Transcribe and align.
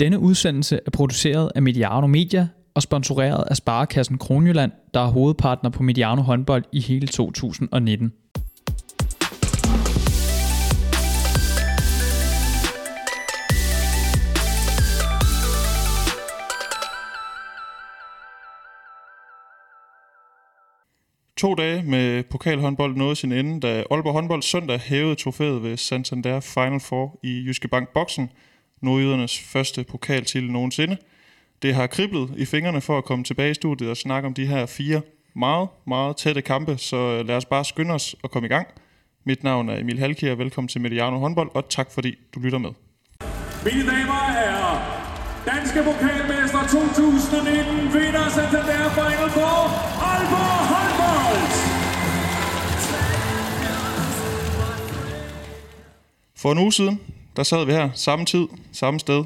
Denne 0.00 0.18
udsendelse 0.18 0.80
er 0.86 0.90
produceret 0.90 1.52
af 1.54 1.62
Mediano 1.62 2.06
Media 2.06 2.48
og 2.74 2.82
sponsoreret 2.82 3.44
af 3.50 3.56
Sparekassen 3.56 4.18
Kronjylland, 4.18 4.72
der 4.94 5.00
er 5.00 5.06
hovedpartner 5.06 5.70
på 5.70 5.82
Mediano 5.82 6.22
håndbold 6.22 6.64
i 6.72 6.80
hele 6.80 7.06
2019. 7.06 8.12
To 21.36 21.54
dage 21.54 21.82
med 21.82 22.22
pokalhåndbold 22.30 22.96
nåede 22.96 23.16
sin 23.16 23.32
ende, 23.32 23.60
da 23.60 23.84
Aalborg 23.90 24.12
håndbold 24.12 24.42
søndag 24.42 24.80
hævede 24.80 25.14
trofæet 25.14 25.62
ved 25.62 25.76
Santander 25.76 26.40
Final 26.40 26.80
Four 26.80 27.20
i 27.22 27.44
Jyske 27.46 27.68
Bank 27.68 27.88
Boksen, 27.88 28.30
nordjydernes 28.82 29.38
første 29.38 29.84
pokaltitel 29.84 30.50
nogensinde. 30.50 30.96
Det 31.62 31.74
har 31.74 31.86
kriblet 31.86 32.30
i 32.36 32.44
fingrene 32.44 32.80
for 32.80 32.98
at 32.98 33.04
komme 33.04 33.24
tilbage 33.24 33.50
i 33.50 33.54
studiet 33.54 33.90
og 33.90 33.96
snakke 33.96 34.26
om 34.26 34.34
de 34.34 34.46
her 34.46 34.66
fire 34.66 35.00
meget, 35.34 35.68
meget 35.86 36.16
tætte 36.16 36.42
kampe, 36.42 36.78
så 36.78 37.22
lad 37.22 37.36
os 37.36 37.44
bare 37.44 37.64
skynde 37.64 37.94
os 37.94 38.16
og 38.22 38.30
komme 38.30 38.46
i 38.46 38.48
gang. 38.48 38.66
Mit 39.24 39.44
navn 39.44 39.68
er 39.68 39.80
Emil 39.80 39.98
Halkier, 39.98 40.34
velkommen 40.34 40.68
til 40.68 40.80
Mediano 40.80 41.18
håndbold, 41.18 41.50
og 41.54 41.68
tak 41.68 41.90
fordi 41.90 42.14
du 42.34 42.40
lytter 42.40 42.58
med. 42.58 42.70
Mine 43.64 43.86
damer 43.90 44.20
og 44.26 44.32
herrer, 44.38 44.76
danske 45.46 45.78
pokalmester 45.88 46.62
2019 46.70 47.94
vinder 47.94 48.28
Santander 48.36 48.90
Final 48.98 49.30
Four, 49.36 49.58
Aalborg 50.10 50.60
håndbold! 50.72 51.46
For 56.36 56.52
en 56.52 56.58
uge 56.58 56.72
siden, 56.72 57.00
der 57.36 57.42
sad 57.42 57.64
vi 57.66 57.72
her 57.72 57.90
samme 57.94 58.24
tid, 58.26 58.46
samme 58.72 59.00
sted, 59.00 59.24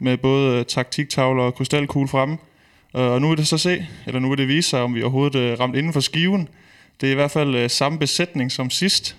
med 0.00 0.16
både 0.16 0.58
øh, 0.58 0.64
taktiktavler 0.64 1.42
og 1.42 1.54
krystalkugle 1.54 2.08
fremme. 2.08 2.38
Øh, 2.96 3.02
og 3.02 3.20
nu 3.20 3.28
vil 3.28 3.38
det 3.38 3.46
så 3.46 3.58
se, 3.58 3.86
eller 4.06 4.20
nu 4.20 4.28
vil 4.28 4.38
det 4.38 4.48
vise 4.48 4.68
sig, 4.68 4.80
om 4.80 4.94
vi 4.94 5.02
overhovedet 5.02 5.34
øh, 5.34 5.60
ramt 5.60 5.76
inden 5.76 5.92
for 5.92 6.00
skiven. 6.00 6.48
Det 7.00 7.06
er 7.06 7.12
i 7.12 7.14
hvert 7.14 7.30
fald 7.30 7.68
samme 7.68 7.98
besætning 7.98 8.52
som 8.52 8.70
sidst. 8.70 9.16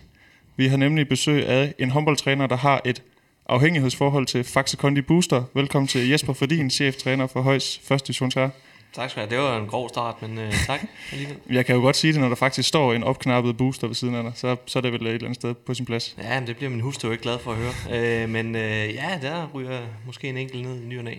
Vi 0.57 0.67
har 0.67 0.77
nemlig 0.77 1.09
besøg 1.09 1.47
af 1.47 1.73
en 1.79 1.89
håndboldtræner, 1.89 2.47
der 2.47 2.57
har 2.57 2.81
et 2.85 3.01
afhængighedsforhold 3.45 4.25
til 4.25 4.43
Faxe 4.43 4.77
Kondi 4.77 5.01
Booster. 5.01 5.43
Velkommen 5.53 5.87
til 5.87 6.09
Jesper 6.09 6.33
Fordin, 6.33 6.69
cheftræner 6.69 7.27
for 7.27 7.41
Højs 7.41 7.91
1. 7.91 8.07
divisionsherre. 8.07 8.49
Tak 8.95 9.09
skal 9.09 9.23
du 9.23 9.29
have. 9.29 9.43
Det 9.43 9.51
var 9.51 9.57
en 9.57 9.67
grov 9.67 9.89
start, 9.89 10.21
men 10.21 10.37
øh, 10.37 10.53
tak 10.65 10.81
alligevel. 11.11 11.37
Jeg 11.57 11.65
kan 11.65 11.75
jo 11.75 11.81
godt 11.81 11.95
sige 11.95 12.13
det, 12.13 12.21
når 12.21 12.27
der 12.27 12.35
faktisk 12.35 12.69
står 12.69 12.93
en 12.93 13.03
opknappet 13.03 13.57
booster 13.57 13.87
ved 13.87 13.95
siden 13.95 14.15
af 14.15 14.23
dig, 14.23 14.31
så, 14.35 14.55
så 14.65 14.79
er 14.79 14.81
det 14.81 14.93
vel 14.93 15.01
et 15.01 15.13
eller 15.13 15.25
andet 15.25 15.35
sted 15.35 15.53
på 15.53 15.73
sin 15.73 15.85
plads. 15.85 16.15
Ja, 16.17 16.39
men 16.39 16.47
det 16.47 16.55
bliver 16.55 16.69
min 16.69 16.79
hustru 16.79 17.11
ikke 17.11 17.23
glad 17.23 17.39
for 17.39 17.51
at 17.51 17.57
høre. 17.57 18.23
Øh, 18.23 18.29
men 18.29 18.55
øh, 18.55 18.93
ja, 18.93 19.19
der 19.21 19.47
ryger 19.53 19.79
måske 20.05 20.29
en 20.29 20.37
enkelt 20.37 20.63
ned 20.63 20.81
i 20.81 20.85
ny 20.85 20.97
og 20.97 21.03
næ. 21.03 21.15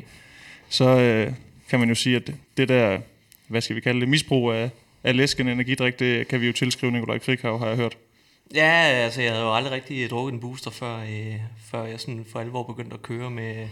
Så 0.68 0.84
øh, 0.84 1.32
kan 1.68 1.78
man 1.78 1.88
jo 1.88 1.94
sige, 1.94 2.16
at 2.16 2.30
det 2.56 2.68
der, 2.68 2.98
hvad 3.48 3.60
skal 3.60 3.76
vi 3.76 3.80
kalde 3.80 4.00
det, 4.00 4.08
misbrug 4.08 4.52
af, 4.52 4.70
af 5.04 5.16
læsken 5.16 5.48
energidrik, 5.48 5.98
det 5.98 6.28
kan 6.28 6.40
vi 6.40 6.46
jo 6.46 6.52
tilskrive 6.52 6.92
Nikolaj 6.92 7.18
Krighav, 7.18 7.58
har 7.58 7.66
jeg 7.66 7.76
hørt. 7.76 7.96
Ja, 8.54 8.80
altså 8.82 9.22
jeg 9.22 9.30
havde 9.30 9.44
jo 9.44 9.54
aldrig 9.54 9.72
rigtig 9.72 10.10
drukket 10.10 10.32
en 10.32 10.40
booster, 10.40 10.70
før, 10.70 10.98
øh, 10.98 11.34
før 11.70 11.84
jeg 11.84 12.00
sådan 12.00 12.26
for 12.32 12.40
alvor 12.40 12.62
begyndte 12.62 12.94
at 12.94 13.02
køre 13.02 13.30
med, 13.30 13.68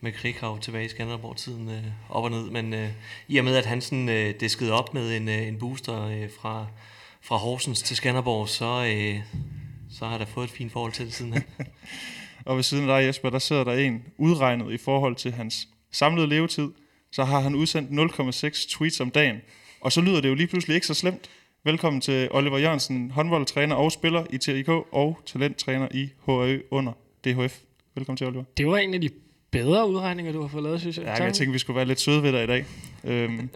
med 0.00 0.12
Krighav 0.12 0.60
tilbage 0.60 0.84
i 0.84 0.88
Skanderborg-tiden 0.88 1.68
øh, 1.68 1.84
op 2.08 2.24
og 2.24 2.30
ned. 2.30 2.50
Men 2.50 2.74
øh, 2.74 2.88
i 3.28 3.38
og 3.38 3.44
med, 3.44 3.56
at 3.56 3.66
han 3.66 3.80
sådan, 3.80 4.08
øh, 4.08 4.34
diskede 4.40 4.72
op 4.72 4.94
med 4.94 5.16
en, 5.16 5.28
øh, 5.28 5.48
en 5.48 5.58
booster 5.58 6.02
øh, 6.02 6.30
fra, 6.40 6.66
fra 7.20 7.36
Horsens 7.36 7.82
til 7.82 7.96
Skanderborg, 7.96 8.48
så, 8.48 8.86
øh, 8.94 9.20
så 9.90 10.06
har 10.06 10.18
der 10.18 10.24
fået 10.24 10.44
et 10.44 10.50
fint 10.50 10.72
forhold 10.72 10.92
til 10.92 11.06
det 11.06 11.14
siden. 11.14 11.34
Og 12.46 12.56
ved 12.56 12.62
siden 12.62 12.90
af 12.90 13.00
dig, 13.00 13.06
Jesper, 13.06 13.30
der 13.30 13.38
sidder 13.38 13.64
der 13.64 13.72
en 13.72 14.04
udregnet 14.18 14.72
i 14.72 14.76
forhold 14.76 15.16
til 15.16 15.32
hans 15.32 15.68
samlede 15.90 16.26
levetid. 16.26 16.68
Så 17.12 17.24
har 17.24 17.40
han 17.40 17.54
udsendt 17.54 17.90
0,6 17.90 18.76
tweets 18.76 19.00
om 19.00 19.10
dagen. 19.10 19.36
Og 19.80 19.92
så 19.92 20.00
lyder 20.00 20.20
det 20.20 20.28
jo 20.28 20.34
lige 20.34 20.46
pludselig 20.46 20.74
ikke 20.74 20.86
så 20.86 20.94
slemt. 20.94 21.30
Velkommen 21.64 22.00
til 22.00 22.28
Oliver 22.30 22.58
Jørgensen, 22.58 23.10
håndboldtræner 23.10 23.74
og 23.76 23.92
spiller 23.92 24.26
i 24.30 24.38
TIK 24.38 24.68
og 24.68 25.20
talenttræner 25.26 25.88
i 25.94 26.08
HAØ 26.26 26.58
under 26.70 26.92
DHF. 27.24 27.58
Velkommen 27.94 28.16
til, 28.16 28.26
Oliver. 28.26 28.44
Det 28.56 28.66
var 28.66 28.76
en 28.76 28.94
af 28.94 29.00
de 29.00 29.10
bedre 29.50 29.88
udregninger, 29.88 30.32
du 30.32 30.40
har 30.40 30.48
fået 30.48 30.62
lavet, 30.62 30.80
synes 30.80 30.96
jeg. 30.96 31.04
Ja, 31.04 31.10
Tak. 31.14 31.20
jeg 31.20 31.34
tænkte, 31.34 31.52
vi 31.52 31.58
skulle 31.58 31.76
være 31.76 31.84
lidt 31.84 32.00
søde 32.00 32.22
ved 32.22 32.32
dig 32.32 32.44
i 32.44 32.46
dag. 32.46 32.64
Øhm, 33.04 33.50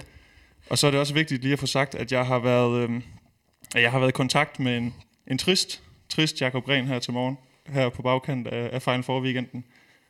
og 0.71 0.79
så 0.79 0.87
er 0.87 0.91
det 0.91 1.01
også 1.01 1.15
vigtigt 1.15 1.43
lige 1.43 1.53
at 1.53 1.59
få 1.59 1.67
sagt, 1.67 1.95
at 1.95 2.13
jeg 2.13 2.27
har 2.27 2.39
været, 2.39 2.83
øhm, 2.83 3.03
at 3.75 3.83
jeg 3.83 3.91
har 3.91 3.99
været 3.99 4.11
i 4.11 4.13
kontakt 4.13 4.61
med 4.61 4.77
en, 4.77 4.95
en 5.27 5.39
trist, 5.39 5.83
trist 6.09 6.41
Jakob 6.41 6.65
Gren 6.65 6.87
her 6.87 6.99
til 6.99 7.13
morgen, 7.13 7.39
her 7.67 7.89
på 7.89 8.03
bagkant 8.03 8.49
af, 8.49 8.71
af 8.73 8.83
Final 8.83 9.03
Four 9.03 9.21
weekenden. 9.21 9.65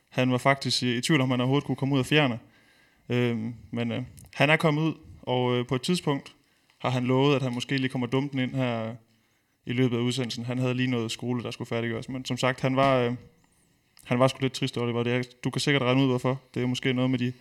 Han 0.09 0.31
var 0.31 0.37
faktisk 0.37 0.83
i, 0.83 0.97
i 0.97 1.01
tvivl 1.01 1.21
om, 1.21 1.31
han 1.31 1.39
overhovedet 1.41 1.65
kunne 1.65 1.75
komme 1.75 1.95
ud 1.95 1.99
af 1.99 2.05
fjerne. 2.05 2.39
Øhm, 3.09 3.53
men 3.71 3.91
øh, 3.91 4.01
han 4.33 4.49
er 4.49 4.55
kommet 4.55 4.81
ud, 4.81 4.93
og 5.21 5.55
øh, 5.55 5.67
på 5.67 5.75
et 5.75 5.81
tidspunkt 5.81 6.35
har 6.81 6.89
han 6.89 7.03
lovet, 7.03 7.35
at 7.35 7.41
han 7.41 7.53
måske 7.53 7.77
lige 7.77 7.89
kommer 7.89 8.07
dumpen 8.07 8.39
ind 8.39 8.55
her 8.55 8.95
i 9.65 9.73
løbet 9.73 9.97
af 9.97 10.01
udsendelsen. 10.01 10.45
Han 10.45 10.57
havde 10.59 10.73
lige 10.73 10.91
noget 10.91 11.11
skole, 11.11 11.43
der 11.43 11.51
skulle 11.51 11.67
færdiggøres. 11.67 12.09
Men 12.09 12.25
som 12.25 12.37
sagt, 12.37 12.61
han 12.61 12.75
var, 12.75 12.97
øh, 12.97 13.13
han 14.05 14.19
var 14.19 14.27
sgu 14.27 14.37
lidt 14.41 14.53
trist, 14.53 14.77
Oliver. 14.77 15.03
Det 15.03 15.13
er, 15.13 15.23
du 15.43 15.49
kan 15.49 15.61
sikkert 15.61 15.81
regne 15.81 16.01
ud, 16.01 16.07
hvorfor. 16.07 16.41
Det 16.53 16.63
er 16.63 16.67
måske 16.67 16.93
noget 16.93 17.11
med 17.11 17.19
de, 17.19 17.33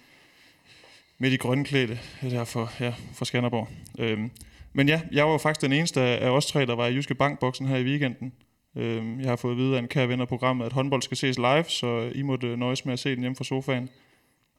med 1.18 1.30
de 1.30 1.38
grønne 1.38 1.64
klæde 1.64 1.98
øh, 2.22 2.30
der 2.30 2.44
for, 2.44 2.72
ja, 2.80 2.94
for 3.14 3.24
Skanderborg. 3.24 3.68
Øhm, 3.98 4.30
men 4.72 4.88
ja, 4.88 5.00
jeg 5.12 5.24
var 5.24 5.32
jo 5.32 5.38
faktisk 5.38 5.62
den 5.62 5.72
eneste 5.72 6.00
af 6.00 6.30
os 6.30 6.46
tre, 6.46 6.66
der 6.66 6.74
var 6.74 6.86
i 6.86 6.94
Jyske 6.94 7.14
Bankboksen 7.14 7.66
her 7.66 7.76
i 7.76 7.84
weekenden. 7.84 8.32
Øhm, 8.76 9.20
jeg 9.20 9.28
har 9.28 9.36
fået 9.36 9.52
at 9.52 9.58
vide 9.58 9.76
af 9.76 9.78
en 9.78 9.88
kære 9.88 10.08
ven 10.08 10.20
af 10.20 10.28
programmet, 10.28 10.66
at 10.66 10.72
håndbold 10.72 11.02
skal 11.02 11.16
ses 11.16 11.38
live, 11.38 11.64
så 11.68 12.12
I 12.14 12.22
måtte 12.22 12.46
øh, 12.46 12.58
nøjes 12.58 12.84
med 12.84 12.92
at 12.92 12.98
se 12.98 13.10
den 13.10 13.20
hjemme 13.20 13.36
fra 13.36 13.44
sofaen. 13.44 13.88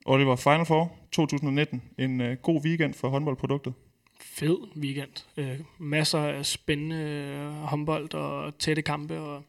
Oliver, 0.05 0.35
Final 0.35 0.65
Four 0.65 0.91
2019. 1.11 1.81
En 1.97 2.21
øh, 2.21 2.37
god 2.37 2.61
weekend 2.65 2.93
for 2.93 3.09
håndboldproduktet. 3.09 3.73
Fed 4.21 4.57
weekend. 4.77 5.25
Øh, 5.37 5.59
masser 5.77 6.19
af 6.19 6.45
spændende 6.45 6.95
øh, 6.95 7.51
håndbold 7.51 8.13
og 8.13 8.57
tætte 8.57 8.81
kampe, 8.81 9.19
og 9.19 9.43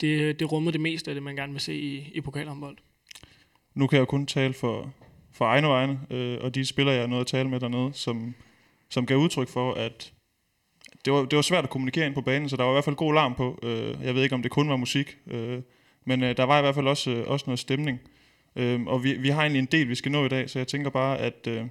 det, 0.00 0.40
det 0.40 0.52
rummede 0.52 0.72
det 0.72 0.80
meste 0.80 1.10
af 1.10 1.14
det, 1.14 1.22
man 1.22 1.36
gerne 1.36 1.52
vil 1.52 1.60
se 1.60 1.74
i, 1.74 2.10
i 2.14 2.20
pokalhåndbold. 2.20 2.76
Nu 3.74 3.86
kan 3.86 3.96
jeg 3.96 4.00
jo 4.00 4.06
kun 4.06 4.26
tale 4.26 4.54
for, 4.54 4.94
for 5.32 5.44
egne 5.44 5.68
vegne, 5.68 6.00
øh, 6.10 6.38
og 6.40 6.54
de 6.54 6.66
spillere, 6.66 6.94
jeg 6.94 7.08
noget 7.08 7.20
at 7.20 7.26
tale 7.26 7.48
med 7.48 7.60
dernede, 7.60 7.90
som, 7.94 8.34
som 8.88 9.06
gav 9.06 9.16
udtryk 9.16 9.48
for, 9.48 9.74
at 9.74 10.12
det 11.04 11.12
var, 11.12 11.24
det 11.24 11.36
var 11.36 11.42
svært 11.42 11.64
at 11.64 11.70
kommunikere 11.70 12.06
ind 12.06 12.14
på 12.14 12.20
banen, 12.20 12.48
så 12.48 12.56
der 12.56 12.64
var 12.64 12.70
i 12.70 12.74
hvert 12.74 12.84
fald 12.84 12.96
god 12.96 13.14
larm 13.14 13.34
på. 13.34 13.58
Øh, 13.62 13.94
jeg 14.04 14.14
ved 14.14 14.22
ikke, 14.22 14.34
om 14.34 14.42
det 14.42 14.50
kun 14.50 14.68
var 14.68 14.76
musik, 14.76 15.18
øh, 15.26 15.62
men 16.04 16.22
øh, 16.22 16.36
der 16.36 16.44
var 16.44 16.58
i 16.58 16.62
hvert 16.62 16.74
fald 16.74 16.86
også, 16.86 17.10
øh, 17.10 17.28
også 17.28 17.44
noget 17.46 17.58
stemning. 17.58 18.00
Øh, 18.56 18.82
og 18.82 19.04
vi, 19.04 19.12
vi 19.12 19.28
har 19.28 19.40
egentlig 19.40 19.58
en 19.58 19.68
del, 19.72 19.88
vi 19.88 19.94
skal 19.94 20.12
nå 20.12 20.24
i 20.24 20.28
dag, 20.28 20.50
så 20.50 20.58
jeg 20.58 20.68
tænker 20.68 20.90
bare, 20.90 21.18
at, 21.18 21.46
øh, 21.48 21.64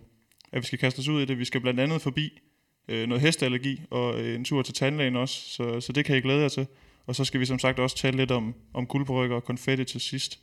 at 0.51 0.61
vi 0.61 0.65
skal 0.65 0.79
kaste 0.79 0.99
os 0.99 1.07
ud 1.07 1.21
i 1.21 1.25
det. 1.25 1.39
Vi 1.39 1.45
skal 1.45 1.61
blandt 1.61 1.79
andet 1.79 2.01
forbi 2.01 2.39
øh, 2.87 3.07
noget 3.07 3.21
hesteallergi 3.21 3.81
og 3.89 4.21
øh, 4.21 4.35
en 4.35 4.45
tur 4.45 4.61
til 4.61 4.73
tandlægen 4.73 5.15
også, 5.15 5.49
så, 5.49 5.81
så 5.81 5.93
det 5.93 6.05
kan 6.05 6.17
I 6.17 6.21
glæde 6.21 6.41
jer 6.41 6.49
til. 6.49 6.67
Og 7.09 7.15
så 7.15 7.25
skal 7.25 7.39
vi 7.39 7.45
som 7.45 7.59
sagt 7.59 7.79
også 7.79 7.95
tale 7.97 8.17
lidt 8.17 8.31
om, 8.31 8.55
om 8.73 8.85
guldberykker 8.85 9.35
og 9.35 9.43
konfetti 9.43 9.83
til 9.83 10.01
sidst. 10.01 10.39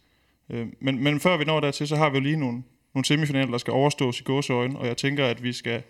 Øh, 0.50 0.66
men, 0.80 1.04
men 1.04 1.20
før 1.20 1.36
vi 1.36 1.44
når 1.44 1.60
dertil, 1.60 1.88
så 1.88 1.96
har 1.96 2.10
vi 2.10 2.16
jo 2.16 2.22
lige 2.22 2.36
nogle, 2.36 2.62
nogle 2.94 3.04
semifinaler, 3.04 3.50
der 3.50 3.58
skal 3.58 3.72
overstås 3.72 4.20
i 4.20 4.22
gåseøjne, 4.22 4.78
og 4.78 4.86
jeg 4.86 4.96
tænker, 4.96 5.26
at 5.26 5.42
vi 5.42 5.52
skal... 5.52 5.82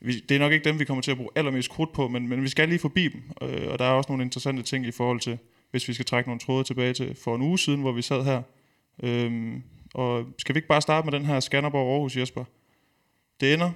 Vi, 0.00 0.20
det 0.20 0.34
er 0.34 0.38
nok 0.38 0.52
ikke 0.52 0.64
dem, 0.64 0.78
vi 0.78 0.84
kommer 0.84 1.02
til 1.02 1.10
at 1.10 1.16
bruge 1.16 1.30
allermest 1.36 1.70
krudt 1.70 1.92
på, 1.92 2.08
men, 2.08 2.28
men 2.28 2.42
vi 2.42 2.48
skal 2.48 2.68
lige 2.68 2.78
forbi 2.78 3.08
dem. 3.08 3.22
Øh, 3.42 3.72
og 3.72 3.78
der 3.78 3.84
er 3.84 3.90
også 3.90 4.12
nogle 4.12 4.24
interessante 4.24 4.62
ting 4.62 4.86
i 4.86 4.90
forhold 4.90 5.20
til, 5.20 5.38
hvis 5.70 5.88
vi 5.88 5.92
skal 5.92 6.06
trække 6.06 6.28
nogle 6.28 6.40
tråde 6.40 6.64
tilbage 6.64 6.94
til 6.94 7.16
for 7.24 7.34
en 7.34 7.42
uge 7.42 7.58
siden, 7.58 7.80
hvor 7.80 7.92
vi 7.92 8.02
sad 8.02 8.24
her. 8.24 8.42
Øhm, 9.02 9.62
og 9.94 10.26
skal 10.38 10.54
vi 10.54 10.58
ikke 10.58 10.68
bare 10.68 10.82
starte 10.82 11.04
med 11.04 11.12
den 11.12 11.26
her 11.26 11.40
Skanderborg-Aarhus, 11.40 12.20
Jesper? 12.20 12.44
Det 13.40 13.54
ender 13.54 13.70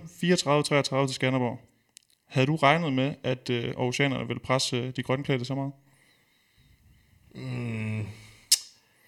34-33 1.04 1.06
til 1.06 1.14
Skanderborg. 1.14 1.60
Havde 2.26 2.46
du 2.46 2.56
regnet 2.56 2.92
med, 2.92 3.14
at 3.22 3.50
øh, 3.50 3.64
Aarhusianerne 3.64 4.26
ville 4.26 4.40
presse 4.40 4.76
øh, 4.76 4.92
de 4.96 5.02
grønklædte 5.02 5.44
så 5.44 5.54
meget? 5.54 5.72
Mm, 7.34 8.06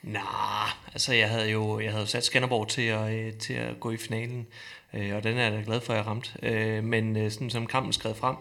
nej, 0.02 0.68
altså 0.92 1.12
jeg 1.12 1.30
havde 1.30 1.50
jo 1.50 1.80
jeg 1.80 1.92
havde 1.92 2.06
sat 2.06 2.24
Skanderborg 2.24 2.68
til 2.68 2.82
at, 2.82 3.12
øh, 3.12 3.32
til 3.32 3.54
at 3.54 3.80
gå 3.80 3.90
i 3.90 3.96
finalen, 3.96 4.46
øh, 4.94 5.16
og 5.16 5.24
den 5.24 5.38
er 5.38 5.42
jeg 5.42 5.52
da 5.52 5.62
glad 5.66 5.80
for, 5.80 5.92
at 5.92 5.96
jeg 5.96 6.06
ramte. 6.06 6.30
Øh, 6.42 6.84
men 6.84 7.16
øh, 7.16 7.30
sådan 7.30 7.50
som 7.50 7.66
kampen 7.66 7.92
skred 7.92 8.14
frem, 8.14 8.36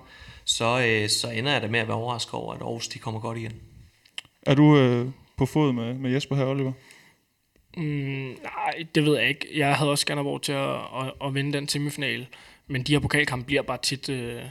så, 0.46 0.86
øh, 0.88 1.10
så 1.10 1.30
ender 1.30 1.52
jeg 1.52 1.62
da 1.62 1.68
med 1.68 1.80
at 1.80 1.88
være 1.88 1.98
overrasket 1.98 2.34
over, 2.34 2.54
at 2.54 2.62
Aarhus 2.62 2.88
de 2.88 3.00
kommer 3.00 3.20
godt 3.20 3.38
igen. 3.38 3.54
Er 4.42 4.56
du 4.56 4.78
øh, 4.78 5.08
på 5.38 5.46
fod 5.46 5.74
med, 5.74 5.94
med 5.94 6.12
Jesper 6.12 6.36
her, 6.36 6.46
Oliver? 6.46 6.72
Mm, 7.78 7.84
nej, 8.44 8.86
det 8.96 9.06
ved 9.06 9.18
jeg 9.18 9.30
ikke. 9.30 9.48
Jeg 9.56 9.76
havde 9.76 9.92
også 9.92 10.02
Skanderborg 10.02 10.42
til 10.42 10.52
at, 10.52 10.76
at, 10.76 11.14
at 11.24 11.34
vinde 11.34 11.54
den 11.54 11.68
semifinal, 11.68 12.28
men 12.68 12.84
de 12.84 12.92
her 12.92 13.00
pokalkampe 13.00 13.46
bliver 13.46 13.62
bare 13.62 13.78
tit, 13.82 14.10
øh, 14.10 14.42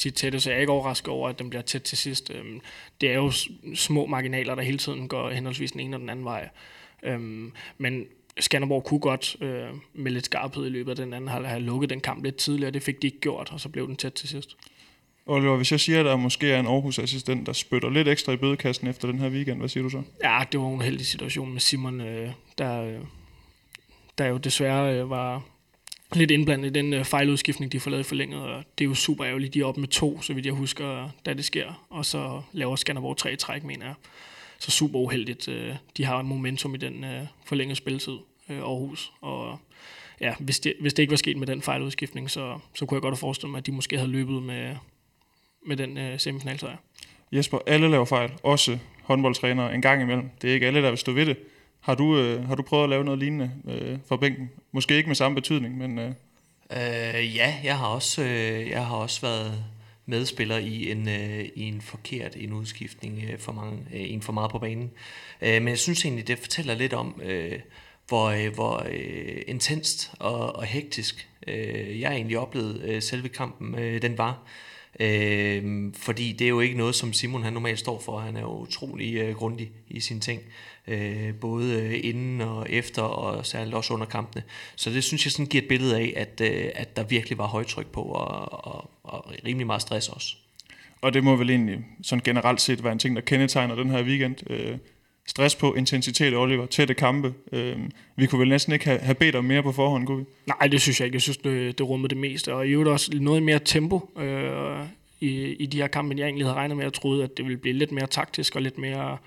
tit 0.00 0.14
tætte, 0.14 0.40
så 0.40 0.50
jeg 0.50 0.56
er 0.56 0.60
ikke 0.60 0.72
overrasket 0.72 1.08
over, 1.08 1.28
at 1.28 1.38
den 1.38 1.50
bliver 1.50 1.62
tæt 1.62 1.82
til 1.82 1.98
sidst. 1.98 2.30
Øhm, 2.34 2.60
det 3.00 3.10
er 3.10 3.14
jo 3.14 3.32
små 3.74 4.06
marginaler, 4.06 4.54
der 4.54 4.62
hele 4.62 4.78
tiden 4.78 5.08
går 5.08 5.30
henholdsvis 5.30 5.72
den 5.72 5.80
ene 5.80 5.96
og 5.96 6.00
den 6.00 6.08
anden 6.08 6.24
vej. 6.24 6.48
Øhm, 7.02 7.52
men 7.78 8.04
Skanderborg 8.40 8.84
kunne 8.84 9.00
godt 9.00 9.36
øh, 9.40 9.68
med 9.94 10.12
lidt 10.12 10.24
skarphed 10.24 10.66
i 10.66 10.68
løbet 10.68 10.90
af 10.90 10.96
den 10.96 11.12
anden 11.12 11.28
halvleg 11.28 11.50
have 11.50 11.62
lukket 11.62 11.90
den 11.90 12.00
kamp 12.00 12.24
lidt 12.24 12.36
tidligere. 12.36 12.70
Det 12.70 12.82
fik 12.82 13.02
de 13.02 13.06
ikke 13.06 13.20
gjort, 13.20 13.52
og 13.52 13.60
så 13.60 13.68
blev 13.68 13.86
den 13.86 13.96
tæt 13.96 14.12
til 14.12 14.28
sidst. 14.28 14.56
Oliver, 15.26 15.56
hvis 15.56 15.72
jeg 15.72 15.80
siger, 15.80 16.00
at 16.00 16.04
der 16.04 16.16
måske 16.16 16.52
er 16.52 16.60
en 16.60 16.66
Aarhus-assistent, 16.66 17.46
der 17.46 17.52
spytter 17.52 17.90
lidt 17.90 18.08
ekstra 18.08 18.32
i 18.32 18.36
bødekassen 18.36 18.86
efter 18.86 19.08
den 19.08 19.18
her 19.18 19.28
weekend, 19.28 19.58
hvad 19.58 19.68
siger 19.68 19.82
du 19.82 19.90
så? 19.90 20.02
Ja, 20.24 20.44
det 20.52 20.60
var 20.60 20.66
en 20.66 20.80
heldig 20.80 21.06
situation 21.06 21.52
med 21.52 21.60
Simon, 21.60 22.00
øh, 22.00 22.30
der, 22.58 22.82
øh, 22.82 22.98
der 24.18 24.26
jo 24.26 24.36
desværre 24.36 24.98
øh, 24.98 25.10
var 25.10 25.42
lidt 26.14 26.30
indblandet 26.30 26.68
i 26.68 26.72
den 26.72 26.92
øh, 26.92 27.04
fejludskiftning, 27.04 27.72
de 27.72 27.80
får 27.80 27.90
lavet 27.90 28.06
forlænget, 28.06 28.40
og 28.40 28.64
det 28.78 28.84
er 28.84 28.88
jo 28.88 28.94
super 28.94 29.26
ærgerligt. 29.26 29.54
De 29.54 29.60
er 29.60 29.64
oppe 29.64 29.80
med 29.80 29.88
to, 29.88 30.22
så 30.22 30.34
vidt 30.34 30.46
jeg 30.46 30.54
husker, 30.54 31.08
da 31.26 31.32
det 31.32 31.44
sker, 31.44 31.86
og 31.90 32.04
så 32.04 32.42
laver 32.52 32.76
Skanderborg 32.76 33.16
tre 33.16 33.36
træk, 33.36 33.64
mener 33.64 33.86
jeg. 33.86 33.94
Så 34.58 34.70
super 34.70 34.98
uheldigt. 34.98 35.48
Øh, 35.48 35.74
de 35.96 36.04
har 36.04 36.22
momentum 36.22 36.74
i 36.74 36.78
den 36.78 37.04
øh, 37.04 37.26
forlængede 37.44 37.76
spilletid, 37.76 38.18
øh, 38.48 38.58
Aarhus, 38.58 39.12
og 39.20 39.58
ja, 40.20 40.34
hvis 40.38 40.60
det, 40.60 40.74
hvis 40.80 40.94
det 40.94 41.02
ikke 41.02 41.10
var 41.10 41.16
sket 41.16 41.36
med 41.36 41.46
den 41.46 41.62
fejludskiftning, 41.62 42.30
så, 42.30 42.58
så 42.74 42.86
kunne 42.86 42.96
jeg 42.96 43.02
godt 43.02 43.12
have 43.12 43.18
forestillet 43.18 43.50
mig, 43.50 43.58
at 43.58 43.66
de 43.66 43.72
måske 43.72 43.96
havde 43.96 44.10
løbet 44.10 44.42
med, 44.42 44.76
med 45.66 45.76
den 45.76 45.98
øh, 45.98 46.20
semifinalsejr. 46.20 46.76
Jesper, 47.32 47.58
alle 47.66 47.90
laver 47.90 48.04
fejl, 48.04 48.30
også 48.42 48.78
håndboldtrænere 49.02 49.74
en 49.74 49.82
gang 49.82 50.02
imellem. 50.02 50.30
Det 50.42 50.50
er 50.50 50.54
ikke 50.54 50.66
alle, 50.66 50.82
der 50.82 50.88
vil 50.88 50.98
stå 50.98 51.12
ved 51.12 51.26
det. 51.26 51.36
Har 51.80 51.94
du, 51.94 52.18
øh, 52.18 52.48
har 52.48 52.54
du 52.54 52.62
prøvet 52.62 52.84
at 52.84 52.90
lave 52.90 53.04
noget 53.04 53.18
lignende 53.18 53.50
øh, 53.68 53.98
for 54.08 54.16
bænken? 54.16 54.50
Måske 54.72 54.96
ikke 54.96 55.08
med 55.08 55.16
samme 55.16 55.34
betydning, 55.34 55.78
men... 55.78 55.98
Øh... 55.98 56.12
Øh, 56.72 57.36
ja, 57.36 57.54
jeg 57.64 57.78
har 57.78 57.86
også, 57.86 58.22
øh, 58.22 58.70
jeg 58.70 58.86
har 58.86 58.96
også 58.96 59.20
været 59.20 59.64
medspiller 60.06 60.58
i 60.58 60.90
en, 60.90 61.08
øh, 61.08 61.44
i 61.54 61.62
en 61.62 61.80
forkert 61.80 62.36
en 62.36 62.52
udskiftning 62.52 63.22
øh, 63.32 63.38
for 63.38 63.52
mange, 63.52 63.78
øh, 63.94 64.12
en 64.12 64.22
for 64.22 64.32
meget 64.32 64.50
på 64.50 64.58
banen. 64.58 64.90
Øh, 65.42 65.62
men 65.62 65.68
jeg 65.68 65.78
synes 65.78 66.04
egentlig, 66.04 66.28
det 66.28 66.38
fortæller 66.38 66.74
lidt 66.74 66.92
om, 66.92 67.20
øh, 67.24 67.58
hvor, 68.08 68.28
øh, 68.28 68.54
hvor 68.54 68.86
øh, 68.90 69.42
intenst 69.46 70.12
og, 70.18 70.56
og 70.56 70.64
hektisk 70.64 71.28
øh, 71.46 72.00
jeg 72.00 72.12
egentlig 72.12 72.38
oplevede 72.38 72.80
øh, 72.84 73.02
selve 73.02 73.28
kampen, 73.28 73.78
øh, 73.78 74.02
den 74.02 74.18
var. 74.18 74.42
Øh, 75.00 75.92
fordi 75.94 76.32
det 76.32 76.44
er 76.44 76.48
jo 76.48 76.60
ikke 76.60 76.76
noget, 76.76 76.94
som 76.94 77.12
Simon 77.12 77.42
han 77.42 77.52
normalt 77.52 77.78
står 77.78 78.00
for. 78.00 78.18
Han 78.18 78.36
er 78.36 78.40
jo 78.40 78.58
utrolig 78.58 79.14
øh, 79.14 79.34
grundig 79.34 79.70
i 79.88 80.00
sine 80.00 80.20
ting. 80.20 80.42
Øh, 80.86 81.34
både 81.34 81.82
øh, 81.82 82.00
inden 82.02 82.40
og 82.40 82.66
efter, 82.70 83.02
og 83.02 83.46
særligt 83.46 83.74
også 83.74 83.94
under 83.94 84.06
kampene. 84.06 84.42
Så 84.76 84.90
det 84.90 85.04
synes 85.04 85.26
jeg 85.26 85.32
sådan 85.32 85.46
giver 85.46 85.62
et 85.62 85.68
billede 85.68 85.96
af, 85.96 86.12
at, 86.16 86.40
øh, 86.40 86.70
at 86.74 86.96
der 86.96 87.04
virkelig 87.04 87.38
var 87.38 87.46
højtryk 87.46 87.86
på, 87.86 88.02
og, 88.02 88.66
og, 88.66 88.90
og 89.02 89.32
rimelig 89.44 89.66
meget 89.66 89.82
stress 89.82 90.08
også. 90.08 90.34
Og 91.00 91.14
det 91.14 91.24
må 91.24 91.36
vel 91.36 91.50
egentlig 91.50 91.78
sådan 92.02 92.22
generelt 92.24 92.60
set 92.60 92.84
være 92.84 92.92
en 92.92 92.98
ting, 92.98 93.16
der 93.16 93.22
kendetegner 93.22 93.74
den 93.74 93.90
her 93.90 94.02
weekend. 94.02 94.50
Øh, 94.50 94.78
stress 95.26 95.56
på, 95.56 95.74
intensitet, 95.74 96.36
Oliver, 96.36 96.66
tætte 96.66 96.94
kampe. 96.94 97.34
Øh, 97.52 97.78
vi 98.16 98.26
kunne 98.26 98.38
vel 98.40 98.48
næsten 98.48 98.72
ikke 98.72 98.84
have, 98.84 98.98
have 98.98 99.14
bedt 99.14 99.34
om 99.34 99.44
mere 99.44 99.62
på 99.62 99.72
forhånd, 99.72 100.06
kunne 100.06 100.18
vi? 100.18 100.24
Nej, 100.46 100.66
det 100.66 100.80
synes 100.80 101.00
jeg 101.00 101.06
ikke. 101.06 101.16
Jeg 101.16 101.22
synes, 101.22 101.36
det, 101.36 101.78
det 101.78 101.88
rummede 101.88 102.08
det 102.08 102.18
meste. 102.18 102.54
Og 102.54 102.66
i 102.66 102.70
øvrigt 102.70 102.90
også 102.90 103.10
noget 103.20 103.42
mere 103.42 103.58
tempo 103.64 104.10
øh, 104.18 104.86
i, 105.20 105.52
i 105.52 105.66
de 105.66 105.76
her 105.76 105.86
kampe, 105.86 106.12
end 106.12 106.20
jeg 106.20 106.26
egentlig 106.26 106.46
havde 106.46 106.56
regnet 106.56 106.76
med. 106.76 106.84
Jeg 106.84 106.92
troede, 106.92 107.24
at 107.24 107.36
det 107.36 107.44
ville 107.44 107.58
blive 107.58 107.74
lidt 107.74 107.92
mere 107.92 108.06
taktisk 108.06 108.56
og 108.56 108.62
lidt 108.62 108.78
mere 108.78 109.18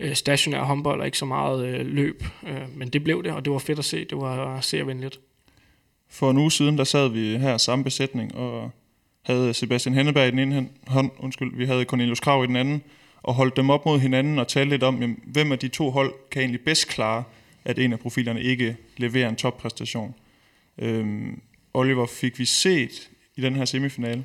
øh, 0.00 0.14
stationær 0.14 0.62
håndbold 0.62 1.00
og 1.00 1.06
ikke 1.06 1.18
så 1.18 1.24
meget 1.24 1.66
øh, 1.66 1.86
løb. 1.86 2.24
Øh, 2.46 2.76
men 2.76 2.88
det 2.88 3.04
blev 3.04 3.24
det, 3.24 3.32
og 3.32 3.44
det 3.44 3.52
var 3.52 3.58
fedt 3.58 3.78
at 3.78 3.84
se. 3.84 4.04
Det 4.04 4.18
var 4.18 4.60
servenligt. 4.60 5.20
For 6.10 6.30
en 6.30 6.38
uge 6.38 6.52
siden, 6.52 6.78
der 6.78 6.84
sad 6.84 7.08
vi 7.08 7.38
her 7.38 7.56
samme 7.56 7.84
besætning 7.84 8.34
og 8.34 8.70
havde 9.22 9.54
Sebastian 9.54 9.94
Henneberg 9.94 10.28
i 10.28 10.30
den 10.30 10.38
ene 10.38 10.68
hånd, 10.86 11.10
undskyld, 11.18 11.56
vi 11.56 11.64
havde 11.64 11.84
Cornelius 11.84 12.20
Krav 12.20 12.44
i 12.44 12.46
den 12.46 12.56
anden, 12.56 12.82
og 13.22 13.34
holdt 13.34 13.56
dem 13.56 13.70
op 13.70 13.86
mod 13.86 14.00
hinanden 14.00 14.38
og 14.38 14.48
talte 14.48 14.70
lidt 14.70 14.82
om, 14.82 15.00
jamen, 15.00 15.20
hvem 15.26 15.52
af 15.52 15.58
de 15.58 15.68
to 15.68 15.90
hold 15.90 16.14
kan 16.30 16.42
egentlig 16.42 16.60
bedst 16.60 16.88
klare, 16.88 17.24
at 17.64 17.78
en 17.78 17.92
af 17.92 17.98
profilerne 17.98 18.42
ikke 18.42 18.76
leverer 18.96 19.28
en 19.28 19.36
toppræstation. 19.36 20.14
Øhm, 20.78 21.40
Oliver, 21.74 22.06
fik 22.06 22.38
vi 22.38 22.44
set 22.44 23.10
i 23.36 23.40
den 23.40 23.56
her 23.56 23.64
semifinale, 23.64 24.24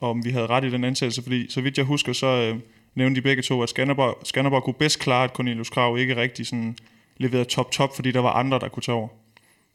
om 0.00 0.24
vi 0.24 0.30
havde 0.30 0.46
ret 0.46 0.64
i 0.64 0.70
den 0.70 0.84
antagelse, 0.84 1.22
fordi 1.22 1.50
så 1.50 1.60
vidt 1.60 1.78
jeg 1.78 1.86
husker, 1.86 2.12
så 2.12 2.26
øh, 2.26 2.58
nævnte 2.94 3.20
de 3.20 3.22
begge 3.22 3.42
to, 3.42 3.62
at 3.62 3.68
Skanderborg, 3.68 4.18
Skanderborg 4.24 4.64
kunne 4.64 4.74
bedst 4.74 4.98
klare, 4.98 5.24
at 5.24 5.30
Cornelius 5.30 5.70
Krav 5.70 5.98
ikke 5.98 6.16
rigtig 6.16 6.46
sådan 6.46 6.76
leverede 7.16 7.44
top-top, 7.44 7.96
fordi 7.96 8.12
der 8.12 8.20
var 8.20 8.32
andre, 8.32 8.58
der 8.58 8.68
kunne 8.68 8.82
tage 8.82 8.96
over. 8.96 9.08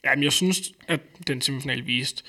Jamen, 0.06 0.24
jeg 0.24 0.32
synes, 0.32 0.72
at 0.88 1.00
den 1.28 1.42
semifinal 1.42 1.88
viste, 1.88 2.24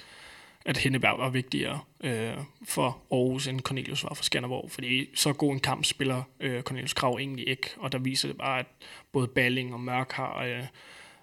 at 0.66 0.76
Henneberg 0.76 1.18
var 1.18 1.28
vigtigere 1.28 1.80
øh, 2.00 2.34
for 2.64 2.98
Aarhus, 3.10 3.46
end 3.46 3.60
Cornelius 3.60 4.04
var 4.04 4.14
for 4.14 4.24
Skanderborg. 4.24 4.70
Fordi 4.70 5.08
så 5.14 5.32
god 5.32 5.52
en 5.52 5.60
kamp 5.60 5.84
spiller 5.84 6.22
øh, 6.40 6.62
Cornelius 6.62 6.92
Krav 6.92 7.16
egentlig 7.20 7.48
ikke, 7.48 7.70
og 7.76 7.92
der 7.92 7.98
viser 7.98 8.28
det 8.28 8.38
bare, 8.38 8.58
at 8.58 8.66
både 9.12 9.28
Balling 9.28 9.74
og 9.74 9.80
Mørk 9.80 10.12
har, 10.12 10.44
øh, 10.44 10.64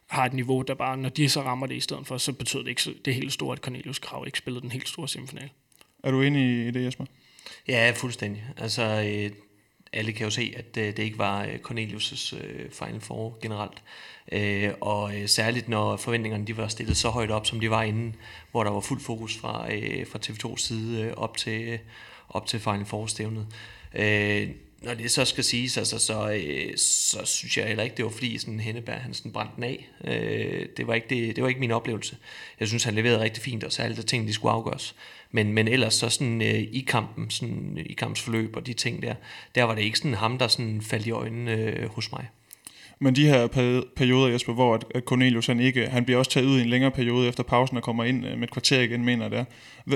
har 0.07 0.25
et 0.25 0.33
niveau, 0.33 0.61
der 0.61 0.73
bare, 0.73 0.97
når 0.97 1.09
de 1.09 1.29
så 1.29 1.41
rammer 1.41 1.67
det 1.67 1.75
i 1.75 1.79
stedet 1.79 2.07
for, 2.07 2.17
så 2.17 2.33
betyder 2.33 2.63
det 2.63 2.69
ikke 2.69 2.99
det 3.05 3.15
helt 3.15 3.33
store, 3.33 3.53
at 3.53 3.59
Cornelius 3.59 3.99
Krav 3.99 4.23
ikke 4.25 4.37
spillede 4.37 4.61
den 4.61 4.71
helt 4.71 4.89
store 4.89 5.07
semifinal. 5.07 5.49
Er 6.03 6.11
du 6.11 6.21
enig 6.21 6.67
i 6.67 6.71
det, 6.71 6.85
Jesper? 6.85 7.05
Ja, 7.67 7.93
fuldstændig. 7.95 8.43
Altså, 8.57 8.83
øh, 8.83 9.31
alle 9.93 10.11
kan 10.11 10.23
jo 10.23 10.29
se, 10.29 10.53
at 10.57 10.77
øh, 10.77 10.87
det 10.87 10.99
ikke 10.99 11.17
var 11.17 11.43
øh, 11.43 11.59
Cornelius' 11.69 12.35
øh, 12.35 12.71
Final 12.71 13.01
Four 13.01 13.37
generelt. 13.41 13.83
Øh, 14.31 14.71
og 14.81 15.15
øh, 15.15 15.27
særligt 15.27 15.69
når 15.69 15.97
forventningerne 15.97 16.45
de 16.45 16.57
var 16.57 16.67
stillet 16.67 16.97
så 16.97 17.09
højt 17.09 17.31
op, 17.31 17.45
som 17.45 17.59
de 17.59 17.69
var 17.69 17.83
inden, 17.83 18.15
hvor 18.51 18.63
der 18.63 18.71
var 18.71 18.79
fuld 18.79 18.99
fokus 18.99 19.37
fra, 19.37 19.73
øh, 19.73 20.07
fra 20.07 20.19
TV2's 20.25 20.57
side 20.57 21.01
øh, 21.01 21.13
op, 21.17 21.37
til, 21.37 21.61
øh, 21.61 21.79
op 22.29 22.47
til 22.47 22.59
Final 22.59 22.85
Four-stævnet. 22.85 23.47
Øh, 23.95 24.49
når 24.83 24.93
det 24.93 25.11
så 25.11 25.25
skal 25.25 25.43
siges, 25.43 25.77
altså, 25.77 25.99
så, 25.99 26.31
øh, 26.31 26.77
så 26.77 27.25
synes 27.25 27.57
jeg 27.57 27.67
heller 27.67 27.83
ikke, 27.83 27.95
det 27.95 28.05
var 28.05 28.11
fordi 28.11 28.37
sådan 28.37 28.59
Henneberg 28.59 29.01
han 29.01 29.13
sådan 29.13 29.31
brændte 29.31 29.55
den 29.55 29.63
af. 29.63 29.89
Øh, 30.03 30.67
det, 30.77 30.87
var 30.87 30.93
ikke 30.93 31.07
det, 31.09 31.35
det 31.35 31.41
var 31.41 31.49
ikke 31.49 31.59
min 31.59 31.71
oplevelse. 31.71 32.17
Jeg 32.59 32.67
synes, 32.67 32.83
han 32.83 32.93
leverede 32.93 33.19
rigtig 33.19 33.43
fint, 33.43 33.63
og 33.63 33.71
særligt 33.71 33.97
de 34.01 34.05
ting, 34.05 34.27
de 34.27 34.33
skulle 34.33 34.51
afgøres. 34.51 34.95
Men, 35.35 35.53
men 35.53 35.67
ellers 35.67 35.93
så 35.93 36.09
sådan 36.09 36.41
øh, 36.41 36.61
i 36.71 36.85
kampen, 36.87 37.29
sådan, 37.29 37.77
øh, 37.77 37.85
i 37.85 37.93
kampsforløb 37.93 38.55
og 38.55 38.67
de 38.67 38.73
ting 38.73 39.01
der, 39.01 39.13
der 39.55 39.63
var 39.63 39.75
det 39.75 39.81
ikke 39.81 39.97
sådan 39.97 40.13
ham, 40.13 40.37
der 40.37 40.47
sådan 40.47 40.81
faldt 40.81 41.07
i 41.07 41.11
øjnene 41.11 41.51
øh, 41.51 41.89
hos 41.89 42.11
mig. 42.11 42.29
Men 42.99 43.15
de 43.15 43.27
her 43.27 43.47
perioder, 43.95 44.27
Jesper, 44.27 44.53
hvor 44.53 44.73
at 44.73 45.03
Cornelius 45.05 45.47
han 45.47 45.59
ikke, 45.59 45.87
han 45.87 46.05
bliver 46.05 46.17
også 46.19 46.31
taget 46.31 46.45
ud 46.45 46.59
i 46.59 46.61
en 46.61 46.69
længere 46.69 46.91
periode 46.91 47.27
efter 47.27 47.43
pausen 47.43 47.77
og 47.77 47.83
kommer 47.83 48.03
ind 48.03 48.25
øh, 48.25 48.37
med 48.37 48.43
et 48.43 48.51
kvarter 48.51 48.81
igen, 48.81 49.05
mener 49.05 49.29
det 49.29 49.45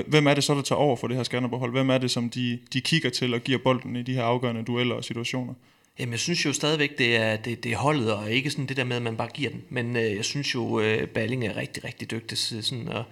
Hvem 0.06 0.26
er 0.26 0.34
det 0.34 0.44
så, 0.44 0.54
der 0.54 0.62
tager 0.62 0.78
over 0.78 0.96
for 0.96 1.06
det 1.06 1.16
her 1.16 1.24
Skanderborg-hold? 1.24 1.72
Hvem 1.72 1.90
er 1.90 1.98
det, 1.98 2.10
som 2.10 2.30
de, 2.30 2.58
de 2.72 2.80
kigger 2.80 3.10
til 3.10 3.34
og 3.34 3.40
giver 3.40 3.58
bolden 3.58 3.96
i 3.96 4.02
de 4.02 4.14
her 4.14 4.22
afgørende 4.22 4.62
dueller 4.62 4.94
og 4.94 5.04
situationer? 5.04 5.54
Jamen, 5.98 6.12
jeg 6.12 6.20
synes 6.20 6.44
jo 6.44 6.52
stadigvæk, 6.52 6.98
det 6.98 7.16
er, 7.16 7.36
det, 7.36 7.64
det 7.64 7.72
er 7.72 7.76
holdet, 7.76 8.12
og 8.12 8.30
ikke 8.30 8.50
sådan 8.50 8.66
det 8.66 8.76
der 8.76 8.84
med, 8.84 8.96
at 8.96 9.02
man 9.02 9.16
bare 9.16 9.28
giver 9.34 9.50
den. 9.50 9.64
Men 9.68 9.96
øh, 9.96 10.16
jeg 10.16 10.24
synes 10.24 10.54
jo, 10.54 10.80
øh, 10.80 11.08
Balling 11.08 11.46
er 11.46 11.56
rigtig, 11.56 11.84
rigtig 11.84 12.10
dygtig 12.10 12.38
til 12.38 12.64
sådan 12.64 12.88
at 12.88 13.04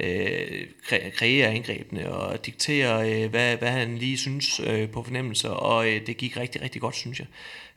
øh, 0.00 0.66
kreere 1.12 1.48
angrebene 1.48 2.12
og 2.12 2.46
diktere, 2.46 3.10
øh, 3.12 3.30
hvad, 3.30 3.56
hvad 3.56 3.70
han 3.70 3.98
lige 3.98 4.18
synes 4.18 4.60
øh, 4.60 4.90
på 4.90 5.02
fornemmelser, 5.02 5.48
og 5.48 5.88
øh, 5.88 6.06
det 6.06 6.16
gik 6.16 6.36
rigtig, 6.36 6.62
rigtig 6.62 6.80
godt, 6.80 6.96
synes 6.96 7.18
jeg. 7.18 7.26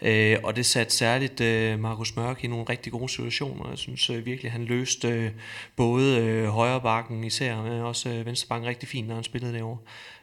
Øh, 0.01 0.37
og 0.43 0.55
det 0.55 0.65
satte 0.65 0.93
særligt 0.93 1.41
øh, 1.41 1.79
Markus 1.79 2.15
Mørk 2.15 2.43
i 2.43 2.47
nogle 2.47 2.65
rigtig 2.69 2.91
gode 2.91 3.09
situationer. 3.09 3.69
Jeg 3.69 3.77
synes 3.77 4.09
øh, 4.09 4.25
virkelig, 4.25 4.51
han 4.51 4.65
løste 4.65 5.07
øh, 5.07 5.31
både 5.75 6.17
øh, 6.17 6.45
højre 6.45 6.81
bakken 6.81 7.23
især, 7.23 7.61
men 7.61 7.71
også 7.71 8.09
øh, 8.09 8.25
venstre 8.25 8.47
bakken 8.47 8.69
rigtig 8.69 8.89
fint, 8.89 9.07
når 9.07 9.15
han 9.15 9.23
spillede 9.23 9.53
derovre. 9.53 9.77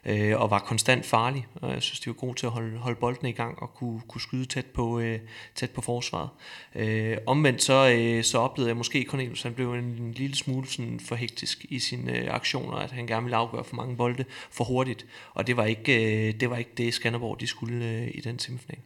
Øh, 0.05 0.41
og 0.41 0.49
var 0.49 0.59
konstant 0.59 1.05
farlig. 1.05 1.47
Og 1.55 1.73
jeg 1.73 1.81
synes, 1.81 1.99
de 1.99 2.07
var 2.07 2.13
gode 2.13 2.33
til 2.33 2.45
at 2.45 2.51
holde, 2.51 2.77
holde 2.77 2.99
bolden 2.99 3.27
i 3.27 3.31
gang 3.31 3.61
og 3.61 3.73
kunne, 3.73 4.01
kunne 4.07 4.21
skyde 4.21 4.45
tæt 4.45 4.65
på, 4.65 4.99
øh, 4.99 5.19
tæt 5.55 5.69
på 5.69 5.81
forsvaret. 5.81 6.29
Øh, 6.75 7.17
omvendt 7.27 7.63
så, 7.63 7.89
øh, 7.89 8.23
så 8.23 8.37
oplevede 8.37 8.69
jeg 8.69 8.77
måske, 8.77 9.05
Cornelius 9.09 9.41
han 9.41 9.53
blev 9.53 9.73
en, 9.73 9.83
en 9.83 10.11
lille 10.11 10.35
smule 10.35 10.67
sådan 10.67 10.99
for 10.99 11.15
hektisk 11.15 11.65
i 11.69 11.79
sine 11.79 12.17
øh, 12.17 12.33
aktioner, 12.33 12.77
at 12.77 12.91
han 12.91 13.07
gerne 13.07 13.23
ville 13.23 13.37
afgøre 13.37 13.63
for 13.63 13.75
mange 13.75 13.95
bolde 13.95 14.25
for 14.51 14.63
hurtigt. 14.63 15.05
Og 15.33 15.47
det 15.47 15.57
var 15.57 15.65
ikke, 15.65 16.27
øh, 16.27 16.33
det, 16.39 16.49
var 16.49 16.57
ikke 16.57 16.71
det, 16.77 16.93
Skanderborg 16.93 17.39
de 17.39 17.47
skulle 17.47 17.85
øh, 17.85 18.07
i 18.13 18.21
den 18.21 18.39
semifinal. 18.39 18.79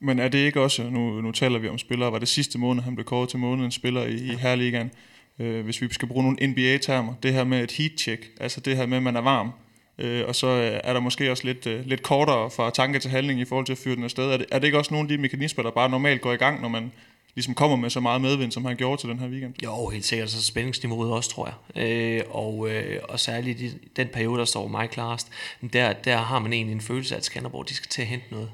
Men 0.00 0.18
er 0.18 0.28
det 0.28 0.38
ikke 0.38 0.60
også, 0.60 0.82
nu, 0.82 1.20
nu 1.20 1.32
taler 1.32 1.58
vi 1.58 1.68
om 1.68 1.78
spillere, 1.78 2.12
var 2.12 2.18
det 2.18 2.28
sidste 2.28 2.58
måned, 2.58 2.82
han 2.82 2.94
blev 2.94 3.04
kåret 3.04 3.28
til 3.28 3.38
månedens 3.38 3.74
spiller 3.74 4.02
i, 4.02 4.14
i 4.14 4.34
Herligaen, 4.34 4.90
øh, 5.38 5.64
hvis 5.64 5.82
vi 5.82 5.88
skal 5.90 6.08
bruge 6.08 6.22
nogle 6.22 6.46
NBA-termer, 6.46 7.14
det 7.22 7.32
her 7.32 7.44
med 7.44 7.62
et 7.62 7.72
heat-check, 7.72 8.30
altså 8.40 8.60
det 8.60 8.76
her 8.76 8.86
med, 8.86 8.96
at 8.96 9.02
man 9.02 9.16
er 9.16 9.20
varm, 9.20 9.50
øh, 9.98 10.24
og 10.28 10.34
så 10.34 10.46
øh, 10.46 10.80
er 10.84 10.92
der 10.92 11.00
måske 11.00 11.30
også 11.30 11.44
lidt, 11.44 11.66
øh, 11.66 11.86
lidt 11.86 12.02
kortere 12.02 12.50
fra 12.50 12.70
tanke 12.70 12.98
til 12.98 13.10
handling 13.10 13.40
i 13.40 13.44
forhold 13.44 13.66
til 13.66 13.72
at 13.72 13.78
fyre 13.78 13.96
den 13.96 14.04
afsted. 14.04 14.30
Er 14.30 14.36
det, 14.36 14.46
er 14.52 14.58
det 14.58 14.66
ikke 14.66 14.78
også 14.78 14.94
nogle 14.94 15.04
af 15.04 15.16
de 15.16 15.22
mekanismer, 15.22 15.64
der 15.64 15.70
bare 15.70 15.90
normalt 15.90 16.20
går 16.20 16.32
i 16.32 16.36
gang, 16.36 16.60
når 16.60 16.68
man 16.68 16.92
ligesom 17.34 17.54
kommer 17.54 17.76
med 17.76 17.90
så 17.90 18.00
meget 18.00 18.20
medvind, 18.20 18.52
som 18.52 18.64
han 18.64 18.76
gjorde 18.76 19.00
til 19.00 19.08
den 19.08 19.18
her 19.18 19.28
weekend? 19.28 19.54
Jo, 19.64 19.88
helt 19.88 20.04
sikkert. 20.04 20.30
Så 20.30 20.44
spændingsniveauet 20.44 21.12
også, 21.12 21.30
tror 21.30 21.46
jeg. 21.46 21.82
Øh, 21.82 22.22
og, 22.30 22.70
øh, 22.70 23.00
og 23.08 23.20
særligt 23.20 23.60
i 23.60 23.72
den 23.96 24.08
periode, 24.08 24.38
der 24.38 24.44
står 24.44 24.68
mig 24.68 24.90
klarest, 24.90 25.28
der, 25.72 25.92
der 25.92 26.16
har 26.16 26.38
man 26.38 26.52
egentlig 26.52 26.74
en 26.74 26.80
følelse 26.80 27.14
af, 27.14 27.18
at 27.18 27.24
Skanderborg 27.24 27.68
de 27.68 27.74
skal 27.74 27.88
til 27.88 28.02
at 28.02 28.08
hente 28.08 28.26
noget 28.30 28.50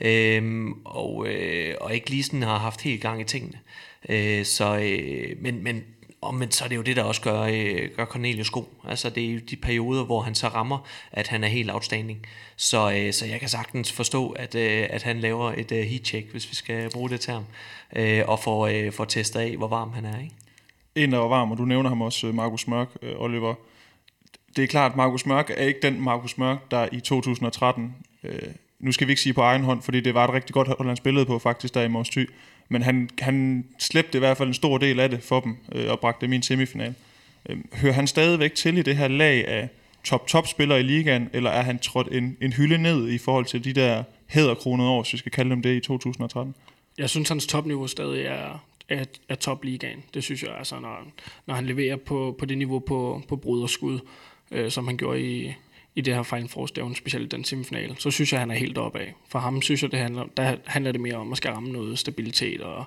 øhm, 0.00 0.72
og, 0.84 1.26
øh, 1.28 1.74
og 1.80 1.94
ikke 1.94 2.10
lige 2.10 2.22
sådan 2.22 2.42
har 2.42 2.58
haft 2.58 2.82
helt 2.82 3.02
gang 3.02 3.20
i 3.20 3.24
tingene. 3.24 3.58
Øh, 4.08 4.44
så, 4.44 4.78
øh, 4.78 5.42
men, 5.42 5.62
men 5.62 5.84
men 6.32 6.50
så 6.50 6.64
er 6.64 6.68
det 6.68 6.76
jo 6.76 6.82
det, 6.82 6.96
der 6.96 7.02
også 7.02 7.22
gør, 7.22 7.40
øh, 7.40 7.90
gør 7.96 8.04
Cornelius 8.04 8.50
god. 8.50 8.64
Altså 8.84 9.10
det 9.10 9.24
er 9.24 9.32
jo 9.32 9.40
de 9.50 9.56
perioder, 9.56 10.04
hvor 10.04 10.20
han 10.20 10.34
så 10.34 10.48
rammer, 10.48 10.86
at 11.12 11.28
han 11.28 11.44
er 11.44 11.48
helt 11.48 11.70
outstanding. 11.70 12.26
Så, 12.56 12.92
øh, 12.92 13.12
så 13.12 13.26
jeg 13.26 13.40
kan 13.40 13.48
sagtens 13.48 13.92
forstå, 13.92 14.30
at, 14.30 14.54
øh, 14.54 14.86
at 14.90 15.02
han 15.02 15.20
laver 15.20 15.52
et 15.56 15.72
øh, 15.72 15.84
heat-check, 15.84 16.30
hvis 16.30 16.50
vi 16.50 16.54
skal 16.54 16.90
bruge 16.90 17.10
det 17.10 17.20
term, 17.20 17.44
øh, 17.96 18.22
og 18.26 18.40
får, 18.40 18.66
øh, 18.66 18.92
får 18.92 19.04
testet 19.04 19.40
af, 19.40 19.56
hvor 19.56 19.68
varm 19.68 19.92
han 19.92 20.04
er. 20.04 20.20
Ikke? 20.20 20.34
En, 20.94 21.12
der 21.12 21.18
var 21.18 21.28
varm, 21.28 21.50
og 21.50 21.58
du 21.58 21.64
nævner 21.64 21.88
ham 21.88 22.02
også, 22.02 22.26
øh, 22.26 22.34
Markus 22.34 22.68
Mørk, 22.68 22.88
øh, 23.02 23.14
Oliver. 23.16 23.54
Det 24.56 24.64
er 24.64 24.68
klart, 24.68 24.90
at 24.90 24.96
Markus 24.96 25.26
Mørk 25.26 25.50
er 25.50 25.64
ikke 25.64 25.80
den 25.82 26.00
Markus 26.00 26.38
Mørk, 26.38 26.70
der 26.70 26.88
i 26.92 27.00
2013 27.00 27.94
øh, 28.24 28.38
nu 28.78 28.92
skal 28.92 29.06
vi 29.06 29.12
ikke 29.12 29.22
sige 29.22 29.32
på 29.32 29.40
egen 29.40 29.62
hånd, 29.62 29.82
fordi 29.82 30.00
det 30.00 30.14
var 30.14 30.24
et 30.24 30.34
rigtig 30.34 30.54
godt 30.54 30.68
hold, 30.68 30.88
han 30.88 30.96
spillede 30.96 31.26
på 31.26 31.38
faktisk 31.38 31.74
der 31.74 31.82
i 31.82 31.88
Mors 31.88 32.08
Thy, 32.08 32.30
men 32.68 32.82
han, 32.82 33.10
han 33.20 33.66
slæbte 33.78 34.18
i 34.18 34.20
hvert 34.20 34.36
fald 34.36 34.48
en 34.48 34.54
stor 34.54 34.78
del 34.78 35.00
af 35.00 35.10
det 35.10 35.22
for 35.22 35.40
dem 35.40 35.56
øh, 35.72 35.90
og 35.90 36.00
bragte 36.00 36.26
dem 36.26 36.32
i 36.32 36.36
en 36.36 36.42
semifinal. 36.42 36.94
Øh, 37.48 37.58
hører 37.72 37.92
han 37.92 38.06
stadigvæk 38.06 38.54
til 38.54 38.78
i 38.78 38.82
det 38.82 38.96
her 38.96 39.08
lag 39.08 39.48
af 39.48 39.68
top-top-spillere 40.04 40.80
i 40.80 40.82
ligaen, 40.82 41.30
eller 41.32 41.50
er 41.50 41.62
han 41.62 41.78
trådt 41.78 42.08
en, 42.12 42.36
en 42.40 42.52
hylde 42.52 42.78
ned 42.78 43.08
i 43.08 43.18
forhold 43.18 43.44
til 43.44 43.64
de 43.64 43.72
der 43.72 44.02
hæderkronede 44.26 44.88
år, 44.88 45.02
hvis 45.02 45.12
vi 45.12 45.18
skal 45.18 45.32
kalde 45.32 45.50
dem 45.50 45.62
det, 45.62 45.76
i 45.76 45.80
2013? 45.80 46.54
Jeg 46.98 47.10
synes, 47.10 47.28
hans 47.28 47.46
topniveau 47.46 47.86
stadig 47.86 48.24
er, 48.24 48.64
er, 48.88 49.04
er 49.28 49.34
topligaen. 49.34 50.02
Det 50.14 50.24
synes 50.24 50.42
jeg, 50.42 50.54
altså, 50.58 50.80
når, 50.80 51.06
når 51.46 51.54
han 51.54 51.66
leverer 51.66 51.96
på, 51.96 52.36
på 52.38 52.44
det 52.44 52.58
niveau 52.58 52.78
på, 52.78 53.22
på 53.28 53.36
bruderskud, 53.36 53.98
øh, 54.50 54.70
som 54.70 54.86
han 54.86 54.96
gjorde 54.96 55.22
i, 55.22 55.54
i 55.96 56.00
det 56.00 56.14
her 56.14 56.22
Final 56.22 56.48
Four 56.48 56.66
stævn, 56.66 56.94
specielt 56.94 57.32
den 57.32 57.44
semifinal, 57.44 57.94
så 57.98 58.10
synes 58.10 58.32
jeg, 58.32 58.40
han 58.40 58.50
er 58.50 58.54
helt 58.54 58.78
oppe 58.78 58.98
af. 58.98 59.14
For 59.28 59.38
ham 59.38 59.62
synes 59.62 59.82
jeg, 59.82 59.90
det 59.90 59.98
handler, 59.98 60.24
der 60.36 60.56
handler 60.66 60.92
det 60.92 61.00
mere 61.00 61.14
om 61.14 61.32
at 61.32 61.36
skal 61.36 61.52
ramme 61.52 61.72
noget 61.72 61.98
stabilitet 61.98 62.60
og, 62.60 62.84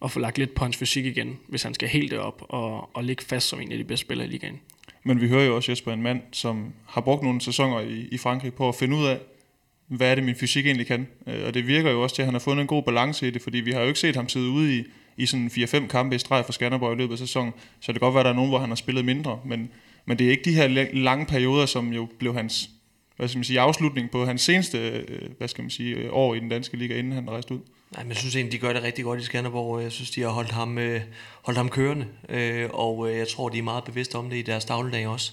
og 0.00 0.10
få 0.10 0.20
lagt 0.20 0.38
lidt 0.38 0.54
på 0.54 0.64
hans 0.64 0.76
fysik 0.76 1.04
igen, 1.04 1.38
hvis 1.48 1.62
han 1.62 1.74
skal 1.74 1.88
helt 1.88 2.10
derop 2.10 2.46
og, 2.48 2.96
og 2.96 3.04
ligge 3.04 3.24
fast 3.24 3.48
som 3.48 3.60
en 3.60 3.72
af 3.72 3.78
de 3.78 3.84
bedste 3.84 4.06
spillere 4.06 4.26
i 4.26 4.30
ligaen. 4.30 4.60
Men 5.04 5.20
vi 5.20 5.28
hører 5.28 5.44
jo 5.44 5.56
også 5.56 5.72
Jesper, 5.72 5.92
en 5.92 6.02
mand, 6.02 6.22
som 6.32 6.72
har 6.86 7.00
brugt 7.00 7.22
nogle 7.22 7.40
sæsoner 7.40 7.80
i, 7.80 8.08
i 8.12 8.18
Frankrig 8.18 8.54
på 8.54 8.68
at 8.68 8.74
finde 8.74 8.96
ud 8.96 9.06
af, 9.06 9.18
hvad 9.86 10.10
er 10.10 10.14
det, 10.14 10.24
min 10.24 10.36
fysik 10.36 10.66
egentlig 10.66 10.86
kan. 10.86 11.08
Øh, 11.26 11.46
og 11.46 11.54
det 11.54 11.66
virker 11.66 11.90
jo 11.90 12.02
også 12.02 12.14
til, 12.14 12.22
at 12.22 12.26
han 12.26 12.34
har 12.34 12.40
fundet 12.40 12.60
en 12.60 12.66
god 12.66 12.82
balance 12.82 13.28
i 13.28 13.30
det, 13.30 13.42
fordi 13.42 13.58
vi 13.58 13.72
har 13.72 13.80
jo 13.80 13.86
ikke 13.86 14.00
set 14.00 14.16
ham 14.16 14.28
sidde 14.28 14.48
ude 14.48 14.78
i, 14.78 14.84
i 15.16 15.26
sådan 15.26 15.46
4-5 15.46 15.86
kampe 15.86 16.16
i 16.16 16.18
streg 16.18 16.44
for 16.44 16.52
Skanderborg 16.52 16.92
i 16.92 16.96
løbet 16.96 17.12
af 17.12 17.18
sæsonen. 17.18 17.52
Så 17.80 17.92
det 17.92 18.00
kan 18.00 18.06
godt 18.06 18.14
være, 18.14 18.20
at 18.20 18.24
der 18.24 18.30
er 18.30 18.36
nogen, 18.36 18.50
hvor 18.50 18.58
han 18.58 18.68
har 18.68 18.76
spillet 18.76 19.04
mindre, 19.04 19.40
men, 19.44 19.70
men 20.06 20.18
det 20.18 20.26
er 20.26 20.30
ikke 20.30 20.44
de 20.44 20.54
her 20.54 20.68
lange 20.92 21.26
perioder, 21.26 21.66
som 21.66 21.92
jo 21.92 22.08
blev 22.18 22.34
hans 22.34 22.70
hvad 23.16 23.28
skal 23.28 23.38
man 23.38 23.44
sige, 23.44 23.60
afslutning 23.60 24.10
på 24.10 24.24
hans 24.24 24.42
seneste 24.42 24.78
øh, 24.78 25.28
hvad 25.38 25.48
skal 25.48 25.62
man 25.62 25.70
sige, 25.70 25.94
øh, 25.96 26.12
år 26.12 26.34
i 26.34 26.40
den 26.40 26.48
danske 26.48 26.76
liga, 26.76 26.98
inden 26.98 27.12
han 27.12 27.30
rejste 27.30 27.54
ud. 27.54 27.60
Nej, 27.94 28.02
men 28.02 28.08
jeg 28.08 28.16
synes 28.16 28.36
egentlig, 28.36 28.52
de 28.52 28.66
gør 28.66 28.72
det 28.72 28.82
rigtig 28.82 29.04
godt 29.04 29.20
i 29.20 29.24
Skanderborg. 29.24 29.82
Jeg 29.82 29.92
synes, 29.92 30.10
de 30.10 30.20
har 30.20 30.28
holdt 30.28 30.50
ham, 30.50 30.78
øh, 30.78 31.00
holdt 31.42 31.58
ham 31.58 31.68
kørende, 31.68 32.06
og 32.72 33.16
jeg 33.16 33.28
tror, 33.28 33.48
de 33.48 33.58
er 33.58 33.62
meget 33.62 33.84
bevidste 33.84 34.16
om 34.16 34.30
det 34.30 34.36
i 34.36 34.42
deres 34.42 34.64
dagligdag 34.64 35.06
også 35.06 35.32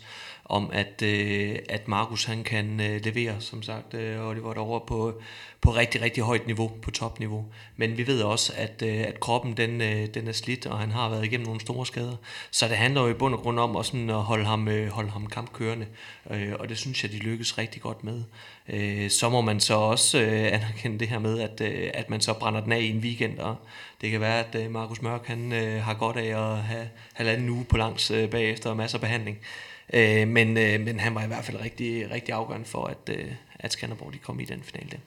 om 0.52 0.70
at, 0.74 1.02
øh, 1.02 1.56
at 1.70 1.88
Markus 1.88 2.24
han 2.24 2.44
kan 2.44 2.80
øh, 2.80 3.06
levere, 3.06 3.36
som 3.40 3.64
sagt, 3.64 3.94
øh, 3.94 4.28
Oliver 4.28 4.54
derovre 4.54 4.82
på, 4.88 5.22
på 5.62 5.72
rigtig, 5.72 6.02
rigtig 6.02 6.24
højt 6.24 6.48
niveau, 6.48 6.72
på 6.82 6.92
topniveau. 6.92 7.46
Men 7.78 7.98
vi 7.98 8.08
ved 8.08 8.22
også, 8.22 8.54
at, 8.56 8.84
øh, 8.86 9.02
at 9.08 9.20
kroppen 9.20 9.58
den, 9.58 9.82
øh, 9.82 10.08
den 10.14 10.28
er 10.28 10.32
slidt, 10.32 10.66
og 10.66 10.80
han 10.80 10.92
har 10.92 11.10
været 11.10 11.26
igennem 11.26 11.46
nogle 11.46 11.62
store 11.62 11.86
skader. 11.86 12.16
Så 12.52 12.68
det 12.68 12.78
handler 12.78 13.02
jo 13.02 13.08
i 13.08 13.14
bund 13.14 13.34
og 13.34 13.40
grund 13.40 13.60
om 13.60 13.76
også 13.76 13.98
at 14.10 14.14
holde 14.14 14.46
ham, 14.46 14.68
øh, 14.68 14.88
holde 14.88 15.10
ham 15.10 15.28
kampkørende, 15.28 15.86
øh, 16.32 16.54
og 16.60 16.70
det 16.70 16.78
synes 16.78 17.04
jeg, 17.04 17.12
de 17.12 17.18
lykkes 17.18 17.58
rigtig 17.58 17.82
godt 17.82 18.04
med. 18.04 18.24
Øh, 18.70 19.10
så 19.10 19.30
må 19.30 19.42
man 19.42 19.60
så 19.60 19.74
også 19.74 20.22
øh, 20.22 20.54
anerkende 20.54 21.00
det 21.00 21.08
her 21.08 21.20
med, 21.20 21.40
at, 21.40 21.62
øh, 21.62 21.92
at 21.94 22.10
man 22.10 22.22
så 22.22 22.34
brænder 22.34 22.62
den 22.62 22.72
af 22.72 22.80
i 22.80 22.90
en 22.90 23.00
weekend, 23.00 23.40
og 23.40 23.56
det 24.02 24.12
kan 24.12 24.22
være, 24.22 24.46
at 24.46 24.56
øh, 24.56 24.72
Markus 24.72 25.02
Mørk 25.02 25.26
han, 25.26 25.54
øh, 25.54 25.84
har 25.84 25.94
godt 25.94 26.18
af 26.18 26.52
at 26.52 26.58
have 26.58 26.90
halvanden 27.14 27.50
uge 27.50 27.64
på 27.64 27.78
langs 27.78 28.12
øh, 28.12 28.30
bagefter 28.30 28.70
og 28.70 28.78
masser 28.78 28.98
af 28.98 29.02
behandling. 29.02 29.38
Øh, 29.94 30.28
men, 30.28 30.58
øh, 30.58 30.82
men 30.82 31.00
han 31.00 31.16
var 31.16 31.24
i 31.24 31.28
hvert 31.28 31.46
fald 31.46 31.62
rigtig, 31.62 32.12
rigtig 32.12 32.34
afgørende 32.34 32.68
for, 32.68 32.86
at, 32.86 33.10
øh, 33.18 33.26
at 33.60 33.74
Skanderborg 33.74 34.14
de 34.14 34.18
kom 34.18 34.40
i 34.40 34.46
den 34.46 34.62
finale. 34.64 34.90
Der. 34.92 34.98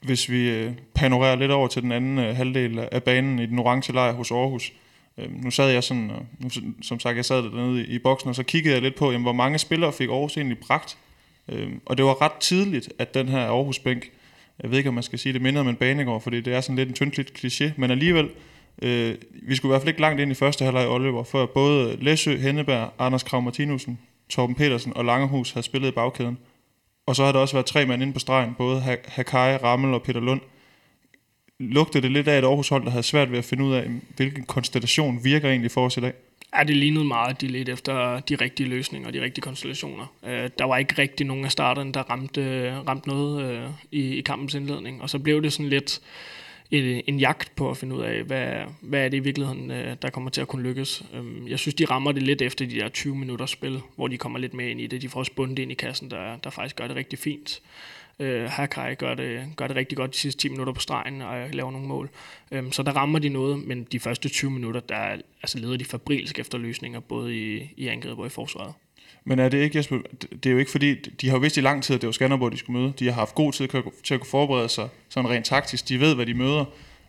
Hvis 0.00 0.30
vi 0.30 0.50
øh, 0.50 0.72
panorerer 0.94 1.36
lidt 1.36 1.50
over 1.50 1.68
til 1.68 1.82
den 1.82 1.92
anden 1.92 2.18
øh, 2.18 2.36
halvdel 2.36 2.88
af 2.92 3.02
banen 3.02 3.38
i 3.38 3.46
den 3.46 3.58
orange 3.58 3.92
lejr 3.92 4.12
hos 4.12 4.30
Aarhus. 4.30 4.72
Øh, 5.18 5.44
nu 5.44 5.50
sad 5.50 5.70
jeg 5.70 5.84
sådan, 5.84 6.10
nu, 6.38 6.50
som 6.82 7.00
sagt, 7.00 7.16
jeg 7.16 7.24
sad 7.24 7.42
dernede 7.42 7.84
i, 7.84 7.86
i 7.86 7.98
boksen, 7.98 8.28
og 8.28 8.34
så 8.34 8.42
kiggede 8.42 8.74
jeg 8.74 8.82
lidt 8.82 8.94
på, 8.94 9.10
jamen, 9.10 9.22
hvor 9.22 9.32
mange 9.32 9.58
spillere 9.58 9.92
fik 9.92 10.08
Aarhus 10.08 10.36
egentlig 10.36 10.58
bragt. 10.58 10.98
Øh, 11.48 11.72
og 11.86 11.96
det 11.96 12.04
var 12.04 12.22
ret 12.22 12.32
tidligt, 12.40 12.92
at 12.98 13.14
den 13.14 13.28
her 13.28 13.46
Aarhus-bænk, 13.46 14.10
jeg 14.62 14.70
ved 14.70 14.78
ikke, 14.78 14.88
om 14.88 14.94
man 14.94 15.02
skal 15.02 15.18
sige 15.18 15.32
det 15.32 15.42
mindre 15.42 15.60
om 15.60 15.68
en 15.68 15.76
banegård, 15.76 16.20
fordi 16.20 16.40
det 16.40 16.54
er 16.54 16.60
sådan 16.60 16.76
lidt 16.76 16.88
en 16.88 16.94
tyndt 16.94 17.32
kliché, 17.38 17.70
men 17.76 17.90
alligevel, 17.90 18.30
øh, 18.82 19.14
vi 19.42 19.56
skulle 19.56 19.70
i 19.70 19.72
hvert 19.72 19.82
fald 19.82 19.88
ikke 19.88 20.00
langt 20.00 20.20
ind 20.20 20.30
i 20.30 20.34
første 20.34 20.64
halvleg 20.64 20.84
i 20.84 20.86
Oliver, 20.86 21.24
før 21.24 21.46
både 21.46 21.96
Læsø, 22.00 22.36
Henneberg, 22.36 22.90
Anders 22.98 23.22
Krav 23.22 23.42
Martinussen, 23.42 23.98
Torben 24.28 24.56
Petersen 24.56 24.96
og 24.96 25.04
Langehus 25.04 25.50
havde 25.50 25.66
spillet 25.66 25.88
i 25.88 25.90
bagkæden. 25.90 26.38
Og 27.06 27.16
så 27.16 27.24
har 27.24 27.32
der 27.32 27.38
også 27.38 27.54
været 27.54 27.66
tre 27.66 27.86
mænd 27.86 28.02
inde 28.02 28.12
på 28.12 28.18
stregen, 28.18 28.54
både 28.58 28.80
Hakai, 29.04 29.56
Rammel 29.56 29.94
og 29.94 30.02
Peter 30.02 30.20
Lund. 30.20 30.40
Lugtede 31.60 32.02
det 32.02 32.10
lidt 32.10 32.28
af 32.28 32.38
et 32.38 32.44
Aarhus 32.44 32.68
hold, 32.68 32.84
der 32.84 32.90
havde 32.90 33.02
svært 33.02 33.30
ved 33.30 33.38
at 33.38 33.44
finde 33.44 33.64
ud 33.64 33.74
af, 33.74 33.90
hvilken 34.16 34.44
konstellation 34.44 35.24
virker 35.24 35.48
egentlig 35.48 35.70
for 35.70 35.86
os 35.86 35.96
i 35.96 36.00
dag? 36.00 36.12
Ja, 36.58 36.64
det 36.64 36.76
lignede 36.76 37.04
meget, 37.04 37.30
at 37.30 37.40
de 37.40 37.46
ledte 37.46 37.72
efter 37.72 38.20
de 38.20 38.34
rigtige 38.34 38.68
løsninger 38.68 39.08
og 39.08 39.14
de 39.14 39.22
rigtige 39.22 39.42
konstellationer. 39.42 40.06
Øh, 40.26 40.50
der 40.58 40.64
var 40.64 40.76
ikke 40.76 40.94
rigtig 40.98 41.26
nogen 41.26 41.44
af 41.44 41.52
starterne, 41.52 41.92
der 41.92 42.00
ramte, 42.00 42.72
ramte 42.88 43.08
noget 43.08 43.50
øh, 43.50 43.68
i, 43.92 44.00
i 44.00 44.20
kampens 44.20 44.54
indledning, 44.54 45.02
og 45.02 45.10
så 45.10 45.18
blev 45.18 45.42
det 45.42 45.52
sådan 45.52 45.68
lidt 45.68 46.00
en, 46.70 47.02
en 47.06 47.18
jagt 47.18 47.56
på 47.56 47.70
at 47.70 47.76
finde 47.76 47.96
ud 47.96 48.02
af, 48.02 48.22
hvad, 48.22 48.52
hvad 48.80 49.04
er 49.04 49.08
det 49.08 49.16
i 49.16 49.20
virkeligheden, 49.20 49.70
øh, 49.70 49.96
der 50.02 50.10
kommer 50.10 50.30
til 50.30 50.40
at 50.40 50.48
kunne 50.48 50.62
lykkes. 50.62 51.02
Øhm, 51.14 51.48
jeg 51.48 51.58
synes, 51.58 51.74
de 51.74 51.84
rammer 51.84 52.12
det 52.12 52.22
lidt 52.22 52.42
efter 52.42 52.66
de 52.66 52.74
der 52.74 52.88
20 52.88 53.16
minutter 53.16 53.46
spil, 53.46 53.80
hvor 53.96 54.08
de 54.08 54.18
kommer 54.18 54.38
lidt 54.38 54.54
med 54.54 54.68
ind 54.68 54.80
i 54.80 54.86
det. 54.86 55.02
De 55.02 55.08
får 55.08 55.20
også 55.20 55.32
bundet 55.32 55.58
ind 55.58 55.72
i 55.72 55.74
kassen, 55.74 56.10
der, 56.10 56.36
der 56.36 56.50
faktisk 56.50 56.76
gør 56.76 56.86
det 56.86 56.96
rigtig 56.96 57.18
fint. 57.18 57.62
Øh, 58.18 58.50
Hakai 58.50 58.94
gør 58.94 59.14
det, 59.14 59.52
gør 59.56 59.66
det 59.66 59.76
rigtig 59.76 59.98
godt 59.98 60.12
de 60.12 60.18
sidste 60.18 60.40
10 60.40 60.48
minutter 60.48 60.72
på 60.72 60.80
stregen 60.80 61.22
og 61.22 61.50
laver 61.52 61.70
nogle 61.70 61.86
mål. 61.86 62.10
Øhm, 62.50 62.72
så 62.72 62.82
der 62.82 62.92
rammer 62.92 63.18
de 63.18 63.28
noget, 63.28 63.58
men 63.66 63.84
de 63.92 64.00
første 64.00 64.28
20 64.28 64.50
minutter, 64.50 64.80
der 64.80 64.96
altså 65.42 65.58
leder 65.58 65.76
de 65.76 65.84
fabrilsk 65.84 66.38
efter 66.38 66.58
løsninger, 66.58 67.00
både 67.00 67.36
i, 67.36 67.72
i 67.76 67.88
angrebet 67.88 68.18
og 68.18 68.26
i 68.26 68.30
forsvaret. 68.30 68.72
Men 69.28 69.38
er 69.38 69.48
det 69.48 69.58
ikke, 69.58 69.78
Jesper, 69.78 69.98
det 70.30 70.46
er 70.46 70.50
jo 70.50 70.58
ikke 70.58 70.70
fordi, 70.70 70.94
de 70.94 71.28
har 71.28 71.36
jo 71.36 71.40
vidst 71.40 71.56
i 71.56 71.60
lang 71.60 71.82
tid, 71.82 71.94
at 71.94 72.00
det 72.00 72.06
var 72.06 72.12
Skanderborg, 72.12 72.52
de 72.52 72.56
skulle 72.56 72.80
møde. 72.80 72.92
De 72.98 73.04
har 73.04 73.12
haft 73.12 73.34
god 73.34 73.52
tid 73.52 73.68
til 74.04 74.14
at 74.14 74.20
kunne 74.20 74.30
forberede 74.30 74.68
sig 74.68 74.88
sådan 75.08 75.30
rent 75.30 75.46
taktisk. 75.46 75.88
De 75.88 76.00
ved, 76.00 76.14
hvad 76.14 76.26
de 76.26 76.34
møder. 76.34 76.64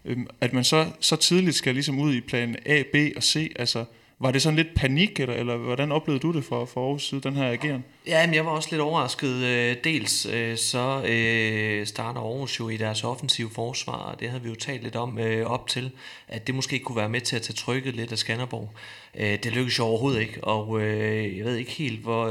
Øhm, 0.06 0.28
at 0.42 0.54
man 0.54 0.64
så, 0.64 0.86
så 1.00 1.16
tidligt 1.16 1.56
skal 1.56 1.74
ligesom 1.74 2.00
ud 2.00 2.14
i 2.14 2.22
plan 2.22 2.56
A, 2.66 2.84
B 2.94 2.96
og 3.16 3.24
C, 3.24 3.52
altså 3.56 3.86
var 4.20 4.32
det 4.32 4.42
sådan 4.42 4.56
lidt 4.56 4.76
panik, 4.76 5.20
eller, 5.20 5.36
eller 5.36 5.58
hvordan 5.58 5.92
oplevede 5.92 6.22
du 6.22 6.34
det 6.34 6.44
for, 6.44 6.66
for 6.66 6.86
Aarhus 6.86 7.08
side, 7.08 7.22
den 7.22 7.36
her 7.36 7.52
ageren? 7.52 7.86
Ja, 8.08 8.26
men 8.26 8.36
jeg 8.36 8.46
var 8.46 8.52
også 8.52 8.70
lidt 8.72 8.82
overrasket. 8.82 9.30
Øh, 9.30 9.76
dels 9.84 10.26
øh, 10.26 10.58
så 10.58 11.04
øh, 11.08 11.88
starter 11.88 12.22
Aarhus 12.22 12.60
jo 12.60 12.70
i 12.70 12.78
deres 12.78 13.04
offensive 13.04 13.50
forsvar, 13.50 13.94
og 13.94 14.20
det 14.20 14.30
havde 14.30 14.44
vi 14.44 14.50
jo 14.50 14.56
talt 14.56 14.84
lidt 14.84 14.96
om 14.96 15.20
øh, 15.20 15.46
op 15.46 15.68
til, 15.68 15.92
at 16.28 16.48
det 16.48 16.56
måske 16.56 16.80
kunne 16.80 16.96
være 16.96 17.10
med 17.10 17.22
til 17.22 17.36
at 17.36 17.42
tage 17.42 17.56
trykket 17.56 17.96
lidt 17.96 18.12
af 18.12 18.18
Skanderborg. 18.18 18.70
Det 19.18 19.46
lykkedes 19.46 19.80
jo 19.80 19.84
overhovedet 19.84 20.22
ikke, 20.22 20.44
og 20.44 20.82
jeg 20.82 21.46
ved 21.46 21.56
ikke 21.56 21.72
helt, 21.72 22.00
hvor, 22.00 22.26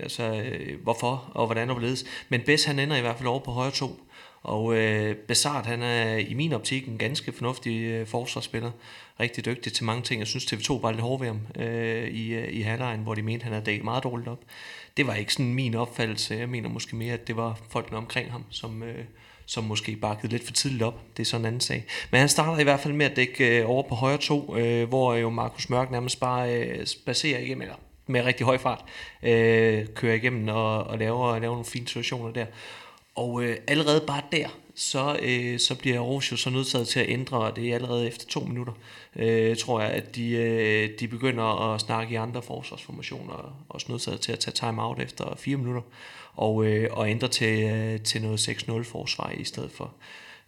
altså, 0.00 0.44
hvorfor 0.82 1.30
og 1.34 1.46
hvordan 1.46 1.70
overledes. 1.70 2.04
Men 2.28 2.40
Bess 2.40 2.64
han 2.64 2.78
ender 2.78 2.96
i 2.96 3.00
hvert 3.00 3.16
fald 3.16 3.28
over 3.28 3.40
på 3.40 3.50
højre 3.50 3.70
to, 3.70 4.00
og 4.42 4.76
øh, 4.76 5.16
Besart, 5.16 5.66
han 5.66 5.82
er 5.82 6.16
i 6.16 6.34
min 6.34 6.52
optik 6.52 6.88
en 6.88 6.98
ganske 6.98 7.32
fornuftig 7.32 7.80
øh, 7.80 8.06
forsvarsspiller. 8.06 8.70
Rigtig 9.20 9.44
dygtig 9.44 9.72
til 9.72 9.84
mange 9.84 10.02
ting. 10.02 10.18
Jeg 10.18 10.26
synes, 10.26 10.44
TV2 10.44 10.80
var 10.82 10.90
lidt 10.90 11.02
hård 11.02 11.20
ved 11.20 11.26
ham 11.26 11.40
øh, 11.56 12.08
i, 12.08 12.34
øh, 12.34 12.52
i 12.52 12.60
halvlejen, 12.60 13.00
hvor 13.00 13.14
de 13.14 13.22
mente, 13.22 13.44
han 13.44 13.52
havde 13.52 13.66
dækket 13.66 13.84
meget 13.84 14.04
dårligt 14.04 14.28
op. 14.28 14.40
Det 14.96 15.06
var 15.06 15.14
ikke 15.14 15.32
sådan 15.32 15.54
min 15.54 15.74
opfattelse. 15.74 16.34
Jeg 16.34 16.48
mener 16.48 16.68
måske 16.68 16.96
mere, 16.96 17.14
at 17.14 17.28
det 17.28 17.36
var 17.36 17.60
folkene 17.70 17.96
omkring 17.96 18.32
ham, 18.32 18.44
som, 18.50 18.82
øh, 18.82 19.04
som 19.46 19.64
måske 19.64 19.96
bakkede 19.96 20.32
lidt 20.32 20.46
for 20.46 20.52
tidligt 20.52 20.82
op. 20.82 21.02
Det 21.16 21.22
er 21.22 21.26
sådan 21.26 21.42
en 21.42 21.46
anden 21.46 21.60
sag. 21.60 21.84
Men 22.10 22.20
han 22.20 22.28
starter 22.28 22.60
i 22.60 22.64
hvert 22.64 22.80
fald 22.80 22.94
med 22.94 23.06
at 23.06 23.16
dække 23.16 23.60
øh, 23.60 23.70
over 23.70 23.82
på 23.82 23.94
højre 23.94 24.18
to, 24.18 24.56
øh, 24.56 24.88
hvor 24.88 25.14
jo 25.14 25.30
Markus 25.30 25.70
Mørk 25.70 25.90
nærmest 25.90 26.20
bare 26.20 26.54
øh, 26.54 26.86
baserer 27.06 27.38
igennem, 27.38 27.62
eller 27.62 27.76
med 28.06 28.24
rigtig 28.24 28.46
høj 28.46 28.58
fart, 28.58 28.84
øh, 29.22 29.86
kører 29.94 30.14
igennem 30.14 30.48
og, 30.48 30.84
og 30.84 30.98
laver, 30.98 31.38
laver 31.38 31.54
nogle 31.54 31.64
fine 31.64 31.88
situationer 31.88 32.32
der. 32.32 32.46
Og 33.14 33.42
øh, 33.42 33.56
allerede 33.68 34.04
bare 34.06 34.22
der, 34.32 34.48
så, 34.78 35.18
øh, 35.22 35.58
så 35.58 35.74
bliver 35.74 35.98
Aarhus 36.00 36.32
jo 36.32 36.36
så 36.36 36.50
nødsaget 36.50 36.88
til 36.88 37.00
at 37.00 37.08
ændre, 37.08 37.52
det 37.56 37.70
er 37.70 37.74
allerede 37.74 38.06
efter 38.08 38.26
to 38.26 38.40
minutter, 38.40 38.72
øh, 39.16 39.56
tror 39.56 39.80
jeg, 39.80 39.90
at 39.90 40.16
de, 40.16 40.30
øh, 40.30 40.90
de 41.00 41.08
begynder 41.08 41.74
at 41.74 41.80
snakke 41.80 42.12
i 42.12 42.16
andre 42.16 42.42
forsvarsformationer, 42.42 43.32
og 43.32 43.52
også 43.68 43.86
nødsaget 43.88 44.20
til 44.20 44.32
at 44.32 44.38
tage 44.38 44.54
time 44.54 44.82
out 44.82 45.00
efter 45.00 45.36
fire 45.36 45.56
minutter, 45.56 45.82
og, 46.36 46.64
øh, 46.64 46.88
og 46.92 47.10
ændre 47.10 47.28
til, 47.28 47.64
øh, 47.64 48.00
til 48.00 48.22
noget 48.22 48.40
6-0 48.40 48.84
forsvar 48.84 49.32
i 49.36 49.44
stedet 49.44 49.70
for. 49.72 49.92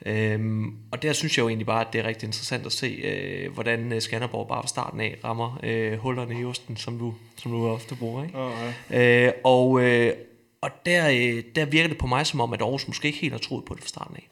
Øhm, 0.07 0.77
og 0.91 1.03
der 1.03 1.13
synes 1.13 1.37
jeg 1.37 1.43
jo 1.43 1.49
egentlig 1.49 1.67
bare, 1.67 1.87
at 1.87 1.93
det 1.93 2.01
er 2.01 2.05
rigtig 2.05 2.27
interessant 2.27 2.67
at 2.67 2.73
se, 2.73 2.87
øh, 2.87 3.53
hvordan 3.53 3.93
øh, 3.93 4.01
Skanderborg 4.01 4.49
bare 4.49 4.63
fra 4.63 4.69
starten 4.69 5.01
af 5.01 5.19
rammer 5.25 5.61
øh, 5.63 5.99
hullerne 5.99 6.41
i 6.41 6.45
osten, 6.45 6.77
som 6.77 6.99
du, 6.99 7.15
som 7.37 7.53
du 7.53 7.69
ofte 7.69 7.95
bruger. 7.95 8.25
Ikke? 8.25 8.39
Ja. 8.91 9.27
øh, 9.27 9.33
og, 9.45 9.81
øh, 9.81 10.13
og 10.61 10.71
der, 10.87 11.09
øh, 11.09 11.45
der 11.55 11.65
virker 11.65 11.89
det 11.89 11.99
på 11.99 12.07
mig 12.07 12.27
som 12.27 12.41
om, 12.41 12.53
at 12.53 12.63
Aarhus 12.63 12.89
måske 12.89 13.07
ikke 13.07 13.19
helt 13.19 13.33
har 13.33 13.39
troet 13.39 13.65
på 13.65 13.75
det 13.75 13.83
fra 13.83 13.89
starten 13.89 14.17
af. 14.17 14.29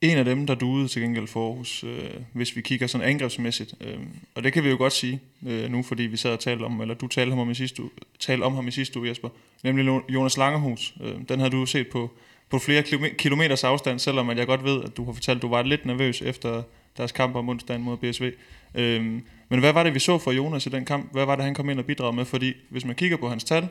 En 0.00 0.18
af 0.18 0.24
dem, 0.24 0.46
der 0.46 0.54
duede 0.54 0.88
til 0.88 1.02
gengæld 1.02 1.26
for 1.26 1.48
Aarhus, 1.48 1.84
øh, 1.84 2.10
hvis 2.32 2.56
vi 2.56 2.60
kigger 2.60 2.86
sådan 2.86 3.08
angrebsmæssigt, 3.08 3.74
øh, 3.80 3.98
og 4.34 4.44
det 4.44 4.52
kan 4.52 4.64
vi 4.64 4.70
jo 4.70 4.76
godt 4.76 4.92
sige 4.92 5.20
øh, 5.46 5.70
nu, 5.70 5.82
fordi 5.82 6.02
vi 6.02 6.16
sad 6.16 6.30
og 6.30 6.40
talte 6.40 6.64
om, 6.64 6.80
eller 6.80 6.94
du 6.94 7.06
talte 7.06 7.32
om, 7.32 7.50
i 7.50 7.54
sidste 7.54 7.82
uge, 7.82 7.90
talte 8.20 8.44
om 8.44 8.54
ham 8.54 8.68
i 8.68 8.70
sidste 8.70 8.98
uge, 8.98 9.08
Jesper, 9.08 9.28
nemlig 9.62 10.00
Jonas 10.08 10.36
Langehus. 10.36 10.94
Øh, 11.02 11.14
den 11.28 11.38
havde 11.40 11.50
du 11.50 11.66
set 11.66 11.88
på, 11.88 12.10
på 12.50 12.58
flere 12.58 12.82
kilometers 13.18 13.64
afstand, 13.64 13.98
selvom 13.98 14.30
at 14.30 14.38
jeg 14.38 14.46
godt 14.46 14.64
ved, 14.64 14.84
at 14.84 14.96
du 14.96 15.04
har 15.04 15.12
fortalt, 15.12 15.36
at 15.36 15.42
du 15.42 15.48
var 15.48 15.62
lidt 15.62 15.86
nervøs 15.86 16.22
efter 16.22 16.62
deres 16.96 17.12
kamp 17.12 17.36
om 17.36 17.48
onsdagen 17.48 17.82
mod 17.82 17.96
BSV. 17.96 18.32
Øh, 18.74 19.04
men 19.48 19.60
hvad 19.60 19.72
var 19.72 19.82
det, 19.82 19.94
vi 19.94 19.98
så 19.98 20.18
for 20.18 20.32
Jonas 20.32 20.66
i 20.66 20.68
den 20.68 20.84
kamp? 20.84 21.12
Hvad 21.12 21.24
var 21.24 21.36
det, 21.36 21.44
han 21.44 21.54
kom 21.54 21.70
ind 21.70 21.78
og 21.78 21.84
bidrog 21.84 22.14
med? 22.14 22.24
Fordi 22.24 22.52
hvis 22.68 22.84
man 22.84 22.94
kigger 22.94 23.16
på 23.16 23.28
hans 23.28 23.44
tal, 23.44 23.68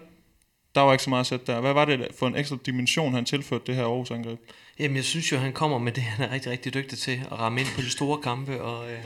der 0.76 0.82
var 0.82 0.92
ikke 0.92 1.04
så 1.04 1.10
meget 1.10 1.28
sat 1.28 1.48
der. 1.48 1.60
Hvad 1.60 1.74
var 1.74 1.86
det 1.86 2.08
for 2.20 2.28
en 2.28 2.36
ekstra 2.36 2.58
dimension, 2.66 3.14
han 3.14 3.26
tilførte 3.26 3.64
det 3.68 3.76
her 3.76 3.84
Aarhus 3.84 4.12
angreb? 4.12 4.40
Jamen, 4.80 4.98
jeg 4.98 5.06
synes 5.06 5.32
jo, 5.32 5.38
han 5.38 5.54
kommer 5.54 5.78
med 5.78 5.92
det, 5.92 6.04
han 6.04 6.30
er 6.30 6.34
rigtig, 6.34 6.52
rigtig 6.52 6.74
dygtig 6.74 6.98
til, 6.98 7.22
at 7.32 7.40
ramme 7.40 7.60
ind 7.62 7.68
på 7.76 7.82
de 7.82 7.90
store 7.90 8.22
kampe. 8.22 8.62
Og, 8.62 8.92
øh... 8.92 9.00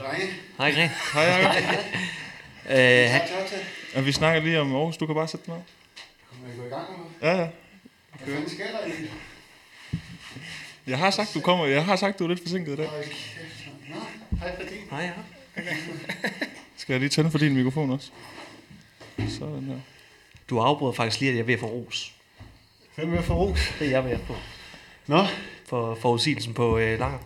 Hej, 0.58 0.72
Gren. 0.72 0.90
Hej, 1.12 1.22
Jacob. 1.22 1.84
Øh, 2.70 3.10
han, 3.10 3.20
Ja, 3.94 4.00
vi 4.00 4.12
snakker 4.12 4.42
lige 4.42 4.60
om 4.60 4.74
Aarhus. 4.74 4.96
Du 4.96 5.06
kan 5.06 5.14
bare 5.14 5.28
sætte 5.28 5.46
dig 5.46 5.54
ned. 5.54 5.62
Må 6.42 6.48
jeg 6.48 6.56
gå 6.58 6.64
i 6.64 6.68
gang 6.68 6.98
nu? 6.98 7.04
Ja, 7.26 7.36
ja. 7.40 7.48
Hvad 8.24 8.34
fanden 8.34 8.50
sker 8.50 8.66
der 8.66 8.78
egentlig? 8.86 9.10
Jeg 10.86 10.98
har 10.98 11.10
sagt, 11.10 11.34
du 11.34 11.40
kommer. 11.40 11.66
Jeg 11.66 11.84
har 11.84 11.96
sagt, 11.96 12.18
du 12.18 12.24
er 12.24 12.28
lidt 12.28 12.40
forsinket 12.42 12.72
i 12.72 12.76
dag. 12.76 12.88
Nå, 13.88 13.96
hej 14.38 14.56
Fredin. 14.56 14.78
hej, 14.90 15.12
ja. 15.56 15.62
Skal 16.76 16.92
jeg 16.92 17.00
lige 17.00 17.10
tænde 17.10 17.30
for 17.30 17.38
din 17.38 17.54
mikrofon 17.54 17.90
også? 17.90 18.10
Sådan 19.28 19.62
her. 19.64 19.95
Du 20.50 20.58
afbryder 20.60 20.92
faktisk 20.92 21.20
lige, 21.20 21.30
at 21.30 21.36
jeg 21.36 21.42
er 21.42 21.46
ved 21.46 21.54
at 21.54 21.60
få 21.60 21.66
ros. 21.66 22.12
Hvem 22.94 23.14
er 23.14 23.22
for 23.22 23.34
ros? 23.34 23.60
Det 23.78 23.86
er 23.86 23.90
jeg 23.90 24.04
ved 24.04 24.18
få. 24.26 24.36
Nå, 25.06 25.24
For 25.68 25.94
forudsigelsen 25.94 26.54
på 26.54 26.78
øh, 26.78 26.98
Langer. 26.98 27.18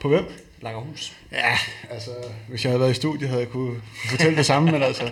på 0.00 0.08
hvem? 0.08 0.24
Langerhus. 0.60 1.16
Ja, 1.32 1.58
altså, 1.90 2.10
hvis 2.48 2.64
jeg 2.64 2.70
havde 2.70 2.80
været 2.80 2.90
i 2.90 2.94
studiet, 2.94 3.28
havde 3.28 3.42
jeg 3.42 3.50
kunne, 3.50 3.82
fortælle 4.10 4.36
det 4.36 4.46
samme, 4.46 4.72
men 4.72 4.82
altså, 4.82 5.04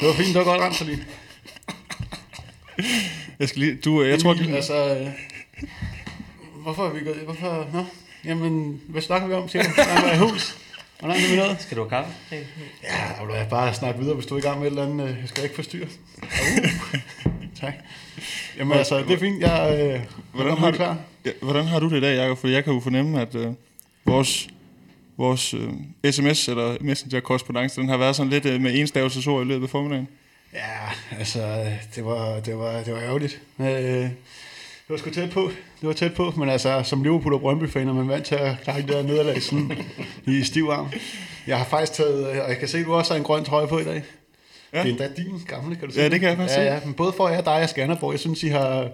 det 0.00 0.08
var 0.08 0.12
fint, 0.12 0.28
det 0.28 0.34
var 0.34 0.44
godt 0.44 0.60
ramt, 0.60 0.76
Fredin. 0.76 1.04
Jeg 3.38 3.48
skal 3.48 3.60
lige... 3.60 3.74
Du, 3.76 4.02
øh, 4.02 4.10
jeg 4.10 4.20
tror, 4.20 4.34
du, 4.34 4.54
altså, 4.54 4.96
øh, 4.96 5.08
hvorfor 6.62 6.86
er 6.86 6.90
vi 6.92 7.04
gået, 7.04 7.16
hvorfor, 7.16 7.68
nå, 7.72 7.84
jamen, 8.24 8.80
hvad 8.88 9.02
snakker 9.02 9.28
vi 9.28 9.34
om, 9.34 9.48
siger 9.48 9.62
du? 9.62 9.70
Der 9.76 9.82
er 9.82 10.14
i 10.14 10.18
hus. 10.18 10.58
Hvor 11.02 11.08
langt 11.08 11.24
er 11.24 11.30
vi 11.30 11.36
nået? 11.36 11.56
Skal 11.60 11.76
du 11.76 11.88
have 11.88 11.90
kaffe? 11.90 12.12
Ja, 12.82 13.24
vil 13.26 13.28
du 13.44 13.48
bare 13.50 13.74
snakke 13.74 14.00
videre, 14.00 14.14
hvis 14.14 14.26
du 14.26 14.34
er 14.34 14.38
i 14.38 14.42
gang 14.42 14.58
med 14.60 14.66
et 14.66 14.70
eller 14.70 14.84
andet, 14.86 15.08
øh, 15.08 15.16
jeg 15.20 15.28
skal 15.28 15.42
ikke 15.44 15.54
forstyrre. 15.54 15.86
Uh. 16.22 16.68
tak. 17.60 17.74
Jamen 18.58 18.78
altså, 18.78 18.98
det 18.98 19.10
er 19.10 19.18
fint, 19.18 19.40
jeg 19.42 19.78
øh, 19.94 20.00
Hvordan 20.32 20.56
har 20.58 20.70
du- 20.70 20.76
klar. 20.76 20.96
ja, 21.24 21.30
hvordan 21.42 21.64
har 21.64 21.80
du 21.80 21.88
det 21.90 21.96
i 21.96 22.00
dag, 22.00 22.16
Jacob? 22.16 22.38
For 22.38 22.48
jeg 22.48 22.64
kan 22.64 22.72
jo 22.72 22.80
fornemme, 22.80 23.20
at 23.20 23.34
øh, 23.34 23.52
vores, 24.04 24.48
vores 25.16 25.54
øh, 25.54 25.68
sms- 26.06 26.50
eller 26.50 26.76
messenger-korrespondence, 26.80 27.80
den 27.80 27.88
har 27.88 27.96
været 27.96 28.16
sådan 28.16 28.30
lidt 28.30 28.46
øh, 28.46 28.60
med 28.60 28.74
enstavelsesord 28.78 29.42
i 29.46 29.48
løbet 29.48 29.64
af 29.66 29.70
formiddagen. 29.70 30.08
Ja, 30.52 31.18
altså, 31.18 31.66
det 31.96 32.04
var, 32.04 32.40
det 32.40 32.58
var, 32.58 32.82
det 32.82 32.92
var 32.94 33.00
ærgerligt. 33.00 33.40
Øh, 33.60 34.08
det 34.88 34.90
var 34.90 34.96
sgu 34.96 35.10
tæt 35.10 35.30
på. 35.30 35.50
Det 35.80 35.86
var 35.88 35.92
tæt 35.92 36.14
på, 36.14 36.32
men 36.36 36.48
altså, 36.48 36.82
som 36.84 37.02
Liverpool 37.02 37.34
og 37.34 37.40
Brøndby-fan 37.40 37.88
er 37.88 37.92
man 37.92 38.08
vant 38.08 38.24
til 38.24 38.34
at 38.34 38.56
klare 38.64 38.80
det 38.80 38.88
der 38.88 39.02
nederlag 39.02 39.42
sådan 39.42 39.72
i 40.26 40.42
stiv 40.42 40.68
arm. 40.72 40.88
Jeg 41.46 41.58
har 41.58 41.64
faktisk 41.64 41.92
taget, 41.92 42.26
og 42.26 42.48
jeg 42.48 42.58
kan 42.58 42.68
se, 42.68 42.78
at 42.78 42.84
du 42.84 42.94
også 42.94 43.12
har 43.12 43.18
en 43.18 43.24
grøn 43.24 43.44
trøje 43.44 43.68
på 43.68 43.78
i 43.78 43.84
dag. 43.84 44.02
Ja. 44.72 44.78
Det 44.78 44.86
er 44.86 44.90
endda 44.90 45.08
din 45.16 45.40
gamle, 45.48 45.76
kan 45.76 45.88
du 45.88 45.94
se. 45.94 46.00
Ja, 46.00 46.08
det 46.08 46.20
kan 46.20 46.28
jeg 46.28 46.36
faktisk 46.36 46.58
ja. 46.58 46.74
Ja, 46.74 46.80
men 46.84 46.94
både 46.94 47.12
for 47.12 47.28
jer 47.28 47.38
og 47.38 47.44
dig 47.44 47.62
og 47.62 47.68
Skanderborg, 47.68 48.12
jeg 48.12 48.20
synes, 48.20 48.42
I 48.42 48.48
har, 48.48 48.88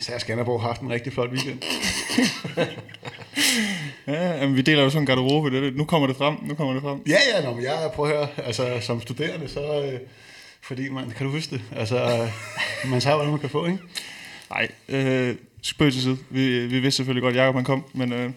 især 0.00 0.18
Skanderborg, 0.18 0.60
har 0.60 0.68
haft 0.68 0.80
en 0.80 0.90
rigtig 0.90 1.12
flot 1.12 1.30
weekend. 1.30 1.58
Ja, 4.06 4.36
jamen, 4.40 4.56
vi 4.56 4.62
deler 4.62 4.82
jo 4.82 4.90
sådan 4.90 5.02
en 5.02 5.06
garderobe. 5.06 5.50
Det, 5.50 5.76
nu 5.76 5.84
kommer 5.84 6.06
det 6.06 6.16
frem. 6.16 6.36
Nu 6.42 6.54
kommer 6.54 6.74
det 6.74 6.82
frem. 6.82 7.02
Ja, 7.08 7.18
ja, 7.34 7.44
nå, 7.44 7.54
men 7.54 7.64
jeg 7.64 7.90
prøver 7.94 8.10
at 8.10 8.16
høre, 8.16 8.46
altså 8.46 8.78
som 8.80 9.00
studerende, 9.00 9.48
så, 9.48 9.82
øh, 9.84 10.00
fordi 10.62 10.88
man, 10.88 11.10
kan 11.10 11.26
du 11.26 11.32
huske 11.32 11.50
det? 11.50 11.62
Altså, 11.76 12.28
man 12.90 13.00
tager, 13.00 13.16
hvad 13.16 13.26
man 13.26 13.38
kan 13.38 13.50
få, 13.50 13.66
ikke? 13.66 13.78
Nej, 14.50 14.68
øh, 14.88 15.36
spøg 15.62 15.92
til 15.92 16.02
side. 16.02 16.18
Vi, 16.30 16.66
vi 16.66 16.80
vidste 16.80 16.96
selvfølgelig 16.96 17.22
godt, 17.22 17.36
at 17.36 17.40
Jacob 17.42 17.54
han 17.54 17.64
kom, 17.64 17.84
men, 17.92 18.12
øh, 18.12 18.30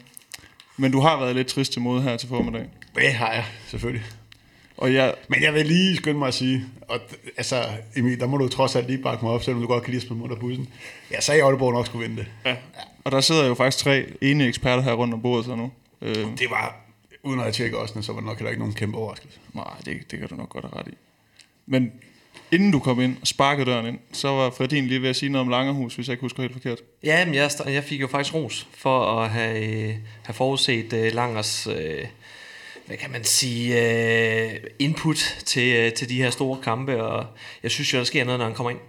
men 0.77 0.91
du 0.91 0.99
har 0.99 1.19
været 1.19 1.35
lidt 1.35 1.47
trist 1.47 1.71
til 1.73 1.81
mode 1.81 2.01
her 2.01 2.17
til 2.17 2.29
formiddag. 2.29 2.65
Det 2.95 3.13
har 3.13 3.33
jeg, 3.33 3.45
selvfølgelig. 3.67 4.05
Og 4.77 4.93
jeg, 4.93 5.13
Men 5.27 5.43
jeg 5.43 5.53
vil 5.53 5.65
lige 5.65 5.95
skynde 5.95 6.19
mig 6.19 6.27
at 6.27 6.33
sige, 6.33 6.65
og 6.81 6.99
altså, 7.37 7.63
Emil, 7.95 8.19
der 8.19 8.27
må 8.27 8.37
du 8.37 8.47
trods 8.47 8.75
alt 8.75 8.87
lige 8.87 8.97
bakke 9.03 9.25
mig 9.25 9.33
op, 9.33 9.43
selvom 9.43 9.61
du 9.61 9.67
godt 9.67 9.83
kan 9.83 9.91
lide 9.91 10.01
at 10.01 10.07
smide 10.07 10.17
mig 10.19 10.23
under 10.23 10.35
bussen. 10.39 10.69
Jeg 11.11 11.23
sagde, 11.23 11.41
at 11.41 11.47
Aalborg 11.47 11.73
nok 11.73 11.85
skulle 11.85 12.07
vinde 12.07 12.21
det. 12.21 12.27
ja. 12.45 12.55
Og 13.03 13.11
der 13.11 13.21
sidder 13.21 13.45
jo 13.47 13.53
faktisk 13.53 13.83
tre 13.83 14.05
enige 14.21 14.47
eksperter 14.49 14.83
her 14.83 14.93
rundt 14.93 15.13
om 15.13 15.21
bordet 15.21 15.45
så 15.45 15.55
nu. 15.55 15.71
Øh, 16.01 16.15
Det 16.15 16.49
var, 16.49 16.75
uden 17.23 17.39
at 17.39 17.43
have 17.45 17.53
tjekket 17.53 17.79
også, 17.79 18.01
så 18.01 18.11
var 18.13 18.19
det 18.19 18.27
nok 18.27 18.37
heller 18.37 18.49
ikke 18.49 18.59
nogen 18.61 18.73
kæmpe 18.75 18.97
overraskelse. 18.97 19.39
nej, 19.53 19.63
det, 19.85 20.11
det 20.11 20.19
kan 20.19 20.27
du 20.27 20.35
nok 20.35 20.49
godt 20.49 20.65
have 20.65 20.79
ret 20.79 20.87
i. 20.87 20.95
Men 21.65 21.91
inden 22.53 22.71
du 22.71 22.79
kom 22.79 23.01
ind 23.01 23.17
og 23.21 23.27
sparkede 23.27 23.71
døren 23.71 23.85
ind, 23.85 23.99
så 24.11 24.27
var 24.27 24.49
Fredin 24.49 24.87
lige 24.87 25.01
ved 25.01 25.09
at 25.09 25.15
sige 25.15 25.29
noget 25.31 25.41
om 25.41 25.49
Langerhus, 25.49 25.95
hvis 25.95 26.07
jeg 26.07 26.13
ikke 26.13 26.21
husker 26.21 26.41
helt 26.41 26.53
forkert. 26.53 26.79
Ja, 27.03 27.25
men 27.25 27.35
jeg, 27.35 27.49
jeg 27.67 27.83
fik 27.83 28.01
jo 28.01 28.07
faktisk 28.07 28.35
ros 28.35 28.67
for 28.77 29.19
at 29.19 29.29
have, 29.29 29.59
øh, 29.59 29.95
have 30.23 30.33
forudset 30.33 30.93
øh, 30.93 31.13
Langers, 31.13 31.67
øh, 31.67 32.05
hvad 32.85 32.97
kan 32.97 33.11
man 33.11 33.23
sige, 33.23 33.81
øh, 33.81 34.51
input 34.79 35.35
til, 35.45 35.75
øh, 35.75 35.93
til 35.93 36.09
de 36.09 36.17
her 36.23 36.29
store 36.29 36.59
kampe, 36.63 37.03
og 37.03 37.25
jeg 37.63 37.71
synes 37.71 37.93
jo, 37.93 37.97
der 37.97 38.03
sker 38.03 38.25
noget, 38.25 38.39
når 38.39 38.45
han 38.45 38.55
kommer 38.55 38.71
ind. 38.71 38.79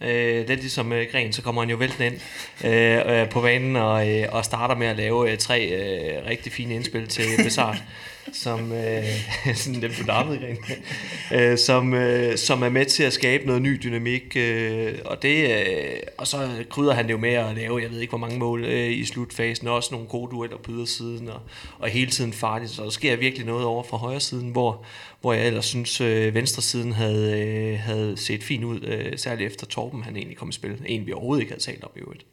Øh, 0.00 0.48
lidt 0.48 0.60
ligesom 0.60 0.92
øh, 0.92 1.06
Gren, 1.12 1.32
så 1.32 1.42
kommer 1.42 1.62
han 1.62 1.70
jo 1.70 1.76
væltende 1.76 2.06
ind 2.06 2.20
øh, 2.64 3.20
øh, 3.20 3.30
på 3.30 3.40
banen 3.40 3.76
og, 3.76 4.10
øh, 4.10 4.26
og 4.32 4.44
starter 4.44 4.74
med 4.74 4.86
at 4.86 4.96
lave 4.96 5.30
øh, 5.30 5.38
tre 5.38 5.66
øh, 5.66 6.26
rigtig 6.26 6.52
fine 6.52 6.74
indspil 6.74 7.08
til 7.08 7.24
Besart, 7.44 7.76
som, 8.32 8.72
øh, 8.72 9.04
sådan 9.54 9.80
lidt 9.80 9.94
fordappet 9.94 10.40
Gren, 10.40 10.58
øh, 11.40 11.58
som, 11.58 11.94
øh, 11.94 12.38
som 12.38 12.62
er 12.62 12.68
med 12.68 12.86
til 12.86 13.02
at 13.02 13.12
skabe 13.12 13.46
noget 13.46 13.62
ny 13.62 13.80
dynamik, 13.82 14.36
øh, 14.36 14.94
og, 15.04 15.22
det, 15.22 15.50
øh, 15.50 15.96
og 16.18 16.26
så 16.26 16.48
krydder 16.70 16.94
han 16.94 17.04
det 17.04 17.12
jo 17.12 17.18
med 17.18 17.32
at 17.32 17.54
lave, 17.54 17.82
jeg 17.82 17.90
ved 17.90 18.00
ikke 18.00 18.10
hvor 18.10 18.18
mange 18.18 18.38
mål 18.38 18.64
øh, 18.64 18.90
i 18.90 19.04
slutfasen, 19.04 19.68
og 19.68 19.74
også 19.74 19.88
nogle 19.92 20.06
gode 20.06 20.30
dueller 20.30 20.56
på 20.56 20.70
ydersiden, 20.70 21.28
og, 21.28 21.40
og 21.78 21.88
hele 21.88 22.10
tiden 22.10 22.32
farligt, 22.32 22.70
så 22.70 22.82
der 22.82 22.90
sker 22.90 23.16
virkelig 23.16 23.46
noget 23.46 23.64
over 23.64 23.82
fra 23.82 23.96
højre 23.96 24.20
siden, 24.20 24.50
hvor, 24.50 24.84
hvor 25.20 25.32
jeg 25.32 25.46
ellers 25.46 25.66
synes, 25.66 26.00
øh, 26.00 26.34
venstresiden 26.34 26.92
havde, 26.92 27.40
øh, 27.40 27.78
havde 27.78 28.16
set 28.16 28.42
fint 28.42 28.64
ud, 28.64 28.80
øh, 28.80 29.18
særligt 29.18 29.52
efter 29.52 29.66
Torben, 29.66 30.02
han 30.02 30.16
egentlig 30.16 30.36
kom 30.36 30.48
i 30.48 30.52
spil. 30.52 30.82
En, 30.86 31.06
vi 31.06 31.12
overhovedet 31.12 31.42
ikke 31.42 31.52
havde 31.52 31.62
talt 31.62 31.84
om 31.84 31.90
i 31.96 31.98
øvrigt. 31.98 32.26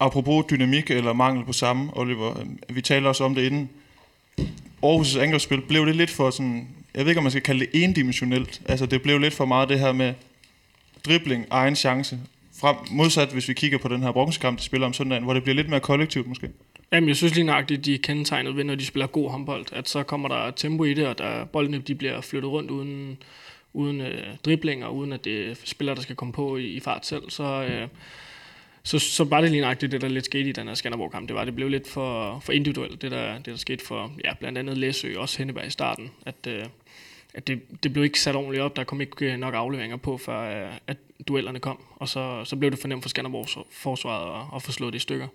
Apropos 0.00 0.44
dynamik 0.50 0.90
eller 0.90 1.12
mangel 1.12 1.44
på 1.44 1.52
samme, 1.52 1.90
Oliver, 1.96 2.44
vi 2.68 2.80
taler 2.80 3.08
også 3.08 3.24
om 3.24 3.34
det 3.34 3.42
inden. 3.42 3.70
Aarhus' 4.82 5.18
angrebsspil 5.18 5.60
blev 5.60 5.86
det 5.86 5.96
lidt 5.96 6.10
for 6.10 6.30
sådan, 6.30 6.68
jeg 6.94 7.04
ved 7.04 7.10
ikke 7.10 7.18
om 7.18 7.24
man 7.24 7.30
skal 7.30 7.42
kalde 7.42 7.60
det 7.60 7.68
endimensionelt. 7.72 8.62
Altså 8.66 8.86
det 8.86 9.02
blev 9.02 9.18
lidt 9.18 9.34
for 9.34 9.44
meget 9.44 9.68
det 9.68 9.80
her 9.80 9.92
med 9.92 10.14
dribling, 11.06 11.46
egen 11.50 11.76
chance. 11.76 12.18
Frem, 12.60 12.76
modsat 12.90 13.32
hvis 13.32 13.48
vi 13.48 13.54
kigger 13.54 13.78
på 13.78 13.88
den 13.88 14.02
her 14.02 14.12
bronzekamp, 14.12 14.58
de 14.58 14.64
spiller 14.64 14.86
om 14.86 14.92
søndagen, 14.92 15.24
hvor 15.24 15.34
det 15.34 15.42
bliver 15.42 15.56
lidt 15.56 15.68
mere 15.68 15.80
kollektivt 15.80 16.26
måske. 16.28 16.48
Jamen, 16.92 17.08
jeg 17.08 17.16
synes 17.16 17.34
lige 17.34 17.44
nøjagtigt, 17.44 17.84
de 17.84 17.94
er 17.94 17.98
kendetegnet 18.02 18.56
ved, 18.56 18.64
når 18.64 18.74
de 18.74 18.86
spiller 18.86 19.06
god 19.06 19.30
håndbold, 19.30 19.66
at 19.72 19.88
så 19.88 20.02
kommer 20.02 20.28
der 20.28 20.50
tempo 20.50 20.84
i 20.84 20.94
det, 20.94 21.06
og 21.06 21.18
der 21.18 21.44
boldene 21.44 21.78
de 21.78 21.94
bliver 21.94 22.20
flyttet 22.20 22.50
rundt 22.50 22.70
uden, 22.70 23.18
uden 23.72 24.00
øh, 24.00 24.24
driblinger, 24.44 24.88
uden 24.88 25.12
at 25.12 25.24
det 25.24 25.50
er 25.50 25.54
spillere, 25.64 25.96
der 25.96 26.02
skal 26.02 26.16
komme 26.16 26.32
på 26.32 26.56
i, 26.56 26.66
i 26.66 26.80
fart 26.80 27.06
selv. 27.06 27.30
Så, 27.30 27.44
øh, 27.44 27.88
så, 28.82 28.98
så 28.98 29.24
var 29.24 29.40
det 29.40 29.50
lige 29.50 29.60
nøjagtigt 29.60 29.92
det, 29.92 30.00
der 30.00 30.08
lidt 30.08 30.24
skete 30.24 30.48
i 30.48 30.52
den 30.52 30.68
her 30.68 30.74
Skanderborg-kamp. 30.74 31.28
Det 31.28 31.36
var, 31.36 31.44
det 31.44 31.54
blev 31.54 31.68
lidt 31.68 31.88
for, 31.88 32.40
for 32.44 32.52
individuelt, 32.52 33.02
det 33.02 33.10
der, 33.10 33.34
det 33.34 33.46
der 33.46 33.56
skete 33.56 33.84
for 33.84 34.12
ja, 34.24 34.34
blandt 34.34 34.58
andet 34.58 34.78
Læsø, 34.78 35.14
også 35.18 35.38
Henneberg 35.38 35.66
i 35.66 35.70
starten, 35.70 36.10
at, 36.26 36.34
øh, 36.48 36.64
at 37.34 37.46
det, 37.46 37.82
det 37.82 37.92
blev 37.92 38.04
ikke 38.04 38.20
sat 38.20 38.36
ordentligt 38.36 38.62
op. 38.62 38.76
Der 38.76 38.84
kom 38.84 39.00
ikke 39.00 39.32
øh, 39.32 39.38
nok 39.38 39.54
afleveringer 39.54 39.96
på, 39.96 40.18
før 40.18 40.64
øh, 40.66 40.72
at 40.86 40.96
duellerne 41.28 41.58
kom. 41.58 41.78
Og 41.96 42.08
så, 42.08 42.44
så 42.44 42.56
blev 42.56 42.70
det 42.70 42.78
for 42.78 42.88
nemt 42.88 43.02
for 43.02 43.08
Skanderborgs 43.08 43.58
forsvaret 43.70 44.40
at, 44.40 44.56
at 44.56 44.62
få 44.62 44.72
slået 44.72 44.92
det 44.92 44.98
i 44.98 45.02
stykker. 45.02 45.26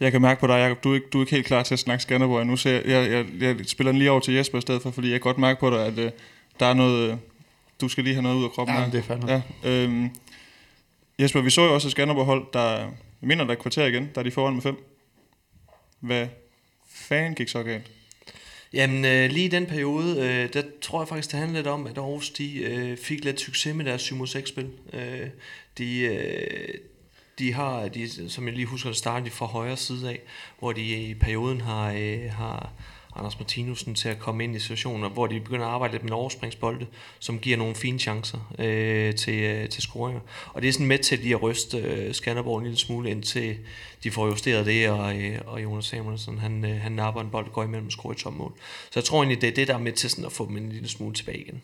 Jeg 0.00 0.12
kan 0.12 0.20
mærke 0.22 0.40
på 0.40 0.46
dig, 0.46 0.52
Jacob, 0.54 0.84
du 0.84 0.90
er 0.90 0.94
ikke, 0.94 1.06
du 1.12 1.18
er 1.18 1.22
ikke 1.22 1.34
helt 1.34 1.46
klar 1.46 1.62
til 1.62 1.74
at 1.74 1.78
snakke 1.78 2.02
Skanderborg 2.02 2.46
nu, 2.46 2.56
så 2.56 2.68
jeg, 2.68 2.86
jeg, 2.86 3.10
jeg, 3.10 3.26
jeg 3.40 3.56
spiller 3.66 3.92
den 3.92 3.98
lige 3.98 4.10
over 4.10 4.20
til 4.20 4.34
Jesper 4.34 4.58
i 4.58 4.60
stedet 4.60 4.82
for, 4.82 4.90
fordi 4.90 5.10
jeg 5.10 5.20
kan 5.20 5.20
godt 5.20 5.38
mærke 5.38 5.60
på 5.60 5.70
dig, 5.70 5.86
at 5.86 5.98
øh, 5.98 6.10
der 6.60 6.66
er 6.66 6.74
noget, 6.74 7.10
øh, 7.10 7.16
du 7.80 7.88
skal 7.88 8.04
lige 8.04 8.14
have 8.14 8.22
noget 8.22 8.36
ud 8.36 8.44
af 8.44 8.50
kroppen 8.50 8.76
Ja, 8.76 8.84
her. 8.84 8.90
det 8.90 9.04
er 9.08 9.16
nok. 9.16 9.30
Ja, 9.64 9.70
øhm, 9.70 10.10
Jesper, 11.20 11.40
vi 11.40 11.50
så 11.50 11.64
jo 11.64 11.74
også 11.74 11.88
et 11.88 11.92
Skanderborg-hold, 11.92 12.46
der, 12.52 12.78
jeg 12.78 12.92
mener, 13.20 13.44
der 13.44 13.50
er 13.50 13.56
kvarter 13.58 13.86
igen, 13.86 14.10
der 14.14 14.18
er 14.18 14.22
de 14.22 14.30
foran 14.30 14.54
med 14.54 14.62
fem. 14.62 14.76
Hvad 16.00 16.28
fanden 16.88 17.34
gik 17.34 17.48
så 17.48 17.62
galt? 17.62 17.90
Jamen, 18.72 19.04
øh, 19.04 19.30
lige 19.30 19.44
i 19.44 19.48
den 19.48 19.66
periode, 19.66 20.20
øh, 20.20 20.52
der 20.52 20.62
tror 20.82 21.00
jeg 21.00 21.08
faktisk, 21.08 21.30
det 21.30 21.38
handler 21.38 21.58
lidt 21.58 21.66
om, 21.66 21.86
at 21.86 21.98
Aarhus 21.98 22.30
de, 22.30 22.62
øh, 22.62 22.96
fik 22.96 23.24
lidt 23.24 23.40
succes 23.40 23.74
med 23.74 23.84
deres 23.84 24.02
7 24.02 24.26
6 24.26 24.50
-spil. 24.50 24.96
Øh, 24.96 25.28
de, 25.78 26.00
øh, 26.00 26.74
de 27.38 27.52
har, 27.52 27.88
de, 27.88 28.30
som 28.30 28.46
jeg 28.46 28.54
lige 28.54 28.66
husker, 28.66 28.88
det 28.88 28.98
startede 28.98 29.30
de 29.30 29.34
fra 29.34 29.46
højre 29.46 29.76
side 29.76 30.10
af, 30.10 30.20
hvor 30.58 30.72
de 30.72 30.82
i 30.82 31.14
perioden 31.14 31.60
har, 31.60 31.92
øh, 31.92 32.30
har 32.30 32.72
Anders 33.16 33.38
Martinussen 33.38 33.94
til 33.94 34.08
at 34.08 34.18
komme 34.18 34.44
ind 34.44 34.56
i 34.56 34.58
situationer, 34.58 35.08
hvor 35.08 35.26
de 35.26 35.40
begynder 35.40 35.66
at 35.66 35.72
arbejde 35.72 35.94
lidt 35.94 36.04
med 36.04 36.12
overspringsbolde, 36.12 36.86
som 37.18 37.38
giver 37.38 37.56
nogle 37.56 37.74
fine 37.74 37.98
chancer 37.98 38.52
øh, 38.58 39.14
til, 39.14 39.34
øh, 39.34 39.68
til 39.68 39.82
scoringer. 39.82 40.20
Og 40.52 40.62
det 40.62 40.68
er 40.68 40.72
sådan 40.72 40.86
med 40.86 40.98
til 40.98 41.18
lige 41.18 41.34
at 41.34 41.42
ryste 41.42 41.78
øh, 41.78 42.14
Skanderborg 42.14 42.58
en 42.58 42.64
lille 42.64 42.78
smule, 42.78 43.10
indtil 43.10 43.56
de 44.04 44.10
får 44.10 44.26
justeret 44.26 44.66
det, 44.66 44.88
og, 44.88 45.16
øh, 45.16 45.38
og 45.46 45.62
Jonas 45.62 45.84
Samuelsen, 45.84 46.38
han, 46.38 46.64
øh, 46.64 46.80
han 46.80 46.92
napper 46.92 47.20
en 47.20 47.30
bold, 47.30 47.52
går 47.52 47.64
imellem 47.64 47.86
og 47.86 47.92
scorer 47.92 48.12
et 48.12 48.18
tom 48.18 48.32
mål. 48.32 48.52
Så 48.90 49.00
jeg 49.00 49.04
tror 49.04 49.18
egentlig, 49.18 49.40
det 49.40 49.48
er 49.48 49.54
det, 49.54 49.68
der 49.68 49.74
er 49.74 49.78
med 49.78 49.92
til 49.92 50.10
sådan 50.10 50.24
at 50.24 50.32
få 50.32 50.48
dem 50.48 50.56
en 50.56 50.68
lille 50.68 50.88
smule 50.88 51.14
tilbage 51.14 51.40
igen. 51.40 51.62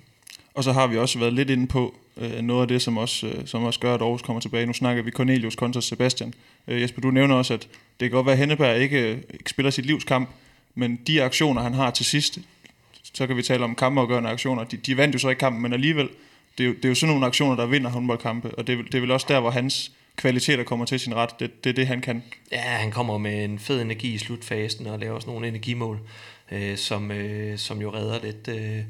Og 0.54 0.64
så 0.64 0.72
har 0.72 0.86
vi 0.86 0.98
også 0.98 1.18
været 1.18 1.32
lidt 1.32 1.50
inde 1.50 1.66
på 1.66 1.94
øh, 2.16 2.42
noget 2.42 2.62
af 2.62 2.68
det, 2.68 2.82
som 2.82 2.96
også, 2.96 3.26
øh, 3.26 3.46
som 3.46 3.64
også 3.64 3.80
gør, 3.80 3.94
at 3.94 4.02
Aarhus 4.02 4.22
kommer 4.22 4.40
tilbage. 4.40 4.66
Nu 4.66 4.72
snakker 4.72 5.02
vi 5.02 5.10
Cornelius 5.10 5.56
kontra 5.56 5.80
Sebastian. 5.80 6.34
Øh, 6.68 6.82
Jesper, 6.82 7.00
du 7.00 7.10
nævner 7.10 7.34
også, 7.34 7.54
at 7.54 7.60
det 8.00 8.10
kan 8.10 8.10
godt 8.10 8.26
være, 8.26 8.32
at 8.32 8.38
Henneberg 8.38 8.76
ikke, 8.76 9.12
øh, 9.12 9.18
ikke 9.30 9.50
spiller 9.50 9.70
sit 9.70 9.86
livskamp, 9.86 10.28
men 10.78 11.00
de 11.06 11.22
aktioner, 11.22 11.62
han 11.62 11.74
har 11.74 11.90
til 11.90 12.06
sidst, 12.06 12.38
så 13.14 13.26
kan 13.26 13.36
vi 13.36 13.42
tale 13.42 13.64
om 13.64 13.74
kampafgørende 13.74 14.30
aktioner. 14.30 14.64
De, 14.64 14.76
de 14.76 14.96
vandt 14.96 15.14
jo 15.14 15.18
så 15.18 15.28
ikke 15.28 15.40
kampen, 15.40 15.62
men 15.62 15.72
alligevel, 15.72 16.08
det, 16.58 16.64
er 16.64 16.68
jo, 16.68 16.74
det 16.74 16.84
er 16.84 16.88
jo 16.88 16.94
sådan 16.94 17.12
nogle 17.14 17.26
aktioner, 17.26 17.56
der 17.56 17.66
vinder 17.66 17.90
håndboldkampe, 17.90 18.58
og 18.58 18.66
det, 18.66 18.78
det 18.84 18.94
er 18.94 19.00
vel 19.00 19.10
også 19.10 19.26
der, 19.28 19.40
hvor 19.40 19.50
hans 19.50 19.92
kvaliteter 20.16 20.64
kommer 20.64 20.86
til 20.86 21.00
sin 21.00 21.14
ret. 21.14 21.40
Det, 21.40 21.64
det 21.64 21.70
er 21.70 21.74
det, 21.74 21.86
han 21.86 22.00
kan. 22.00 22.22
Ja, 22.52 22.60
han 22.60 22.90
kommer 22.90 23.18
med 23.18 23.44
en 23.44 23.58
fed 23.58 23.82
energi 23.82 24.14
i 24.14 24.18
slutfasen 24.18 24.86
og 24.86 24.98
laver 24.98 25.14
også 25.14 25.28
nogle 25.28 25.48
energimål, 25.48 26.00
øh, 26.52 26.76
som, 26.76 27.10
øh, 27.10 27.58
som 27.58 27.80
jo 27.80 27.94
redder 27.94 28.18
lidt 28.22 28.48
øh, 28.48 28.84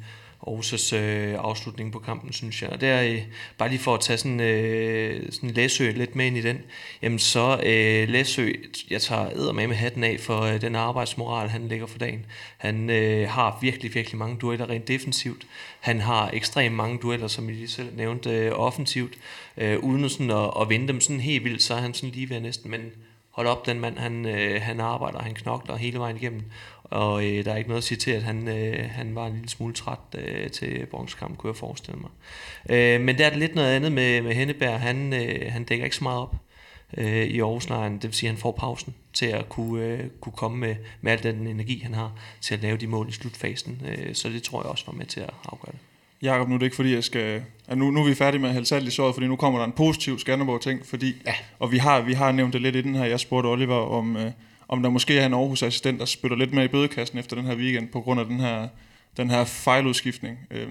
Aarhus' 0.47 0.97
øh, 0.97 1.35
afslutning 1.39 1.93
på 1.93 1.99
kampen, 1.99 2.33
synes 2.33 2.63
jeg. 2.63 2.71
Og 2.71 2.81
der, 2.81 3.03
øh, 3.03 3.23
bare 3.59 3.69
lige 3.69 3.79
for 3.79 3.95
at 3.95 4.01
tage 4.01 4.17
sådan, 4.17 4.41
øh, 4.41 5.33
sådan 5.33 5.51
Læsø 5.51 5.91
lidt 5.91 6.17
med 6.17 6.27
ind 6.27 6.37
i 6.37 6.43
den, 6.43 6.61
jamen 7.03 7.19
så 7.19 7.61
øh, 7.67 8.09
Læsø, 8.09 8.53
jeg 8.91 9.03
tager 9.03 9.53
med 9.53 9.67
med 9.67 9.77
hatten 9.77 10.05
af 10.05 10.21
for 10.21 10.41
øh, 10.41 10.61
den 10.61 10.75
arbejdsmoral, 10.75 11.49
han 11.49 11.69
lægger 11.69 11.87
for 11.87 11.99
dagen. 11.99 12.27
Han 12.57 12.91
øh, 12.91 13.29
har 13.29 13.59
virkelig, 13.61 13.95
virkelig 13.95 14.19
mange 14.19 14.37
dueller 14.37 14.71
rent 14.71 14.89
defensivt. 14.89 15.47
Han 15.81 16.01
har 16.01 16.31
ekstremt 16.33 16.75
mange 16.75 16.99
dueller, 16.99 17.29
som 17.29 17.49
I 17.49 17.53
lige 17.53 17.69
selv 17.69 17.97
nævnte, 17.97 18.31
øh, 18.31 18.53
offensivt. 18.55 19.15
Øh, 19.57 19.79
uden 19.79 20.09
sådan 20.09 20.31
at, 20.31 20.51
at 20.61 20.69
vinde 20.69 20.89
dem 20.89 21.01
sådan 21.01 21.21
helt 21.21 21.45
vildt, 21.45 21.63
så 21.63 21.75
er 21.75 21.79
han 21.79 21.95
sådan 21.95 22.11
lige 22.11 22.31
ved 22.31 22.41
næsten, 22.41 22.71
men 22.71 22.81
hold 23.37 23.47
op, 23.47 23.67
den 23.67 23.81
mand, 23.81 23.99
han, 23.99 24.27
øh, 24.27 24.63
han 24.63 24.81
arbejder, 24.81 25.19
han 25.19 25.35
knokler 25.35 25.77
hele 25.77 25.99
vejen 25.99 26.17
igennem, 26.17 26.43
og 26.91 27.27
øh, 27.27 27.45
der 27.45 27.53
er 27.53 27.57
ikke 27.57 27.69
noget 27.69 27.83
at 27.83 27.85
sige 27.85 27.99
til, 27.99 28.11
at 28.11 28.23
han, 28.23 28.49
øh, 28.49 28.91
han 28.91 29.15
var 29.15 29.27
en 29.27 29.33
lille 29.33 29.49
smule 29.49 29.75
træt 29.75 29.99
øh, 30.19 30.51
til 30.51 30.87
bronzekamp, 30.87 31.39
kunne 31.39 31.51
jeg 31.51 31.57
forestille 31.57 32.01
mig. 32.01 32.11
Øh, 32.71 33.01
men 33.01 33.19
der 33.19 33.27
er 33.27 33.31
det 33.31 33.39
lidt 33.39 33.55
noget 33.55 33.69
andet 33.69 33.93
med, 33.93 34.23
med 34.23 34.35
Henneberg, 34.35 34.81
han, 34.81 35.13
øh, 35.13 35.53
han 35.53 35.65
dækker 35.65 35.85
ikke 35.85 35.97
så 35.97 36.05
meget 36.05 36.21
op 36.21 36.37
øh, 36.97 37.25
i 37.25 37.41
Aarhuslejren, 37.41 37.95
det 37.95 38.05
vil 38.05 38.15
sige, 38.15 38.29
at 38.29 38.35
han 38.35 38.41
får 38.41 38.53
pausen 38.53 38.95
til 39.13 39.27
at 39.27 39.49
kunne, 39.49 39.85
øh, 39.85 40.01
kunne 40.21 40.33
komme 40.37 40.59
med, 40.59 40.77
med 41.01 41.13
al 41.13 41.23
den 41.23 41.47
energi, 41.47 41.81
han 41.83 41.95
har 41.95 42.13
til 42.41 42.55
at 42.55 42.63
lave 42.63 42.77
de 42.77 42.87
mål 42.87 43.09
i 43.09 43.13
slutfasen, 43.13 43.83
øh, 43.89 44.15
så 44.15 44.29
det 44.29 44.43
tror 44.43 44.63
jeg 44.63 44.71
også 44.71 44.85
var 44.87 44.93
med 44.93 45.07
til 45.07 45.21
at 45.21 45.31
afgøre 45.45 45.73
det. 45.73 45.81
Jakob, 46.23 46.49
nu 46.49 46.55
er 46.55 46.59
det 46.59 46.67
ikke 46.67 46.77
fordi, 46.77 46.95
jeg 46.95 47.05
skal... 47.05 47.43
At 47.69 47.79
nu, 47.79 47.91
nu 47.91 48.01
er 48.01 48.09
vi 48.09 48.15
færdige 48.15 48.41
med 48.41 48.49
at 48.49 48.53
hælde 48.53 48.67
salt 48.67 48.89
i 48.89 48.91
såret, 48.91 49.15
fordi 49.15 49.27
nu 49.27 49.37
kommer 49.37 49.59
der 49.59 49.67
en 49.67 49.73
positiv 49.73 50.19
Skanderborg-ting, 50.19 50.87
fordi... 50.87 51.15
Ja. 51.27 51.35
Og 51.59 51.73
vi 51.73 51.79
har, 51.79 52.01
vi 52.01 52.13
har 52.13 52.33
nævnt 52.33 52.53
det 52.53 52.63
lidt 52.63 52.77
i 52.77 52.83
den 52.83 52.95
her. 52.95 53.05
Jeg 53.05 53.21
spurgte 53.21 53.47
Oliver, 53.47 53.77
om, 53.77 54.17
øh, 54.17 54.31
om 54.69 54.83
der 54.83 54.91
måske 54.91 55.19
er 55.19 55.27
en 55.27 55.35
Aarhus-assistent, 55.35 56.01
der 56.01 56.05
spytter 56.05 56.37
lidt 56.37 56.53
med 56.53 56.65
i 56.65 56.69
bødekassen 56.69 57.19
efter 57.19 57.37
den 57.37 57.45
her 57.45 57.57
weekend, 57.57 57.89
på 57.89 58.01
grund 58.01 58.21
af 58.21 58.27
den 58.27 58.41
her, 58.41 58.69
den 59.17 59.31
her 59.31 59.45
fejludskiftning. 59.45 60.39
Øh, 60.51 60.69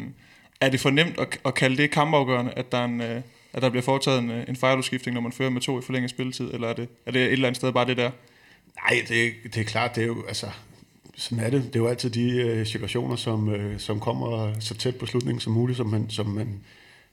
er 0.62 0.70
det 0.70 0.80
for 0.80 0.90
nemt 0.90 1.20
at, 1.20 1.40
at 1.46 1.54
kalde 1.54 1.78
det 1.78 1.92
kampafgørende, 1.92 2.52
at 2.52 2.72
der, 2.72 2.78
er 2.78 2.86
en, 2.86 3.02
øh, 3.02 3.22
at 3.54 3.62
der 3.62 3.70
bliver 3.70 3.84
foretaget 3.84 4.20
en, 4.20 4.32
øh, 4.32 4.44
en 4.48 4.56
fejludskiftning, 4.56 5.14
når 5.14 5.22
man 5.22 5.32
fører 5.32 5.50
med 5.50 5.62
to 5.62 5.80
i 5.80 5.82
forlænget 5.82 6.10
spilletid, 6.10 6.54
eller 6.54 6.68
er 6.68 6.74
det, 6.74 6.90
er 7.06 7.12
det 7.12 7.22
et 7.22 7.32
eller 7.32 7.48
andet 7.48 7.58
sted 7.58 7.72
bare 7.72 7.86
det 7.86 7.98
der? 7.98 8.12
Nej, 8.76 9.06
det, 9.08 9.34
det 9.44 9.58
er 9.58 9.66
klart, 9.66 9.96
det 9.96 10.04
er 10.04 10.08
jo, 10.08 10.26
altså, 10.28 10.48
sådan 11.16 11.44
er 11.44 11.50
det. 11.50 11.64
Det 11.64 11.76
er 11.76 11.80
jo 11.80 11.88
altid 11.88 12.10
de 12.10 12.32
øh, 12.32 12.66
situationer, 12.66 13.16
som, 13.16 13.50
øh, 13.50 13.80
som 13.80 14.00
kommer 14.00 14.54
så 14.60 14.76
tæt 14.76 14.96
på 14.96 15.06
slutningen 15.06 15.40
som 15.40 15.54
muligt, 15.54 15.78
som, 15.78 15.88
man, 15.88 16.10
som, 16.10 16.26
man, 16.26 16.60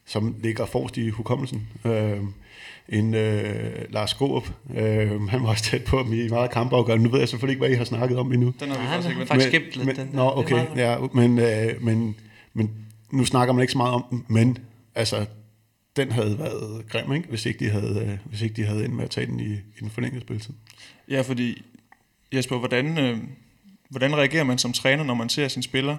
som 0.06 0.36
ligger 0.42 0.66
forrest 0.66 0.96
i 0.96 1.08
hukommelsen. 1.08 1.68
Øh, 1.84 2.18
en 2.88 3.14
øh, 3.14 3.72
Lars 3.90 4.14
Groop, 4.14 4.52
øh, 4.76 5.28
han 5.28 5.42
var 5.42 5.48
også 5.48 5.64
tæt 5.64 5.84
på 5.84 6.02
dem 6.02 6.12
i 6.12 6.28
meget 6.28 6.50
kampafgørende. 6.50 7.04
Nu 7.04 7.10
ved 7.10 7.18
jeg 7.18 7.28
selvfølgelig 7.28 7.52
ikke, 7.52 7.60
hvad 7.60 7.70
I 7.70 7.78
har 7.78 7.84
snakket 7.84 8.18
om 8.18 8.32
endnu. 8.32 8.52
Den 8.60 8.68
har 8.68 8.78
vi 8.78 8.84
Ja, 8.84 8.94
faktisk 8.94 9.10
ikke 9.10 9.26
faktisk 9.26 9.52
gemt 9.52 9.76
lidt 9.76 9.86
men, 9.86 9.96
den. 9.96 10.10
Nå, 10.12 10.26
er 10.26 10.30
okay, 10.30 10.66
ja, 10.76 10.96
men, 11.14 11.38
øh, 11.38 11.84
men, 11.84 12.16
men 12.54 12.70
nu 13.10 13.24
snakker 13.24 13.54
man 13.54 13.62
ikke 13.62 13.72
så 13.72 13.78
meget 13.78 13.94
om 13.94 14.04
den, 14.10 14.24
men 14.28 14.58
altså, 14.94 15.26
den 15.96 16.12
havde 16.12 16.38
været 16.38 16.84
grim, 16.88 17.12
ikke? 17.12 17.28
Hvis, 17.28 17.46
ikke 17.46 17.64
de 17.64 17.70
havde, 17.70 18.06
øh, 18.06 18.18
hvis 18.24 18.42
ikke 18.42 18.54
de 18.54 18.64
havde 18.64 18.84
endt 18.84 18.94
med 18.96 19.04
at 19.04 19.10
tage 19.10 19.26
den 19.26 19.40
i, 19.40 19.52
i 19.52 19.80
den 19.80 19.90
forlængede 19.90 20.20
spilletid. 20.20 20.54
Ja, 21.08 21.20
fordi 21.20 21.62
Jesper, 22.34 22.58
hvordan, 22.58 22.98
øh, 22.98 23.18
hvordan 23.88 24.16
reagerer 24.16 24.44
man 24.44 24.58
som 24.58 24.72
træner, 24.72 25.04
når 25.04 25.14
man 25.14 25.28
ser 25.28 25.48
sin 25.48 25.62
spiller 25.62 25.96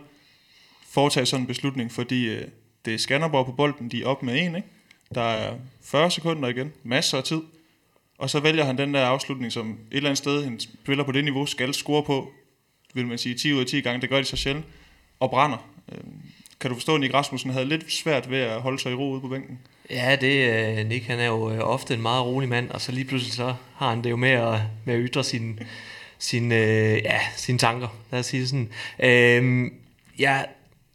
foretage 0.89 1.25
sådan 1.25 1.43
en 1.43 1.47
beslutning? 1.47 1.91
Fordi 1.91 2.29
øh, 2.29 2.47
det 2.85 2.93
er 2.93 2.97
Skanderborg 2.97 3.45
på 3.45 3.51
bolden, 3.51 3.89
de 3.89 4.03
er 4.03 4.07
op 4.07 4.23
med 4.23 4.33
en, 4.33 4.55
ikke? 4.55 4.67
Der 5.15 5.21
er 5.21 5.55
40 5.83 6.11
sekunder 6.11 6.49
igen, 6.49 6.73
masser 6.83 7.17
af 7.17 7.23
tid. 7.23 7.41
Og 8.17 8.29
så 8.29 8.39
vælger 8.39 8.63
han 8.63 8.77
den 8.77 8.93
der 8.93 9.05
afslutning, 9.05 9.51
som 9.51 9.71
et 9.71 9.97
eller 9.97 10.09
andet 10.09 10.17
sted, 10.17 10.45
en 10.45 10.59
spiller 10.59 11.03
på 11.03 11.11
det 11.11 11.23
niveau 11.23 11.45
skal 11.45 11.73
score 11.73 12.03
på, 12.03 12.31
vil 12.93 13.07
man 13.07 13.17
sige 13.17 13.35
10 13.35 13.53
ud 13.53 13.59
af 13.59 13.65
10 13.65 13.81
gange, 13.81 14.01
det 14.01 14.09
gør 14.09 14.17
de 14.17 14.25
så 14.25 14.37
sjældent, 14.37 14.65
og 15.19 15.29
brænder. 15.29 15.69
Øhm, 15.91 16.21
kan 16.59 16.69
du 16.69 16.75
forstå, 16.75 16.95
at 16.95 17.01
Nick 17.01 17.13
Rasmussen 17.13 17.51
havde 17.51 17.65
lidt 17.65 17.91
svært 17.91 18.29
ved 18.29 18.37
at 18.37 18.61
holde 18.61 18.79
sig 18.79 18.91
i 18.91 18.95
ro 18.95 19.11
ude 19.11 19.21
på 19.21 19.27
bænken? 19.27 19.59
Ja, 19.89 20.15
det 20.21 20.49
øh, 20.79 20.87
Nick, 20.87 21.05
han 21.05 21.19
er 21.19 21.25
jo 21.25 21.51
øh, 21.51 21.59
ofte 21.59 21.93
en 21.93 22.01
meget 22.01 22.25
rolig 22.25 22.49
mand, 22.49 22.69
og 22.69 22.81
så 22.81 22.91
lige 22.91 23.05
pludselig 23.05 23.33
så 23.33 23.55
har 23.75 23.89
han 23.89 24.03
det 24.03 24.09
jo 24.09 24.15
med 24.15 24.29
at, 24.29 24.59
med 24.85 24.93
at 24.93 25.01
ytre 25.09 25.23
sine 25.23 25.55
sin, 26.23 26.51
øh, 26.51 26.97
ja, 27.03 27.19
sine 27.35 27.57
tanker, 27.57 27.87
lad 28.11 28.19
os 28.19 28.25
sige 28.25 28.41
det 28.41 28.49
sådan. 28.49 28.69
Øhm, 28.99 29.73
jeg, 30.19 30.47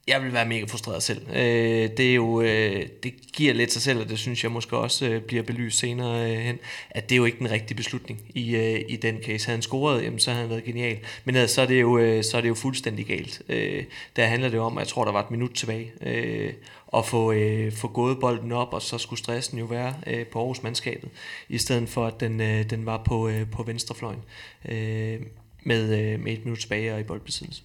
jeg 0.08 0.22
vil 0.22 0.32
være 0.32 0.46
mega 0.46 0.64
frustreret 0.64 1.02
selv. 1.02 1.28
Øh, 1.30 1.90
det 1.96 2.10
er 2.10 2.14
jo, 2.14 2.40
øh, 2.40 2.86
det 3.02 3.14
giver 3.32 3.54
lidt 3.54 3.72
sig 3.72 3.82
selv, 3.82 4.00
og 4.00 4.08
det 4.08 4.18
synes 4.18 4.42
jeg 4.42 4.52
måske 4.52 4.76
også 4.76 5.06
øh, 5.06 5.22
bliver 5.22 5.42
belyst 5.42 5.78
senere 5.78 6.32
øh, 6.32 6.38
hen, 6.38 6.58
at 6.90 7.08
det 7.08 7.14
er 7.14 7.16
jo 7.16 7.24
ikke 7.24 7.38
den 7.38 7.50
rigtige 7.50 7.76
beslutning 7.76 8.20
i, 8.34 8.56
øh, 8.56 8.80
i 8.88 8.96
den 8.96 9.16
case. 9.22 9.46
Havde 9.46 9.56
han 9.56 9.62
scoret, 9.62 10.02
jamen, 10.02 10.18
så 10.18 10.30
havde 10.30 10.40
han 10.40 10.50
været 10.50 10.64
genial. 10.64 10.98
Men 11.24 11.36
altså, 11.36 11.54
så, 11.54 11.62
er 11.62 11.66
det 11.66 11.80
jo, 11.80 11.98
øh, 11.98 12.24
så 12.24 12.36
er 12.36 12.40
det 12.40 12.48
jo 12.48 12.54
fuldstændig 12.54 13.06
galt. 13.06 13.42
Øh, 13.48 13.84
der 14.16 14.26
handler 14.26 14.48
det 14.48 14.60
om, 14.60 14.78
at 14.78 14.82
jeg 14.82 14.88
tror, 14.88 15.04
der 15.04 15.12
var 15.12 15.22
et 15.22 15.30
minut 15.30 15.50
tilbage, 15.50 15.92
øh, 16.02 16.52
at 16.96 17.06
få, 17.06 17.32
øh, 17.32 17.72
få 17.72 17.88
gået 17.88 18.20
bolden 18.20 18.52
op, 18.52 18.72
og 18.72 18.82
så 18.82 18.98
skulle 18.98 19.18
stressen 19.18 19.58
jo 19.58 19.64
være 19.64 19.94
øh, 20.06 20.26
på 20.26 20.38
Aarhus 20.38 20.62
mandskabet, 20.62 21.10
i 21.48 21.58
stedet 21.58 21.88
for 21.88 22.06
at 22.06 22.20
den, 22.20 22.40
øh, 22.40 22.70
den 22.70 22.86
var 22.86 23.02
på, 23.04 23.28
øh, 23.28 23.50
på 23.50 23.62
venstrefløjen 23.62 24.20
øh, 24.68 25.20
med, 25.62 25.98
øh, 25.98 26.20
med 26.20 26.32
et 26.32 26.44
minut 26.44 26.58
tilbage 26.58 26.94
og 26.94 27.00
i 27.00 27.02
boldbesiddelse. 27.02 27.62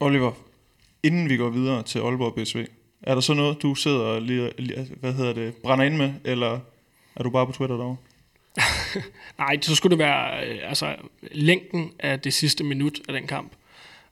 Oliver, 0.00 0.32
inden 1.02 1.28
vi 1.28 1.36
går 1.36 1.50
videre 1.50 1.82
til 1.82 1.98
Aalborg 1.98 2.34
BSV, 2.34 2.66
er 3.02 3.14
der 3.14 3.20
så 3.20 3.34
noget, 3.34 3.62
du 3.62 3.74
sidder 3.74 4.00
og 4.00 4.22
lige, 4.22 4.50
lige, 4.58 4.88
hvad 5.00 5.12
hedder 5.12 5.32
det, 5.32 5.54
brænder 5.54 5.84
ind 5.84 5.96
med, 5.96 6.12
eller 6.24 6.60
er 7.16 7.22
du 7.22 7.30
bare 7.30 7.46
på 7.46 7.52
Twitter 7.52 7.76
derovre? 7.76 7.96
Nej, 9.38 9.60
så 9.60 9.74
skulle 9.74 9.90
det 9.90 9.98
være 9.98 10.46
øh, 10.46 10.58
altså, 10.68 10.96
længden 11.22 11.92
af 11.98 12.20
det 12.20 12.34
sidste 12.34 12.64
minut 12.64 13.00
af 13.08 13.14
den 13.14 13.26
kamp. 13.26 13.52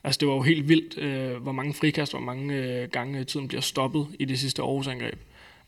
Altså, 0.04 0.18
det 0.18 0.28
var 0.28 0.34
jo 0.34 0.42
helt 0.42 0.68
vildt, 0.68 0.98
øh, 0.98 1.42
hvor 1.42 1.52
mange 1.52 1.74
frikast, 1.74 2.12
hvor 2.12 2.20
mange 2.20 2.54
øh, 2.54 2.88
gange 2.90 3.24
tiden 3.24 3.48
bliver 3.48 3.60
stoppet 3.60 4.06
i 4.18 4.24
det 4.24 4.38
sidste 4.38 4.62
Aarhus-angreb. 4.62 5.18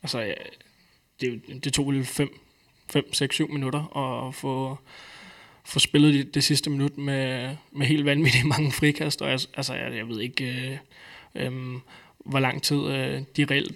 Altså, 0.03 0.19
ja, 0.19 0.33
det, 1.21 1.41
det 1.63 1.73
tog 1.73 1.87
vel 1.87 2.05
5, 2.05 2.39
5, 2.91 3.13
6, 3.13 3.35
7 3.35 3.51
minutter 3.51 3.97
at 3.97 4.35
få, 4.35 4.77
få 5.65 5.79
spillet 5.79 6.13
det, 6.13 6.35
det 6.35 6.43
sidste 6.43 6.69
minut 6.69 6.97
med, 6.97 7.55
med 7.71 7.87
helt 7.87 8.05
vanvittigt 8.05 8.45
mange 8.45 8.71
frikast. 8.71 9.21
Og 9.21 9.31
altså, 9.31 9.73
jeg, 9.73 9.95
jeg 9.95 10.07
ved 10.07 10.21
ikke, 10.21 10.45
øh, 10.45 10.77
øh, 11.35 11.51
hvor 12.25 12.39
lang 12.39 12.63
tid 12.63 12.77
øh, 12.77 13.21
de 13.37 13.45
reelt 13.51 13.75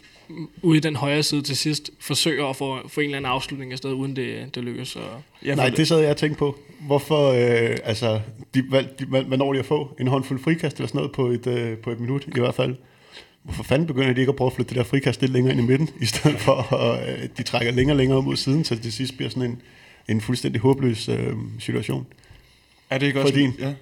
ude 0.61 0.77
i 0.77 0.81
den 0.81 0.95
højre 0.95 1.23
side 1.23 1.41
til 1.41 1.57
sidst 1.57 1.91
forsøger 1.99 2.45
at 2.45 2.55
få, 2.55 2.87
få 2.87 3.01
en 3.01 3.05
eller 3.05 3.17
anden 3.17 3.31
afslutning 3.31 3.71
afsted, 3.71 3.93
uden 3.93 4.15
det, 4.15 4.55
det 4.55 4.63
lykkes. 4.63 4.95
Og, 4.95 5.21
Ja, 5.45 5.55
Nej, 5.55 5.69
det 5.69 5.87
sad 5.87 5.99
jeg 5.99 6.09
og 6.09 6.17
tænkte 6.17 6.39
på. 6.39 6.59
Hvorfor, 6.79 7.29
øh, 7.31 7.77
altså, 7.83 8.21
de, 8.53 8.63
valg- 8.69 8.99
de, 8.99 9.05
hvad 9.05 9.23
hvad 9.23 9.37
når 9.37 9.53
de 9.53 9.59
at 9.59 9.65
få? 9.65 9.95
En 9.99 10.07
håndfuld 10.07 10.39
frikast 10.39 10.77
eller 10.77 10.87
sådan 10.87 10.97
noget 10.99 11.11
på 11.11 11.27
et, 11.27 11.47
øh, 11.47 11.77
på 11.77 11.91
et 11.91 11.99
minut 11.99 12.25
i 12.27 12.39
hvert 12.39 12.55
fald. 12.55 12.75
Hvorfor 13.43 13.63
fanden 13.63 13.87
begynder 13.87 14.13
de 14.13 14.19
ikke 14.19 14.29
at 14.29 14.35
prøve 14.35 14.47
at 14.47 14.53
flytte 14.53 14.69
det 14.69 14.77
der 14.77 14.83
frikast 14.83 15.21
lidt 15.21 15.31
længere 15.33 15.53
ind 15.53 15.61
i 15.61 15.65
midten, 15.65 15.89
i 16.01 16.05
stedet 16.05 16.39
for 16.39 16.73
at 16.75 17.09
øh, 17.23 17.29
de 17.37 17.43
trækker 17.43 17.71
længere 17.71 17.93
og 17.93 17.97
længere 17.97 18.21
mod 18.21 18.35
siden, 18.35 18.63
så 18.63 18.75
det 18.75 18.83
til 18.83 18.93
sidst 18.93 19.17
bliver 19.17 19.29
sådan 19.29 19.49
en, 19.49 19.61
en 20.09 20.21
fuldstændig 20.21 20.61
håbløs 20.61 21.09
øh, 21.09 21.33
situation. 21.59 22.05
er 22.89 22.97
det 22.97 23.07
ikke 23.07 23.21
også... 23.21 23.33
for 23.33 23.39
din. 23.39 23.53
Ja. 23.59 23.73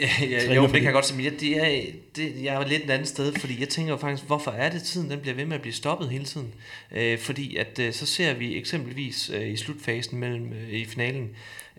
Ja, 0.00 0.08
ja, 0.20 0.54
jo, 0.56 0.62
det 0.62 0.72
kan 0.72 0.84
jeg 0.84 0.92
godt 0.92 1.06
se, 1.06 1.16
men 1.16 1.24
jeg, 1.24 1.40
det 1.40 1.56
er, 1.56 1.82
det, 2.16 2.44
jeg 2.44 2.54
er 2.54 2.66
lidt 2.66 2.84
et 2.84 2.90
andet 2.90 3.08
sted, 3.08 3.32
fordi 3.32 3.60
jeg 3.60 3.68
tænker 3.68 3.92
jo 3.92 3.96
faktisk, 3.96 4.26
hvorfor 4.26 4.50
er 4.50 4.70
det 4.70 4.82
tiden, 4.82 5.10
den 5.10 5.20
bliver 5.20 5.34
ved 5.34 5.44
med 5.44 5.54
at 5.54 5.60
blive 5.60 5.74
stoppet 5.74 6.08
hele 6.08 6.24
tiden? 6.24 6.54
Øh, 6.92 7.18
fordi 7.18 7.56
at 7.56 7.78
øh, 7.78 7.92
så 7.92 8.06
ser 8.06 8.34
vi 8.34 8.56
eksempelvis 8.56 9.30
øh, 9.34 9.48
i 9.48 9.56
slutfasen 9.56 10.18
mellem 10.18 10.52
øh, 10.52 10.70
i 10.70 10.84
finalen, 10.84 11.30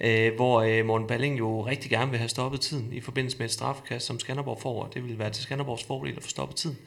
øh, 0.01 0.35
hvor 0.35 0.61
øh, 0.61 0.85
Morten 0.85 1.07
Balling 1.07 1.39
jo 1.39 1.65
rigtig 1.65 1.91
gerne 1.91 2.11
vil 2.11 2.19
have 2.19 2.29
stoppet 2.29 2.61
tiden 2.61 2.93
i 2.93 3.01
forbindelse 3.01 3.37
med 3.37 3.45
et 3.45 3.51
straffekast, 3.51 4.05
som 4.05 4.19
Skanderborg 4.19 4.61
får, 4.61 4.83
og 4.83 4.93
det 4.93 5.03
vil 5.03 5.19
være 5.19 5.29
til 5.29 5.43
Skanderborgs 5.43 5.83
fordel 5.83 6.17
at 6.17 6.23
få 6.23 6.29
stoppet 6.29 6.57
tiden. 6.57 6.77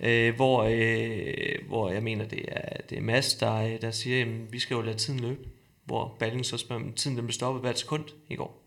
Øh, 0.00 0.34
hvor, 0.34 0.62
øh, 0.70 1.68
hvor 1.68 1.90
jeg 1.90 2.02
mener, 2.02 2.24
det 2.24 2.44
er, 2.48 2.80
det 2.90 2.98
er 2.98 3.02
Mads, 3.02 3.34
der, 3.34 3.54
øh, 3.54 3.80
der 3.80 3.90
siger, 3.90 4.24
at 4.24 4.52
vi 4.52 4.58
skal 4.58 4.74
jo 4.74 4.80
lade 4.80 4.96
tiden 4.96 5.20
løbe. 5.20 5.40
Hvor 5.84 6.16
Balling 6.18 6.46
så 6.46 6.56
spørger, 6.56 6.82
tiden 6.96 7.16
den 7.16 7.24
blev 7.26 7.32
stoppet 7.32 7.62
hvert 7.62 7.78
sekund 7.78 8.04
i 8.28 8.34
går. 8.34 8.65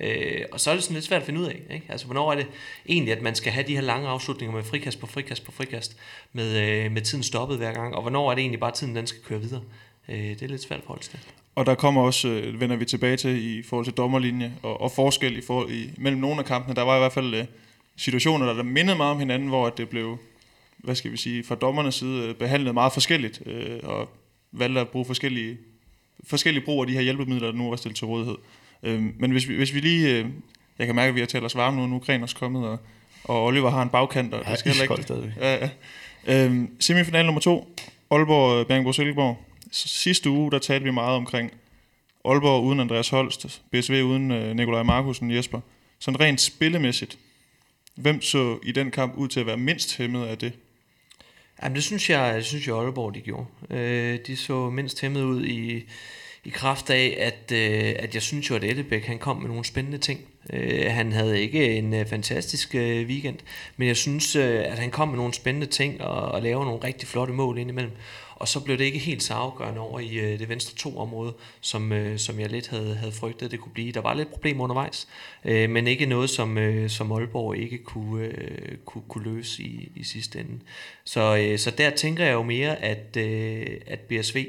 Øh, 0.00 0.44
og 0.52 0.60
så 0.60 0.70
er 0.70 0.74
det 0.74 0.82
sådan 0.82 0.94
lidt 0.94 1.04
svært 1.04 1.20
at 1.20 1.26
finde 1.26 1.40
ud 1.40 1.46
af, 1.46 1.62
ikke? 1.70 1.86
Altså, 1.88 2.06
hvornår 2.06 2.32
er 2.32 2.36
det 2.36 2.46
egentlig, 2.88 3.12
at 3.12 3.22
man 3.22 3.34
skal 3.34 3.52
have 3.52 3.66
de 3.66 3.74
her 3.74 3.80
lange 3.80 4.08
afslutninger 4.08 4.56
med 4.56 4.64
frikast 4.64 5.00
på 5.00 5.06
frikast 5.06 5.44
på 5.44 5.52
frikast, 5.52 5.96
med, 6.32 6.84
øh, 6.84 6.92
med 6.92 7.02
tiden 7.02 7.24
stoppet 7.24 7.56
hver 7.58 7.72
gang, 7.72 7.94
og 7.94 8.02
hvornår 8.02 8.30
er 8.30 8.34
det 8.34 8.42
egentlig 8.42 8.60
bare 8.60 8.72
tiden, 8.72 8.96
den 8.96 9.06
skal 9.06 9.22
køre 9.22 9.40
videre? 9.40 9.62
Øh, 10.08 10.16
det 10.16 10.42
er 10.42 10.46
lidt 10.46 10.62
svært 10.62 10.78
at 10.78 10.84
forholde 10.84 11.04
sig 11.04 11.12
til. 11.12 11.20
Og 11.54 11.66
der 11.66 11.74
kommer 11.74 12.02
også, 12.02 12.28
øh, 12.28 12.60
vender 12.60 12.76
vi 12.76 12.84
tilbage 12.84 13.16
til 13.16 13.58
i 13.58 13.62
forhold 13.62 13.84
til 13.84 13.94
dommerlinje 13.94 14.52
og, 14.62 14.80
og 14.80 14.92
forskel 14.92 15.38
i 15.38 15.40
forhold, 15.40 15.70
i, 15.70 15.90
mellem 15.96 16.20
nogle 16.20 16.38
af 16.38 16.44
kampene. 16.44 16.74
Der 16.74 16.82
var 16.82 16.96
i 16.96 16.98
hvert 16.98 17.12
fald 17.12 17.34
øh, 17.34 17.44
situationer, 17.96 18.46
der, 18.46 18.54
der 18.54 18.62
mindede 18.62 18.96
meget 18.96 19.12
om 19.12 19.18
hinanden, 19.18 19.48
hvor 19.48 19.66
at 19.66 19.78
det 19.78 19.88
blev, 19.88 20.18
hvad 20.76 20.94
skal 20.94 21.12
vi 21.12 21.16
sige, 21.16 21.44
fra 21.44 21.54
dommernes 21.54 21.94
side 21.94 22.28
øh, 22.28 22.34
behandlet 22.34 22.74
meget 22.74 22.92
forskelligt, 22.92 23.42
øh, 23.46 23.80
og 23.82 24.08
valgte 24.52 24.80
at 24.80 24.88
bruge 24.88 25.04
forskellige, 25.04 25.56
forskellige 26.24 26.64
brug 26.64 26.80
af 26.80 26.86
de 26.86 26.92
her 26.92 27.00
hjælpemidler, 27.00 27.46
der 27.46 27.58
nu 27.58 27.72
er 27.72 27.76
stillet 27.76 27.96
til 27.96 28.06
rådighed. 28.06 28.36
Øh, 28.36 28.65
men 28.82 29.30
hvis 29.30 29.48
vi, 29.48 29.56
hvis 29.56 29.74
vi 29.74 29.80
lige, 29.80 30.18
øh, 30.18 30.26
jeg 30.78 30.86
kan 30.86 30.96
mærke, 30.96 31.08
at 31.08 31.14
vi 31.14 31.20
har 31.20 31.26
talt 31.26 31.44
os 31.44 31.54
varme 31.56 31.76
nu, 31.76 31.86
nu 31.86 32.02
er 32.08 32.22
også 32.22 32.36
kommet, 32.36 32.68
og, 32.68 32.78
og 33.24 33.44
Oliver 33.44 33.70
har 33.70 33.82
en 33.82 33.88
bagkant, 33.88 34.34
og 34.34 34.42
Jeg 34.44 34.50
det 34.50 34.58
skal 34.58 34.70
er 34.70 34.74
heller 34.74 34.94
ikke... 34.94 35.02
stadigvæk. 35.02 35.32
Ja, 35.40 35.68
Øhm, 36.28 36.70
semifinal 36.80 37.24
nummer 37.24 37.40
to. 37.40 37.76
Aalborg, 38.10 38.60
øh, 38.60 38.66
Bjergbro 38.66 38.92
Silkeborg. 38.92 39.38
Sidste 39.72 40.30
uge, 40.30 40.50
der 40.50 40.58
talte 40.58 40.84
vi 40.84 40.90
meget 40.90 41.16
omkring 41.16 41.50
Aalborg 42.24 42.64
uden 42.64 42.80
Andreas 42.80 43.08
Holst, 43.08 43.62
BSV 43.72 44.02
uden 44.04 44.30
øh, 44.30 44.56
Nikolaj 44.56 44.82
Markusen, 44.82 45.30
Jesper. 45.30 45.60
Sådan 45.98 46.20
rent 46.20 46.40
spillemæssigt. 46.40 47.18
Hvem 47.94 48.22
så 48.22 48.58
i 48.62 48.72
den 48.72 48.90
kamp 48.90 49.14
ud 49.16 49.28
til 49.28 49.40
at 49.40 49.46
være 49.46 49.56
mindst 49.56 49.96
hæmmet 49.96 50.26
af 50.26 50.38
det? 50.38 50.52
Jamen, 51.62 51.76
det 51.76 51.84
synes 51.84 52.10
jeg, 52.10 52.34
det 52.34 52.44
synes 52.44 52.66
jeg 52.66 52.76
Aalborg, 52.76 53.14
de 53.14 53.20
gjorde. 53.20 53.46
Øh, 53.70 54.18
de 54.26 54.36
så 54.36 54.70
mindst 54.70 55.00
hæmmet 55.00 55.22
ud 55.22 55.44
i, 55.44 55.84
i 56.46 56.50
kraft 56.50 56.90
af, 56.90 57.16
at, 57.20 57.52
øh, 57.52 57.94
at 57.98 58.14
jeg 58.14 58.22
synes 58.22 58.50
jo, 58.50 58.54
at 58.54 58.64
Ellebæk, 58.64 59.04
han 59.04 59.18
kom 59.18 59.36
med 59.36 59.48
nogle 59.48 59.64
spændende 59.64 59.98
ting. 59.98 60.20
Øh, 60.52 60.90
han 60.90 61.12
havde 61.12 61.40
ikke 61.40 61.78
en 61.78 61.94
øh, 61.94 62.06
fantastisk 62.06 62.74
øh, 62.74 63.06
weekend, 63.06 63.38
men 63.76 63.88
jeg 63.88 63.96
synes, 63.96 64.36
øh, 64.36 64.60
at 64.64 64.78
han 64.78 64.90
kom 64.90 65.08
med 65.08 65.16
nogle 65.16 65.34
spændende 65.34 65.66
ting 65.66 66.00
og, 66.00 66.32
og 66.32 66.42
lavede 66.42 66.64
nogle 66.64 66.84
rigtig 66.84 67.08
flotte 67.08 67.32
mål 67.32 67.58
indimellem. 67.58 67.92
Og 68.34 68.48
så 68.48 68.60
blev 68.60 68.78
det 68.78 68.84
ikke 68.84 68.98
helt 68.98 69.22
så 69.22 69.34
afgørende 69.34 69.80
over 69.80 70.00
i 70.00 70.14
øh, 70.14 70.38
det 70.38 70.48
venstre 70.48 70.76
to 70.76 70.98
område, 70.98 71.34
som, 71.60 71.92
øh, 71.92 72.18
som 72.18 72.40
jeg 72.40 72.50
lidt 72.50 72.68
havde, 72.68 72.94
havde 72.94 73.12
frygtet, 73.12 73.50
det 73.50 73.60
kunne 73.60 73.72
blive. 73.72 73.92
Der 73.92 74.00
var 74.00 74.14
lidt 74.14 74.30
problemer 74.30 74.64
undervejs, 74.64 75.08
øh, 75.44 75.70
men 75.70 75.86
ikke 75.86 76.06
noget, 76.06 76.30
som, 76.30 76.58
øh, 76.58 76.90
som 76.90 77.12
Aalborg 77.12 77.56
ikke 77.56 77.78
kunne, 77.78 78.24
øh, 78.24 78.76
kunne, 78.84 79.02
kunne 79.08 79.24
løse 79.24 79.62
i, 79.62 79.92
i 79.96 80.04
sidste 80.04 80.40
ende. 80.40 80.58
Så, 81.04 81.36
øh, 81.36 81.58
så 81.58 81.70
der 81.70 81.90
tænker 81.90 82.24
jeg 82.24 82.32
jo 82.32 82.42
mere, 82.42 82.82
at, 82.82 83.16
øh, 83.16 83.66
at 83.86 84.00
BSV 84.00 84.46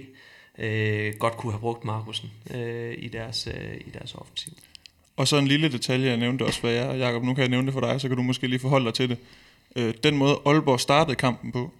øh, 0.58 1.13
godt 1.20 1.38
kunne 1.38 1.52
have 1.52 1.60
brugt 1.60 1.86
Markusen 1.86 2.32
øh, 2.54 2.96
i, 2.98 3.08
deres, 3.08 3.48
øh, 3.48 3.78
i 3.88 3.89
deres 3.89 4.15
offensiv. 4.15 4.54
Og 5.17 5.28
så 5.28 5.38
en 5.38 5.48
lille 5.48 5.72
detalje, 5.72 6.10
jeg 6.10 6.17
nævnte 6.17 6.46
også 6.46 6.60
for 6.60 6.67
jer, 6.67 6.93
Jacob, 6.93 7.24
nu 7.24 7.34
kan 7.34 7.41
jeg 7.41 7.50
nævne 7.50 7.65
det 7.65 7.74
for 7.74 7.82
dig, 7.82 8.02
så 8.02 8.08
kan 8.08 8.17
du 8.17 8.24
måske 8.24 8.48
lige 8.48 8.60
forholde 8.60 8.86
dig 8.86 8.93
til 8.93 9.10
det. 9.10 9.17
Øh, 9.76 9.93
den 10.04 10.17
måde 10.17 10.39
Aalborg 10.46 10.80
startede 10.80 11.15
kampen 11.15 11.52
på, 11.52 11.72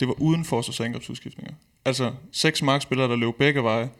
det 0.00 0.08
var 0.08 0.14
uden 0.20 0.44
forsvarsangrebsudskiftninger. 0.44 1.54
Altså 1.84 2.12
seks 2.32 2.62
markspillere, 2.62 3.08
der 3.08 3.16
løb 3.16 3.34
begge 3.38 3.62
veje. 3.62 3.90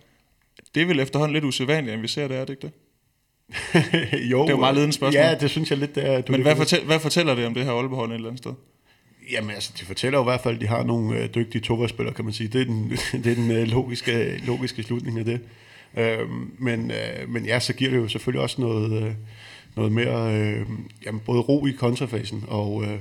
Det 0.75 0.83
er 0.83 0.87
vel 0.87 1.01
efterhånden 1.01 1.33
lidt 1.33 1.45
usædvanligt, 1.45 1.95
at 1.95 2.03
vi 2.03 2.09
ser 2.09 2.29
det, 2.29 2.37
er 2.37 2.45
det 2.45 2.53
ikke 2.53 2.63
det? 2.63 2.73
jo, 4.31 4.43
Det 4.43 4.49
er 4.49 4.55
jo 4.55 4.57
meget 4.57 4.75
ledende 4.75 4.93
spørgsmål. 4.93 5.23
Ja, 5.23 5.35
det 5.35 5.51
synes 5.51 5.71
jeg 5.71 5.79
lidt, 5.79 5.95
det 5.95 6.07
er. 6.07 6.21
Du 6.21 6.33
Men 6.33 6.43
hvad, 6.43 6.57
fortæl, 6.57 6.85
hvad 6.85 7.01
fortæller 7.01 7.35
det 7.35 7.47
om 7.47 7.55
det 7.55 7.65
her 7.65 7.73
Aalborg 7.73 8.05
et 8.05 8.15
eller 8.15 8.29
andet 8.29 8.39
sted? 8.39 8.53
Jamen 9.31 9.51
altså, 9.51 9.73
de 9.81 9.85
fortæller 9.85 10.19
jo 10.19 10.23
i 10.23 10.31
hvert 10.31 10.41
fald, 10.41 10.55
at 10.55 10.61
de 10.61 10.67
har 10.67 10.83
nogle 10.83 11.19
øh, 11.19 11.35
dygtige 11.35 11.63
tovejsspillere, 11.63 12.15
kan 12.15 12.25
man 12.25 12.35
sige. 12.35 12.49
Det 12.49 12.61
er 12.61 12.65
den, 12.65 12.91
det 13.25 13.33
er 13.33 13.35
den 13.35 13.51
øh, 13.51 13.69
logiske, 13.69 14.43
logiske 14.47 14.83
slutning 14.83 15.19
af 15.19 15.25
det. 15.25 15.41
Øh, 15.97 16.29
men, 16.59 16.91
øh, 16.91 17.29
men 17.29 17.45
ja, 17.45 17.61
så 17.61 17.73
giver 17.73 17.91
det 17.91 17.97
jo 17.97 18.09
selvfølgelig 18.09 18.43
også 18.43 18.61
noget, 18.61 19.03
øh, 19.03 19.13
noget 19.77 19.93
mere, 19.93 20.35
øh, 20.35 20.67
jamen, 21.07 21.21
både 21.27 21.41
ro 21.41 21.67
i 21.67 21.71
kontrafasen, 21.71 22.45
og, 22.49 22.85
øh, 22.85 22.99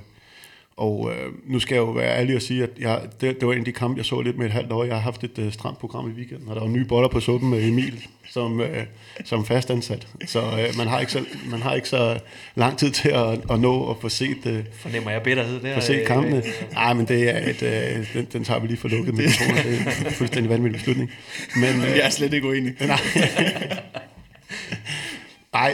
og 0.78 1.12
øh, 1.12 1.32
nu 1.48 1.60
skal 1.60 1.76
jeg 1.76 1.82
jo 1.82 1.92
være 1.92 2.18
ærlig 2.20 2.36
og 2.36 2.42
sige, 2.42 2.64
at 2.64 2.70
jeg, 2.80 3.02
det, 3.22 3.40
det 3.40 3.48
var 3.48 3.54
en 3.54 3.60
af 3.60 3.66
de 3.66 3.72
kampe, 3.72 3.98
jeg 3.98 4.06
så 4.06 4.22
lidt 4.22 4.38
med 4.38 4.46
et 4.46 4.52
halvt 4.52 4.72
år. 4.72 4.84
Jeg 4.84 4.94
har 4.96 5.02
haft 5.02 5.24
et 5.24 5.40
øh, 5.40 5.52
stramt 5.54 5.80
program 5.80 6.10
i 6.10 6.14
weekenden, 6.14 6.50
og 6.50 6.56
der 6.56 6.62
var 6.62 6.68
nye 6.70 6.86
boller 6.86 7.10
på 7.10 7.20
suppen 7.20 7.50
med 7.50 7.68
Emil 7.68 8.08
som, 8.32 8.62
øh, 8.62 8.84
som 9.26 9.46
fastansat. 9.46 10.08
Så 10.26 10.40
øh, 10.42 10.78
man, 10.78 10.88
har 10.88 11.00
ikke 11.00 11.12
så, 11.12 11.26
man 11.52 11.62
har 11.62 11.74
ikke 11.74 11.90
så 11.90 12.20
lang 12.56 12.78
tid 12.78 12.92
til 12.92 13.10
at, 13.10 13.40
at 13.52 13.60
nå 13.60 13.90
at 13.90 13.96
få 14.02 14.10
set 14.10 14.38
øh, 14.46 14.64
Fornemmer 14.74 15.12
jeg 15.12 15.22
bitterhed 15.24 15.60
der? 15.62 15.74
for 15.74 15.82
se 15.82 15.94
øh, 15.94 16.08
kampene. 16.08 16.38
øh, 16.38 16.44
Nej, 16.74 16.94
men 16.94 17.06
det 17.08 17.30
er 17.36 17.50
et, 17.50 17.64
øh, 17.64 18.14
den, 18.14 18.28
den 18.34 18.44
tager 18.44 18.60
vi 18.60 18.68
lige 18.68 18.78
for 18.78 18.88
lukket 18.88 19.14
mikrofoner. 19.14 19.62
Det 19.64 19.74
er 20.02 20.06
en 20.06 20.12
fuldstændig 20.12 20.50
vanvittig 20.50 20.80
beslutning. 20.80 21.12
Men, 21.56 21.64
øh, 21.76 21.98
Jeg 21.98 22.06
er 22.06 22.10
slet 22.10 22.34
ikke 22.34 22.48
uenig. 22.48 22.74
Nej, 22.88 22.98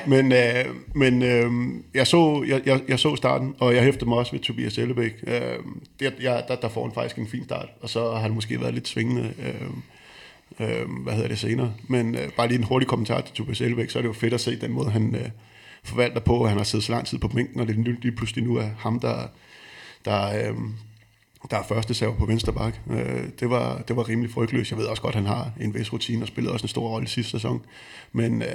men, 0.08 0.32
øh, 0.32 0.66
men 0.96 1.24
øh, 1.24 1.52
jeg, 1.94 2.08
så, 2.08 2.44
jeg, 2.48 2.62
jeg, 2.66 2.82
jeg 2.88 3.00
så 3.00 3.16
starten, 3.16 3.56
og 3.60 3.76
jeg 3.76 3.84
hæftede 3.84 4.10
mig 4.10 4.18
også 4.18 4.32
ved 4.32 4.40
Tobias 4.40 4.78
Ellebæk. 4.78 5.14
Øh, 5.28 5.58
det, 6.00 6.14
jeg, 6.22 6.44
der, 6.48 6.56
der 6.56 6.70
får 6.70 6.84
han 6.84 6.94
faktisk 6.94 7.18
en 7.18 7.28
fin 7.28 7.44
start, 7.44 7.70
og 7.82 7.90
så 7.90 8.12
har 8.12 8.20
han 8.20 8.32
måske 8.32 8.62
været 8.62 8.74
lidt 8.74 8.88
svingende, 8.88 9.34
øh, 9.40 10.70
øh, 10.70 10.90
hvad 11.04 11.14
hedder 11.14 11.28
det 11.28 11.40
senere. 11.40 11.74
Men 11.88 12.16
øh, 12.16 12.32
bare 12.38 12.48
lige 12.48 12.58
en 12.58 12.64
hurtig 12.64 12.88
kommentar 12.88 13.22
til 13.22 13.36
Tobias 13.36 13.62
Ellebæk, 13.62 13.90
så 13.90 14.00
er 14.00 14.02
det 14.02 14.08
jo 14.08 14.14
fedt 14.14 14.34
at 14.34 14.42
se 14.42 14.60
den 14.60 14.72
måde, 14.72 14.90
han 14.90 15.16
øh, 15.16 15.30
forvalter 15.84 16.20
på, 16.20 16.44
at 16.44 16.50
han 16.50 16.58
har 16.58 16.66
siddet 16.66 16.86
så 16.86 16.92
lang 16.92 17.06
tid 17.06 17.18
på 17.18 17.28
bænken, 17.28 17.60
og 17.60 17.68
det 17.68 17.78
er 17.78 17.84
lige 18.02 18.12
pludselig 18.12 18.44
nu 18.44 18.56
er 18.56 18.70
ham, 18.78 19.00
der, 19.00 19.28
der, 20.06 20.28
øh, 20.28 20.56
der 21.52 21.58
er 21.58 21.64
første 21.64 21.94
serve 21.94 22.16
på 22.16 22.26
venstre 22.26 22.54
bak. 22.54 22.80
Øh, 22.92 23.24
det, 23.40 23.50
var, 23.50 23.82
det 23.88 23.96
var 23.96 24.10
rimelig 24.10 24.32
frygtløst. 24.32 24.72
Jeg 24.72 24.80
ved 24.80 24.86
også 24.86 25.02
godt, 25.02 25.16
at 25.16 25.22
han 25.22 25.28
har 25.28 25.52
en 25.62 25.74
vis 25.74 25.94
rutine 25.94 26.24
og 26.24 26.28
spillede 26.28 26.54
også 26.54 26.64
en 26.64 26.70
stor 26.70 26.90
rolle 26.90 27.06
i 27.06 27.10
sidste 27.10 27.32
sæson. 27.32 27.62
Men, 28.12 28.42
øh, 28.42 28.48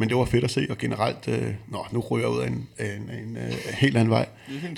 men 0.00 0.08
det 0.08 0.16
var 0.16 0.24
fedt 0.24 0.44
at 0.44 0.50
se, 0.50 0.66
og 0.70 0.78
generelt, 0.78 1.28
øh, 1.28 1.54
nå, 1.68 1.86
nu 1.92 2.00
ryger 2.00 2.26
jeg 2.28 2.36
ud 2.36 2.40
af 2.42 2.46
en, 2.46 2.68
en, 2.80 3.10
en 3.20 3.36
øh, 3.36 3.52
helt 3.74 3.96
anden 3.96 4.10
vej. 4.10 4.26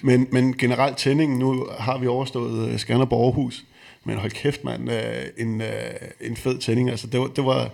Men, 0.02 0.28
men 0.30 0.56
generelt 0.56 0.96
tændingen, 0.96 1.38
nu 1.38 1.68
har 1.78 1.98
vi 1.98 2.06
overstået 2.06 2.68
øh, 2.68 2.78
Skanderborg 2.78 3.24
Aarhus, 3.24 3.64
men 4.04 4.16
hold 4.16 4.30
kæft, 4.30 4.64
mand, 4.64 4.90
øh, 4.90 5.26
en, 5.38 5.60
øh, 5.60 5.68
en 6.20 6.36
fed 6.36 6.58
tænding. 6.58 6.90
Altså, 6.90 7.06
det 7.06 7.20
var, 7.20 7.26
det 7.26 7.44
var, 7.44 7.70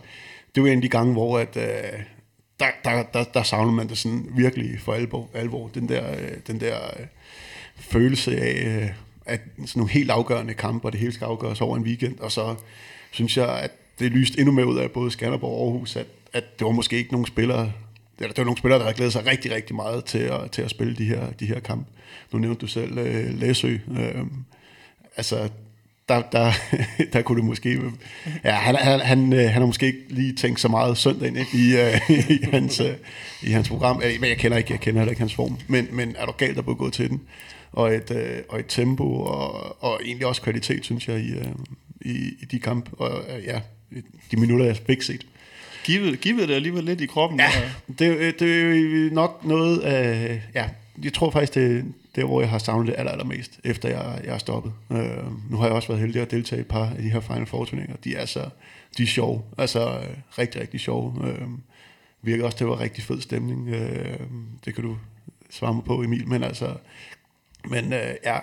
det 0.55 0.63
var 0.63 0.69
en 0.69 0.79
af 0.79 0.83
de 0.83 0.89
gange, 0.89 1.13
hvor 1.13 1.39
at, 1.39 1.57
øh, 1.57 2.01
der, 2.61 2.67
der, 2.85 3.03
der, 3.03 3.25
der 3.25 3.43
savner 3.43 3.73
man 3.73 3.89
det 3.89 3.99
sådan 3.99 4.27
virkelig 4.37 4.81
for 4.81 4.93
alvor. 4.93 5.29
alvor. 5.35 5.71
Den 5.75 5.89
der, 5.89 6.11
øh, 6.11 6.31
den 6.47 6.61
der 6.61 6.77
øh, 7.01 7.07
følelse 7.77 8.41
af, 8.41 8.81
øh, 8.83 8.89
at 9.27 9.41
sådan 9.57 9.81
nogle 9.81 9.93
helt 9.93 10.11
afgørende 10.11 10.55
kampe, 10.55 10.89
og 10.89 10.93
det 10.93 11.01
hele 11.01 11.13
skal 11.13 11.25
afgøres 11.25 11.61
over 11.61 11.77
en 11.77 11.83
weekend, 11.83 12.19
og 12.21 12.33
så 12.33 12.55
synes 13.11 13.37
jeg, 13.37 13.59
at 13.59 13.71
det 13.99 14.11
lyste 14.11 14.39
endnu 14.39 14.53
mere 14.53 14.67
ud 14.67 14.79
af 14.79 14.91
både 14.91 15.11
Skanderborg 15.11 15.59
og 15.61 15.67
Aarhus, 15.67 15.97
at, 15.97 16.07
at 16.37 16.59
det 16.59 16.65
var 16.65 16.71
måske 16.71 16.97
ikke 16.97 17.13
nogen 17.13 17.27
spillere, 17.27 17.73
eller 18.19 18.29
det 18.29 18.39
var 18.39 18.45
nogle 18.45 18.59
spillere, 18.59 18.79
der 18.79 18.85
havde 18.85 18.97
glædet 18.97 19.13
sig 19.13 19.27
rigtig, 19.27 19.53
rigtig 19.53 19.77
meget 19.77 20.05
til 20.05 20.19
at, 20.19 20.51
til 20.51 20.63
at 20.63 20.71
spille 20.71 20.97
de 20.97 21.05
her, 21.05 21.31
de 21.41 21.47
her 21.47 21.61
kampe. 21.61 21.91
Nu 22.33 22.39
nævnte 22.39 22.61
du 22.61 22.67
selv 22.67 22.99
øh, 22.99 23.41
Læsø. 23.41 23.77
Øh, 23.99 24.25
altså, 25.17 25.49
der, 26.09 26.23
der, 26.33 26.53
der 27.13 27.23
kunne 27.23 27.37
det 27.37 27.45
måske... 27.45 27.81
Ja, 28.45 28.53
han, 28.53 28.77
han, 28.77 29.01
han, 29.01 29.33
øh, 29.33 29.39
han 29.39 29.53
har 29.53 29.67
måske 29.67 29.87
ikke 29.87 30.05
lige 30.09 30.33
tænkt 30.33 30.61
så 30.61 30.69
meget 30.69 30.99
søndag 30.99 31.29
ind 31.29 31.39
ikke, 31.39 31.51
i, 31.55 31.75
uh, 31.75 32.11
i, 32.37 32.45
hans, 32.53 32.81
uh, 32.81 32.87
i 33.43 33.51
hans 33.51 33.69
program. 33.69 33.97
Men 33.97 34.25
jeg 34.25 34.39
kender 34.39 34.59
ikke, 34.59 34.73
jeg 34.73 34.81
kender 34.81 35.01
heller 35.01 35.11
ikke 35.11 35.21
hans 35.21 35.35
form. 35.35 35.59
Men, 35.69 35.89
men 35.93 36.17
er 36.19 36.27
du 36.27 36.33
galt, 36.33 36.57
der 36.57 36.63
blev 36.63 36.77
gået 36.77 36.93
til 36.93 37.11
den? 37.11 37.21
Og 37.73 37.95
et, 37.95 38.11
uh, 38.11 38.19
og 38.49 38.61
et 38.61 38.67
tempo, 38.69 39.21
og, 39.21 39.83
og 39.85 40.01
egentlig 40.05 40.27
også 40.27 40.43
kvalitet, 40.43 40.85
synes 40.85 41.09
jeg, 41.09 41.21
i, 41.21 41.33
uh, 41.33 41.47
i, 42.01 42.17
i 42.43 42.45
de 42.51 42.59
kampe. 42.59 42.91
Og 42.99 43.25
uh, 43.37 43.45
ja, 43.45 43.61
de 44.31 44.37
minutter, 44.37 44.67
jeg 44.67 44.77
fik 44.77 45.03
set. 45.03 45.27
Givet, 45.87 46.21
givet 46.21 46.49
det 46.49 46.55
alligevel 46.55 46.85
lidt 46.85 47.01
i 47.01 47.07
kroppen. 47.07 47.41
Ja, 47.41 47.49
det, 47.99 48.17
øh, 48.17 48.35
det 48.39 48.61
er 48.61 48.75
jo 48.75 49.15
nok 49.15 49.45
noget 49.45 49.79
af... 49.79 50.43
Ja, 50.55 50.69
jeg 51.03 51.13
tror 51.13 51.31
faktisk, 51.31 51.55
det 51.55 51.79
er 51.79 51.83
der, 52.17 52.25
hvor 52.25 52.41
jeg 52.41 52.51
har 52.51 52.59
savnet 52.59 52.87
det 52.87 52.95
aller, 52.99 53.13
allermest, 53.13 53.61
efter 53.65 53.89
jeg, 53.89 54.21
jeg 54.25 54.35
er 54.35 54.39
stoppet. 54.39 54.73
Øh, 54.93 55.51
nu 55.51 55.57
har 55.57 55.67
jeg 55.67 55.75
også 55.75 55.89
været 55.89 56.01
heldig 56.01 56.23
at 56.23 56.31
deltage 56.31 56.59
i 56.59 56.61
et 56.61 56.69
par 56.69 56.85
af 56.97 57.03
de 57.03 57.11
her 57.11 57.21
Final 57.21 57.47
Four 57.47 57.65
turneringer. 57.65 57.97
De 58.05 58.17
er 58.17 58.27
så 58.27 58.51
de 58.99 59.03
er 59.03 59.07
sjove. 59.07 59.43
Altså 59.59 59.99
øh, 59.99 60.17
rigtig, 60.39 60.61
rigtig 60.61 60.81
sjove. 60.81 61.29
Øh, 61.29 61.49
virker 62.23 62.45
også, 62.45 62.59
det 62.59 62.67
var 62.67 62.81
rigtig 62.81 63.05
fed 63.05 63.21
stemning. 63.21 63.69
Øh, 63.69 64.21
det 64.65 64.75
kan 64.75 64.85
du 64.85 64.97
svare 65.51 65.75
mig 65.75 65.85
på, 65.85 66.03
Emil. 66.03 66.29
Men 66.29 66.43
altså... 66.43 66.75
Men 67.65 67.93
øh, 67.93 68.15
ja, 68.25 68.39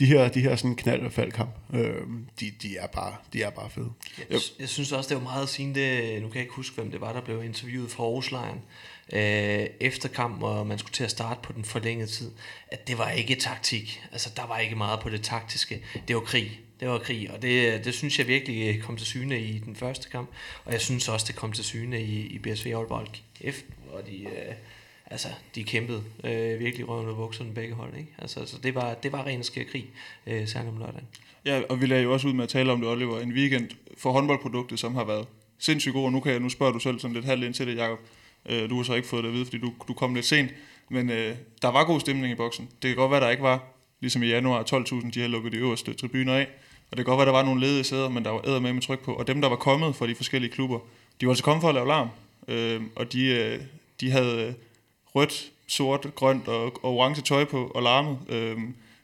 de 0.00 0.06
her, 0.06 0.28
de 0.28 0.40
her 0.40 0.56
sådan 0.56 0.76
knald- 0.76 1.06
og 1.06 1.12
faldkamp, 1.12 1.50
øh, 1.74 1.94
de, 2.40 2.52
de, 2.62 2.76
er 2.76 2.86
bare, 2.86 3.16
de 3.32 3.42
er 3.42 3.50
bare 3.50 3.70
fede. 3.70 3.92
Jeg, 4.30 4.40
jeg 4.58 4.68
synes 4.68 4.92
også, 4.92 5.08
det 5.08 5.16
var 5.16 5.22
meget 5.22 5.48
sigende, 5.48 6.20
nu 6.20 6.28
kan 6.28 6.34
jeg 6.34 6.42
ikke 6.42 6.54
huske, 6.54 6.74
hvem 6.74 6.90
det 6.90 7.00
var, 7.00 7.12
der 7.12 7.20
blev 7.20 7.44
interviewet 7.44 7.90
fra 7.90 8.04
Aarhuslejren 8.04 8.60
øh, 9.12 9.66
efter 9.80 10.08
kampen, 10.08 10.42
og 10.42 10.66
man 10.66 10.78
skulle 10.78 10.92
til 10.92 11.04
at 11.04 11.10
starte 11.10 11.40
på 11.42 11.52
den 11.52 11.64
forlængede 11.64 12.10
tid, 12.10 12.30
at 12.68 12.88
det 12.88 12.98
var 12.98 13.10
ikke 13.10 13.34
taktik. 13.34 14.02
Altså, 14.12 14.30
der 14.36 14.46
var 14.46 14.58
ikke 14.58 14.76
meget 14.76 15.00
på 15.00 15.10
det 15.10 15.22
taktiske. 15.22 15.84
Det 16.08 16.16
var 16.16 16.22
krig. 16.22 16.60
Det 16.80 16.88
var 16.88 16.98
krig, 16.98 17.30
og 17.30 17.42
det, 17.42 17.84
det 17.84 17.94
synes 17.94 18.18
jeg 18.18 18.26
virkelig 18.26 18.82
kom 18.82 18.96
til 18.96 19.06
syne 19.06 19.40
i 19.40 19.58
den 19.58 19.76
første 19.76 20.08
kamp, 20.10 20.30
og 20.64 20.72
jeg 20.72 20.80
synes 20.80 21.08
også, 21.08 21.26
det 21.28 21.36
kom 21.36 21.52
til 21.52 21.64
syne 21.64 22.02
i, 22.02 22.26
i 22.26 22.38
BSV 22.38 22.66
Aalborg 22.66 23.06
F, 23.54 23.62
hvor 23.90 24.00
de, 24.00 24.22
øh, 24.22 24.54
altså, 25.10 25.28
de 25.54 25.64
kæmpede 25.64 26.02
øh, 26.24 26.60
virkelig 26.60 26.88
røven 26.88 27.08
og 27.08 27.16
bukserne 27.16 27.54
begge 27.54 27.74
hold. 27.74 27.96
Ikke? 27.98 28.14
Altså, 28.18 28.46
så 28.46 28.56
det 28.62 28.74
var, 28.74 28.94
det 28.94 29.12
var 29.12 29.26
ren 29.26 29.38
og 29.38 29.44
skær 29.44 29.64
krig, 29.64 29.86
øh, 30.26 30.48
særligt 30.48 30.72
om 30.72 30.78
lørdagen. 30.78 31.06
Ja, 31.44 31.62
og 31.68 31.80
vi 31.80 31.86
lagde 31.86 32.02
jo 32.02 32.12
også 32.12 32.28
ud 32.28 32.32
med 32.32 32.44
at 32.44 32.48
tale 32.48 32.72
om 32.72 32.80
det, 32.80 32.90
Oliver. 32.90 33.20
En 33.20 33.32
weekend 33.32 33.68
for 33.98 34.12
håndboldproduktet, 34.12 34.78
som 34.78 34.94
har 34.94 35.04
været 35.04 35.26
sindssygt 35.58 35.92
god, 35.92 36.04
og 36.04 36.12
nu, 36.12 36.20
kan 36.20 36.32
jeg, 36.32 36.40
nu 36.40 36.48
spørger 36.48 36.72
du 36.72 36.78
selv 36.78 36.98
sådan 36.98 37.14
lidt 37.14 37.24
halvt 37.24 37.44
ind 37.44 37.54
til 37.54 37.66
det, 37.66 37.76
Jacob. 37.76 37.98
Øh, 38.48 38.70
du 38.70 38.76
har 38.76 38.82
så 38.82 38.94
ikke 38.94 39.08
fået 39.08 39.24
det 39.24 39.28
at 39.28 39.34
vide, 39.34 39.44
fordi 39.44 39.58
du, 39.58 39.72
du 39.88 39.92
kom 39.92 40.14
lidt 40.14 40.26
sent. 40.26 40.50
Men 40.88 41.10
øh, 41.10 41.36
der 41.62 41.68
var 41.68 41.84
god 41.84 42.00
stemning 42.00 42.32
i 42.32 42.34
boksen. 42.34 42.68
Det 42.82 42.88
kan 42.88 42.96
godt 42.96 43.10
være, 43.10 43.20
der 43.20 43.30
ikke 43.30 43.42
var, 43.42 43.64
ligesom 44.00 44.22
i 44.22 44.26
januar, 44.26 44.62
12.000, 44.62 45.10
de 45.10 45.20
har 45.20 45.28
lukket 45.28 45.52
de 45.52 45.56
øverste 45.56 45.94
tribuner 45.94 46.34
af. 46.34 46.46
Og 46.90 46.96
det 46.96 47.04
kan 47.04 47.04
godt 47.04 47.18
være, 47.18 47.26
der 47.26 47.32
var 47.32 47.44
nogle 47.44 47.60
ledige 47.60 47.84
sæder, 47.84 48.08
men 48.08 48.24
der 48.24 48.30
var 48.30 48.48
æder 48.48 48.60
med 48.60 48.72
med 48.72 48.82
tryk 48.82 49.00
på. 49.00 49.14
Og 49.14 49.26
dem, 49.26 49.40
der 49.40 49.48
var 49.48 49.56
kommet 49.56 49.96
fra 49.96 50.06
de 50.06 50.14
forskellige 50.14 50.52
klubber, 50.52 50.78
de 51.20 51.26
var 51.26 51.32
altså 51.32 51.44
kommet 51.44 51.60
for 51.60 51.68
at 51.68 51.74
lave 51.74 51.86
larm. 51.86 52.08
Øh, 52.48 52.80
og 52.96 53.12
de, 53.12 53.24
øh, 53.24 53.60
de 54.00 54.10
havde 54.10 54.46
øh, 54.46 54.52
rødt, 55.14 55.50
sort, 55.66 56.06
grønt 56.14 56.48
og, 56.48 56.64
og 56.64 56.96
orange 56.96 57.22
tøj 57.22 57.44
på 57.44 57.66
og 57.74 57.82
larmet. 57.82 58.18
Øh, 58.28 58.56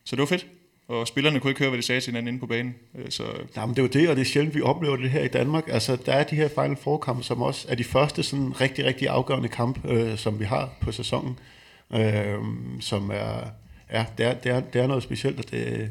så 0.05 0.17
det 0.17 0.21
var 0.21 0.27
fedt. 0.27 0.47
Og 0.89 1.07
spillerne 1.09 1.41
kunne 1.41 1.51
ikke 1.51 1.59
høre, 1.59 1.71
hvad 1.71 1.79
de 1.79 1.83
sagde 1.83 2.01
til 2.01 2.11
hinanden 2.11 2.29
inde 2.29 2.41
på 2.41 2.47
banen. 2.47 2.75
Øh, 2.95 3.11
Så 3.11 3.23
Nej, 3.57 3.67
men 3.67 3.75
det 3.77 3.79
er 3.79 3.83
jo 3.83 4.01
det, 4.01 4.09
og 4.09 4.17
det 4.17 4.23
er 4.23 4.27
sjældent, 4.27 4.55
vi 4.55 4.61
oplever 4.61 4.97
det 4.97 5.11
her 5.11 5.23
i 5.23 5.29
Danmark. 5.29 5.65
Altså, 5.69 5.97
der 6.07 6.13
er 6.13 6.25
de 6.25 6.37
her 6.37 6.49
Final 6.49 6.77
Four 6.77 6.99
kampe, 6.99 7.23
som 7.23 7.43
også 7.43 7.67
er 7.71 7.75
de 7.75 7.85
første 7.85 8.23
sådan 8.23 8.61
rigtig, 8.61 8.85
rigtig 8.85 9.09
afgørende 9.09 9.49
kamp, 9.49 9.85
øh, 9.85 10.19
som 10.19 10.41
vi 10.41 10.45
har 10.45 10.71
på 10.81 10.93
sæsonen. 10.93 11.39
Øh, 11.95 12.39
som 12.81 13.11
er, 13.11 13.49
ja, 13.93 14.05
det 14.19 14.27
er, 14.27 14.35
det, 14.35 14.53
er, 14.53 14.61
det 14.61 14.81
er 14.81 14.87
noget 14.87 15.03
specielt, 15.03 15.39
og 15.39 15.51
det, 15.51 15.91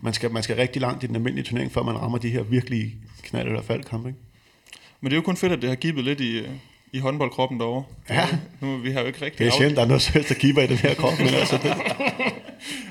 man 0.00 0.14
skal, 0.14 0.30
man 0.30 0.42
skal 0.42 0.56
rigtig 0.56 0.82
langt 0.82 1.04
i 1.04 1.06
den 1.06 1.16
almindelige 1.16 1.44
turnering, 1.44 1.72
før 1.72 1.82
man 1.82 1.98
rammer 1.98 2.18
de 2.18 2.30
her 2.30 2.42
virkelig 2.42 2.94
knald- 3.22 3.46
eller 3.46 3.62
faldkampe. 3.62 4.08
Ikke? 4.08 4.20
Men 5.00 5.10
det 5.10 5.16
er 5.16 5.20
jo 5.20 5.22
kun 5.24 5.36
fedt, 5.36 5.52
at 5.52 5.62
det 5.62 5.68
har 5.68 5.76
givet 5.76 6.04
lidt 6.04 6.20
i, 6.20 6.38
øh, 6.38 6.48
i 6.92 6.98
håndboldkroppen 6.98 7.60
derovre. 7.60 7.84
Ja. 8.10 8.26
Nu, 8.60 8.76
vi 8.76 8.90
har 8.90 9.00
jo 9.00 9.06
ikke 9.06 9.22
rigtig... 9.24 9.38
Det 9.38 9.46
er 9.46 9.50
af- 9.50 9.56
sjældent, 9.58 9.76
der 9.76 9.82
er 9.82 9.86
noget 9.86 10.06
helst, 10.08 10.28
der 10.28 10.34
giver 10.34 10.62
i 10.62 10.66
den 10.66 10.76
her 10.76 10.94
krop, 10.94 11.18
men 11.18 11.28
altså, 11.28 11.58
det, 11.62 11.74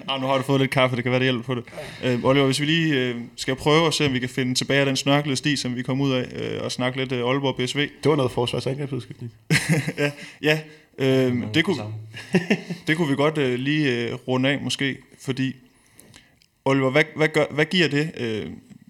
Ah, 0.10 0.22
nu 0.22 0.28
har 0.28 0.38
du 0.38 0.44
fået 0.44 0.62
lidt 0.62 0.72
kaffe, 0.72 0.96
det 0.96 1.04
kan 1.04 1.12
være, 1.12 1.20
det 1.20 1.26
hjælper 1.26 1.44
på 1.44 1.56
det. 1.56 1.64
Øh, 2.04 2.24
Oliver, 2.26 2.46
hvis 2.46 2.60
vi 2.62 2.66
lige 2.66 2.94
øh, 2.96 3.16
skal 3.36 3.56
prøve 3.56 3.88
at 3.88 3.94
se, 3.94 4.06
om 4.06 4.14
vi 4.14 4.20
kan 4.20 4.30
finde 4.30 4.56
tilbage 4.56 4.80
af 4.80 4.86
den 4.86 4.96
snørklede 4.96 5.36
sti, 5.36 5.56
som 5.56 5.76
vi 5.76 5.82
kom 5.84 6.02
ud 6.02 6.12
af, 6.12 6.26
øh, 6.36 6.64
og 6.64 6.72
snakke 6.72 6.98
lidt 7.00 7.12
øh, 7.12 7.20
Aalborg 7.30 7.56
BSV. 7.56 7.80
det 7.80 8.10
var 8.10 8.16
noget 8.16 8.32
forsvarsangrebsudskiftning. 8.32 9.32
ja, 9.98 10.12
ja 10.42 10.60
øh, 10.98 11.34
det, 11.54 11.64
kunne, 11.64 11.76
Sammen. 11.76 11.96
det 12.88 12.98
kunne 12.98 13.10
vi 13.10 13.16
godt 13.16 13.38
øh, 13.38 13.60
lige 13.60 13.92
øh, 14.08 14.14
runde 14.28 14.50
af 14.50 14.60
måske, 14.62 14.98
fordi 15.22 15.56
Oliver, 16.66 16.90
hvad, 16.90 17.04
hvad, 17.16 17.28
gør, 17.28 17.46
hvad 17.52 17.66
giver 17.66 17.88
det? 17.88 18.12
Øh, 18.18 18.46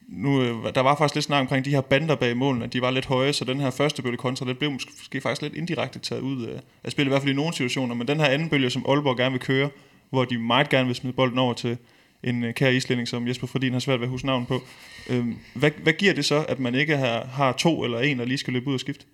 nu, 0.07 0.41
øh, 0.41 0.75
der 0.75 0.81
var 0.81 0.95
faktisk 0.95 1.15
lidt 1.15 1.25
snak 1.25 1.41
omkring 1.41 1.65
de 1.65 1.69
her 1.69 1.81
bander 1.81 2.15
bag 2.15 2.37
målene, 2.37 2.67
de 2.67 2.81
var 2.81 2.91
lidt 2.91 3.05
høje, 3.05 3.33
så 3.33 3.45
den 3.45 3.59
her 3.59 3.71
første 3.71 4.01
bølge 4.01 4.17
kontra, 4.17 4.45
det 4.45 4.57
blev 4.57 4.71
måske, 4.71 5.21
faktisk 5.21 5.41
lidt 5.41 5.55
indirekte 5.55 5.99
taget 5.99 6.21
ud 6.21 6.45
af, 6.45 6.59
af 6.83 6.91
spillet, 6.91 7.09
i 7.09 7.11
hvert 7.11 7.21
fald 7.21 7.33
i 7.33 7.35
nogle 7.35 7.53
situationer, 7.53 7.95
men 7.95 8.07
den 8.07 8.19
her 8.19 8.27
anden 8.27 8.49
bølge, 8.49 8.69
som 8.69 8.85
Aalborg 8.87 9.17
gerne 9.17 9.31
vil 9.31 9.41
køre, 9.41 9.69
hvor 10.09 10.25
de 10.25 10.37
meget 10.37 10.69
gerne 10.69 10.87
vil 10.87 10.95
smide 10.95 11.13
bolden 11.13 11.39
over 11.39 11.53
til 11.53 11.77
en 12.23 12.43
øh, 12.43 12.53
kær 12.53 12.69
islænding, 12.69 13.07
som 13.07 13.27
Jesper 13.27 13.47
Fredin 13.47 13.73
har 13.73 13.79
svært 13.79 13.99
ved 13.99 14.07
at 14.07 14.11
huske 14.11 14.25
navn 14.25 14.45
på. 14.45 14.63
Øhm, 15.09 15.37
hvad, 15.53 15.71
hvad 15.83 15.93
giver 15.93 16.13
det 16.13 16.25
så, 16.25 16.45
at 16.49 16.59
man 16.59 16.75
ikke 16.75 16.97
har, 16.97 17.25
har 17.25 17.51
to 17.51 17.83
eller 17.83 17.99
en, 17.99 18.19
der 18.19 18.25
lige 18.25 18.37
skal 18.37 18.53
løbe 18.53 18.67
ud 18.67 18.73
og 18.73 18.79
skifte? 18.79 19.05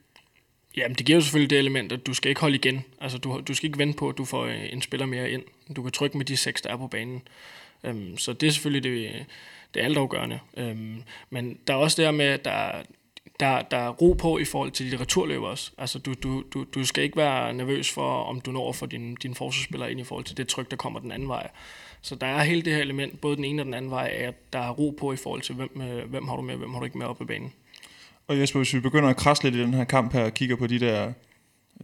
Jamen, 0.78 0.96
det 0.96 1.06
giver 1.06 1.18
jo 1.18 1.22
selvfølgelig 1.22 1.50
det 1.50 1.60
element, 1.60 1.92
at 1.92 2.08
du 2.08 2.14
skal 2.14 2.30
ikke 2.30 2.42
holde 2.42 2.56
igen. 2.56 2.82
Altså, 3.02 3.18
du, 3.18 3.42
du 3.48 3.54
skal 3.54 3.68
ikke 3.68 3.80
vente 3.80 3.98
på, 3.98 4.10
at 4.10 4.18
du 4.18 4.26
får 4.26 4.46
øh, 4.46 4.74
en 4.74 4.82
spiller 4.82 5.06
mere 5.06 5.32
ind. 5.32 5.44
Du 5.76 5.84
kan 5.84 5.92
trykke 5.92 6.18
med 6.18 6.26
de 6.26 6.38
seks, 6.38 6.62
der 6.62 6.70
er 6.70 6.78
på 6.78 6.88
banen. 6.88 7.22
Øhm, 7.84 8.18
så 8.18 8.34
det 8.34 8.48
er 8.48 8.52
selvfølgelig 8.52 8.84
det, 8.84 9.26
det 9.74 9.80
er 9.80 9.86
altafgørende. 9.86 10.40
Øhm, 10.58 11.04
men 11.30 11.58
der 11.68 11.74
er 11.74 11.78
også 11.78 12.02
det 12.02 12.06
her 12.06 12.12
med, 12.12 12.26
at 12.26 12.46
der, 12.46 12.72
der, 13.40 13.62
der 13.62 13.78
er 13.78 13.90
ro 13.90 14.14
på 14.14 14.38
i 14.38 14.46
forhold 14.46 14.72
til 14.72 14.86
litteraturløb 14.86 15.42
også. 15.42 15.72
Altså, 15.78 16.00
du, 16.00 16.14
du, 16.14 16.44
du, 16.54 16.66
du 16.76 16.86
skal 16.86 17.04
ikke 17.04 17.18
være 17.18 17.54
nervøs 17.54 17.92
for, 17.92 18.24
om 18.24 18.42
du 18.42 18.52
når 18.52 18.70
at 18.70 18.76
få 18.76 18.86
din, 18.86 19.16
din 19.16 19.36
forsvarsspiller 19.36 19.88
ind 19.88 20.00
i 20.00 20.04
forhold 20.04 20.26
til 20.26 20.38
det 20.38 20.48
tryk, 20.48 20.72
der 20.72 20.78
kommer 20.78 21.00
den 21.00 21.12
anden 21.12 21.28
vej. 21.28 21.50
Så 22.02 22.16
der 22.16 22.28
er 22.28 22.44
hele 22.44 22.62
det 22.62 22.74
her 22.74 22.82
element, 22.82 23.22
både 23.22 23.36
den 23.36 23.46
ene 23.46 23.62
og 23.62 23.66
den 23.66 23.74
anden 23.74 23.92
vej, 23.92 24.12
at 24.16 24.54
der 24.54 24.60
er 24.60 24.70
ro 24.70 24.96
på 25.00 25.14
i 25.14 25.16
forhold 25.16 25.42
til, 25.42 25.56
hvem, 25.56 25.82
øh, 25.82 26.10
hvem 26.10 26.28
har 26.28 26.36
du 26.36 26.42
med, 26.42 26.56
hvem 26.56 26.72
har 26.74 26.80
du 26.80 26.86
ikke 26.86 26.98
med 26.98 27.06
op 27.06 27.18
på 27.18 27.26
banen. 27.26 27.54
Og 28.28 28.40
Jesper, 28.40 28.60
hvis 28.60 28.74
vi 28.74 28.80
begynder 28.80 29.10
at 29.10 29.18
krasse 29.18 29.44
lidt 29.44 29.56
i 29.56 29.60
den 29.60 29.74
her 29.74 29.84
kamp 29.84 30.14
her, 30.14 30.24
og 30.24 30.34
kigger 30.34 30.56
på 30.56 30.68
de 30.68 30.80
der, 30.80 31.14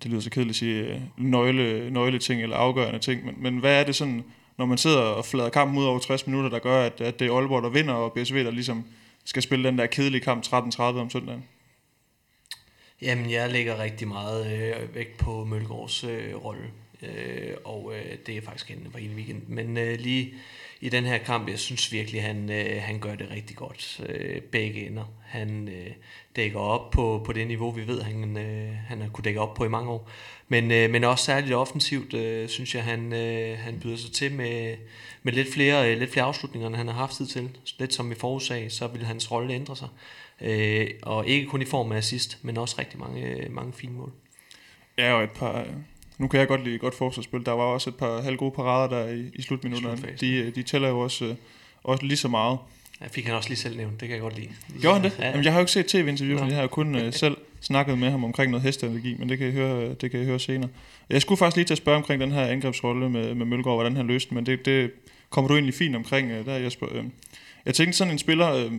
det 0.04 0.12
lyder 0.12 0.22
så 0.22 0.30
kedeligt 0.30 0.52
at 0.52 0.56
sige, 0.56 1.12
nøgle, 1.18 1.54
nøgle, 1.54 1.92
nøgleting 1.92 2.44
eller 2.44 2.56
afgørende 2.56 3.00
ting, 3.00 3.26
men, 3.26 3.36
men 3.38 3.58
hvad 3.58 3.80
er 3.80 3.84
det 3.84 3.96
sådan, 3.96 4.24
når 4.58 4.66
man 4.66 4.78
sidder 4.78 5.02
og 5.02 5.26
flader 5.26 5.50
kampen 5.50 5.78
ud 5.78 5.86
over 5.86 6.00
60 6.00 6.28
minutter, 6.28 6.50
der 6.50 6.60
gør, 6.60 6.86
at, 6.86 7.02
at 7.02 7.20
det 7.20 7.28
er 7.28 7.34
Aalborg, 7.34 7.64
der 7.64 7.70
vinder, 7.70 7.94
og 7.94 8.14
BSV, 8.14 8.44
der 8.44 8.52
ligesom 8.52 8.86
skal 9.26 9.44
spille 9.44 9.68
den 9.68 9.78
der 9.78 9.86
kedelige 9.86 10.22
kamp 10.22 10.46
13-30 10.46 10.82
om 10.82 11.10
søndagen? 11.10 11.44
Jamen, 13.02 13.32
jeg 13.32 13.52
lægger 13.52 13.80
rigtig 13.80 14.08
meget 14.08 14.54
øh, 14.54 14.96
vægt 14.96 15.18
på 15.18 15.46
Mølgaards 15.46 16.04
øh, 16.04 16.36
rolle, 16.36 16.72
øh, 17.04 17.54
og 17.66 17.94
øh, 17.96 18.18
det 18.26 18.38
er 18.38 18.42
faktisk 18.42 18.72
en 18.72 18.92
på 18.92 18.98
hele 18.98 19.16
weekend. 19.16 19.42
Men 19.48 19.78
øh, 19.78 20.00
lige 20.00 20.34
i 20.82 20.90
den 20.90 21.06
her 21.06 21.18
kamp, 21.18 21.50
jeg 21.50 21.60
synes 21.60 21.92
virkelig, 21.92 22.24
han, 22.24 22.52
øh, 22.52 22.82
han 22.82 23.00
gør 23.00 23.16
det 23.16 23.32
rigtig 23.32 23.56
godt. 23.56 24.02
Øh, 24.10 24.42
begge 24.42 24.88
ender. 24.88 25.06
Han 25.26 25.68
øh, 25.68 25.92
dækker 26.38 26.60
op 26.60 26.92
på, 26.92 27.22
på 27.26 27.34
det 27.34 27.48
niveau, 27.48 27.72
vi 27.72 27.88
ved, 27.88 28.02
han, 28.02 28.38
øh, 28.38 28.74
han 28.88 29.02
har 29.02 29.10
kunne 29.10 29.24
dække 29.24 29.42
op 29.42 29.54
på 29.54 29.66
i 29.66 29.70
mange 29.70 29.90
år. 29.90 30.10
Men, 30.48 30.72
øh, 30.72 30.90
men 30.90 31.04
også 31.04 31.26
særligt 31.26 31.54
offensivt, 31.54 32.14
øh, 32.14 32.50
synes 32.50 32.76
jeg, 32.76 32.84
han, 32.84 33.14
øh, 33.14 33.58
han 33.58 33.80
byder 33.80 33.98
sig 33.98 34.12
til 34.12 34.32
med, 34.32 34.76
med 35.24 35.34
lidt 35.34 35.54
flere, 35.54 35.92
øh, 35.92 36.00
lidt 36.00 36.12
flere 36.12 36.26
afslutninger, 36.26 36.68
end 36.68 36.76
han 36.76 36.88
har 36.88 36.94
haft 36.94 37.16
tid 37.16 37.26
til. 37.28 37.50
Lidt 37.80 37.94
som 37.94 38.10
vi 38.10 38.16
forudsag, 38.16 38.72
så 38.72 38.88
vil 38.88 39.06
hans 39.06 39.32
rolle 39.32 39.54
ændre 39.54 39.76
sig. 39.76 39.88
Øh, 40.42 40.88
og 41.02 41.28
ikke 41.28 41.48
kun 41.48 41.62
i 41.62 41.66
form 41.66 41.92
af 41.92 41.98
assist, 41.98 42.40
men 42.42 42.58
også 42.58 42.76
rigtig 42.80 43.00
mange, 43.00 43.48
mange 43.50 43.74
fine 43.74 43.94
mål. 43.94 44.12
Ja, 44.98 45.14
og 45.14 45.24
et 45.24 45.32
par... 45.32 45.66
Nu 46.18 46.28
kan 46.28 46.40
jeg 46.40 46.48
godt 46.48 46.64
lide 46.64 46.78
godt 46.78 46.96
forsvarsspil. 46.96 47.46
Der 47.46 47.52
var 47.52 47.64
også 47.64 47.90
et 47.90 47.96
par 47.96 48.22
halvgode 48.22 48.52
parader 48.52 48.98
der 48.98 49.14
i, 49.14 49.32
i 49.34 49.42
slutminutterne. 49.42 50.16
De, 50.22 50.52
de 50.52 50.64
tæller 50.64 50.90
jo 50.90 51.00
også, 51.00 51.36
også 51.84 52.06
lige 52.06 52.18
så 52.18 52.28
meget. 52.28 52.60
Jeg 53.02 53.12
fik 53.12 53.26
han 53.26 53.36
også 53.36 53.50
lige 53.50 53.60
selv 53.60 53.78
nævnt, 53.78 54.00
det 54.00 54.08
kan 54.08 54.16
jeg 54.16 54.22
godt 54.22 54.36
lide. 54.36 54.50
Gjorde 54.82 55.00
han 55.00 55.12
det? 55.12 55.20
Ja. 55.20 55.30
Jamen, 55.30 55.44
jeg 55.44 55.52
har 55.54 55.60
jo 55.60 55.64
ikke 55.64 55.72
set 55.72 55.86
tv-interview, 55.86 56.40
Nå. 56.40 56.46
jeg 56.46 56.56
har 56.56 56.62
jo 56.62 56.68
kun 56.68 56.96
øh, 56.96 57.14
selv 57.14 57.38
snakket 57.62 57.98
med 57.98 58.12
ham 58.12 58.24
omkring 58.24 58.52
noget 58.52 58.64
hesteallergi, 58.64 59.16
men 59.20 59.30
det 59.30 59.38
kan, 59.38 59.48
jeg 59.48 59.54
høre, 59.54 59.94
det 59.94 60.12
kan 60.12 60.20
jeg 60.20 60.28
høre 60.28 60.40
senere. 60.40 60.70
Jeg 61.10 61.22
skulle 61.22 61.38
faktisk 61.38 61.56
lige 61.56 61.66
til 61.66 61.74
at 61.74 61.78
spørge 61.78 61.98
omkring 61.98 62.22
den 62.22 62.32
her 62.32 62.42
angrebsrolle 62.46 63.10
med, 63.10 63.36
med 63.36 63.46
Mølgaard, 63.46 63.76
hvordan 63.76 63.96
han 63.96 64.08
løste 64.08 64.34
men 64.34 64.46
det, 64.46 64.66
det 64.66 64.92
kommer 65.30 65.48
du 65.48 65.54
egentlig 65.54 65.74
fint 65.74 65.96
omkring, 65.96 66.32
øh, 66.32 66.46
der 66.46 66.54
Jesper. 66.58 66.88
Øh, 66.92 67.04
Jeg 67.66 67.76
tænkte 67.76 67.98
sådan 67.98 68.14
en 68.14 68.20
spiller, 68.20 68.54
øh, 68.54 68.72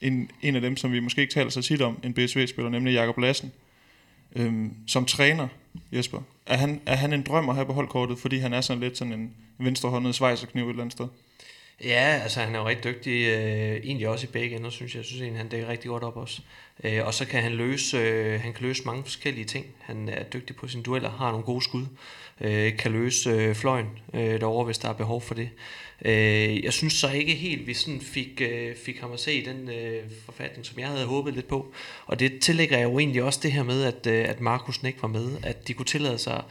en, 0.00 0.30
en 0.42 0.54
af 0.56 0.60
dem, 0.60 0.76
som 0.76 0.92
vi 0.92 1.00
måske 1.00 1.20
ikke 1.20 1.34
taler 1.34 1.50
så 1.50 1.62
tit 1.62 1.82
om, 1.82 1.98
en 2.04 2.14
BSV-spiller, 2.14 2.70
nemlig 2.70 2.92
Jakob 2.94 3.18
Lassen, 3.18 3.52
øh, 4.36 4.52
som 4.86 5.04
træner, 5.04 5.48
Jesper. 5.92 6.18
Er 6.46 6.56
han, 6.56 6.80
er 6.86 6.96
han 6.96 7.12
en 7.12 7.22
drøm 7.22 7.48
at 7.48 7.54
have 7.54 7.66
på 7.66 7.72
holdkortet, 7.72 8.18
fordi 8.18 8.38
han 8.38 8.52
er 8.52 8.60
sådan 8.60 8.80
lidt 8.82 8.98
sådan 8.98 9.12
en 9.12 9.30
venstrehåndet 9.58 10.14
svejserkniv 10.14 10.64
et 10.64 10.70
eller 10.70 10.82
andet 10.82 10.92
sted? 10.92 11.06
Ja, 11.80 12.20
altså 12.22 12.40
han 12.40 12.54
er 12.54 12.58
jo 12.58 12.68
rigtig 12.68 12.94
dygtig, 12.94 13.26
øh, 13.26 13.76
egentlig 13.76 14.08
også 14.08 14.26
i 14.26 14.30
begge 14.32 14.56
ender, 14.56 14.70
synes 14.70 14.94
jeg. 14.94 14.98
Jeg 14.98 15.04
synes 15.04 15.22
egentlig, 15.22 15.40
han 15.40 15.48
dækker 15.48 15.68
rigtig 15.68 15.88
godt 15.88 16.02
op 16.02 16.16
også. 16.16 16.42
Øh, 16.84 17.06
og 17.06 17.14
så 17.14 17.24
kan 17.24 17.42
han 17.42 17.52
løse, 17.52 17.96
øh, 17.96 18.40
han 18.40 18.52
kan 18.52 18.66
løse 18.66 18.82
mange 18.84 19.02
forskellige 19.02 19.44
ting. 19.44 19.66
Han 19.80 20.08
er 20.08 20.22
dygtig 20.22 20.56
på 20.56 20.68
sine 20.68 20.82
dueller, 20.82 21.10
har 21.10 21.30
nogle 21.30 21.44
gode 21.44 21.64
skud, 21.64 21.86
øh, 22.40 22.76
kan 22.76 22.92
løse 22.92 23.30
øh, 23.30 23.54
fløjen 23.54 23.86
øh, 24.14 24.40
derovre, 24.40 24.64
hvis 24.64 24.78
der 24.78 24.88
er 24.88 24.92
behov 24.92 25.20
for 25.20 25.34
det. 25.34 25.50
Øh, 26.04 26.64
jeg 26.64 26.72
synes 26.72 26.92
så 26.92 27.10
ikke 27.10 27.34
helt, 27.34 27.66
vi 27.66 27.74
sådan 27.74 28.00
fik, 28.00 28.40
øh, 28.40 28.76
fik 28.76 29.00
ham 29.00 29.12
at 29.12 29.20
se 29.20 29.32
i 29.32 29.44
den 29.44 29.70
øh, 29.70 30.02
forfatning, 30.24 30.66
som 30.66 30.78
jeg 30.78 30.88
havde 30.88 31.06
håbet 31.06 31.34
lidt 31.34 31.48
på. 31.48 31.72
Og 32.06 32.20
det 32.20 32.40
tillægger 32.40 32.78
jeg 32.78 32.84
jo 32.84 32.98
egentlig 32.98 33.22
også 33.22 33.40
det 33.42 33.52
her 33.52 33.62
med, 33.62 33.84
at, 33.84 34.06
øh, 34.06 34.28
at 34.28 34.40
Markus 34.40 34.82
ikke 34.82 35.02
var 35.02 35.08
med, 35.08 35.36
at 35.42 35.68
de 35.68 35.74
kunne 35.74 35.86
tillade 35.86 36.18
sig 36.18 36.42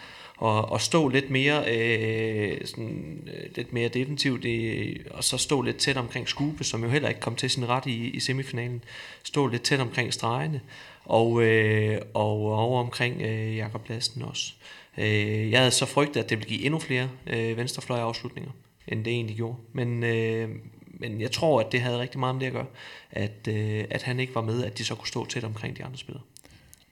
og, 0.43 0.71
og 0.71 0.81
stå 0.81 1.07
lidt 1.07 1.29
mere 1.29 1.63
øh, 1.75 2.65
sådan, 2.65 3.29
øh, 3.33 3.55
lidt 3.55 3.73
mere 3.73 3.87
defensivt 3.87 4.45
øh, 4.45 4.95
og 5.11 5.23
så 5.23 5.37
stå 5.37 5.61
lidt 5.61 5.77
tæt 5.77 5.97
omkring 5.97 6.29
Skube, 6.29 6.63
som 6.63 6.83
jo 6.83 6.89
heller 6.89 7.09
ikke 7.09 7.21
kom 7.21 7.35
til 7.35 7.49
sin 7.49 7.69
ret 7.69 7.85
i, 7.85 8.09
i 8.09 8.19
semifinalen. 8.19 8.83
Stå 9.23 9.47
lidt 9.47 9.63
tæt 9.63 9.79
omkring 9.79 10.13
stregene 10.13 10.61
og, 11.05 11.43
øh, 11.43 12.01
og 12.13 12.59
over 12.59 12.79
omkring 12.79 13.21
øh, 13.21 13.57
Jakob 13.57 13.89
Lassen 13.89 14.21
også. 14.21 14.53
Øh, 14.97 15.51
jeg 15.51 15.59
havde 15.59 15.71
så 15.71 15.85
frygtet, 15.85 16.23
at 16.23 16.29
det 16.29 16.37
ville 16.37 16.49
give 16.49 16.65
endnu 16.65 16.79
flere 16.79 17.09
øh, 17.27 17.57
venstrefløjeafslutninger, 17.57 18.51
end 18.87 19.05
det 19.05 19.13
egentlig 19.13 19.35
gjorde. 19.35 19.57
Men, 19.73 20.03
øh, 20.03 20.49
men 20.85 21.21
jeg 21.21 21.31
tror, 21.31 21.59
at 21.59 21.71
det 21.71 21.81
havde 21.81 21.99
rigtig 21.99 22.19
meget 22.19 22.35
med 22.35 22.41
det 22.41 22.47
at 22.47 22.53
gøre, 22.53 22.67
at, 23.11 23.47
øh, 23.49 23.85
at 23.89 24.03
han 24.03 24.19
ikke 24.19 24.35
var 24.35 24.41
med, 24.41 24.63
at 24.63 24.77
de 24.77 24.85
så 24.85 24.95
kunne 24.95 25.07
stå 25.07 25.25
tæt 25.25 25.43
omkring 25.43 25.77
de 25.77 25.83
andre 25.83 25.97
spillere. 25.97 26.23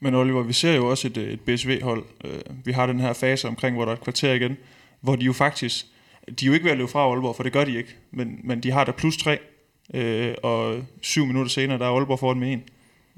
Men 0.03 0.15
Oliver, 0.15 0.43
vi 0.43 0.53
ser 0.53 0.75
jo 0.75 0.89
også 0.89 1.07
et, 1.07 1.17
øh, 1.17 1.33
et 1.33 1.41
BSV-hold. 1.41 2.03
Øh, 2.25 2.65
vi 2.65 2.71
har 2.71 2.85
den 2.85 2.99
her 2.99 3.13
fase 3.13 3.47
omkring, 3.47 3.75
hvor 3.75 3.85
der 3.85 3.91
er 3.91 3.95
et 3.95 4.03
kvarter 4.03 4.33
igen, 4.33 4.57
hvor 5.01 5.15
de 5.15 5.25
jo 5.25 5.33
faktisk, 5.33 5.85
de 6.39 6.45
er 6.45 6.47
jo 6.47 6.53
ikke 6.53 6.63
ved 6.63 6.71
at 6.71 6.77
løbe 6.77 6.91
fra 6.91 6.99
Aalborg, 6.99 7.35
for 7.35 7.43
det 7.43 7.53
gør 7.53 7.63
de 7.63 7.77
ikke, 7.77 7.95
men, 8.11 8.39
men 8.43 8.63
de 8.63 8.71
har 8.71 8.83
der 8.83 8.91
plus 8.91 9.17
tre, 9.17 9.39
øh, 9.93 10.35
og 10.43 10.83
syv 11.01 11.25
minutter 11.25 11.49
senere, 11.49 11.79
der 11.79 11.85
er 11.85 11.89
Aalborg 11.89 12.19
foran 12.19 12.39
med 12.39 12.51
en. 12.51 12.63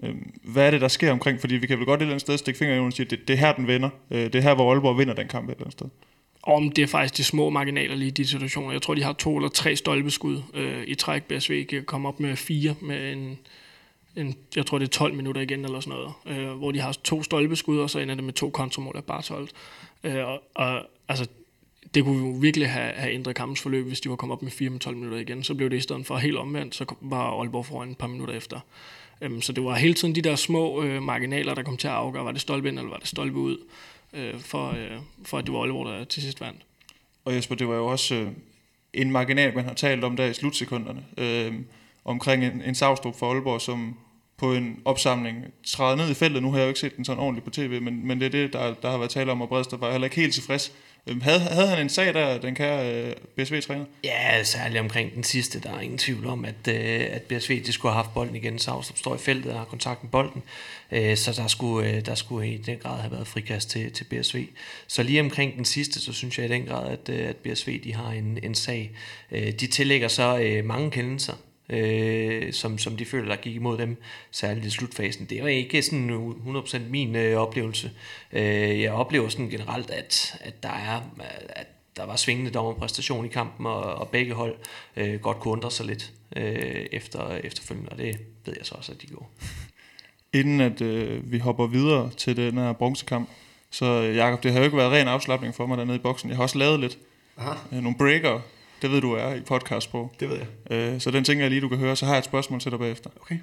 Øh, 0.03 0.15
hvad 0.43 0.67
er 0.67 0.71
det, 0.71 0.81
der 0.81 0.87
sker 0.87 1.11
omkring? 1.11 1.39
Fordi 1.39 1.55
vi 1.55 1.67
kan 1.67 1.77
vel 1.77 1.85
godt 1.85 1.99
et 1.99 2.01
eller 2.01 2.13
andet 2.13 2.21
sted 2.21 2.37
stikke 2.37 2.57
fingre 2.57 2.75
i 2.75 2.79
og 2.79 2.93
sige, 2.93 3.05
det, 3.05 3.27
det 3.27 3.33
er 3.33 3.37
her, 3.37 3.53
den 3.53 3.67
vinder. 3.67 3.89
Det 4.09 4.35
er 4.35 4.41
her, 4.41 4.55
hvor 4.55 4.71
Aalborg 4.71 4.97
vinder 4.97 5.13
den 5.13 5.27
kamp 5.27 5.49
et 5.49 5.51
eller 5.51 5.63
andet 5.63 5.73
sted. 5.73 5.87
Om 6.43 6.71
det 6.71 6.81
er 6.81 6.87
faktisk 6.87 7.17
de 7.17 7.23
små 7.23 7.49
marginaler 7.49 7.95
lige 7.95 8.07
i 8.07 8.11
de 8.11 8.27
situationer. 8.27 8.71
Jeg 8.71 8.81
tror, 8.81 8.93
de 8.93 9.03
har 9.03 9.13
to 9.13 9.35
eller 9.35 9.49
tre 9.49 9.75
stolpeskud 9.75 10.41
øh, 10.53 10.83
i 10.87 10.95
træk. 10.95 11.23
BSV 11.23 11.65
kan 11.65 11.83
komme 11.83 12.07
op 12.07 12.19
med 12.19 12.35
fire 12.35 12.75
med 12.81 13.13
en, 13.13 13.39
en, 14.15 14.35
jeg 14.55 14.65
tror 14.65 14.77
det 14.77 14.85
er 14.85 14.89
12 14.89 15.13
minutter 15.13 15.41
igen 15.41 15.65
eller 15.65 15.79
sådan 15.79 15.99
noget, 15.99 16.13
øh, 16.25 16.57
hvor 16.57 16.71
de 16.71 16.79
har 16.79 16.91
to 16.91 17.23
stolpeskud, 17.23 17.79
og 17.79 17.89
så 17.89 17.99
ender 17.99 18.15
det 18.15 18.23
med 18.23 18.33
to 18.33 18.49
kontramål 18.49 18.97
af 18.97 19.03
Bartholdt. 19.03 19.51
Øh, 20.03 20.27
og, 20.27 20.43
og 20.55 20.81
altså, 21.07 21.27
det 21.93 22.03
kunne 22.03 22.27
jo 22.27 22.31
virkelig 22.31 22.69
have, 22.69 22.93
have 22.93 23.13
ændret 23.13 23.35
kampens 23.35 23.61
forløb, 23.61 23.87
hvis 23.87 24.01
de 24.01 24.09
var 24.09 24.15
kommet 24.15 24.35
op 24.35 24.41
med 24.41 24.51
4 24.51 24.69
med 24.69 24.79
12 24.79 24.95
minutter 24.95 25.17
igen. 25.17 25.43
Så 25.43 25.53
blev 25.53 25.69
det 25.69 25.77
i 25.77 25.81
stedet 25.81 26.05
for 26.05 26.17
helt 26.17 26.37
omvendt, 26.37 26.75
så 26.75 26.85
var 27.01 27.39
Aalborg 27.39 27.65
foran 27.65 27.91
et 27.91 27.97
par 27.97 28.07
minutter 28.07 28.33
efter. 28.33 28.59
Øhm, 29.21 29.41
så 29.41 29.53
det 29.53 29.63
var 29.63 29.75
hele 29.75 29.93
tiden 29.93 30.15
de 30.15 30.21
der 30.21 30.35
små 30.35 30.83
øh, 30.83 31.03
marginaler, 31.03 31.55
der 31.55 31.63
kom 31.63 31.77
til 31.77 31.87
at 31.87 31.93
afgøre, 31.93 32.25
var 32.25 32.31
det 32.31 32.41
stolpe 32.41 32.67
ind, 32.67 32.79
eller 32.79 32.89
var 32.89 32.97
det 32.97 33.07
stolpe 33.07 33.37
ud, 33.37 33.57
øh, 34.13 34.39
for, 34.39 34.69
øh, 34.69 34.97
for 35.25 35.37
at 35.37 35.45
det 35.45 35.53
var 35.53 35.59
Aalborg, 35.59 35.85
der 35.85 36.03
til 36.03 36.21
sidst 36.21 36.41
vandt. 36.41 36.61
Og 37.25 37.35
Jesper, 37.35 37.55
det 37.55 37.67
var 37.67 37.75
jo 37.75 37.85
også 37.85 38.15
øh, 38.15 38.27
en 38.93 39.11
marginal, 39.11 39.55
man 39.55 39.65
har 39.65 39.73
talt 39.73 40.03
om 40.03 40.17
der 40.17 40.25
i 40.25 40.33
slutsekunderne, 40.33 41.05
øh, 41.17 41.53
omkring 42.05 42.45
en, 42.45 42.61
en 42.65 42.75
Savstrup 42.75 43.15
for 43.15 43.31
Aalborg, 43.31 43.61
som 43.61 43.97
på 44.37 44.53
en 44.53 44.79
opsamling 44.85 45.35
træder 45.67 45.95
ned 45.95 46.09
i 46.09 46.13
feltet. 46.13 46.43
Nu 46.43 46.51
har 46.51 46.57
jeg 46.57 46.65
jo 46.65 46.67
ikke 46.67 46.79
set 46.79 46.97
den 46.97 47.05
sådan 47.05 47.23
ordentligt 47.23 47.45
på 47.45 47.51
tv, 47.51 47.81
men, 47.81 48.07
men 48.07 48.19
det 48.19 48.25
er 48.25 48.29
det, 48.29 48.53
der, 48.53 48.73
der 48.73 48.91
har 48.91 48.97
været 48.97 49.11
tale 49.11 49.31
om, 49.31 49.41
og 49.41 49.49
Bredstrup 49.49 49.81
var 49.81 49.91
heller 49.91 50.05
ikke 50.05 50.15
helt 50.15 50.33
tilfreds 50.33 50.73
øhm, 51.07 51.21
havde, 51.21 51.39
havde 51.39 51.67
han 51.67 51.79
en 51.79 51.89
sag 51.89 52.13
der, 52.13 52.37
den 52.37 52.55
kære 52.55 52.93
øh, 52.93 53.13
BSV-træner? 53.37 53.85
Ja, 54.03 54.43
særligt 54.43 54.79
omkring 54.79 55.15
den 55.15 55.23
sidste. 55.23 55.59
Der 55.59 55.73
er 55.73 55.79
ingen 55.79 55.97
tvivl 55.97 56.25
om, 56.25 56.45
at, 56.45 56.67
øh, 56.67 57.07
at 57.11 57.21
BSV 57.21 57.63
de 57.65 57.71
skulle 57.71 57.93
have 57.93 58.03
haft 58.03 58.13
bolden 58.13 58.35
igen. 58.35 58.59
Savstrup 58.59 58.97
står 58.97 59.15
i 59.15 59.17
feltet 59.17 59.51
og 59.51 59.57
har 59.57 59.65
kontakt 59.65 60.03
med 60.03 60.11
bolden. 60.11 60.43
Øh, 60.91 61.17
så 61.17 61.31
der 61.31 61.47
skulle, 61.47 61.89
øh, 61.89 62.05
der 62.05 62.15
skulle 62.15 62.53
i 62.53 62.57
den 62.57 62.77
grad 62.77 63.01
have 63.01 63.11
været 63.11 63.27
frikast 63.27 63.69
til, 63.69 63.91
til 63.91 64.03
BSV. 64.03 64.47
Så 64.87 65.03
lige 65.03 65.19
omkring 65.19 65.55
den 65.55 65.65
sidste, 65.65 65.99
så 66.01 66.13
synes 66.13 66.37
jeg 66.37 66.45
i 66.45 66.49
den 66.49 66.65
grad, 66.65 66.91
at, 66.91 67.09
øh, 67.09 67.29
at 67.29 67.35
BSV 67.35 67.83
de 67.83 67.93
har 67.93 68.11
en, 68.11 68.39
en 68.43 68.55
sag. 68.55 68.91
Øh, 69.31 69.51
de 69.51 69.67
tillægger 69.67 70.07
så 70.07 70.37
øh, 70.37 70.65
mange 70.65 70.91
kendelser 70.91 71.33
øh, 71.69 72.53
som, 72.53 72.77
som 72.77 72.97
de 72.97 73.05
føler, 73.05 73.27
der 73.27 73.41
gik 73.41 73.55
imod 73.55 73.77
dem, 73.77 74.01
særligt 74.31 74.65
i 74.65 74.69
slutfasen. 74.69 75.25
Det 75.25 75.43
var 75.43 75.49
ikke 75.49 75.81
sådan 75.81 76.33
100% 76.47 76.79
min 76.89 77.15
øh, 77.15 77.37
oplevelse. 77.37 77.91
Øh, 78.31 78.81
jeg 78.81 78.91
oplever 78.91 79.29
sådan 79.29 79.49
generelt, 79.49 79.89
at, 79.89 80.35
at 80.41 80.63
der 80.63 80.69
er 80.69 81.01
at 81.49 81.67
der 81.97 82.05
var 82.05 82.15
svingende 82.15 82.51
dommerpræstation 82.51 83.25
i 83.25 83.27
kampen, 83.27 83.65
og, 83.65 83.81
og 83.81 84.09
begge 84.09 84.33
hold 84.33 84.55
øh, 84.95 85.19
godt 85.19 85.39
kunne 85.39 85.51
undre 85.51 85.71
sig 85.71 85.85
lidt 85.85 86.11
øh, 86.35 86.85
efter, 86.91 87.29
efterfølgende, 87.29 87.89
og 87.89 87.97
det 87.97 88.17
ved 88.45 88.53
jeg 88.57 88.65
så 88.65 88.75
også, 88.75 88.91
at 88.91 89.01
de 89.01 89.07
gjorde. 89.07 89.25
Inden 90.39 90.61
at 90.61 90.81
øh, 90.81 91.31
vi 91.31 91.37
hopper 91.37 91.67
videre 91.67 92.09
til 92.17 92.37
den 92.37 92.57
her 92.57 92.73
bronzekamp, 92.73 93.29
så 93.69 93.85
øh, 93.85 94.15
Jakob, 94.15 94.43
det 94.43 94.51
har 94.51 94.59
jo 94.59 94.65
ikke 94.65 94.77
været 94.77 94.91
ren 94.91 95.07
afslappning 95.07 95.55
for 95.55 95.65
mig 95.65 95.77
dernede 95.77 95.95
i 95.95 95.99
boksen. 95.99 96.29
Jeg 96.29 96.37
har 96.37 96.43
også 96.43 96.57
lavet 96.57 96.79
lidt 96.79 96.97
Aha, 97.37 97.53
øh, 97.71 97.83
nogle 97.83 97.97
breaker, 97.97 98.39
det 98.81 98.91
ved 98.91 99.01
du 99.01 99.13
er 99.13 99.33
i 99.35 99.41
podcast 99.41 99.91
på. 99.91 100.09
det 100.19 100.29
ved 100.29 100.37
jeg. 100.37 100.77
Øh, 100.77 100.99
så 101.01 101.11
den 101.11 101.23
tænker 101.23 101.43
jeg 101.43 101.49
lige, 101.51 101.61
du 101.61 101.69
kan 101.69 101.77
høre. 101.77 101.95
Så 101.95 102.05
har 102.05 102.13
jeg 102.13 102.19
et 102.19 102.25
spørgsmål 102.25 102.59
til 102.59 102.71
dig 102.71 102.79
bagefter. 102.79 103.09
Okay. 103.21 103.35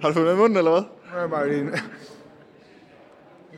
Har 0.00 0.08
du 0.08 0.14
fået 0.14 0.26
med 0.26 0.34
i 0.34 0.36
munden, 0.36 0.58
eller 0.58 0.70
hvad? 0.70 0.80
Det 0.80 1.20
var 1.20 1.26
bare 1.28 1.48
lige. 1.52 1.64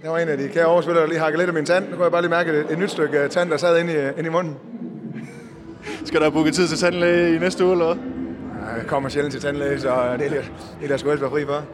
Der 0.02 0.10
var 0.10 0.18
en 0.18 0.28
af 0.28 0.38
de 0.38 0.48
kære 0.48 0.66
overspillere, 0.66 1.02
der 1.02 1.08
lige 1.08 1.20
hakket 1.20 1.38
lidt 1.38 1.48
af 1.48 1.54
min 1.54 1.64
tand. 1.64 1.84
Nu 1.84 1.90
kunne 1.94 2.02
jeg 2.04 2.12
bare 2.12 2.22
lige 2.22 2.30
mærke 2.30 2.50
et, 2.50 2.66
et 2.70 2.78
nyt 2.78 2.90
stykke 2.90 3.18
øh, 3.18 3.30
tand, 3.30 3.50
der 3.50 3.56
sad 3.56 3.80
inde 3.80 3.92
i, 3.92 4.18
inde 4.18 4.28
i 4.28 4.32
munden. 4.32 4.56
Skal 6.04 6.20
der 6.20 6.30
booke 6.30 6.50
tid 6.50 6.68
til 6.68 6.78
tandlæge 6.78 7.36
i 7.36 7.38
næste 7.38 7.64
uge, 7.64 7.72
eller 7.72 7.94
hvad? 7.94 8.04
Ja, 8.68 8.74
Jeg 8.74 8.86
kommer 8.86 9.08
sjældent 9.08 9.32
til 9.32 9.40
tandlæge, 9.42 9.80
så 9.80 10.16
det 10.18 10.26
er 10.26 10.30
lidt, 10.30 10.52
det 10.80 10.90
der 10.90 10.96
skulle 10.96 11.12
helst 11.12 11.22
være 11.22 11.30
fri 11.30 11.44
for. 11.44 11.64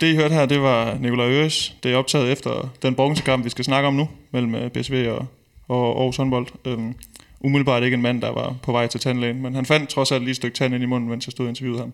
Det 0.00 0.06
I 0.12 0.16
hørte 0.16 0.34
her, 0.34 0.46
det 0.46 0.60
var 0.62 0.98
Nikolaj 1.00 1.26
Øres. 1.30 1.76
Det 1.82 1.92
er 1.92 1.96
optaget 1.96 2.32
efter 2.32 2.68
den 2.82 2.94
bronzekamp, 2.94 3.44
vi 3.44 3.50
skal 3.50 3.64
snakke 3.64 3.88
om 3.88 3.94
nu, 3.94 4.08
mellem 4.30 4.54
øh, 4.54 4.70
BSV 4.70 5.06
og, 5.10 5.26
og 5.68 5.98
Aarhus 5.98 6.16
håndbold. 6.16 6.46
Øhm, 6.64 6.94
umiddelbart 7.40 7.82
ikke 7.82 7.94
en 7.94 8.02
mand, 8.02 8.22
der 8.22 8.30
var 8.30 8.56
på 8.62 8.72
vej 8.72 8.86
til 8.86 9.00
tandlægen, 9.00 9.42
men 9.42 9.54
han 9.54 9.66
fandt 9.66 9.88
trods 9.88 10.12
alt 10.12 10.22
lige 10.22 10.30
et 10.30 10.36
stykke 10.36 10.56
tand 10.56 10.74
ind 10.74 10.82
i 10.82 10.86
munden, 10.86 11.10
mens 11.10 11.26
jeg 11.26 11.32
stod 11.32 11.46
og 11.46 11.50
interviewede 11.50 11.80
ham. 11.80 11.92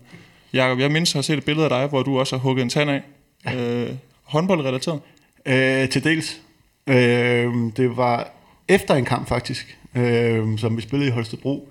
Jakob, 0.53 0.79
jeg 0.79 0.91
mindst 0.91 1.13
har 1.13 1.21
set 1.21 1.37
et 1.37 1.45
billede 1.45 1.65
af 1.65 1.69
dig, 1.69 1.87
hvor 1.87 2.03
du 2.03 2.19
også 2.19 2.35
har 2.35 2.41
hugget 2.41 2.63
en 2.63 2.69
tand 2.69 2.89
af. 2.89 3.01
Øh, 3.55 3.95
håndboldrelateret. 4.23 4.99
Øh, 5.45 5.89
til 5.89 6.03
dels. 6.03 6.41
Øh, 6.87 7.53
det 7.77 7.97
var 7.97 8.31
efter 8.67 8.95
en 8.95 9.05
kamp 9.05 9.27
faktisk, 9.27 9.77
øh, 9.95 10.57
som 10.57 10.77
vi 10.77 10.81
spillede 10.81 11.09
i 11.09 11.11
Holstebro, 11.11 11.69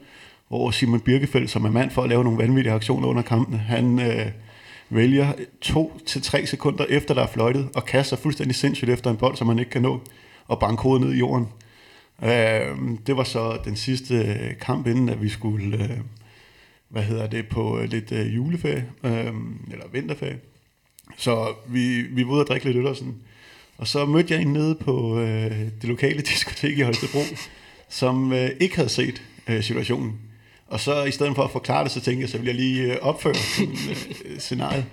hvor 0.49 0.71
Simon 0.71 1.01
Birkefeldt, 1.01 1.51
som 1.51 1.65
er 1.65 1.71
mand 1.71 1.91
for 1.91 2.03
at 2.03 2.09
lave 2.09 2.25
nogle 2.25 2.39
vanvittige 2.39 2.73
aktioner 2.73 3.09
under 3.09 3.23
kampene, 3.23 3.59
han 3.59 4.01
øh, 4.01 4.27
vælger 4.91 5.33
to 5.61 6.01
til 6.07 6.23
tre 6.23 6.47
sekunder 6.47 6.85
efter, 6.89 7.15
der 7.15 7.23
er 7.23 7.27
fløjtet, 7.27 7.69
og 7.75 7.85
kaster 7.85 8.17
fuldstændig 8.17 8.57
sindssygt 8.57 8.91
efter 8.91 9.11
en 9.11 9.17
bold, 9.17 9.37
som 9.37 9.47
man 9.47 9.59
ikke 9.59 9.71
kan 9.71 9.83
nå, 9.83 10.01
og 10.49 10.59
banke 10.59 10.83
hovedet 10.83 11.07
ned 11.07 11.15
i 11.15 11.19
jorden. 11.19 11.49
Øh, 12.23 12.77
det 13.07 13.17
var 13.17 13.25
så 13.25 13.59
den 13.65 13.77
sidste 13.77 14.15
øh, 14.15 14.59
kamp, 14.61 14.87
inden 14.87 15.09
at 15.09 15.23
vi 15.23 15.29
skulle, 15.29 15.85
øh, 15.85 16.01
hvad 16.89 17.03
hedder 17.03 17.27
det, 17.27 17.49
på 17.49 17.79
øh, 17.79 17.91
lidt 17.91 18.13
øh, 18.13 18.35
juleferie, 18.35 18.87
øh, 19.05 19.33
eller 19.73 19.89
vinterferie. 19.93 20.39
Så 21.17 21.55
vi, 21.69 22.03
vi 22.03 22.27
var 22.27 22.33
ude 22.33 22.41
og 22.41 22.47
drikke 22.47 22.67
lidt 22.67 22.77
øl 22.77 22.87
og 22.87 22.97
sådan. 22.97 23.15
Og 23.79 23.87
så 23.87 24.07
mødte 24.07 24.35
jeg 24.35 24.43
en 24.43 24.53
nede 24.53 24.75
på 24.75 25.21
øh, 25.21 25.51
det 25.51 25.85
lokale 25.85 26.23
diskotek 26.33 26.79
i 26.79 26.83
Holstebro, 26.83 27.21
som 27.89 28.33
øh, 28.33 28.51
ikke 28.61 28.77
havde 28.77 28.89
set 28.89 29.23
øh, 29.49 29.63
situationen. 29.63 30.21
Og 30.67 30.81
så 30.81 31.05
i 31.05 31.11
stedet 31.11 31.35
for 31.35 31.43
at 31.43 31.51
forklare 31.51 31.85
det, 31.85 31.93
så 31.93 32.01
tænkte 32.01 32.23
jeg, 32.23 32.29
så 32.29 32.39
vil 32.39 32.47
jeg 32.47 32.55
lige 32.55 32.93
øh, 32.93 32.99
opføre 33.03 33.35
sådan, 33.57 33.75
øh, 34.25 34.39
scenariet. 34.39 34.87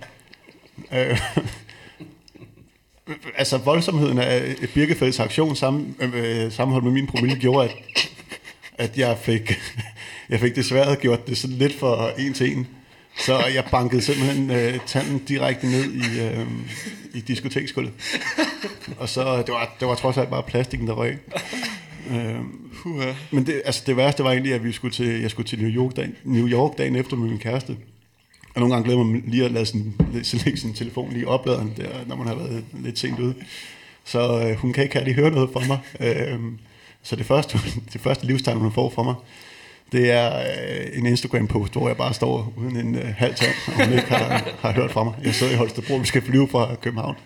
Øh, 0.92 1.20
altså 3.36 3.58
voldsomheden 3.58 4.18
af 4.18 4.56
Birkefelds 4.74 5.20
aktion 5.20 5.56
sammen, 5.56 5.96
øh, 6.00 6.52
sammenholdt 6.52 6.84
med 6.84 6.92
min 6.92 7.06
promille 7.06 7.36
gjorde, 7.36 7.68
at, 7.68 7.76
at 8.78 8.98
jeg 8.98 9.18
fik, 9.18 9.52
jeg 10.28 10.40
fik 10.40 10.56
desværre 10.56 10.96
gjort 10.96 11.26
det 11.26 11.38
sådan 11.38 11.56
lidt 11.56 11.78
for 11.78 12.10
en 12.18 12.34
til 12.34 12.56
en. 12.56 12.66
Så 13.18 13.38
jeg 13.54 13.64
bankede 13.70 14.02
simpelthen 14.02 14.50
øh, 14.50 14.78
tanden 14.86 15.18
direkte 15.18 15.66
ned 15.66 15.92
i, 15.92 16.20
øh, 16.20 16.46
i 17.14 17.20
diskoteksgulvet. 17.20 17.92
Og 18.98 19.08
så, 19.08 19.38
det 19.38 19.54
var, 19.54 19.76
det 19.80 19.88
var 19.88 19.94
trods 19.94 20.16
alt 20.16 20.30
bare 20.30 20.42
plastikken, 20.42 20.88
der 20.88 20.94
røg. 20.94 21.18
Øh, 22.10 22.36
men 23.30 23.46
det, 23.46 23.62
altså 23.64 23.82
det 23.86 23.96
værste 23.96 24.24
var 24.24 24.30
egentlig, 24.30 24.54
at 24.54 24.64
vi 24.64 24.72
skulle 24.72 24.94
til, 24.94 25.20
jeg 25.20 25.30
skulle 25.30 25.48
til 25.48 25.58
New 25.58 25.70
York, 25.70 25.96
dagen, 25.96 26.16
New 26.24 26.48
York 26.48 26.78
dagen 26.78 26.96
efter 26.96 27.16
med 27.16 27.28
min 27.28 27.38
kæreste. 27.38 27.76
Og 28.54 28.60
nogle 28.60 28.74
gange 28.74 28.88
glemmer 28.88 29.04
man 29.04 29.22
lige 29.26 29.44
at 29.44 29.50
lade 29.50 29.66
sin, 29.66 29.94
så 30.22 30.42
lægge 30.44 30.60
sin 30.60 30.74
telefon 30.74 31.12
lige 31.12 31.28
opladeren, 31.28 31.72
der, 31.76 31.88
når 32.06 32.16
man 32.16 32.26
har 32.26 32.34
været 32.34 32.64
lidt 32.72 32.98
sent 32.98 33.18
ude. 33.18 33.34
Så 34.04 34.48
øh, 34.48 34.56
hun 34.56 34.72
kan 34.72 34.84
ikke 34.84 34.98
rigtig 34.98 35.14
høre 35.14 35.30
noget 35.30 35.50
fra 35.52 35.60
mig. 35.66 35.78
Øh, 36.00 36.38
så 37.02 37.16
det 37.16 37.26
første, 37.26 37.58
det 37.92 38.00
første 38.00 38.26
livstegn, 38.26 38.58
hun 38.58 38.72
får 38.72 38.90
fra 38.90 39.02
mig, 39.02 39.14
det 39.92 40.10
er 40.10 40.38
øh, 40.38 40.98
en 40.98 41.06
Instagram-post, 41.06 41.72
hvor 41.72 41.88
jeg 41.88 41.96
bare 41.96 42.14
står 42.14 42.52
uden 42.56 42.76
en 42.76 42.94
øh, 42.94 43.14
halv 43.16 43.34
tand, 43.34 43.54
og 43.66 43.84
hun 43.84 43.94
ikke 43.94 44.08
har, 44.08 44.48
har 44.62 44.72
hørt 44.72 44.90
fra 44.90 45.04
mig. 45.04 45.14
Jeg 45.24 45.34
sidder 45.34 45.52
i 45.52 45.56
Holstebro, 45.56 45.94
vi 45.96 46.06
skal 46.06 46.22
flyve 46.22 46.48
fra 46.48 46.74
København. 46.82 47.16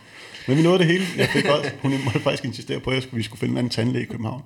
Men 0.47 0.57
vi 0.57 0.63
nåede 0.63 0.79
det 0.79 0.87
hele. 0.87 1.05
Jeg 1.17 1.29
fik 1.29 1.45
også, 1.45 1.71
hun 1.83 1.95
måtte 2.05 2.21
faktisk 2.21 2.45
insistere 2.45 2.81
på, 2.81 2.91
at 2.91 3.09
vi 3.13 3.23
skulle 3.23 3.41
finde 3.41 3.53
en 3.53 3.59
anden 3.59 3.71
tandlæge 3.71 4.03
i 4.03 4.07
København, 4.07 4.43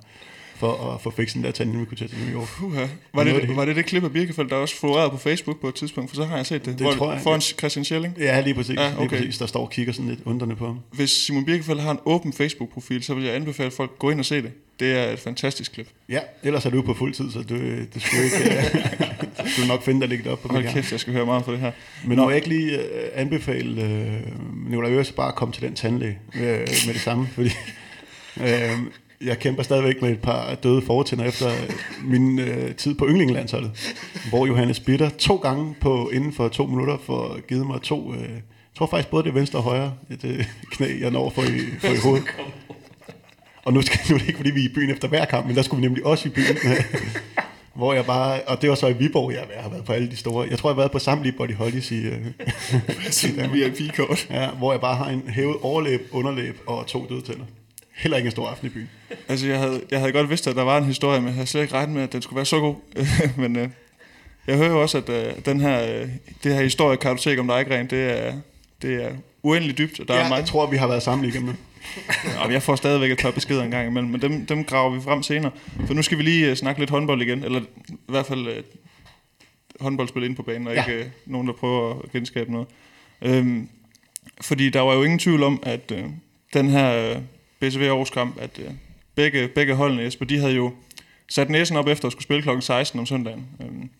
for 0.60 0.94
at 0.94 1.00
få 1.00 1.10
fikset 1.10 1.34
den 1.34 1.44
der 1.44 1.50
tand, 1.50 1.68
inden 1.68 1.80
vi 1.80 1.86
kunne 1.86 1.98
tage 1.98 2.08
til 2.08 2.18
New 2.18 2.40
York. 2.40 2.48
Puha. 2.48 2.86
Var 3.14 3.24
det, 3.24 3.42
det 3.42 3.56
var 3.56 3.64
det 3.64 3.76
det 3.76 3.86
klip 3.86 4.04
af 4.04 4.12
Birkefeldt, 4.12 4.50
der 4.50 4.56
også 4.56 4.76
florerede 4.76 5.10
på 5.10 5.16
Facebook 5.16 5.60
på 5.60 5.68
et 5.68 5.74
tidspunkt? 5.74 6.10
For 6.10 6.16
så 6.16 6.24
har 6.24 6.36
jeg 6.36 6.46
set 6.46 6.64
det. 6.64 6.78
Det 6.78 6.86
hvor, 6.86 6.92
tror 6.92 7.12
jeg. 7.12 7.22
Foran 7.22 7.40
Christian 7.40 7.84
Schelling. 7.84 8.14
Ja, 8.18 8.40
lige 8.40 8.54
præcis. 8.54 8.76
Ja, 8.76 8.86
okay. 8.86 8.96
okay. 8.96 9.10
lige 9.10 9.26
præcis. 9.26 9.38
Der 9.38 9.46
står 9.46 9.60
og 9.60 9.70
kigger 9.70 9.92
sådan 9.92 10.08
lidt 10.08 10.20
undrende 10.24 10.56
på 10.56 10.66
ham. 10.66 10.80
Hvis 10.92 11.10
Simon 11.10 11.44
Birkefeldt 11.44 11.82
har 11.82 11.90
en 11.90 11.98
åben 12.04 12.32
Facebook-profil, 12.32 13.02
så 13.02 13.14
vil 13.14 13.24
jeg 13.24 13.34
anbefale 13.34 13.66
at 13.66 13.72
folk 13.72 13.98
gå 13.98 14.10
ind 14.10 14.18
og 14.18 14.24
se 14.24 14.42
det. 14.42 14.52
Det 14.80 14.98
er 14.98 15.12
et 15.12 15.18
fantastisk 15.18 15.72
klip. 15.72 15.88
Ja, 16.08 16.20
ellers 16.42 16.66
er 16.66 16.70
du 16.70 16.82
på 16.82 16.94
fuld 16.94 17.14
tid, 17.14 17.30
så 17.30 17.38
du, 17.38 17.54
det 17.94 18.02
skulle 18.02 18.24
ikke... 18.24 18.36
Uh, 19.38 19.46
du 19.62 19.68
nok 19.68 19.82
finde, 19.82 20.00
der 20.00 20.06
ligger 20.06 20.32
op 20.32 20.42
på 20.42 20.48
Hold 20.48 20.62
mit 20.62 20.72
kæft, 20.72 20.92
jeg 20.92 21.00
skal 21.00 21.12
høre 21.12 21.26
meget 21.26 21.44
for 21.44 21.52
det 21.52 21.60
her. 21.60 21.72
Men 22.06 22.18
må 22.18 22.30
jeg 22.30 22.36
ikke 22.36 22.48
lige 22.48 22.78
uh, 22.78 22.84
anbefale 23.14 23.82
uh, 23.82 24.70
Nicolai 24.70 24.92
Øres 24.92 25.12
bare 25.12 25.28
at 25.28 25.34
komme 25.34 25.54
til 25.54 25.62
den 25.62 25.74
tandlæge 25.74 26.18
uh, 26.34 26.40
med 26.40 26.92
det 26.92 27.00
samme, 27.00 27.28
fordi 27.34 27.50
uh, 28.36 28.44
jeg 29.24 29.38
kæmper 29.38 29.62
stadigvæk 29.62 30.02
med 30.02 30.10
et 30.10 30.20
par 30.20 30.54
døde 30.54 30.82
fortænder 30.82 31.24
efter 31.24 31.50
min 32.04 32.38
uh, 32.38 32.74
tid 32.76 32.94
på 32.94 33.06
yndlingelandsholdet, 33.08 33.98
hvor 34.28 34.46
Johannes 34.46 34.80
Bitter 34.80 35.08
to 35.08 35.36
gange 35.36 35.74
på 35.80 36.10
inden 36.12 36.32
for 36.32 36.48
to 36.48 36.66
minutter 36.66 36.98
får 37.06 37.38
givet 37.48 37.66
mig 37.66 37.82
to, 37.82 38.08
uh, 38.08 38.20
jeg 38.20 38.42
tror 38.78 38.86
faktisk 38.86 39.10
både 39.10 39.24
det 39.24 39.34
venstre 39.34 39.58
og 39.58 39.62
højre 39.62 39.92
et 40.10 40.24
uh, 40.24 40.44
knæ, 40.70 41.00
jeg 41.00 41.10
når 41.10 41.30
for 41.30 41.42
i, 41.42 41.60
for 41.80 41.88
i 41.88 41.96
hovedet. 42.04 42.26
Og 43.64 43.72
nu, 43.72 43.82
skal, 43.82 44.00
nu 44.08 44.14
er 44.14 44.18
det 44.18 44.26
ikke, 44.26 44.36
fordi 44.36 44.50
vi 44.50 44.60
er 44.60 44.68
i 44.68 44.72
byen 44.74 44.90
efter 44.90 45.08
hver 45.08 45.24
kamp, 45.24 45.46
men 45.46 45.56
der 45.56 45.62
skulle 45.62 45.80
vi 45.80 45.86
nemlig 45.86 46.06
også 46.06 46.28
i 46.28 46.32
byen. 46.32 46.56
hvor 47.74 47.92
jeg 47.92 48.06
bare, 48.06 48.40
og 48.46 48.62
det 48.62 48.70
var 48.70 48.76
så 48.76 48.86
i 48.86 48.92
Viborg, 48.92 49.32
jeg 49.32 49.42
har 49.60 49.70
været 49.70 49.84
på 49.84 49.92
alle 49.92 50.10
de 50.10 50.16
store. 50.16 50.46
Jeg 50.50 50.58
tror, 50.58 50.70
jeg 50.70 50.74
har 50.74 50.80
været 50.80 50.92
på 50.92 50.98
samtlige 50.98 51.32
Body 51.32 51.54
Hollies 51.54 51.90
i, 51.90 52.00
øh, 52.00 52.26
i. 53.24 53.48
VIP-kort. 53.52 54.26
Ja, 54.30 54.50
hvor 54.50 54.72
jeg 54.72 54.80
bare 54.80 54.96
har 54.96 55.10
en 55.10 55.22
hævet 55.28 55.56
overlæb, 55.62 56.08
underlæb 56.12 56.58
og 56.66 56.86
to 56.86 57.06
døde 57.08 57.20
tænder. 57.20 57.44
Heller 58.00 58.16
ikke 58.16 58.26
en 58.26 58.30
stor 58.30 58.48
aften 58.48 58.66
i 58.66 58.70
byen. 58.70 58.90
Altså, 59.28 59.46
jeg 59.48 59.58
havde, 59.58 59.82
jeg 59.90 59.98
havde 59.98 60.12
godt 60.12 60.30
vidst, 60.30 60.46
at 60.46 60.56
der 60.56 60.62
var 60.62 60.78
en 60.78 60.84
historie, 60.84 61.20
men 61.20 61.26
jeg 61.26 61.34
havde 61.34 61.46
slet 61.46 61.62
ikke 61.62 61.74
regnet 61.74 61.94
med, 61.94 62.02
at 62.02 62.12
den 62.12 62.22
skulle 62.22 62.36
være 62.36 62.44
så 62.46 62.60
god. 62.60 62.74
men 63.42 63.56
øh, 63.56 63.68
jeg 64.46 64.56
hører 64.56 64.70
jo 64.70 64.82
også, 64.82 64.98
at 64.98 65.08
øh, 65.08 65.32
den 65.44 65.60
her, 65.60 65.82
øh, 65.82 66.08
det 66.44 66.54
her 66.54 66.62
historiekartotek 66.62 67.38
om 67.38 67.46
dig, 67.46 67.66
Gren, 67.66 67.86
det 67.90 68.18
er, 68.26 68.34
det 68.82 69.04
er 69.04 69.10
uendelig 69.42 69.78
dybt. 69.78 70.00
og 70.00 70.08
Der 70.08 70.14
Der 70.14 70.20
er 70.20 70.24
ja, 70.24 70.28
mange, 70.28 70.40
jeg 70.40 70.46
tror, 70.48 70.66
vi 70.66 70.76
har 70.76 70.86
været 70.86 71.02
sammen 71.02 71.28
igennem. 71.28 71.54
Jamen, 72.40 72.52
jeg 72.52 72.62
får 72.62 72.76
stadigvæk 72.76 73.10
et 73.10 73.18
par 73.18 73.30
beskeder 73.30 73.62
en 73.62 73.70
gang 73.70 73.86
imellem, 73.88 74.10
men 74.10 74.22
dem, 74.22 74.46
dem 74.46 74.64
graver 74.64 74.90
vi 74.90 75.00
frem 75.00 75.22
senere. 75.22 75.50
For 75.86 75.94
nu 75.94 76.02
skal 76.02 76.18
vi 76.18 76.22
lige 76.22 76.50
uh, 76.50 76.56
snakke 76.56 76.80
lidt 76.80 76.90
håndbold 76.90 77.22
igen, 77.22 77.44
eller 77.44 77.60
i 77.88 77.94
hvert 78.08 78.26
fald 78.26 78.46
uh, 78.48 78.52
håndboldspil 79.80 80.22
ind 80.24 80.36
på 80.36 80.42
banen, 80.42 80.66
og 80.68 80.74
Ja. 80.74 80.84
ikke 80.86 81.00
uh, 81.26 81.32
nogen, 81.32 81.46
der 81.46 81.52
prøver 81.52 82.00
at 82.04 82.12
genskabe 82.12 82.52
noget. 82.52 82.68
Øhm, 83.22 83.68
fordi 84.40 84.70
der 84.70 84.80
var 84.80 84.94
jo 84.94 85.02
ingen 85.02 85.18
tvivl 85.18 85.42
om, 85.42 85.60
at 85.62 85.92
uh, 85.92 85.98
den 86.54 86.68
her 86.68 87.16
uh, 87.16 87.22
BCV 87.60 87.82
Aarhus 87.82 88.10
kamp, 88.10 88.40
at 88.40 88.58
øh, 88.58 88.70
begge, 89.14 89.48
begge 89.48 89.74
holdene, 89.74 90.02
Jesper, 90.02 90.24
de 90.24 90.38
havde 90.38 90.54
jo 90.54 90.72
sat 91.28 91.50
næsen 91.50 91.76
op 91.76 91.86
efter 91.86 92.06
at 92.06 92.12
skulle 92.12 92.24
spille 92.24 92.42
kl. 92.42 92.60
16 92.60 93.00
om 93.00 93.06
søndagen. 93.06 93.46
Øhm, 93.60 93.90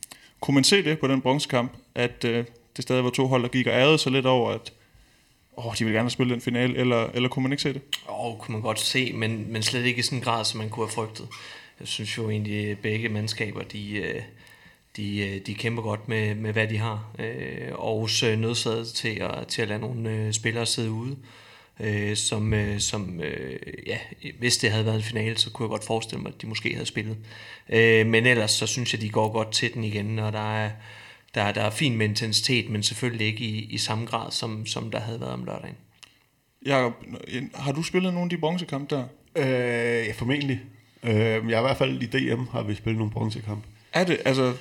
kunne 0.40 0.54
man 0.54 0.64
se 0.64 0.84
det 0.84 0.98
på 0.98 1.06
den 1.06 1.20
bronzekamp, 1.20 1.72
at 1.94 2.24
øh, 2.24 2.44
det 2.76 2.82
stadig 2.82 3.04
var 3.04 3.10
to 3.10 3.26
hold, 3.26 3.42
der 3.42 3.48
gik 3.48 3.66
og 3.66 3.72
ærede 3.72 3.98
sig 3.98 4.12
lidt 4.12 4.26
over, 4.26 4.50
at 4.50 4.72
åh, 5.56 5.74
de 5.78 5.84
ville 5.84 5.96
gerne 5.96 6.04
have 6.04 6.10
spillet 6.10 6.34
den 6.34 6.40
finale, 6.40 6.76
eller, 6.76 7.06
eller 7.14 7.28
kunne 7.28 7.42
man 7.42 7.52
ikke 7.52 7.62
se 7.62 7.72
det? 7.72 7.82
Og 8.06 8.38
kunne 8.38 8.52
man 8.52 8.62
godt 8.62 8.80
se, 8.80 9.12
men, 9.12 9.52
men 9.52 9.62
slet 9.62 9.84
ikke 9.84 9.98
i 9.98 10.02
sådan 10.02 10.18
en 10.18 10.24
grad, 10.24 10.44
som 10.44 10.58
man 10.58 10.68
kunne 10.68 10.86
have 10.86 10.92
frygtet. 10.92 11.28
Jeg 11.80 11.88
synes 11.88 12.18
jo 12.18 12.30
egentlig, 12.30 12.70
at 12.70 12.78
begge 12.78 13.08
mandskaber, 13.08 13.62
de, 13.62 13.92
øh, 13.92 14.22
de, 14.96 15.18
øh, 15.18 15.40
de 15.46 15.54
kæmper 15.54 15.82
godt 15.82 16.08
med, 16.08 16.34
med 16.34 16.52
hvad 16.52 16.68
de 16.68 16.78
har. 16.78 17.10
Øh, 17.18 17.68
Aarhus 17.68 18.22
øh, 18.22 18.38
nødsaget 18.38 18.88
til 18.88 19.18
at, 19.20 19.46
til 19.46 19.62
at 19.62 19.68
lade 19.68 19.80
nogle 19.80 20.32
spillere 20.32 20.66
sidde 20.66 20.90
ude. 20.90 21.10
øh, 21.10 21.16
som, 22.16 22.54
øh, 22.54 22.80
som 22.80 23.20
øh, 23.20 23.58
ja, 23.86 23.98
hvis 24.38 24.56
det 24.56 24.70
havde 24.70 24.84
været 24.84 24.96
en 24.96 25.02
finale, 25.02 25.38
så 25.38 25.50
kunne 25.50 25.64
jeg 25.64 25.70
godt 25.70 25.84
forestille 25.84 26.22
mig, 26.22 26.32
at 26.34 26.42
de 26.42 26.46
måske 26.46 26.72
havde 26.72 26.86
spillet. 26.86 27.16
Øh, 27.68 28.06
men 28.06 28.26
ellers 28.26 28.50
så 28.50 28.66
synes 28.66 28.92
jeg, 28.92 29.00
de 29.00 29.10
går 29.10 29.32
godt 29.32 29.52
til 29.52 29.74
den 29.74 29.84
igen, 29.84 30.18
og 30.18 30.32
der 30.32 30.54
er, 30.56 30.70
der, 31.34 31.52
der 31.52 31.62
er 31.62 31.70
fin 31.70 31.96
med 31.96 32.08
intensitet, 32.08 32.70
men 32.70 32.82
selvfølgelig 32.82 33.26
ikke 33.26 33.44
i, 33.44 33.58
i 33.70 33.78
samme 33.78 34.06
grad, 34.06 34.30
som, 34.30 34.66
som 34.66 34.90
der 34.90 35.00
havde 35.00 35.20
været 35.20 35.32
om 35.32 35.44
lørdagen. 35.44 35.76
Jacob, 36.66 36.92
har 37.54 37.72
du 37.72 37.82
spillet 37.82 38.14
nogle 38.14 38.26
af 38.26 38.30
de 38.30 38.38
bronzekampe 38.38 38.94
der? 38.94 39.04
Øh, 39.36 40.06
ja, 40.06 40.12
formentlig. 40.12 40.60
Øh, 41.02 41.12
jeg 41.14 41.32
er 41.36 41.58
i 41.58 41.62
hvert 41.62 41.76
fald 41.76 42.02
i 42.02 42.06
DM 42.06 42.42
har 42.52 42.62
vi 42.62 42.74
spillet 42.74 42.98
nogle 42.98 43.12
bronzekampe. 43.12 43.68
Er 43.92 44.04
det, 44.04 44.18
altså, 44.24 44.54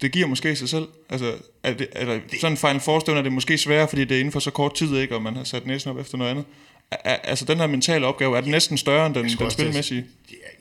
det 0.00 0.12
giver 0.12 0.26
måske 0.26 0.56
sig 0.56 0.68
selv. 0.68 0.88
Altså, 1.10 1.32
er 1.62 1.74
det, 1.74 1.88
er 1.92 2.04
der, 2.04 2.20
sådan 2.40 2.52
en 2.52 2.56
Final 2.56 2.80
Four 2.80 3.10
er 3.10 3.22
det 3.22 3.32
måske 3.32 3.58
sværere, 3.58 3.88
fordi 3.88 4.04
det 4.04 4.14
er 4.14 4.18
inden 4.20 4.32
for 4.32 4.40
så 4.40 4.50
kort 4.50 4.74
tid, 4.74 4.96
ikke, 4.96 5.14
og 5.14 5.22
man 5.22 5.36
har 5.36 5.44
sat 5.44 5.66
næsen 5.66 5.90
op 5.90 5.98
efter 5.98 6.18
noget 6.18 6.30
andet. 6.30 6.44
Er, 6.90 7.16
altså, 7.16 7.44
den 7.44 7.58
her 7.58 7.66
mentale 7.66 8.06
opgave, 8.06 8.36
er 8.36 8.40
den 8.40 8.50
næsten 8.50 8.78
større 8.78 9.06
end 9.06 9.14
den, 9.14 9.28
den 9.28 9.50
spilmæssige? 9.50 10.04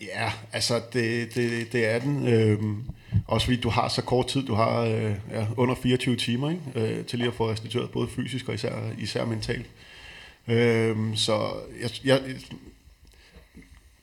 Ja, 0.01 0.23
ja, 0.23 0.31
altså, 0.53 0.81
det, 0.93 1.35
det, 1.35 1.73
det 1.73 1.85
er 1.85 1.99
den. 1.99 2.27
Øhm, 2.27 2.83
også 3.27 3.45
fordi 3.47 3.59
du 3.59 3.69
har 3.69 3.87
så 3.87 4.01
kort 4.01 4.27
tid, 4.27 4.43
du 4.45 4.53
har 4.53 4.81
øh, 4.81 5.11
ja, 5.31 5.45
under 5.57 5.75
24 5.75 6.15
timer, 6.15 6.49
ikke? 6.49 6.91
Øh, 6.95 7.05
til 7.05 7.19
lige 7.19 7.27
at 7.27 7.33
få 7.33 7.49
restitueret 7.49 7.89
både 7.89 8.07
fysisk 8.07 8.49
og 8.49 8.55
især, 8.55 8.71
især 8.99 9.25
mentalt. 9.25 9.65
Øhm, 10.47 11.15
så 11.15 11.53
jeg, 11.81 11.89
jeg, 12.03 12.21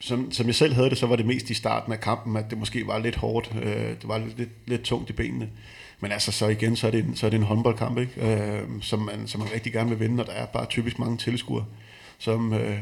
som, 0.01 0.32
som 0.32 0.46
jeg 0.46 0.55
selv 0.55 0.74
havde 0.74 0.90
det, 0.90 0.98
så 0.98 1.07
var 1.07 1.16
det 1.16 1.26
mest 1.26 1.51
i 1.51 1.55
starten 1.55 1.92
af 1.92 2.01
kampen, 2.01 2.36
at 2.36 2.51
det 2.51 2.59
måske 2.59 2.86
var 2.86 2.98
lidt 2.98 3.16
hårdt. 3.16 3.53
Øh, 3.62 3.88
det 3.88 4.09
var 4.09 4.18
lidt, 4.18 4.38
lidt, 4.38 4.51
lidt 4.66 4.82
tungt 4.82 5.11
i 5.11 5.12
benene. 5.12 5.51
Men 6.01 6.12
altså 6.12 6.32
så 6.32 6.48
igen, 6.48 6.76
så 6.76 6.86
er 6.86 6.90
det 6.90 7.05
en, 7.05 7.16
så 7.16 7.26
er 7.26 7.30
det 7.30 7.36
en 7.36 7.42
håndboldkamp, 7.42 7.98
ikke? 7.98 8.32
Øh, 8.32 8.62
som, 8.80 8.98
man, 8.98 9.26
som 9.26 9.40
man 9.40 9.53
rigtig 9.55 9.72
gerne 9.72 9.90
vil 9.90 10.01
vinde, 10.01 10.22
og 10.22 10.26
der 10.26 10.32
er 10.32 10.46
bare 10.46 10.66
typisk 10.66 10.98
mange 10.98 11.16
tilskuere, 11.16 11.64
som, 12.18 12.53
øh, 12.53 12.78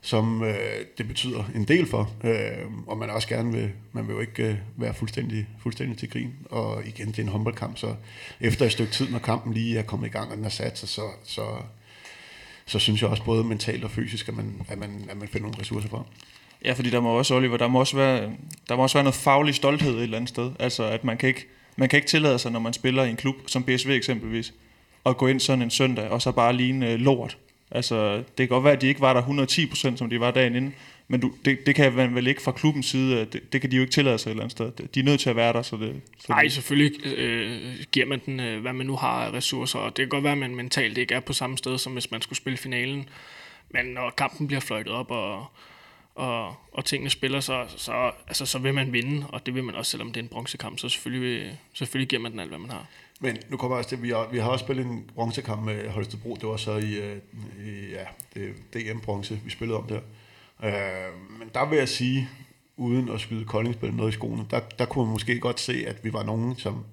som 0.00 0.42
øh, 0.42 0.84
det 0.98 1.08
betyder 1.08 1.44
en 1.54 1.64
del 1.64 1.86
for. 1.86 2.10
Øh, 2.24 2.66
og 2.86 2.98
man 2.98 3.10
også 3.10 3.28
gerne 3.28 3.52
vil, 3.52 3.70
man 3.92 4.06
vil 4.06 4.14
jo 4.14 4.20
ikke 4.20 4.42
øh, 4.42 4.56
være 4.76 4.94
fuldstændig, 4.94 5.46
fuldstændig 5.62 5.98
til 5.98 6.10
grin. 6.10 6.34
Og 6.50 6.86
igen, 6.86 7.08
det 7.08 7.18
er 7.18 7.22
en 7.22 7.28
håndboldkamp, 7.28 7.78
så 7.78 7.94
efter 8.40 8.66
et 8.66 8.72
stykke 8.72 8.92
tid, 8.92 9.10
når 9.10 9.18
kampen 9.18 9.54
lige 9.54 9.78
er 9.78 9.82
kommet 9.82 10.06
i 10.06 10.10
gang, 10.10 10.30
og 10.30 10.36
den 10.36 10.44
er 10.44 10.48
sat, 10.48 10.78
sig, 10.78 10.88
så, 10.88 11.02
så 11.24 11.42
så 12.70 12.78
synes 12.78 13.02
jeg 13.02 13.10
også 13.10 13.24
både 13.24 13.44
mentalt 13.44 13.84
og 13.84 13.90
fysisk, 13.90 14.28
at 14.28 14.36
man, 14.36 14.62
at 14.68 14.78
man, 14.78 15.06
at 15.10 15.16
man 15.16 15.28
finder 15.28 15.46
nogle 15.48 15.60
ressourcer 15.60 15.88
for. 15.88 16.06
Ja, 16.64 16.72
fordi 16.72 16.90
der 16.90 17.00
må 17.00 17.18
også, 17.18 17.34
Oliver, 17.34 17.56
der 17.56 17.68
må 17.68 17.80
også 17.80 17.96
være, 17.96 18.30
der 18.68 18.76
må 18.76 18.82
også 18.82 18.96
være 18.96 19.04
noget 19.04 19.14
faglig 19.14 19.54
stolthed 19.54 19.96
et 19.96 20.02
eller 20.02 20.16
andet 20.16 20.28
sted. 20.28 20.52
Altså, 20.58 20.84
at 20.84 21.04
man 21.04 21.16
kan 21.16 21.28
ikke, 21.28 21.46
man 21.76 21.88
kan 21.88 21.96
ikke 21.96 22.08
tillade 22.08 22.38
sig, 22.38 22.52
når 22.52 22.60
man 22.60 22.72
spiller 22.72 23.04
i 23.04 23.10
en 23.10 23.16
klub, 23.16 23.36
som 23.46 23.64
BSV 23.64 23.90
eksempelvis, 23.90 24.54
at 25.06 25.16
gå 25.16 25.26
ind 25.26 25.40
sådan 25.40 25.62
en 25.62 25.70
søndag, 25.70 26.08
og 26.08 26.22
så 26.22 26.32
bare 26.32 26.52
ligne 26.52 26.90
øh, 26.90 26.98
lort. 26.98 27.38
Altså, 27.70 28.16
det 28.16 28.36
kan 28.36 28.48
godt 28.48 28.64
være, 28.64 28.72
at 28.72 28.80
de 28.80 28.88
ikke 28.88 29.00
var 29.00 29.12
der 29.12 29.22
110%, 29.22 29.96
som 29.96 30.10
de 30.10 30.20
var 30.20 30.30
dagen 30.30 30.56
inden, 30.56 30.74
men 31.10 31.20
du, 31.20 31.32
det, 31.44 31.66
det 31.66 31.74
kan 31.74 31.92
man 31.92 32.14
vel 32.14 32.26
ikke 32.26 32.42
fra 32.42 32.52
klubbens 32.52 32.86
side, 32.86 33.24
det, 33.24 33.52
det 33.52 33.60
kan 33.60 33.70
de 33.70 33.76
jo 33.76 33.82
ikke 33.82 33.92
tillade 33.92 34.18
sig 34.18 34.28
et 34.28 34.30
eller 34.30 34.42
andet 34.42 34.52
sted. 34.52 34.88
De 34.94 35.00
er 35.00 35.04
nødt 35.04 35.20
til 35.20 35.30
at 35.30 35.36
være 35.36 35.52
der, 35.52 35.62
så 35.62 35.76
det... 35.76 36.00
Så 36.18 36.26
Nej, 36.28 36.48
selvfølgelig 36.48 37.06
øh, 37.06 37.84
giver 37.92 38.06
man 38.06 38.20
den, 38.26 38.40
øh, 38.40 38.60
hvad 38.60 38.72
man 38.72 38.86
nu 38.86 38.96
har 38.96 39.24
af 39.24 39.32
ressourcer, 39.32 39.78
og 39.78 39.96
det 39.96 40.02
kan 40.02 40.08
godt 40.08 40.24
være, 40.24 40.32
at 40.32 40.38
man 40.38 40.54
mentalt 40.54 40.98
ikke 40.98 41.14
er 41.14 41.20
på 41.20 41.32
samme 41.32 41.58
sted, 41.58 41.78
som 41.78 41.92
hvis 41.92 42.10
man 42.10 42.22
skulle 42.22 42.36
spille 42.36 42.56
finalen. 42.56 43.08
Men 43.70 43.86
når 43.86 44.10
kampen 44.16 44.46
bliver 44.46 44.60
fløjtet 44.60 44.92
op, 44.92 45.10
og, 45.10 45.46
og, 46.14 46.54
og 46.72 46.84
tingene 46.84 47.10
spiller, 47.10 47.40
så, 47.40 47.64
så, 47.76 48.10
altså, 48.26 48.46
så 48.46 48.58
vil 48.58 48.74
man 48.74 48.92
vinde, 48.92 49.26
og 49.28 49.46
det 49.46 49.54
vil 49.54 49.64
man 49.64 49.74
også, 49.74 49.90
selvom 49.90 50.08
det 50.08 50.16
er 50.16 50.22
en 50.22 50.28
bronzekamp, 50.28 50.78
så 50.78 50.88
selvfølgelig, 50.88 51.58
selvfølgelig 51.72 52.08
giver 52.08 52.22
man 52.22 52.32
den 52.32 52.40
alt, 52.40 52.48
hvad 52.48 52.58
man 52.58 52.70
har. 52.70 52.86
Men 53.20 53.36
nu 53.48 53.56
kommer 53.56 53.76
jeg 53.76 53.78
også 53.78 53.88
til, 53.88 54.02
vi 54.02 54.10
har, 54.10 54.28
vi 54.32 54.38
har 54.38 54.50
også 54.50 54.64
spillet 54.64 54.86
en 54.86 55.10
bronzekamp 55.14 55.62
med 55.62 55.88
Holstebro, 55.88 56.34
det 56.34 56.48
var 56.48 56.56
så 56.56 56.76
i, 56.76 56.94
øh, 56.94 57.16
i 57.66 57.90
ja, 57.92 58.04
det 58.34 58.54
DM-bronze, 58.74 59.40
vi 59.44 59.50
spillede 59.50 59.78
om 59.78 59.86
der. 59.86 60.00
Øh, 60.64 61.38
men 61.38 61.50
der 61.54 61.68
vil 61.68 61.78
jeg 61.78 61.88
sige, 61.88 62.28
uden 62.76 63.08
at 63.08 63.20
skyde 63.20 63.44
Koldingspil 63.44 63.94
noget 63.94 64.10
i 64.10 64.14
skoene, 64.14 64.46
der, 64.50 64.60
der 64.78 64.84
kunne 64.84 65.04
man 65.04 65.12
måske 65.12 65.40
godt 65.40 65.60
se, 65.60 65.84
at 65.86 66.04
vi 66.04 66.12
var 66.12 66.22
nogen, 66.22 66.56
som... 66.58 66.84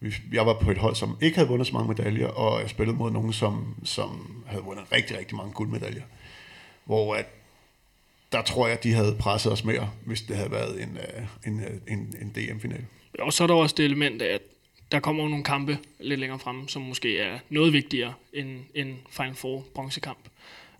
Vi, 0.00 0.14
jeg 0.32 0.46
var 0.46 0.54
på 0.54 0.70
et 0.70 0.78
hold, 0.78 0.94
som 0.94 1.18
ikke 1.20 1.36
havde 1.36 1.48
vundet 1.48 1.66
så 1.66 1.72
mange 1.72 1.88
medaljer, 1.88 2.28
og 2.28 2.60
jeg 2.60 2.70
spillede 2.70 2.98
mod 2.98 3.10
nogen, 3.10 3.32
som, 3.32 3.74
som 3.84 4.42
havde 4.46 4.62
vundet 4.62 4.92
rigtig, 4.92 5.18
rigtig 5.18 5.36
mange 5.36 5.52
guldmedaljer. 5.52 6.02
Hvor 6.84 7.14
at, 7.14 7.26
der 8.32 8.42
tror 8.42 8.66
jeg, 8.66 8.76
at 8.76 8.84
de 8.84 8.92
havde 8.92 9.16
presset 9.20 9.52
os 9.52 9.64
mere, 9.64 9.90
hvis 10.04 10.22
det 10.22 10.36
havde 10.36 10.50
været 10.50 10.82
en, 10.82 10.98
øh, 10.98 11.22
øh, 11.22 11.52
en, 11.52 11.64
en, 11.88 12.14
en 12.20 12.30
DM-final. 12.30 12.84
Og 13.18 13.32
så 13.32 13.42
er 13.42 13.46
der 13.46 13.54
også 13.54 13.74
det 13.78 13.84
element 13.84 14.22
af, 14.22 14.34
at 14.34 14.40
der 14.92 15.00
kommer 15.00 15.28
nogle 15.28 15.44
kampe 15.44 15.78
lidt 16.00 16.20
længere 16.20 16.38
frem, 16.38 16.68
som 16.68 16.82
måske 16.82 17.20
er 17.20 17.38
noget 17.50 17.72
vigtigere 17.72 18.14
end 18.32 18.60
en 18.74 18.98
Final 19.10 19.34
Four 19.34 19.64
bronzekamp. 19.74 20.18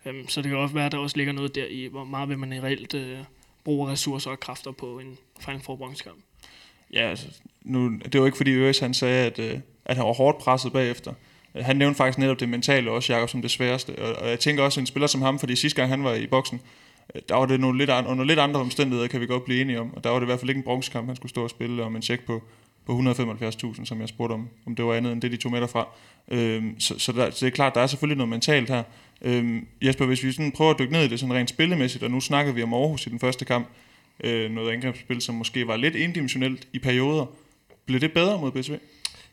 Øhm, 0.07 0.29
så 0.29 0.43
det 0.43 0.51
kan 0.51 0.59
også 0.59 0.75
være, 0.75 0.87
at 0.87 0.93
der 0.93 0.99
også 0.99 1.17
ligger 1.17 1.33
noget 1.33 1.55
der 1.55 1.67
i, 1.67 1.87
hvor 1.87 2.05
meget 2.05 2.29
vil 2.29 2.39
man 2.39 2.63
reelt 2.63 2.95
øh, 2.95 3.19
bruge 3.65 3.91
ressourcer 3.91 4.31
og 4.31 4.41
kræfter 4.41 4.71
på 4.71 4.99
en 4.99 5.19
Final 5.41 5.61
Four 5.61 5.77
bronzekamp. 5.77 6.19
Ja, 6.93 7.11
altså, 7.11 7.27
nu, 7.63 7.99
det 8.13 8.21
var 8.21 8.27
ikke 8.27 8.37
fordi 8.37 8.53
Øres 8.53 8.79
han 8.79 8.95
sagde, 8.95 9.27
at, 9.27 9.39
øh, 9.39 9.61
at 9.85 9.97
han 9.97 10.07
var 10.07 10.13
hårdt 10.13 10.39
presset 10.39 10.73
bagefter. 10.73 11.13
Øh, 11.55 11.65
han 11.65 11.77
nævnte 11.77 11.97
faktisk 11.97 12.19
netop 12.19 12.41
det 12.41 12.49
mentale 12.49 12.91
også, 12.91 13.13
Jacob, 13.13 13.29
som 13.29 13.43
det 13.43 13.51
sværeste. 13.51 13.99
Og, 13.99 14.23
og 14.23 14.29
jeg 14.29 14.41
tænker 14.41 14.63
også, 14.63 14.81
en 14.81 14.87
spiller 14.87 15.07
som 15.07 15.23
ham, 15.23 15.39
fordi 15.39 15.57
sidste 15.57 15.77
gang 15.77 15.91
han 15.91 16.05
var 16.05 16.15
i 16.15 16.27
boksen, 16.27 16.61
øh, 17.15 17.23
der 17.29 17.35
var 17.35 17.47
det 17.47 17.61
nogle 17.61 17.79
lidt, 17.79 17.91
under 17.91 18.25
lidt 18.25 18.39
andre 18.39 18.61
omstændigheder, 18.61 19.09
kan 19.09 19.21
vi 19.21 19.27
godt 19.27 19.45
blive 19.45 19.61
enige 19.61 19.81
om. 19.81 19.95
Og 19.95 20.05
der 20.05 20.11
var 20.11 20.19
det 20.19 20.25
i 20.25 20.31
hvert 20.31 20.41
fald 20.41 20.51
ikke 20.51 20.59
en 20.59 20.65
bronzekamp, 20.65 21.07
han 21.07 21.17
skulle 21.17 21.31
stå 21.31 21.45
og 21.45 21.51
spille 21.51 21.85
om 21.85 21.97
en 21.97 22.03
check 22.03 22.27
på, 22.27 22.43
på 22.87 22.99
175.000, 22.99 23.85
som 23.85 24.01
jeg 24.01 24.09
spurgte 24.09 24.33
om, 24.33 24.49
om 24.67 24.75
det 24.75 24.85
var 24.85 24.95
andet 24.95 25.13
end 25.13 25.23
det, 25.23 25.33
de 25.33 25.37
tog 25.37 25.53
med 25.53 25.61
derfra. 25.61 25.89
Øhm, 26.31 26.81
så, 26.81 26.99
så, 26.99 27.13
der, 27.13 27.31
så 27.31 27.47
det 27.47 27.53
er 27.53 27.55
klart, 27.55 27.75
der 27.75 27.81
er 27.81 27.87
selvfølgelig 27.87 28.17
noget 28.17 28.29
mentalt 28.29 28.71
her. 28.71 28.83
Øhm, 29.23 29.67
Jesper, 29.83 30.07
hvis 30.07 30.25
vi 30.25 30.33
sådan 30.33 30.53
prøver 30.53 30.71
at 30.71 30.79
dykke 30.79 30.93
ned 30.93 31.05
i 31.05 31.09
det 31.09 31.21
sådan 31.21 31.35
rent 31.35 31.51
spillemæssigt, 31.51 32.05
og 32.05 32.11
nu 32.11 32.21
snakkede 32.21 32.55
vi 32.55 32.63
om 32.63 32.75
Aarhus 32.75 33.07
i 33.07 33.11
den 33.11 33.21
første 33.21 33.45
kamp, 33.45 33.69
øh, 34.25 34.51
noget 34.51 34.73
angrebsspil, 34.73 35.21
som 35.21 35.35
måske 35.35 35.67
var 35.67 35.77
lidt 35.77 35.95
indimensionelt 35.95 36.69
i 36.73 36.79
perioder. 36.79 37.27
Blev 37.87 38.01
det 38.01 38.13
bedre 38.13 38.41
mod 38.41 38.53
BSV? 38.53 38.75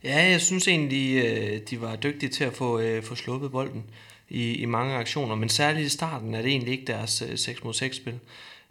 Ja, 0.04 0.30
jeg 0.30 0.42
synes 0.42 0.68
egentlig, 0.68 1.26
øh, 1.26 1.60
de 1.70 1.82
var 1.82 1.96
dygtige 1.96 2.30
til 2.30 2.44
at 2.44 2.54
få, 2.54 2.80
øh, 2.80 3.04
få 3.04 3.16
sluppet 3.16 3.52
bolden 3.52 3.84
i, 4.30 4.54
i 4.54 4.66
mange 4.66 4.96
aktioner, 4.96 5.36
men 5.36 5.50
særligt 5.50 5.86
i 5.86 5.90
starten 5.90 6.36
er 6.36 6.42
det 6.42 6.52
egentlig 6.52 6.72
ikke 6.72 6.86
deres 6.86 7.24
øh, 7.30 7.38
6 7.38 7.64
mod 7.64 7.74
6 7.74 7.96
spil. 7.96 8.20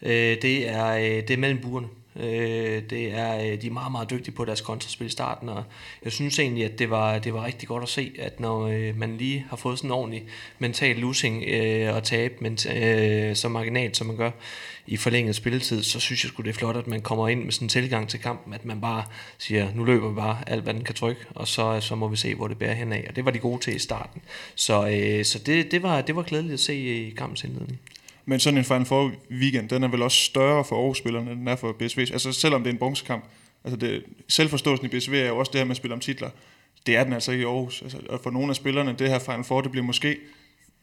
Det 0.03 0.69
er, 0.69 0.95
det 1.21 1.31
er 1.31 1.37
mellem 1.37 1.61
burene. 1.61 1.89
Øh, 2.17 2.83
det 2.91 3.13
er, 3.13 3.37
øh, 3.37 3.63
de 3.63 3.67
er 3.67 3.71
meget, 3.71 3.93
meget 3.93 4.11
dygtige 4.11 4.35
på 4.35 4.45
deres 4.45 4.61
kontraspil 4.61 5.07
i 5.07 5.11
starten, 5.11 5.49
og 5.49 5.65
jeg 6.05 6.13
synes 6.13 6.39
egentlig, 6.39 6.65
at 6.65 6.79
det 6.79 6.91
var, 6.91 7.19
det 7.19 7.35
var 7.35 7.45
rigtig 7.45 7.69
godt 7.69 7.83
at 7.83 7.89
se, 7.89 8.13
at 8.19 8.41
når 8.41 8.67
øh, 8.67 8.99
man 8.99 9.17
lige 9.17 9.47
har 9.51 9.57
fået 9.57 9.79
sådan 9.79 9.89
en 9.89 9.93
ordentlig 9.93 10.25
mental 10.59 10.97
losing 10.97 11.45
øh, 11.45 11.95
og 11.95 12.03
tabe 12.03 12.35
men, 12.41 12.53
øh, 12.77 13.37
så 13.37 13.49
marginalt, 13.49 13.97
som 13.97 14.07
man 14.07 14.17
gør 14.17 14.31
i 14.87 14.97
forlænget 14.97 15.37
spilletid, 15.37 15.83
så 15.83 16.01
synes 16.01 16.25
jeg 16.25 16.29
sgu, 16.29 16.43
det 16.43 16.49
er 16.49 16.55
flot, 16.55 16.77
at 16.77 16.87
man 16.87 17.01
kommer 17.01 17.29
ind 17.29 17.45
med 17.45 17.53
sådan 17.53 17.65
en 17.65 17.69
tilgang 17.69 18.09
til 18.09 18.21
kampen, 18.21 18.55
at 18.55 18.65
man 18.65 18.81
bare 18.81 19.05
siger, 19.39 19.75
nu 19.75 19.85
løber 19.85 20.09
vi 20.09 20.15
bare 20.15 20.39
alt, 20.47 20.63
hvad 20.63 20.75
den 20.75 20.85
kan 20.85 20.95
trykke, 20.95 21.21
og 21.35 21.49
så, 21.49 21.81
så 21.81 21.95
må 21.95 22.09
vi 22.09 22.17
se, 22.17 22.35
hvor 22.35 22.49
det 22.49 22.59
bærer 22.59 22.75
hen 22.75 22.93
af. 22.93 23.05
Og 23.09 23.17
det 23.17 23.25
var 23.25 23.31
de 23.31 23.39
gode 23.39 23.61
til 23.61 23.77
i 23.77 23.79
starten. 23.79 24.23
Så, 24.55 24.89
øh, 24.89 25.25
så 25.25 25.39
det, 25.39 25.71
det, 25.71 25.83
var, 25.83 26.01
det 26.01 26.17
var 26.17 26.23
glædeligt 26.23 26.55
at 26.55 26.61
se 26.61 26.75
i 26.75 27.11
kampens 27.11 27.45
indledning. 27.45 27.81
Men 28.27 28.41
sådan 28.41 28.59
en 28.59 28.65
Final 28.65 28.85
Four 28.85 29.13
weekend, 29.31 29.69
den 29.69 29.83
er 29.83 29.89
vel 29.89 30.03
også 30.03 30.19
større 30.19 30.65
for 30.65 30.77
Aarhus-spillerne, 30.77 31.31
end 31.31 31.41
den 31.41 31.49
er 31.49 31.57
for 31.57 31.73
BSV. 31.73 31.99
Altså 31.99 32.33
selvom 32.33 32.63
det 32.63 32.71
er 32.71 32.73
en 32.73 32.79
bronzekamp. 32.79 33.25
Altså 33.65 33.77
det, 33.77 34.05
selvforståelsen 34.29 34.87
i 34.87 34.89
BSV 34.89 35.13
er 35.13 35.29
jo 35.29 35.39
også 35.39 35.53
det 35.53 35.61
her 35.61 35.65
med 35.65 35.71
at 35.71 35.77
spille 35.77 35.95
om 35.95 36.01
titler. 36.01 36.31
Det 36.87 36.97
er 36.97 37.05
den 37.05 37.13
altså 37.13 37.33
ikke 37.33 37.43
i 37.43 37.45
Aarhus. 37.45 37.83
Altså, 37.83 37.99
og 38.09 38.21
for 38.23 38.31
nogle 38.31 38.51
af 38.51 38.57
spillerne, 38.57 38.95
det 38.99 39.09
her 39.09 39.19
Final 39.19 39.45
Four, 39.45 39.61
det 39.61 39.71
bliver 39.71 39.87
måske 39.87 40.17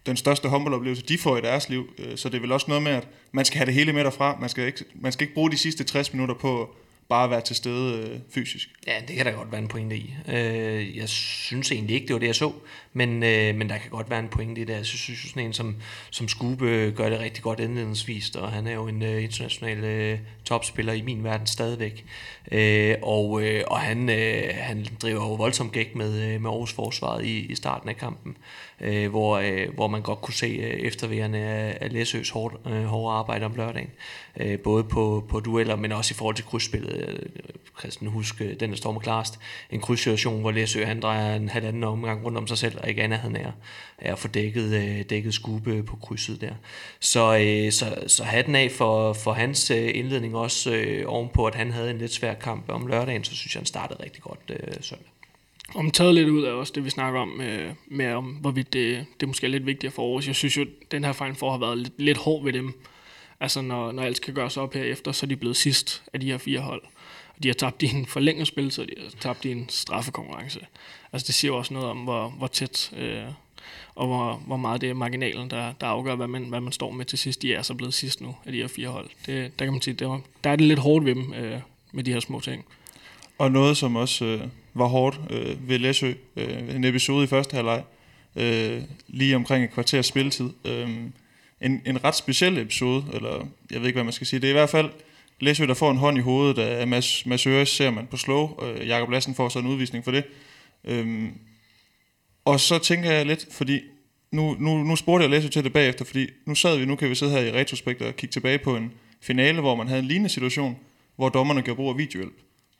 den 0.06 0.18
største 0.18 0.50
håndboldoplevelse, 0.50 1.04
de 1.04 1.18
får 1.18 1.38
i 1.38 1.42
deres 1.42 1.70
liv. 1.70 1.90
Øh, 1.98 2.18
så 2.18 2.30
det 2.30 2.38
er 2.38 2.42
vel 2.42 2.52
også 2.52 2.66
noget 2.68 2.84
med, 2.84 2.92
at 2.92 3.08
man 3.32 3.46
skal 3.46 3.58
have 3.58 3.66
det 3.66 3.74
hele 3.74 3.94
med 3.94 4.04
derfra. 4.04 4.38
Man 4.40 4.50
skal 4.50 4.66
ikke, 4.66 4.86
man 4.96 5.12
skal 5.12 5.24
ikke 5.24 5.34
bruge 5.34 5.52
de 5.52 5.58
sidste 5.58 5.84
60 5.84 6.14
minutter 6.14 6.36
på 6.36 6.76
bare 7.12 7.30
være 7.30 7.42
til 7.42 7.56
stede 7.56 8.10
øh, 8.10 8.20
fysisk. 8.30 8.70
Ja, 8.88 8.94
det 9.08 9.16
kan 9.16 9.26
der 9.26 9.32
godt 9.32 9.52
være 9.52 9.62
en 9.62 9.68
pointe 9.68 9.96
i. 9.98 10.16
Øh, 10.28 10.98
jeg 10.98 11.10
synes 11.10 11.72
egentlig 11.72 11.96
ikke, 11.96 12.08
det 12.08 12.14
var 12.14 12.20
det, 12.20 12.28
jeg 12.28 12.36
så, 12.36 12.52
men, 12.94 13.24
øh, 13.24 13.56
men 13.56 13.70
der 13.70 13.78
kan 13.78 13.90
godt 13.90 14.10
være 14.10 14.20
en 14.20 14.28
pointe 14.28 14.62
i 14.62 14.64
det. 14.64 14.74
Altså, 14.74 14.94
jeg 14.94 15.00
synes, 15.00 15.20
sådan 15.20 15.46
en 15.46 15.54
som, 15.54 15.76
som 16.10 16.28
Skube 16.28 16.94
gør 16.96 17.10
det 17.10 17.20
rigtig 17.20 17.44
godt 17.44 17.60
indledningsvis, 17.60 18.30
og 18.30 18.52
han 18.52 18.68
er 18.68 18.74
jo 18.74 18.88
en 18.88 19.04
øh, 19.04 19.24
international 19.24 19.84
øh, 19.84 20.20
topspiller 20.46 20.94
i 20.94 21.02
min 21.02 21.24
verden 21.24 21.48
stadigvæk. 21.48 22.06
Øh, 22.52 22.96
og 23.02 23.44
øh, 23.44 23.64
og 23.68 23.80
han, 23.80 24.10
øh, 24.10 24.44
han 24.54 24.86
driver 25.02 25.22
jo 25.22 25.34
voldsomt 25.34 25.72
gæk 25.72 25.96
med, 25.96 26.22
øh, 26.22 26.42
med 26.42 26.50
Aarhus 26.50 26.74
forsvaret 26.74 27.26
i, 27.26 27.40
i 27.40 27.56
starten 27.56 27.90
af 27.90 27.98
kampen, 27.98 28.38
øh, 28.82 29.10
hvor, 29.10 29.38
øh, 29.38 29.74
hvor 29.74 29.88
man 29.88 30.02
godt 30.02 30.22
kunne 30.22 30.34
se 30.34 30.46
øh, 30.48 30.80
efterværende 30.80 31.40
af, 31.40 31.78
af 31.82 31.94
Læsøs 31.94 32.30
hårde, 32.30 32.58
øh, 32.70 32.84
hårde 32.84 33.16
arbejde 33.16 33.46
om 33.46 33.54
lørdagen. 33.56 33.90
Øh, 34.38 34.60
både 34.60 34.84
på, 34.84 35.26
på 35.30 35.40
dueller, 35.40 35.76
men 35.76 35.92
også 35.92 36.14
i 36.14 36.16
forhold 36.16 36.36
til 36.36 36.46
krydsspillet. 36.46 37.08
Øh, 37.08 37.20
Christian 37.80 38.12
husk, 38.12 38.42
øh, 38.42 38.60
den 38.60 38.70
der 38.70 38.76
står 38.76 38.92
med 38.92 39.02
klarest. 39.02 39.40
En 39.72 39.82
krydssituation, 39.82 40.42
hvor 40.42 40.52
Læsø 40.52 40.86
han 40.86 41.02
drejer 41.02 41.36
en 41.36 41.50
halvanden 41.50 41.84
omgang 41.84 42.26
rundt 42.26 42.38
om 42.38 42.48
sig 42.48 42.58
selv, 42.58 42.78
og 42.82 42.90
ikke 42.90 43.04
andet 43.04 43.20
han 43.20 43.36
er, 43.36 43.52
er 43.98 44.16
få 44.16 44.28
dækket, 44.28 44.74
øh, 44.74 45.06
dækket 45.10 45.34
skube 45.34 45.84
på 45.84 45.96
krydset 45.96 46.42
der. 46.42 46.54
Så, 47.00 47.38
øh, 47.38 47.72
så, 47.72 48.04
så 48.08 48.24
hatten 48.24 48.56
af 48.56 48.72
for, 48.72 49.14
for 49.14 49.34
hans 49.34 49.72
øh, 49.72 49.92
indledning 49.94 50.36
også 50.36 50.72
øh, 50.72 51.04
ovenpå, 51.08 51.46
at 51.46 51.56
han 51.56 51.72
havde 51.72 51.92
en 51.92 51.98
lidt 51.98 52.14
svær 52.14 52.34
kamp 52.34 52.70
om 52.70 52.88
lørdagen, 52.88 53.24
så 53.24 53.36
synes 53.36 53.56
jeg, 53.56 53.60
han 53.60 53.66
startede 53.66 54.04
rigtig 54.04 54.22
godt 54.24 54.40
øh, 54.50 54.74
søndag 54.82 55.11
om 55.76 55.92
taget 55.92 56.16
lidt 56.16 56.30
ud 56.30 56.44
af 56.44 56.52
også 56.52 56.74
det, 56.76 56.86
vi 56.86 56.90
snakker 56.90 57.20
om, 57.20 57.42
øh, 57.42 57.74
med 57.88 58.14
om, 58.14 58.26
hvorvidt 58.26 58.74
det, 58.74 59.06
det 59.20 59.28
måske 59.28 59.48
er 59.48 59.52
lidt 59.52 59.66
vigtigere 59.66 59.94
for 59.94 60.04
Aarhus. 60.04 60.28
Jeg 60.28 60.36
synes 60.36 60.58
jo, 60.58 60.66
den 60.92 61.04
her 61.04 61.14
Final 61.14 61.36
Four 61.36 61.52
har 61.52 61.58
været 61.58 61.78
lidt, 61.78 61.94
lidt 61.98 62.18
hård 62.18 62.44
ved 62.44 62.54
dem. 62.54 62.74
Altså, 63.40 63.62
når, 63.62 63.92
når 63.92 64.04
alt 64.04 64.18
skal 64.18 64.34
gøres 64.34 64.58
op 64.58 64.74
herefter, 64.74 65.12
så 65.12 65.26
er 65.26 65.28
de 65.28 65.36
blevet 65.36 65.58
sidst 65.58 66.04
af 66.14 66.20
de 66.20 66.32
her 66.32 66.38
fire 66.38 66.60
hold. 66.60 66.82
Og 67.38 67.44
de 67.44 67.48
har 67.48 67.54
tabt 67.54 67.82
i 67.82 67.96
en 67.96 68.06
forlænget 68.06 68.48
spil, 68.48 68.72
så 68.72 68.84
de 68.84 68.94
har 69.04 69.10
tabt 69.20 69.46
i 69.46 69.52
en 69.52 69.66
straffekonkurrence. 69.70 70.60
Altså, 71.14 71.28
det 71.28 71.36
siger 71.36 71.52
jo 71.52 71.58
også 71.58 71.74
noget 71.74 71.90
om, 71.90 71.98
hvor, 71.98 72.30
hvor 72.30 72.48
tæt 72.48 72.94
øh, 72.98 73.24
og 73.96 74.08
hvor, 74.08 74.34
hvor 74.48 74.58
meget 74.58 74.82
det 74.82 74.90
er 74.90 74.94
marginalen, 74.94 75.50
der, 75.50 75.74
der 75.82 75.88
afgør, 75.88 76.16
hvad 76.16 76.28
man, 76.28 76.44
hvad 76.44 76.62
man 76.62 76.72
står 76.72 76.92
med 76.92 77.06
til 77.06 77.20
sidst. 77.20 77.42
De 77.42 77.54
er 77.54 77.62
så 77.62 77.74
blevet 77.74 77.94
sidst 77.94 78.22
nu 78.22 78.36
af 78.46 78.52
de 78.52 78.58
her 78.58 78.68
fire 78.68 78.88
hold. 78.88 79.10
Det, 79.26 79.60
der 79.60 79.66
kan 79.66 79.74
man 79.74 79.82
sige, 79.82 79.94
det 79.94 80.22
der 80.44 80.50
er 80.50 80.56
det 80.56 80.68
lidt 80.68 80.80
hårdt 80.80 81.06
ved 81.06 81.16
dem 81.16 81.34
øh, 81.34 81.60
med 81.92 82.04
de 82.04 82.14
her 82.14 82.20
små 82.20 82.40
ting. 82.40 82.66
Og 83.38 83.52
noget, 83.52 83.78
som 83.78 83.96
også 83.96 84.26
øh, 84.26 84.42
var 84.74 84.86
hårdt 84.86 85.20
øh, 85.30 85.70
ved 85.70 85.80
Læsø, 85.80 86.14
øh, 86.36 86.76
en 86.76 86.84
episode 86.84 87.24
i 87.24 87.28
første 87.28 87.56
halvleg, 87.56 87.84
øh, 88.36 88.82
lige 89.08 89.36
omkring 89.36 89.64
et 89.64 89.72
kvarters 89.72 90.06
spilletid. 90.06 90.50
Øh, 90.66 90.90
en, 91.62 91.82
en 91.86 92.04
ret 92.04 92.16
speciel 92.16 92.58
episode, 92.58 93.06
eller 93.14 93.48
jeg 93.72 93.80
ved 93.80 93.88
ikke, 93.88 93.98
hvad 93.98 94.04
man 94.04 94.14
skal 94.14 94.28
sige. 94.28 94.40
Det 94.40 94.48
er 94.48 94.52
i 94.52 94.54
hvert 94.54 94.70
fald 94.70 94.90
Læsø, 95.40 95.66
der 95.66 95.74
får 95.74 95.92
en 95.92 95.98
hånd 95.98 96.18
i 96.18 96.22
hovedet 96.22 96.62
af 96.62 96.88
Mads, 96.88 97.26
Mads 97.26 97.48
Øres, 97.48 97.70
ser 97.70 97.90
man 97.90 98.08
på 98.08 98.18
slow. 98.18 98.64
Øh, 98.64 98.88
Jakob 98.88 99.10
Lassen 99.10 99.36
får 99.36 99.50
så 99.50 99.60
en 99.60 99.68
udvisning 99.68 100.04
for 100.04 100.12
det. 100.12 100.24
Øh, 100.84 101.30
og 102.46 102.60
så 102.60 102.80
tænker 102.80 103.12
jeg 103.12 103.26
lidt, 103.26 103.48
fordi 103.52 103.82
nu, 104.32 104.56
nu, 104.60 104.84
nu 104.84 104.96
spurgte 104.96 105.24
jeg 105.24 105.30
Læsø 105.30 105.48
til 105.48 105.64
det 105.64 105.74
bagefter, 105.74 106.06
fordi 106.06 106.28
nu 106.46 106.56
sad 106.56 106.78
vi, 106.78 106.86
nu 106.86 106.96
kan 106.96 107.10
vi 107.10 107.16
sidde 107.16 107.32
her 107.32 107.40
i 107.40 107.52
retrospekt 107.52 108.02
og 108.02 108.16
kigge 108.16 108.34
tilbage 108.34 108.58
på 108.58 108.76
en 108.76 108.92
finale, 109.22 109.62
hvor 109.62 109.76
man 109.76 109.88
havde 109.88 110.02
en 110.02 110.08
lignende 110.08 110.30
situation, 110.30 110.78
hvor 111.16 111.30
dommerne 111.30 111.62
gjorde 111.62 111.76
brug 111.76 111.90
af 111.90 111.98
videohjælp. 111.98 112.36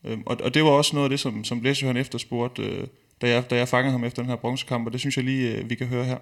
Øhm, 0.06 0.24
og, 0.26 0.38
og 0.44 0.54
det 0.54 0.64
var 0.64 0.70
også 0.70 0.96
noget 0.96 1.06
af 1.06 1.10
det, 1.10 1.20
som, 1.20 1.44
som 1.44 1.62
Læsø 1.62 1.88
han 1.88 1.98
efterspurgte, 1.98 2.62
øh, 2.62 2.88
da, 3.22 3.30
jeg, 3.30 3.50
da 3.50 3.56
jeg 3.56 3.68
fangede 3.68 3.92
ham 3.92 4.04
efter 4.04 4.22
den 4.22 4.30
her 4.30 4.36
bronzekamp, 4.36 4.86
og 4.88 4.92
det 4.92 5.00
synes 5.00 5.18
jeg 5.18 5.26
lige, 5.26 5.58
øh, 5.58 5.70
vi 5.70 5.76
kan 5.76 5.88
høre 5.88 6.04
her. 6.04 6.18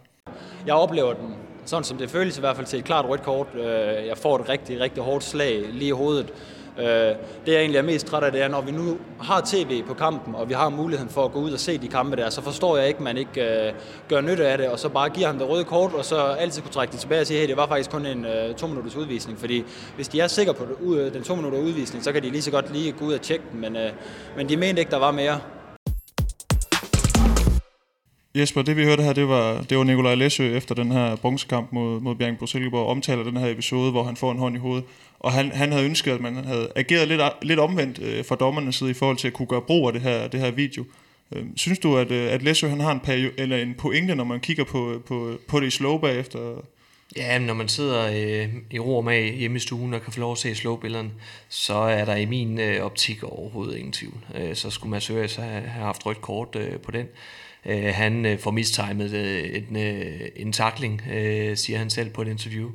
Jeg 0.65 0.73
oplever 0.75 1.13
den, 1.13 1.35
sådan 1.65 1.83
som 1.83 1.97
det 1.97 2.09
føles 2.09 2.37
i 2.37 2.39
hvert 2.39 2.55
fald 2.55 2.67
til 2.67 2.79
et 2.79 2.85
klart 2.85 3.05
rødt 3.05 3.23
kort. 3.23 3.47
Øh, 3.55 3.61
jeg 4.07 4.17
får 4.17 4.39
et 4.39 4.49
rigtig, 4.49 4.79
rigtig 4.79 5.03
hårdt 5.03 5.23
slag 5.23 5.65
lige 5.73 5.87
i 5.87 5.91
hovedet. 5.91 6.33
Øh, 6.79 6.85
det 7.45 7.51
jeg 7.53 7.59
egentlig 7.59 7.77
er 7.77 7.83
mest 7.83 8.07
træt 8.07 8.23
af, 8.23 8.31
det 8.31 8.41
er, 8.41 8.47
når 8.47 8.61
vi 8.61 8.71
nu 8.71 8.97
har 9.21 9.41
tv 9.45 9.83
på 9.83 9.93
kampen, 9.93 10.35
og 10.35 10.49
vi 10.49 10.53
har 10.53 10.69
muligheden 10.69 11.11
for 11.11 11.25
at 11.25 11.31
gå 11.31 11.39
ud 11.39 11.51
og 11.51 11.59
se 11.59 11.77
de 11.77 11.87
kampe 11.87 12.15
der, 12.15 12.29
så 12.29 12.41
forstår 12.41 12.77
jeg 12.77 12.87
ikke, 12.87 12.97
at 12.97 13.03
man 13.03 13.17
ikke 13.17 13.67
øh, 13.67 13.73
gør 14.09 14.21
nytte 14.21 14.47
af 14.47 14.57
det, 14.57 14.67
og 14.67 14.79
så 14.79 14.89
bare 14.89 15.09
giver 15.09 15.27
ham 15.27 15.37
det 15.37 15.49
røde 15.49 15.63
kort, 15.63 15.93
og 15.93 16.05
så 16.05 16.15
altid 16.15 16.61
kunne 16.61 16.71
trække 16.71 16.91
det 16.91 16.99
tilbage 16.99 17.21
og 17.21 17.27
sige, 17.27 17.39
hey, 17.39 17.47
det 17.47 17.57
var 17.57 17.67
faktisk 17.67 17.91
kun 17.91 18.05
en 18.05 18.25
øh, 18.25 18.55
to 18.55 18.67
minutters 18.67 18.95
udvisning, 18.95 19.39
fordi 19.39 19.63
hvis 19.95 20.07
de 20.07 20.19
er 20.19 20.27
sikre 20.27 20.53
på 20.53 20.65
øh, 20.95 21.13
den 21.13 21.23
to 21.23 21.35
minutter 21.35 21.59
udvisning, 21.59 22.03
så 22.03 22.11
kan 22.11 22.23
de 22.23 22.29
lige 22.29 22.41
så 22.41 22.51
godt 22.51 22.73
lige 22.73 22.91
gå 22.91 23.05
ud 23.05 23.13
og 23.13 23.21
tjekke 23.21 23.45
den, 23.51 23.61
men, 23.61 23.77
men 24.37 24.49
de 24.49 24.57
mente 24.57 24.79
ikke, 24.79 24.91
der 24.91 24.99
var 24.99 25.11
mere. 25.11 25.39
Jesper, 28.35 28.61
det 28.61 28.77
vi 28.77 28.83
hørte 28.83 29.03
her, 29.03 29.13
det 29.13 29.27
var, 29.27 29.61
det 29.61 29.77
var 29.77 29.83
Nikolaj 29.83 30.15
Læsø 30.15 30.57
efter 30.57 30.75
den 30.75 30.91
her 30.91 31.15
bronzekamp 31.15 31.71
mod, 31.71 31.99
mod 31.99 32.15
Bjerg 32.15 32.49
Silkeborg, 32.49 32.87
omtaler 32.87 33.23
den 33.23 33.37
her 33.37 33.47
episode, 33.51 33.91
hvor 33.91 34.03
han 34.03 34.15
får 34.15 34.31
en 34.31 34.39
hånd 34.39 34.55
i 34.55 34.59
hovedet. 34.59 34.85
Og 35.19 35.31
han, 35.31 35.51
han 35.51 35.71
havde 35.71 35.85
ønsket, 35.85 36.11
at 36.11 36.21
man 36.21 36.35
havde 36.35 36.71
ageret 36.75 37.07
lidt, 37.07 37.21
lidt 37.41 37.59
omvendt 37.59 37.99
øh, 37.99 38.25
fra 38.25 38.35
dommernes 38.35 38.75
side 38.75 38.89
i 38.89 38.93
forhold 38.93 39.17
til 39.17 39.27
at 39.27 39.33
kunne 39.33 39.45
gøre 39.45 39.61
brug 39.61 39.87
af 39.87 39.93
det 39.93 40.01
her, 40.01 40.27
det 40.27 40.39
her 40.39 40.51
video. 40.51 40.85
Øh, 41.35 41.43
synes 41.55 41.79
du, 41.79 41.97
at, 41.97 42.11
øh, 42.11 42.33
at 42.33 42.41
Læsø 42.41 42.67
han 42.67 42.79
har 42.79 42.91
en, 42.91 42.99
periode, 42.99 43.33
eller 43.37 43.57
en 43.57 43.75
pointe, 43.77 44.15
når 44.15 44.23
man 44.23 44.39
kigger 44.39 44.63
på, 44.63 45.01
på, 45.07 45.37
på 45.47 45.59
det 45.59 45.67
i 45.67 45.69
slow 45.69 45.97
bagefter? 45.97 46.39
Ja, 47.15 47.39
når 47.39 47.53
man 47.53 47.67
sidder 47.67 48.05
øh, 48.05 48.49
i 48.71 48.79
ro 48.79 48.97
og 48.97 49.03
mag 49.03 49.33
hjemme 49.33 49.57
i 49.57 49.59
stuen 49.59 49.93
og 49.93 50.01
kan 50.01 50.13
få 50.13 50.19
lov 50.19 50.31
at 50.31 50.37
se 50.37 50.55
slow-billederne, 50.55 51.09
så 51.49 51.73
er 51.73 52.05
der 52.05 52.15
i 52.15 52.25
min 52.25 52.59
øh, 52.59 52.85
optik 52.85 53.23
overhovedet 53.23 53.77
ingen 53.77 53.93
tvivl. 53.93 54.25
Øh, 54.35 54.55
så 54.55 54.69
skulle 54.69 54.91
man 54.91 55.01
søge 55.01 55.29
have, 55.37 55.61
have 55.61 55.85
haft 55.85 56.05
rødt 56.05 56.21
kort 56.21 56.55
øh, 56.55 56.79
på 56.79 56.91
den. 56.91 57.05
Øh, 57.69 57.93
han 57.93 58.25
øh, 58.25 58.39
får 58.39 58.51
mistimet 58.51 59.13
øh, 59.13 59.63
en, 59.69 59.77
øh, 59.77 60.29
en 60.35 60.51
takling, 60.51 61.01
øh, 61.11 61.57
siger 61.57 61.79
han 61.79 61.89
selv 61.89 62.09
på 62.09 62.21
et 62.21 62.27
interview, 62.27 62.71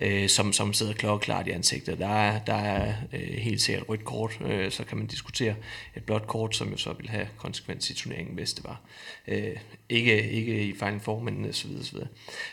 øh, 0.00 0.28
som, 0.28 0.52
som 0.52 0.72
sidder 0.72 0.92
klokkeklart 0.92 1.46
i 1.46 1.50
ansigtet. 1.50 1.98
Der 1.98 2.08
er, 2.08 2.38
der 2.38 2.54
er 2.54 2.94
øh, 3.12 3.34
helt 3.38 3.60
sikkert 3.60 3.88
rødt 3.88 4.04
kort, 4.04 4.40
øh, 4.44 4.70
så 4.70 4.84
kan 4.84 4.98
man 4.98 5.06
diskutere 5.06 5.54
et 5.96 6.04
blåt 6.04 6.26
kort, 6.26 6.56
som 6.56 6.70
jo 6.70 6.76
så 6.76 6.92
vil 6.92 7.08
have 7.08 7.28
konsekvens 7.36 7.90
i 7.90 7.94
turneringen, 7.94 8.34
hvis 8.34 8.52
det 8.52 8.64
var. 8.64 8.80
Øh, 9.28 9.56
ikke, 9.88 10.30
ikke 10.30 10.62
i 10.62 10.72
Final 10.72 11.00
Four, 11.00 11.20
men 11.20 11.44
øh, 11.44 11.52
så 11.52 11.68
videre, 11.68 11.84
så 11.84 11.92
videre. 11.92 12.08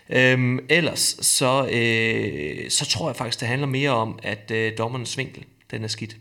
Øh, 0.10 0.60
ellers, 0.70 1.18
så, 1.22 1.70
øh, 1.72 2.70
så 2.70 2.86
tror 2.86 3.10
jeg 3.10 3.16
faktisk, 3.16 3.40
det 3.40 3.48
handler 3.48 3.68
mere 3.68 3.92
om, 3.92 4.20
at 4.24 4.52
øh, 4.52 4.78
dommernes 4.78 5.18
vinkel, 5.18 5.46
den 5.72 5.84
er 5.84 5.88
skidt. 5.88 6.18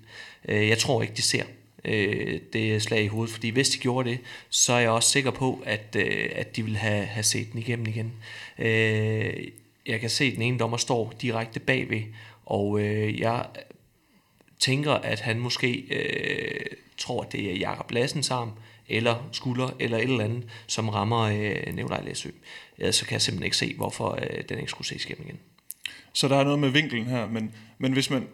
Øh, 0.48 0.68
jeg 0.68 0.78
tror 0.78 1.02
ikke, 1.02 1.14
de 1.14 1.22
ser 1.22 1.44
øh, 1.84 2.40
det 2.52 2.82
slag 2.82 3.04
i 3.04 3.06
hovedet, 3.06 3.32
fordi 3.32 3.48
hvis 3.48 3.68
de 3.68 3.78
gjorde 3.78 4.10
det, 4.10 4.18
så 4.50 4.72
er 4.72 4.80
jeg 4.80 4.90
også 4.90 5.10
sikker 5.10 5.30
på, 5.30 5.62
at, 5.66 5.96
øh, 5.98 6.30
at 6.32 6.56
de 6.56 6.64
vil 6.64 6.76
have, 6.76 7.04
have 7.04 7.22
set 7.22 7.52
den 7.52 7.58
igennem 7.58 7.86
igen. 7.86 8.12
Øh, 8.58 9.48
jeg 9.86 10.00
kan 10.00 10.10
se, 10.10 10.24
at 10.24 10.34
den 10.34 10.42
ene 10.42 10.58
dommer 10.58 10.76
står 10.76 11.12
direkte 11.22 11.60
bagved, 11.60 12.02
og 12.46 12.80
øh, 12.80 13.20
jeg 13.20 13.46
tænker, 14.58 14.92
at 14.92 15.20
han 15.20 15.38
måske 15.38 15.84
øh, 15.90 16.76
tror, 16.98 17.22
at 17.22 17.32
det 17.32 17.52
er 17.52 17.56
Jakob 17.56 17.90
Lassens 17.90 18.30
arm, 18.30 18.50
eller 18.88 19.28
skulder, 19.32 19.76
eller 19.80 19.98
et 19.98 20.02
eller 20.02 20.24
andet, 20.24 20.44
som 20.66 20.88
rammer 20.88 21.20
øh, 21.20 21.74
Nevlej 21.74 22.02
Læsø. 22.04 22.28
Ja, 22.78 22.92
så 22.92 23.04
kan 23.04 23.12
jeg 23.12 23.22
simpelthen 23.22 23.44
ikke 23.44 23.56
se, 23.56 23.74
hvorfor 23.76 24.18
øh, 24.22 24.42
den 24.48 24.58
ikke 24.58 24.70
skulle 24.70 24.88
ses 24.88 25.04
igennem 25.04 25.26
igen. 25.26 25.38
Så 26.12 26.28
der 26.28 26.36
er 26.36 26.44
noget 26.44 26.58
med 26.58 26.68
vinkelen 26.68 27.06
her, 27.06 27.28
men, 27.28 27.54
men 27.78 27.92
hvis 27.92 28.10
man, 28.10 28.26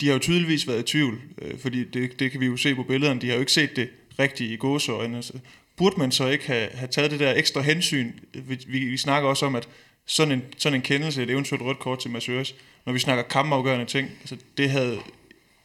de 0.00 0.06
har 0.06 0.12
jo 0.12 0.18
tydeligvis 0.18 0.68
været 0.68 0.80
i 0.80 0.82
tvivl, 0.82 1.20
øh, 1.42 1.58
fordi 1.58 1.84
det, 1.84 2.18
det 2.18 2.30
kan 2.30 2.40
vi 2.40 2.46
jo 2.46 2.56
se 2.56 2.74
på 2.74 2.82
billederne, 2.82 3.20
de 3.20 3.26
har 3.26 3.34
jo 3.34 3.40
ikke 3.40 3.52
set 3.52 3.76
det 3.76 3.90
rigtige 4.18 4.54
i 4.54 4.56
gåseøjne. 4.56 5.16
Altså, 5.16 5.32
burde 5.76 5.96
man 5.98 6.12
så 6.12 6.28
ikke 6.28 6.46
have, 6.46 6.68
have 6.74 6.88
taget 6.88 7.10
det 7.10 7.20
der 7.20 7.34
ekstra 7.34 7.60
hensyn? 7.60 8.12
Vi, 8.32 8.58
vi, 8.68 8.78
vi 8.78 8.96
snakker 8.96 9.28
også 9.28 9.46
om, 9.46 9.54
at 9.54 9.68
sådan 10.06 10.32
en, 10.32 10.42
sådan 10.58 10.78
en 10.78 10.82
kendelse, 10.82 11.22
et 11.22 11.30
eventuelt 11.30 11.62
rødt 11.62 11.78
kort 11.78 11.98
til 11.98 12.10
massørs, 12.10 12.54
når 12.86 12.92
vi 12.92 12.98
snakker 12.98 13.24
kampafgørende 13.24 13.86
ting, 13.86 14.10
altså 14.20 14.36
det 14.56 14.70
havde 14.70 14.98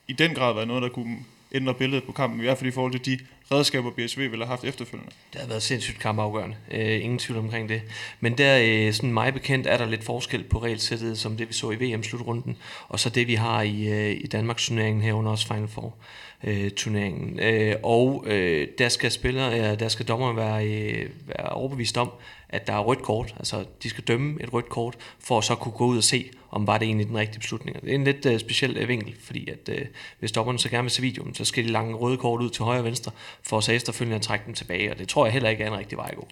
i 0.07 0.13
den 0.13 0.33
grad 0.33 0.53
været 0.53 0.67
noget, 0.67 0.83
der 0.83 0.89
kunne 0.89 1.17
ændre 1.51 1.73
billedet 1.73 2.03
på 2.03 2.11
kampen, 2.11 2.39
i 2.39 2.43
hvert 2.43 2.57
fald 2.57 2.67
i 2.67 2.71
forhold 2.71 2.99
til 2.99 3.05
de 3.05 3.25
redskaber, 3.51 3.91
BSV 3.91 4.19
ville 4.19 4.37
have 4.37 4.47
haft 4.47 4.63
efterfølgende. 4.63 5.11
Det 5.33 5.41
har 5.41 5.47
været 5.47 5.63
sindssygt 5.63 5.99
kampafgørende. 5.99 6.55
Øh, 6.71 7.03
ingen 7.03 7.19
tvivl 7.19 7.39
omkring 7.39 7.69
det. 7.69 7.81
Men 8.19 8.37
der, 8.37 8.59
øh, 8.63 8.93
sådan 8.93 9.13
mig 9.13 9.33
bekendt, 9.33 9.67
er 9.67 9.77
der 9.77 9.85
lidt 9.85 10.03
forskel 10.03 10.43
på 10.43 10.57
regelsættet, 10.57 11.17
som 11.17 11.37
det 11.37 11.47
vi 11.49 11.53
så 11.53 11.71
i 11.71 11.75
VM-slutrunden, 11.75 12.57
og 12.87 12.99
så 12.99 13.09
det 13.09 13.27
vi 13.27 13.35
har 13.35 13.61
i, 13.61 13.87
øh, 13.87 14.11
i 14.11 14.27
Danmarks 14.27 14.65
turneringen 14.67 15.01
herunder 15.01 15.31
også 15.31 15.47
Final 15.47 15.67
Four 15.67 15.95
øh, 16.43 16.71
turneringen. 16.71 17.39
Øh, 17.39 17.75
og 17.83 18.23
øh, 18.27 18.67
der 18.77 18.89
skal 18.89 19.11
spillere, 19.11 19.71
øh, 19.71 19.79
der 19.79 19.87
skal 19.87 20.05
dommer 20.05 20.33
være, 20.33 20.67
øh, 20.67 21.09
være 21.25 21.49
overbevist 21.49 21.97
om, 21.97 22.11
at 22.49 22.67
der 22.67 22.73
er 22.73 22.79
rødt 22.79 23.01
kort, 23.01 23.35
altså 23.37 23.65
de 23.83 23.89
skal 23.89 24.03
dømme 24.03 24.43
et 24.43 24.53
rødt 24.53 24.69
kort, 24.69 24.97
for 25.19 25.37
at 25.37 25.43
så 25.43 25.55
kunne 25.55 25.71
gå 25.71 25.85
ud 25.85 25.97
og 25.97 26.03
se, 26.03 26.29
om 26.51 26.67
var 26.67 26.77
det 26.77 26.85
egentlig 26.85 27.07
den 27.07 27.17
rigtige 27.17 27.39
beslutning. 27.39 27.81
Det 27.81 27.91
er 27.91 27.95
en 27.95 28.03
lidt 28.03 28.25
uh, 28.25 28.37
speciel 28.37 28.83
uh, 28.83 28.87
vinkel, 28.87 29.15
fordi 29.23 29.49
at 29.49 29.69
uh, 29.69 29.87
hvis 30.19 30.31
dommerne 30.31 30.59
så 30.59 30.69
gerne 30.69 30.83
vil 30.83 30.91
se 30.91 31.01
videoen, 31.01 31.35
så 31.35 31.45
skal 31.45 31.63
de 31.63 31.69
lange 31.69 31.95
røde 31.95 32.17
kort 32.17 32.41
ud 32.41 32.49
til 32.49 32.63
højre 32.63 32.79
og 32.79 32.85
venstre, 32.85 33.11
for 33.43 33.59
så 33.59 33.71
efterfølgende 33.71 34.15
at 34.15 34.21
trække 34.21 34.45
dem 34.45 34.53
tilbage, 34.53 34.91
og 34.91 34.99
det 34.99 35.07
tror 35.07 35.25
jeg 35.25 35.33
heller 35.33 35.49
ikke 35.49 35.63
er 35.63 35.71
en 35.71 35.77
rigtig 35.77 35.97
vej 35.97 36.09
at 36.11 36.17
gå. 36.17 36.27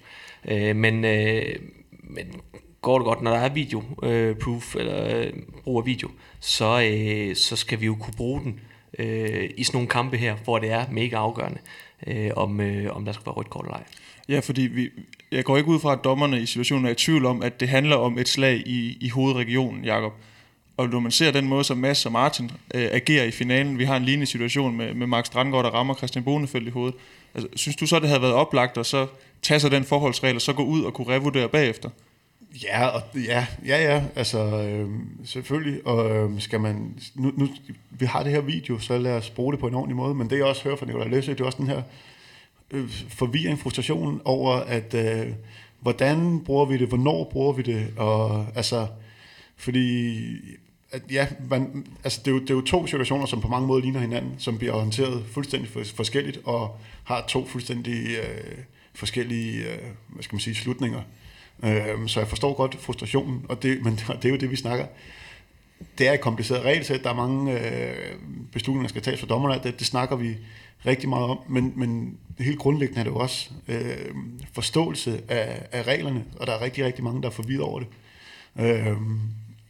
Uh, 0.51 0.75
men, 0.75 0.95
uh, 0.95 1.63
men 2.03 2.41
går 2.81 2.99
det 2.99 3.05
godt, 3.05 3.21
når 3.21 3.31
der 3.31 3.39
er 3.39 3.49
video 3.49 3.77
uh, 3.79 4.37
proof, 4.37 4.75
eller 4.75 5.27
uh, 5.27 5.33
brug 5.63 5.77
af 5.77 5.85
video, 5.85 6.09
så, 6.39 7.27
uh, 7.29 7.35
så 7.35 7.55
skal 7.55 7.81
vi 7.81 7.85
jo 7.85 7.95
kunne 7.95 8.13
bruge 8.17 8.41
den 8.41 8.59
uh, 8.99 9.49
i 9.57 9.63
sådan 9.63 9.77
nogle 9.77 9.87
kampe 9.87 10.17
her, 10.17 10.35
hvor 10.35 10.59
det 10.59 10.71
er 10.71 10.85
mega 10.91 11.15
afgørende, 11.15 11.59
uh, 12.07 12.43
om, 12.43 12.59
uh, 12.59 12.95
om 12.95 13.05
der 13.05 13.11
skal 13.11 13.25
være 13.25 13.35
rødt 13.35 13.49
kort 13.49 13.65
eller 13.65 13.77
ej. 13.77 13.83
Ja, 14.29 14.39
fordi 14.39 14.61
vi, 14.61 14.89
jeg 15.31 15.43
går 15.43 15.57
ikke 15.57 15.69
ud 15.69 15.79
fra, 15.79 15.93
at 15.93 15.99
dommerne 16.03 16.41
i 16.41 16.45
situationen 16.45 16.85
er 16.85 16.89
i 16.89 16.95
tvivl 16.95 17.25
om, 17.25 17.41
at 17.41 17.59
det 17.59 17.69
handler 17.69 17.95
om 17.95 18.17
et 18.17 18.29
slag 18.29 18.63
i, 18.65 18.97
i 19.01 19.09
hovedregionen, 19.09 19.85
Jakob. 19.85 20.13
Og 20.77 20.89
når 20.89 20.99
man 20.99 21.11
ser 21.11 21.31
den 21.31 21.47
måde, 21.47 21.63
som 21.63 21.77
Mads 21.77 22.05
og 22.05 22.11
Martin 22.11 22.51
øh, 22.75 22.89
agerer 22.91 23.23
i 23.23 23.31
finalen, 23.31 23.79
vi 23.79 23.83
har 23.83 23.97
en 23.97 24.03
lignende 24.03 24.25
situation 24.25 24.77
med, 24.77 24.93
med 24.93 25.07
Max 25.07 25.25
Strandgaard, 25.25 25.65
der 25.65 25.71
rammer 25.71 25.95
Christian 25.95 26.23
Bonefeldt 26.23 26.67
i 26.67 26.71
hovedet. 26.71 26.95
Altså, 27.35 27.49
synes 27.55 27.75
du 27.75 27.87
så, 27.87 27.99
det 27.99 28.07
havde 28.07 28.21
været 28.21 28.33
oplagt 28.33 28.77
at 28.77 28.85
så 28.85 29.07
tage 29.41 29.59
sig 29.59 29.71
den 29.71 29.83
forholdsregel 29.83 30.35
og 30.35 30.41
så 30.41 30.53
gå 30.53 30.63
ud 30.63 30.83
og 30.83 30.93
kunne 30.93 31.07
revurdere 31.07 31.49
bagefter? 31.49 31.89
Ja, 32.63 32.87
og, 32.87 33.01
ja, 33.15 33.45
ja, 33.65 33.93
ja, 33.93 34.03
altså 34.15 34.39
øh, 34.39 34.89
selvfølgelig, 35.25 35.87
og 35.87 36.15
øh, 36.15 36.41
skal 36.41 36.59
man, 36.59 36.99
nu, 37.15 37.31
nu, 37.37 37.47
vi 37.89 38.05
har 38.05 38.23
det 38.23 38.31
her 38.31 38.41
video, 38.41 38.79
så 38.79 38.97
lad 38.97 39.13
os 39.13 39.29
bruge 39.29 39.53
det 39.53 39.59
på 39.59 39.67
en 39.67 39.73
ordentlig 39.73 39.95
måde, 39.95 40.15
men 40.15 40.29
det 40.29 40.37
jeg 40.37 40.45
også 40.45 40.63
hører 40.63 40.75
fra 40.75 40.85
Nicolai 40.85 41.09
Løsø, 41.09 41.31
det 41.31 41.41
er 41.41 41.45
også 41.45 41.57
den 41.57 41.67
her 41.67 41.77
øh, 41.77 41.83
Øh, 42.71 42.89
forvirring, 43.09 43.59
frustration 43.59 44.21
over, 44.25 44.51
at 44.53 44.93
øh, 44.93 45.33
hvordan 45.79 46.41
bruger 46.45 46.65
vi 46.65 46.77
det, 46.77 46.87
hvornår 46.87 47.29
bruger 47.31 47.53
vi 47.53 47.61
det, 47.61 47.93
og 47.97 48.45
altså, 48.55 48.87
fordi 49.55 50.17
at, 50.91 51.01
ja, 51.11 51.27
man, 51.49 51.87
altså 52.03 52.21
det, 52.25 52.27
er 52.27 52.35
jo, 52.35 52.39
det 52.39 52.49
er 52.49 52.53
jo 52.53 52.61
to 52.61 52.85
situationer, 52.85 53.25
som 53.25 53.41
på 53.41 53.47
mange 53.47 53.67
måder 53.67 53.81
ligner 53.81 53.99
hinanden, 53.99 54.35
som 54.37 54.57
bliver 54.57 54.73
håndteret 54.73 55.25
fuldstændig 55.31 55.69
forskelligt, 55.95 56.39
og 56.43 56.79
har 57.03 57.25
to 57.27 57.45
fuldstændig 57.45 58.07
øh, 58.07 58.57
forskellige, 58.93 59.63
øh, 59.63 59.79
hvad 60.07 60.23
skal 60.23 60.35
man 60.35 60.39
sige, 60.39 60.55
slutninger. 60.55 61.01
Øh, 61.63 62.07
så 62.07 62.19
jeg 62.19 62.27
forstår 62.27 62.53
godt 62.53 62.75
frustrationen, 62.75 63.45
og 63.49 63.63
det, 63.63 63.83
men 63.83 63.93
det 64.21 64.25
er 64.25 64.29
jo 64.29 64.35
det, 64.35 64.51
vi 64.51 64.55
snakker. 64.55 64.85
det 65.97 66.07
er 66.07 66.13
et 66.13 66.21
kompliceret 66.21 66.63
regelsæt. 66.63 67.03
Der 67.03 67.09
er 67.09 67.15
mange 67.15 67.59
øh, 67.59 68.15
beslutninger, 68.51 68.87
der 68.87 68.89
skal 68.89 69.01
tages 69.01 69.19
for 69.19 69.27
dommerne. 69.27 69.59
Det, 69.63 69.79
det 69.79 69.87
snakker 69.87 70.15
vi 70.15 70.37
rigtig 70.87 71.09
meget 71.09 71.25
om. 71.25 71.39
Men, 71.49 71.73
men 71.75 72.17
helt 72.39 72.59
grundlæggende 72.59 72.99
er 72.99 73.03
det 73.03 73.11
jo 73.11 73.17
også 73.17 73.49
øh, 73.67 74.15
forståelse 74.53 75.21
af, 75.27 75.67
af 75.71 75.83
reglerne, 75.87 76.23
og 76.39 76.47
der 76.47 76.53
er 76.53 76.61
rigtig, 76.61 76.85
rigtig 76.85 77.03
mange, 77.03 77.21
der 77.21 77.27
er 77.27 77.31
forvirret 77.31 77.61
over 77.61 77.79
det. 77.79 77.87
Øh, 78.59 78.97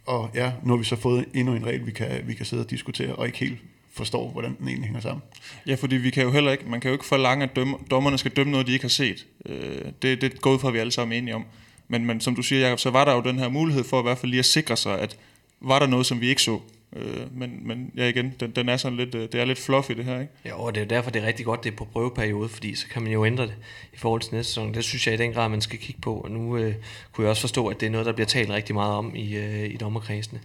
og 0.06 0.30
ja, 0.36 0.52
nu 0.64 0.74
har 0.74 0.78
vi 0.78 0.84
så 0.84 0.96
fået 0.96 1.26
endnu 1.34 1.56
en 1.56 1.66
regel, 1.66 1.86
vi 1.86 1.92
kan, 1.92 2.22
vi 2.26 2.34
kan 2.34 2.46
sidde 2.46 2.64
og 2.64 2.70
diskutere, 2.70 3.16
og 3.16 3.26
ikke 3.26 3.38
helt 3.38 3.58
forstår, 3.94 4.30
hvordan 4.30 4.56
den 4.60 4.68
egentlig 4.68 4.86
hænger 4.86 5.02
sammen. 5.02 5.22
Ja, 5.68 5.76
fordi 5.76 5.96
vi 5.96 6.10
kan 6.10 6.24
jo 6.24 6.32
heller 6.32 6.52
ikke, 6.52 6.70
man 6.70 6.82
kan 6.82 6.90
jo 6.90 6.96
ikke 6.96 7.06
forlange, 7.06 7.44
at 7.44 7.56
dømme, 7.56 7.76
dommerne 7.92 8.18
skal 8.18 8.32
dømme 8.32 8.52
noget, 8.52 8.68
de 8.68 8.74
ikke 8.74 8.84
har 8.84 8.90
set. 8.90 9.26
Øh, 9.46 9.86
det, 10.02 10.22
det 10.22 10.42
går 10.42 10.54
ud 10.54 10.60
fra, 10.60 10.68
at 10.68 10.74
vi 10.74 10.80
alle 10.80 10.92
sammen 10.92 11.14
er 11.14 11.18
enige 11.18 11.36
om. 11.36 11.46
Men, 11.88 12.06
men 12.06 12.22
som 12.22 12.36
du 12.36 12.42
siger, 12.42 12.62
Jacob, 12.62 12.80
så 12.80 12.90
var 12.90 13.06
der 13.06 13.14
jo 13.14 13.22
den 13.22 13.40
her 13.40 13.50
mulighed 13.50 13.84
for 13.84 14.00
i 14.00 14.04
hvert 14.04 14.18
fald 14.18 14.30
lige 14.30 14.40
at 14.40 14.46
sikre 14.46 14.78
sig, 14.78 15.00
at 15.00 15.18
var 15.62 15.80
der 15.80 15.88
noget, 15.88 16.06
som 16.06 16.22
vi 16.22 16.28
ikke 16.28 16.42
så. 16.42 16.60
Øh, 16.96 17.38
men, 17.38 17.68
men 17.68 17.92
ja 17.98 18.08
igen, 18.08 18.34
den, 18.40 18.52
den 18.52 18.70
er 18.70 18.78
sådan 18.78 18.98
lidt, 18.98 19.16
øh, 19.16 19.22
det 19.22 19.36
er 19.36 19.46
lidt 19.46 19.60
fluffy 19.60 19.92
det 19.92 20.06
her, 20.06 20.20
ikke? 20.20 20.34
Ja, 20.46 20.54
og 20.54 20.76
det 20.76 20.82
er 20.84 20.86
derfor, 20.86 21.12
det 21.12 21.24
er 21.24 21.28
rigtig 21.28 21.46
godt, 21.46 21.64
det 21.64 21.72
er 21.72 21.76
på 21.76 21.86
prøveperiode, 21.86 22.50
fordi 22.50 22.76
så 22.76 22.88
kan 22.88 23.02
man 23.02 23.12
jo 23.12 23.26
ændre 23.26 23.44
det 23.44 23.56
i 23.94 23.98
forhold 23.98 24.22
til 24.22 24.34
næste 24.34 24.52
sæson. 24.52 24.74
Det 24.74 24.84
synes 24.84 25.08
jeg 25.08 25.14
i 25.14 25.18
den 25.18 25.34
grad, 25.34 25.50
man 25.50 25.62
skal 25.62 25.80
kigge 25.80 26.02
på. 26.02 26.16
Og 26.20 26.32
nu 26.32 26.58
øh, 26.58 26.76
kunne 27.12 27.24
jeg 27.24 27.30
også 27.30 27.42
forstå, 27.42 27.68
at 27.68 27.80
det 27.80 27.86
er 27.86 27.90
noget, 27.90 28.06
der 28.06 28.14
bliver 28.14 28.28
talt 28.28 28.50
rigtig 28.50 28.76
meget 28.76 28.94
om 28.94 29.16
i, 29.16 29.36
øh, 29.36 29.64
i 29.64 29.78
dommerkredsene. 29.78 30.40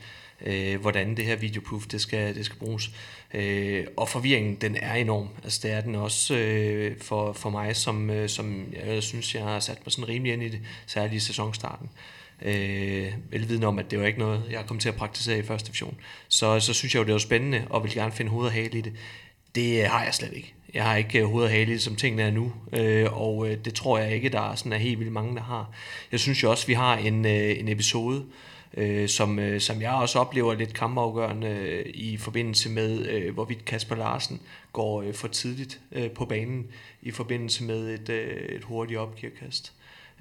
Øh, 0.46 0.80
hvordan 0.80 1.16
det 1.16 1.24
her 1.24 1.36
videoproof, 1.36 1.86
det 1.86 2.00
skal, 2.00 2.34
det 2.34 2.44
skal 2.44 2.58
bruges. 2.58 2.90
Øh, 3.34 3.86
og 3.96 4.08
forvirringen, 4.08 4.54
den 4.54 4.76
er 4.76 4.94
enorm. 4.94 5.28
Altså 5.44 5.60
det 5.62 5.70
er 5.70 5.80
den 5.80 5.94
også 5.94 6.36
øh, 6.36 7.00
for, 7.00 7.32
for 7.32 7.50
mig, 7.50 7.76
som, 7.76 8.10
øh, 8.10 8.28
som 8.28 8.74
jeg 8.86 9.02
synes, 9.02 9.34
jeg 9.34 9.42
har 9.42 9.60
sat 9.60 9.78
mig 9.86 9.92
sådan 9.92 10.08
rimelig 10.08 10.32
ind 10.32 10.42
i 10.42 10.48
det, 10.48 10.60
særligt 10.86 11.14
i 11.14 11.26
sæsonstarten 11.26 11.88
øh, 11.92 12.21
Øh, 12.44 13.12
velvidende 13.30 13.66
om, 13.66 13.78
at 13.78 13.90
det 13.90 14.00
var 14.00 14.06
ikke 14.06 14.18
noget, 14.18 14.42
jeg 14.50 14.66
kom 14.66 14.78
til 14.78 14.88
at 14.88 14.96
praktisere 14.96 15.38
i 15.38 15.42
første 15.42 15.68
division. 15.68 15.96
Så, 16.28 16.60
så 16.60 16.74
synes 16.74 16.94
jeg 16.94 17.00
jo, 17.00 17.04
det 17.04 17.12
var 17.12 17.18
spændende, 17.18 17.64
og 17.70 17.84
vil 17.84 17.92
gerne 17.92 18.12
finde 18.12 18.30
hoved 18.30 18.46
og 18.46 18.52
hale 18.52 18.78
i 18.78 18.80
det. 18.80 18.92
Det 19.54 19.82
øh, 19.82 19.90
har 19.90 20.04
jeg 20.04 20.14
slet 20.14 20.32
ikke. 20.32 20.54
Jeg 20.74 20.84
har 20.84 20.96
ikke 20.96 21.18
øh, 21.18 21.26
hoved 21.26 21.44
og 21.44 21.50
hale 21.50 21.70
i 21.70 21.74
det, 21.74 21.82
som 21.82 21.96
tingene 21.96 22.22
er 22.22 22.30
nu, 22.30 22.52
øh, 22.72 23.20
og 23.20 23.48
det 23.64 23.74
tror 23.74 23.98
jeg 23.98 24.14
ikke, 24.14 24.28
der 24.28 24.50
er, 24.50 24.54
sådan 24.54 24.72
er 24.72 24.76
helt 24.76 24.98
vildt 24.98 25.12
mange, 25.12 25.36
der 25.36 25.42
har. 25.42 25.70
Jeg 26.12 26.20
synes 26.20 26.42
jo 26.42 26.50
også, 26.50 26.66
vi 26.66 26.72
har 26.72 26.96
en, 26.96 27.26
øh, 27.26 27.58
en 27.58 27.68
episode, 27.68 28.24
øh, 28.76 29.08
som, 29.08 29.38
øh, 29.38 29.60
som 29.60 29.82
jeg 29.82 29.92
også 29.92 30.18
oplever 30.18 30.54
lidt 30.54 30.74
kampafgørende 30.74 31.48
øh, 31.48 31.86
i 31.94 32.16
forbindelse 32.16 32.70
med, 32.70 33.08
øh, 33.08 33.34
hvorvidt 33.34 33.64
Kasper 33.64 33.96
Larsen 33.96 34.40
går 34.72 35.02
øh, 35.02 35.14
for 35.14 35.28
tidligt 35.28 35.80
øh, 35.92 36.10
på 36.10 36.24
banen 36.24 36.66
i 37.02 37.10
forbindelse 37.10 37.64
med 37.64 37.88
et, 37.88 38.08
øh, 38.08 38.56
et 38.56 38.64
hurtigt 38.64 38.98
opgearkast. 38.98 39.72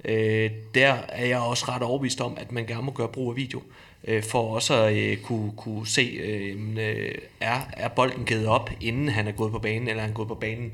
Øh, 0.04 0.50
der 0.74 0.92
er 1.08 1.26
jeg 1.26 1.38
også 1.38 1.64
ret 1.68 1.82
overbevist 1.82 2.20
om, 2.20 2.36
at 2.40 2.52
man 2.52 2.66
gerne 2.66 2.82
må 2.82 2.92
gøre 2.92 3.08
brug 3.08 3.30
af 3.30 3.36
video, 3.36 3.62
øh, 4.04 4.22
for 4.22 4.54
også 4.54 4.74
at 4.74 4.96
øh, 4.96 5.16
kunne, 5.16 5.52
kunne 5.56 5.86
se, 5.86 6.02
øh, 6.02 6.56
øh, 6.78 7.14
er, 7.40 7.60
er 7.72 7.88
bolden 7.88 8.24
givet 8.24 8.46
op, 8.46 8.70
inden 8.80 9.08
han 9.08 9.28
er 9.28 9.32
gået 9.32 9.52
på 9.52 9.58
banen, 9.58 9.88
eller 9.88 10.02
er 10.02 10.06
han 10.06 10.14
gået 10.14 10.28
på 10.28 10.34
banen 10.34 10.72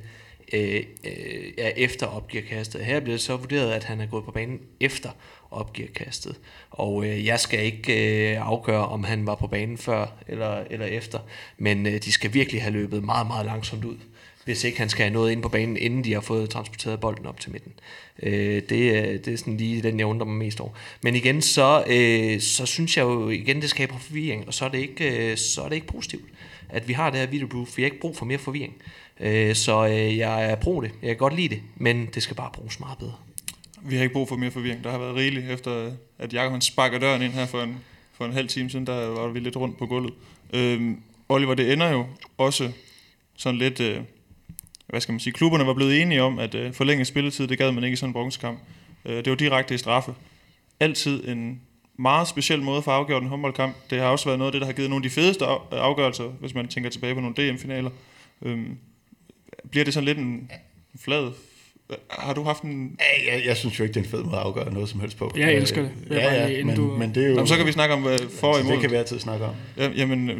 øh, 0.52 0.82
øh, 1.04 1.58
ja, 1.58 1.68
efter 1.76 2.06
opgearkastet. 2.06 2.84
Her 2.84 3.00
bliver 3.00 3.14
det 3.14 3.20
så 3.20 3.36
vurderet, 3.36 3.72
at 3.72 3.84
han 3.84 4.00
er 4.00 4.06
gået 4.06 4.24
på 4.24 4.30
banen 4.30 4.60
efter 4.80 5.10
opgearkastet. 5.50 6.36
Og 6.70 7.06
øh, 7.06 7.26
jeg 7.26 7.40
skal 7.40 7.64
ikke 7.64 8.32
øh, 8.32 8.46
afgøre, 8.48 8.88
om 8.88 9.04
han 9.04 9.26
var 9.26 9.34
på 9.34 9.46
banen 9.46 9.78
før 9.78 10.06
eller, 10.28 10.64
eller 10.70 10.86
efter, 10.86 11.18
men 11.58 11.86
øh, 11.86 11.92
de 11.92 12.12
skal 12.12 12.34
virkelig 12.34 12.62
have 12.62 12.72
løbet 12.72 13.04
meget, 13.04 13.26
meget 13.26 13.46
langsomt 13.46 13.84
ud 13.84 13.96
hvis 14.48 14.64
ikke 14.64 14.78
han 14.78 14.88
skal 14.88 15.04
have 15.04 15.12
noget 15.12 15.32
ind 15.32 15.42
på 15.42 15.48
banen, 15.48 15.76
inden 15.76 16.04
de 16.04 16.12
har 16.12 16.20
fået 16.20 16.50
transporteret 16.50 17.00
bolden 17.00 17.26
op 17.26 17.40
til 17.40 17.52
midten. 17.52 17.72
Øh, 18.22 18.62
det, 18.68 18.96
er, 18.96 19.18
det 19.18 19.32
er 19.32 19.36
sådan 19.36 19.56
lige 19.56 19.82
den, 19.82 19.98
jeg 19.98 20.06
undrer 20.06 20.26
mig 20.26 20.36
mest 20.36 20.60
over. 20.60 20.70
Men 21.02 21.14
igen, 21.14 21.42
så, 21.42 21.84
øh, 21.86 22.40
så 22.40 22.66
synes 22.66 22.96
jeg 22.96 23.02
jo, 23.02 23.28
igen, 23.28 23.62
det 23.62 23.70
skaber 23.70 23.98
forvirring, 23.98 24.46
og 24.46 24.54
så 24.54 24.64
er 24.64 24.68
det 24.68 24.78
ikke, 24.78 25.30
øh, 25.30 25.36
så 25.36 25.62
er 25.62 25.68
det 25.68 25.74
ikke 25.74 25.86
positivt, 25.86 26.24
at 26.68 26.88
vi 26.88 26.92
har 26.92 27.10
det 27.10 27.20
her 27.20 27.26
videoproof. 27.26 27.76
Vi 27.76 27.82
har 27.82 27.84
ikke 27.84 28.00
brug 28.00 28.16
for 28.16 28.24
mere 28.24 28.38
forvirring. 28.38 28.74
Øh, 29.20 29.54
så 29.54 29.86
øh, 29.86 30.18
jeg 30.18 30.50
er 30.50 30.54
pro 30.54 30.80
det. 30.80 30.90
Jeg 31.02 31.08
kan 31.08 31.16
godt 31.16 31.36
lide 31.36 31.48
det, 31.48 31.62
men 31.76 32.08
det 32.14 32.22
skal 32.22 32.36
bare 32.36 32.50
bruges 32.52 32.80
meget 32.80 32.98
bedre. 32.98 33.14
Vi 33.82 33.96
har 33.96 34.02
ikke 34.02 34.12
brug 34.12 34.28
for 34.28 34.36
mere 34.36 34.50
forvirring. 34.50 34.84
Der 34.84 34.90
har 34.90 34.98
været 34.98 35.14
rigeligt, 35.14 35.50
efter 35.50 35.90
at 36.18 36.32
Jacob 36.32 36.52
han 36.52 36.60
sparker 36.60 36.98
døren 36.98 37.22
ind 37.22 37.32
her 37.32 37.46
for 37.46 37.62
en, 37.62 37.76
for 38.12 38.24
en 38.24 38.32
halv 38.32 38.48
time 38.48 38.70
siden, 38.70 38.86
der 38.86 39.06
var 39.06 39.28
vi 39.28 39.40
lidt 39.40 39.56
rundt 39.56 39.78
på 39.78 39.86
gulvet. 39.86 40.14
Øh, 40.52 40.90
Oliver, 41.28 41.54
det 41.54 41.72
ender 41.72 41.90
jo 41.90 42.06
også 42.38 42.72
sådan 43.36 43.58
lidt... 43.58 43.80
Øh, 43.80 44.00
hvad 44.88 45.00
skal 45.00 45.12
man 45.12 45.20
sige, 45.20 45.32
klubberne 45.32 45.66
var 45.66 45.74
blevet 45.74 46.02
enige 46.02 46.22
om, 46.22 46.38
at 46.38 46.54
øh, 46.54 46.72
forlænge 46.72 47.04
spilletid, 47.04 47.46
det 47.46 47.58
gad 47.58 47.72
man 47.72 47.84
ikke 47.84 47.92
i 47.92 47.96
sådan 47.96 48.08
en 48.08 48.12
bronzekamp. 48.12 48.58
Øh, 49.04 49.16
det 49.16 49.30
var 49.30 49.36
direkte 49.36 49.74
i 49.74 49.78
straffe. 49.78 50.14
Altid 50.80 51.28
en 51.28 51.60
meget 51.96 52.28
speciel 52.28 52.62
måde 52.62 52.82
for 52.82 52.90
at 52.90 52.96
afgøre 52.96 53.18
en 53.18 53.28
håndboldkamp. 53.28 53.76
Det 53.90 53.98
har 53.98 54.06
også 54.06 54.24
været 54.24 54.38
noget 54.38 54.48
af 54.48 54.52
det, 54.52 54.60
der 54.60 54.66
har 54.66 54.72
givet 54.72 54.90
nogle 54.90 55.04
af 55.04 55.10
de 55.10 55.14
fedeste 55.14 55.44
afgørelser, 55.72 56.24
hvis 56.24 56.54
man 56.54 56.68
tænker 56.68 56.90
tilbage 56.90 57.14
på 57.14 57.20
nogle 57.20 57.36
DM-finaler. 57.36 57.90
Øhm, 58.42 58.78
bliver 59.70 59.84
det 59.84 59.94
sådan 59.94 60.04
lidt 60.04 60.18
en 60.18 60.50
flad 61.00 61.32
har 62.10 62.34
du 62.34 62.42
haft 62.42 62.62
en... 62.62 62.98
Ja, 63.00 63.34
jeg, 63.34 63.46
jeg 63.46 63.56
synes 63.56 63.78
jo 63.78 63.84
ikke, 63.84 63.94
det 63.94 64.00
er 64.00 64.04
en 64.04 64.10
fed 64.10 64.22
måde 64.22 64.36
at 64.36 64.42
afgøre 64.42 64.72
noget 64.72 64.88
som 64.88 65.00
helst 65.00 65.16
på. 65.16 65.32
Jeg 65.36 65.54
elsker 65.54 65.82
det. 65.82 65.90
Øh, 66.10 66.16
ja, 66.16 66.48
ja, 66.48 66.64
men, 66.64 66.76
du... 66.76 66.96
men 66.98 67.14
det 67.14 67.22
er 67.22 67.28
jo... 67.28 67.34
Jamen, 67.34 67.46
så 67.46 67.56
kan 67.56 67.66
vi 67.66 67.72
snakke 67.72 67.94
om 67.94 68.02
for 68.02 68.08
og 68.08 68.14
altså, 68.14 68.60
imod. 68.60 68.72
Det 68.72 68.80
kan 68.80 68.90
vi 68.90 68.96
altid 68.96 69.18
snakke 69.18 69.44
om. 69.44 69.54
Ja, 69.76 69.88
jamen, 69.96 70.30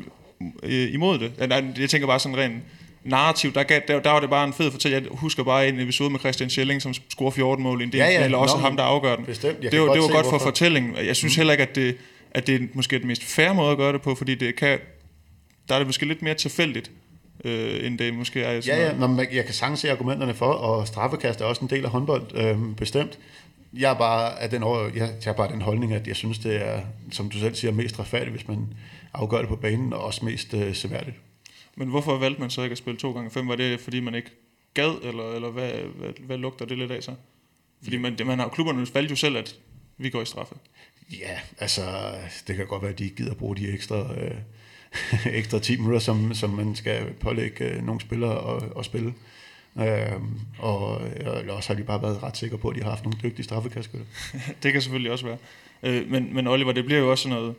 øh, 0.62 0.94
imod 0.94 1.18
det. 1.18 1.32
Jeg 1.78 1.90
tænker 1.90 2.06
bare 2.06 2.18
sådan 2.18 2.36
rent 2.36 2.62
narrativ, 3.04 3.52
der, 3.52 3.62
gav, 3.62 3.80
der, 3.88 4.00
der 4.00 4.10
var 4.10 4.20
det 4.20 4.30
bare 4.30 4.44
en 4.46 4.52
fed 4.52 4.70
fortælling. 4.70 5.04
Jeg 5.04 5.10
husker 5.12 5.44
bare 5.44 5.68
en 5.68 5.80
episode 5.80 6.10
med 6.10 6.20
Christian 6.20 6.50
Schelling, 6.50 6.82
som 6.82 6.94
scorer 6.94 7.30
14 7.30 7.62
mål 7.62 7.80
i 7.80 7.84
en 7.84 7.92
del, 7.92 7.98
ja, 7.98 8.06
ja, 8.06 8.24
eller 8.24 8.38
også 8.38 8.56
no, 8.56 8.62
ham, 8.62 8.76
der 8.76 8.82
afgør 8.82 9.16
den. 9.16 9.24
Bestemt. 9.24 9.62
Det, 9.62 9.80
var, 9.80 9.92
det 9.92 10.02
var 10.02 10.12
godt 10.12 10.26
for 10.26 10.38
fortællingen. 10.38 10.96
Jeg 11.06 11.16
synes 11.16 11.36
mm. 11.36 11.40
heller 11.40 11.52
ikke, 11.52 11.62
at 11.62 11.74
det, 11.74 11.96
at 12.30 12.46
det 12.46 12.54
er 12.54 12.66
måske 12.74 12.98
den 12.98 13.06
mest 13.06 13.24
fair 13.24 13.52
måde 13.52 13.70
at 13.70 13.76
gøre 13.76 13.92
det 13.92 14.02
på, 14.02 14.14
fordi 14.14 14.34
det 14.34 14.56
kan, 14.56 14.78
der 15.68 15.74
er 15.74 15.78
det 15.78 15.86
måske 15.86 16.06
lidt 16.06 16.22
mere 16.22 16.34
tilfældigt, 16.34 16.90
øh, 17.44 17.86
end 17.86 17.98
det 17.98 18.14
måske 18.14 18.42
er. 18.42 18.52
Ja, 18.66 18.86
ja, 18.86 18.92
Nå, 18.92 19.24
jeg 19.32 19.44
kan 19.44 19.54
sagtens 19.54 19.80
se 19.80 19.90
argumenterne 19.90 20.34
for, 20.34 20.52
og 20.52 20.86
straffekast 20.86 21.40
er 21.40 21.44
også 21.44 21.60
en 21.64 21.70
del 21.70 21.84
af 21.84 21.90
håndbold, 21.90 22.22
øh, 22.34 22.76
bestemt. 22.76 23.18
Jeg 23.74 23.90
er 23.90 23.94
bare 23.94 24.42
af 24.42 24.50
den, 24.50 24.62
jeg, 24.96 25.10
jeg 25.26 25.36
bare 25.36 25.52
den 25.52 25.62
holdning, 25.62 25.92
at 25.92 26.06
jeg 26.06 26.16
synes, 26.16 26.38
det 26.38 26.56
er, 26.66 26.80
som 27.12 27.30
du 27.30 27.38
selv 27.38 27.54
siger, 27.54 27.72
mest 27.72 27.98
retfærdigt, 27.98 28.30
hvis 28.30 28.48
man 28.48 28.66
afgør 29.14 29.38
det 29.38 29.48
på 29.48 29.56
banen, 29.56 29.92
og 29.92 30.00
også 30.04 30.24
mest 30.24 30.54
øh, 30.54 30.74
seværdigt. 30.74 31.16
Men 31.78 31.88
hvorfor 31.88 32.18
valgte 32.18 32.40
man 32.40 32.50
så 32.50 32.62
ikke 32.62 32.72
at 32.72 32.78
spille 32.78 32.98
2 32.98 33.12
gange 33.12 33.30
5 33.30 33.48
Var 33.48 33.56
det 33.56 33.80
fordi 33.80 34.00
man 34.00 34.14
ikke 34.14 34.30
gad, 34.74 34.98
eller, 35.02 35.32
eller 35.32 35.50
hvad, 35.50 35.72
hvad, 35.72 36.12
hvad 36.18 36.38
lugter 36.38 36.64
det 36.64 36.78
lidt 36.78 36.90
af 36.90 37.02
så? 37.02 37.14
Fordi 37.82 37.96
man, 37.96 38.16
man 38.26 38.38
har, 38.38 38.48
klubberne 38.48 38.86
valgte 38.94 39.12
jo 39.12 39.16
selv, 39.16 39.36
at 39.36 39.56
vi 39.98 40.10
går 40.10 40.22
i 40.22 40.26
straffe. 40.26 40.54
Ja, 41.10 41.40
altså, 41.58 41.82
det 42.46 42.56
kan 42.56 42.66
godt 42.66 42.82
være, 42.82 42.90
at 42.90 42.98
de 42.98 43.08
gider 43.08 43.34
bruge 43.34 43.56
de 43.56 43.72
ekstra, 43.72 44.14
øh, 44.14 44.36
ekstra 45.38 45.58
10 45.58 45.76
minutter, 45.76 45.98
som, 45.98 46.34
som 46.34 46.50
man 46.50 46.74
skal 46.74 47.12
pålægge 47.20 47.64
øh, 47.64 47.82
nogle 47.82 48.00
spillere 48.00 48.56
at, 48.56 48.62
at 48.78 48.84
spille. 48.84 49.14
Øh, 49.78 50.20
og 50.58 51.02
eller 51.16 51.52
også 51.52 51.68
har 51.68 51.74
de 51.74 51.84
bare 51.84 52.02
været 52.02 52.22
ret 52.22 52.36
sikre 52.36 52.58
på, 52.58 52.68
at 52.68 52.76
de 52.76 52.82
har 52.82 52.90
haft 52.90 53.04
nogle 53.04 53.18
dygtige 53.22 53.44
straffekastskytter. 53.44 54.06
det 54.62 54.72
kan 54.72 54.82
selvfølgelig 54.82 55.12
også 55.12 55.26
være. 55.26 55.38
Øh, 55.82 56.10
men, 56.10 56.34
men 56.34 56.46
Oliver, 56.46 56.72
det 56.72 56.84
bliver 56.84 57.00
jo 57.00 57.10
også 57.10 57.22
sådan 57.22 57.38
noget 57.38 57.54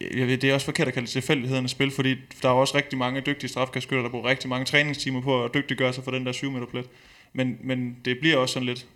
Øh, 0.00 0.18
jeg 0.18 0.26
ved, 0.26 0.38
det 0.38 0.50
er 0.50 0.54
også 0.54 0.64
forkert 0.64 0.88
at 0.88 0.94
kalde 0.94 1.06
det 1.06 1.12
tilfældighedernes 1.12 1.70
spil, 1.70 1.90
fordi 1.90 2.14
der 2.42 2.48
er 2.48 2.52
også 2.52 2.76
rigtig 2.76 2.98
mange 2.98 3.20
dygtige 3.20 3.50
strafkastskytter, 3.50 4.02
der 4.02 4.10
bruger 4.10 4.28
rigtig 4.28 4.48
mange 4.48 4.64
træningstimer 4.64 5.20
på 5.20 5.44
at 5.44 5.54
dygtiggøre 5.54 5.92
sig 5.92 6.04
for 6.04 6.10
den 6.10 6.26
der 6.26 6.32
7 6.32 6.50
meter 6.50 6.66
plet. 6.66 6.86
Men, 7.32 7.58
men 7.60 7.96
det 8.04 8.18
bliver 8.18 8.36
også 8.36 8.52
sådan 8.52 8.66
lidt, 8.66 8.86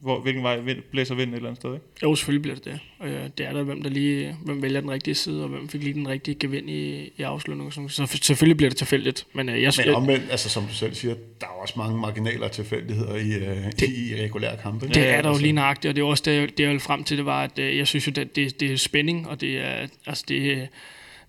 hvor, 0.00 0.20
hvilken 0.20 0.42
vej 0.42 0.56
vind, 0.56 0.78
blæser 0.90 1.14
vinden 1.14 1.34
et 1.34 1.36
eller 1.36 1.48
andet 1.48 1.60
sted, 1.60 1.74
ikke? 1.74 1.86
Jo, 2.02 2.14
selvfølgelig 2.14 2.42
bliver 2.42 2.54
det 2.54 2.64
det. 2.64 2.80
Øh, 3.04 3.30
det 3.38 3.46
er 3.46 3.52
der, 3.52 3.62
hvem 3.62 3.82
der 3.82 3.90
lige 3.90 4.36
hvem 4.44 4.62
vælger 4.62 4.80
den 4.80 4.90
rigtige 4.90 5.14
side, 5.14 5.42
og 5.42 5.48
hvem 5.48 5.68
fik 5.68 5.82
lige 5.82 5.94
den 5.94 6.08
rigtige 6.08 6.34
gevind 6.34 6.70
i, 6.70 7.12
i 7.16 7.22
afslutningen. 7.22 7.88
Så 7.88 8.18
selvfølgelig 8.22 8.56
bliver 8.56 8.70
det 8.70 8.76
tilfældigt. 8.78 9.26
Men, 9.32 9.48
øh, 9.48 9.62
jeg, 9.62 9.72
men 9.86 9.94
omvendt, 9.94 10.24
altså, 10.30 10.48
som 10.48 10.62
du 10.66 10.74
selv 10.74 10.94
siger, 10.94 11.14
der 11.40 11.46
er 11.46 11.50
også 11.62 11.74
mange 11.76 12.00
marginaler 12.00 12.48
tilfældigheder 12.48 13.16
i, 13.16 13.34
øh, 13.34 13.72
det, 13.80 13.88
i 13.88 14.22
regulære 14.22 14.56
kampe. 14.56 14.88
Det 14.88 15.08
er 15.08 15.22
der 15.22 15.28
jo 15.28 15.38
lige 15.38 15.52
nøjagtigt, 15.52 15.90
og 15.90 15.96
det 15.96 16.02
er 16.02 16.06
også 16.06 16.22
det, 16.26 16.58
det 16.58 16.64
jeg 16.64 16.72
vil 16.72 16.80
frem 16.80 17.04
til, 17.04 17.16
det 17.16 17.26
var, 17.26 17.42
at 17.42 17.58
øh, 17.58 17.76
jeg 17.76 17.86
synes 17.86 18.06
jo, 18.06 18.12
det, 18.12 18.36
det, 18.36 18.60
det 18.60 18.72
er 18.72 18.76
spænding, 18.76 19.28
og 19.28 19.40
det 19.40 19.58
er, 19.58 19.86
altså 20.06 20.24
det, 20.28 20.68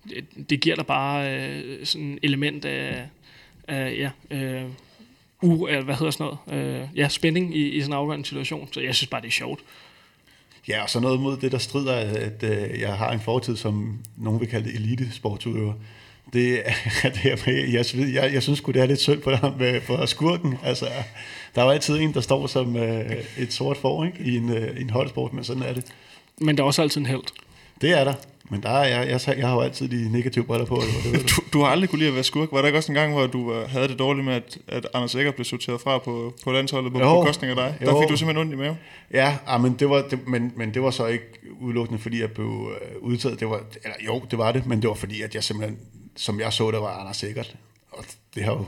det, 0.08 0.50
det 0.50 0.60
giver 0.60 0.76
der 0.76 0.82
bare 0.82 1.36
øh, 1.36 1.86
sådan 1.86 2.12
et 2.12 2.18
element 2.22 2.64
af, 2.64 3.08
af 3.68 3.96
ja, 3.98 4.36
øh, 4.36 4.62
u, 5.42 5.66
hvad 5.66 5.94
hedder 5.94 6.10
sådan 6.10 6.36
noget, 6.48 6.80
øh, 6.80 6.88
ja, 6.96 7.08
spænding 7.08 7.56
i, 7.56 7.68
i 7.68 7.80
sådan 7.80 7.92
en 7.92 7.98
afgørende 7.98 8.26
situation. 8.26 8.68
Så 8.72 8.80
jeg 8.80 8.94
synes 8.94 9.10
bare, 9.10 9.20
det 9.20 9.26
er 9.26 9.32
sjovt. 9.32 9.60
Ja, 10.68 10.82
og 10.82 10.90
så 10.90 11.00
noget 11.00 11.20
mod 11.20 11.36
det, 11.36 11.52
der 11.52 11.58
strider, 11.58 11.94
at, 11.94 12.42
øh, 12.42 12.80
jeg 12.80 12.94
har 12.94 13.12
en 13.12 13.20
fortid, 13.20 13.56
som 13.56 13.98
nogen 14.16 14.40
vil 14.40 14.48
kalde 14.48 14.72
elite-sportsudøver. 14.72 15.72
Det 16.32 16.68
er 16.68 16.72
det 17.14 17.16
her 17.16 17.36
med, 17.46 17.54
jeg, 17.54 18.14
jeg, 18.14 18.34
jeg 18.34 18.42
synes 18.42 18.60
det 18.60 18.76
er 18.76 18.86
lidt 18.86 19.00
synd 19.00 19.20
på 19.20 19.30
ham 19.30 19.52
med, 19.58 19.80
for 19.80 20.06
skurken. 20.06 20.58
Altså, 20.64 20.86
der 21.54 21.60
er 21.60 21.64
jo 21.64 21.70
altid 21.70 21.96
en, 21.98 22.14
der 22.14 22.20
står 22.20 22.46
som 22.46 22.76
øh, 22.76 23.16
et 23.38 23.52
sort 23.52 23.76
for 23.76 24.04
ikke? 24.04 24.18
I, 24.24 24.36
en, 24.36 24.50
øh, 24.50 24.80
en 24.80 24.90
holdsport, 24.90 25.32
men 25.32 25.44
sådan 25.44 25.62
er 25.62 25.72
det. 25.72 25.84
Men 26.40 26.56
der 26.56 26.62
er 26.62 26.66
også 26.66 26.82
altid 26.82 27.00
en 27.00 27.06
held. 27.06 27.22
Det 27.80 27.90
er 27.90 28.04
der. 28.04 28.14
Men 28.50 28.62
der 28.62 28.68
er 28.68 28.84
jeg, 28.84 29.08
jeg, 29.08 29.38
jeg 29.38 29.48
har 29.48 29.54
jo 29.54 29.60
altid 29.60 29.88
de 29.88 30.12
negative 30.12 30.44
briller 30.44 30.66
på. 30.66 30.82
Det, 31.04 31.12
det 31.12 31.30
du, 31.30 31.42
du 31.52 31.60
har 31.60 31.66
aldrig 31.66 31.90
kunne 31.90 31.98
lide 31.98 32.08
at 32.08 32.14
være 32.14 32.24
skurk. 32.24 32.48
Var 32.52 32.58
der 32.58 32.66
ikke 32.66 32.78
også 32.78 32.92
en 32.92 32.96
gang, 32.96 33.12
hvor 33.12 33.26
du 33.26 33.60
uh, 33.60 33.70
havde 33.70 33.88
det 33.88 33.98
dårligt 33.98 34.24
med, 34.24 34.34
at, 34.34 34.58
at 34.68 34.86
Anders 34.94 35.14
Eger 35.14 35.30
blev 35.30 35.44
sorteret 35.44 35.80
fra 35.80 35.98
på, 35.98 36.34
på 36.44 36.52
landsholdet 36.52 36.92
på 36.92 36.98
bekostning 36.98 37.50
af 37.50 37.56
dig? 37.56 37.78
Jo. 37.80 37.86
Der 37.86 38.00
fik 38.00 38.08
du 38.08 38.16
simpelthen 38.16 38.46
ondt 38.46 38.52
i 38.52 38.56
maven. 38.56 38.78
Ja, 39.12 39.36
ah, 39.46 39.60
men, 39.60 39.72
det 39.78 39.90
var, 39.90 40.04
det, 40.10 40.28
men, 40.28 40.52
men 40.56 40.74
det 40.74 40.82
var 40.82 40.90
så 40.90 41.06
ikke 41.06 41.24
udelukkende, 41.60 42.00
fordi 42.00 42.20
jeg 42.20 42.32
blev 42.32 42.46
uh, 42.46 42.72
udtaget. 43.00 43.40
Det 43.40 43.48
var, 43.48 43.60
eller, 43.84 43.96
jo, 44.06 44.22
det 44.30 44.38
var 44.38 44.52
det, 44.52 44.66
men 44.66 44.82
det 44.82 44.88
var 44.88 44.94
fordi, 44.94 45.22
at 45.22 45.34
jeg 45.34 45.44
simpelthen, 45.44 45.78
som 46.16 46.40
jeg 46.40 46.52
så, 46.52 46.70
det 46.70 46.80
var 46.80 47.00
Anders 47.00 47.22
Eggert. 47.22 47.56
Og 47.92 48.04
det 48.34 48.44
har 48.44 48.52
jo 48.52 48.66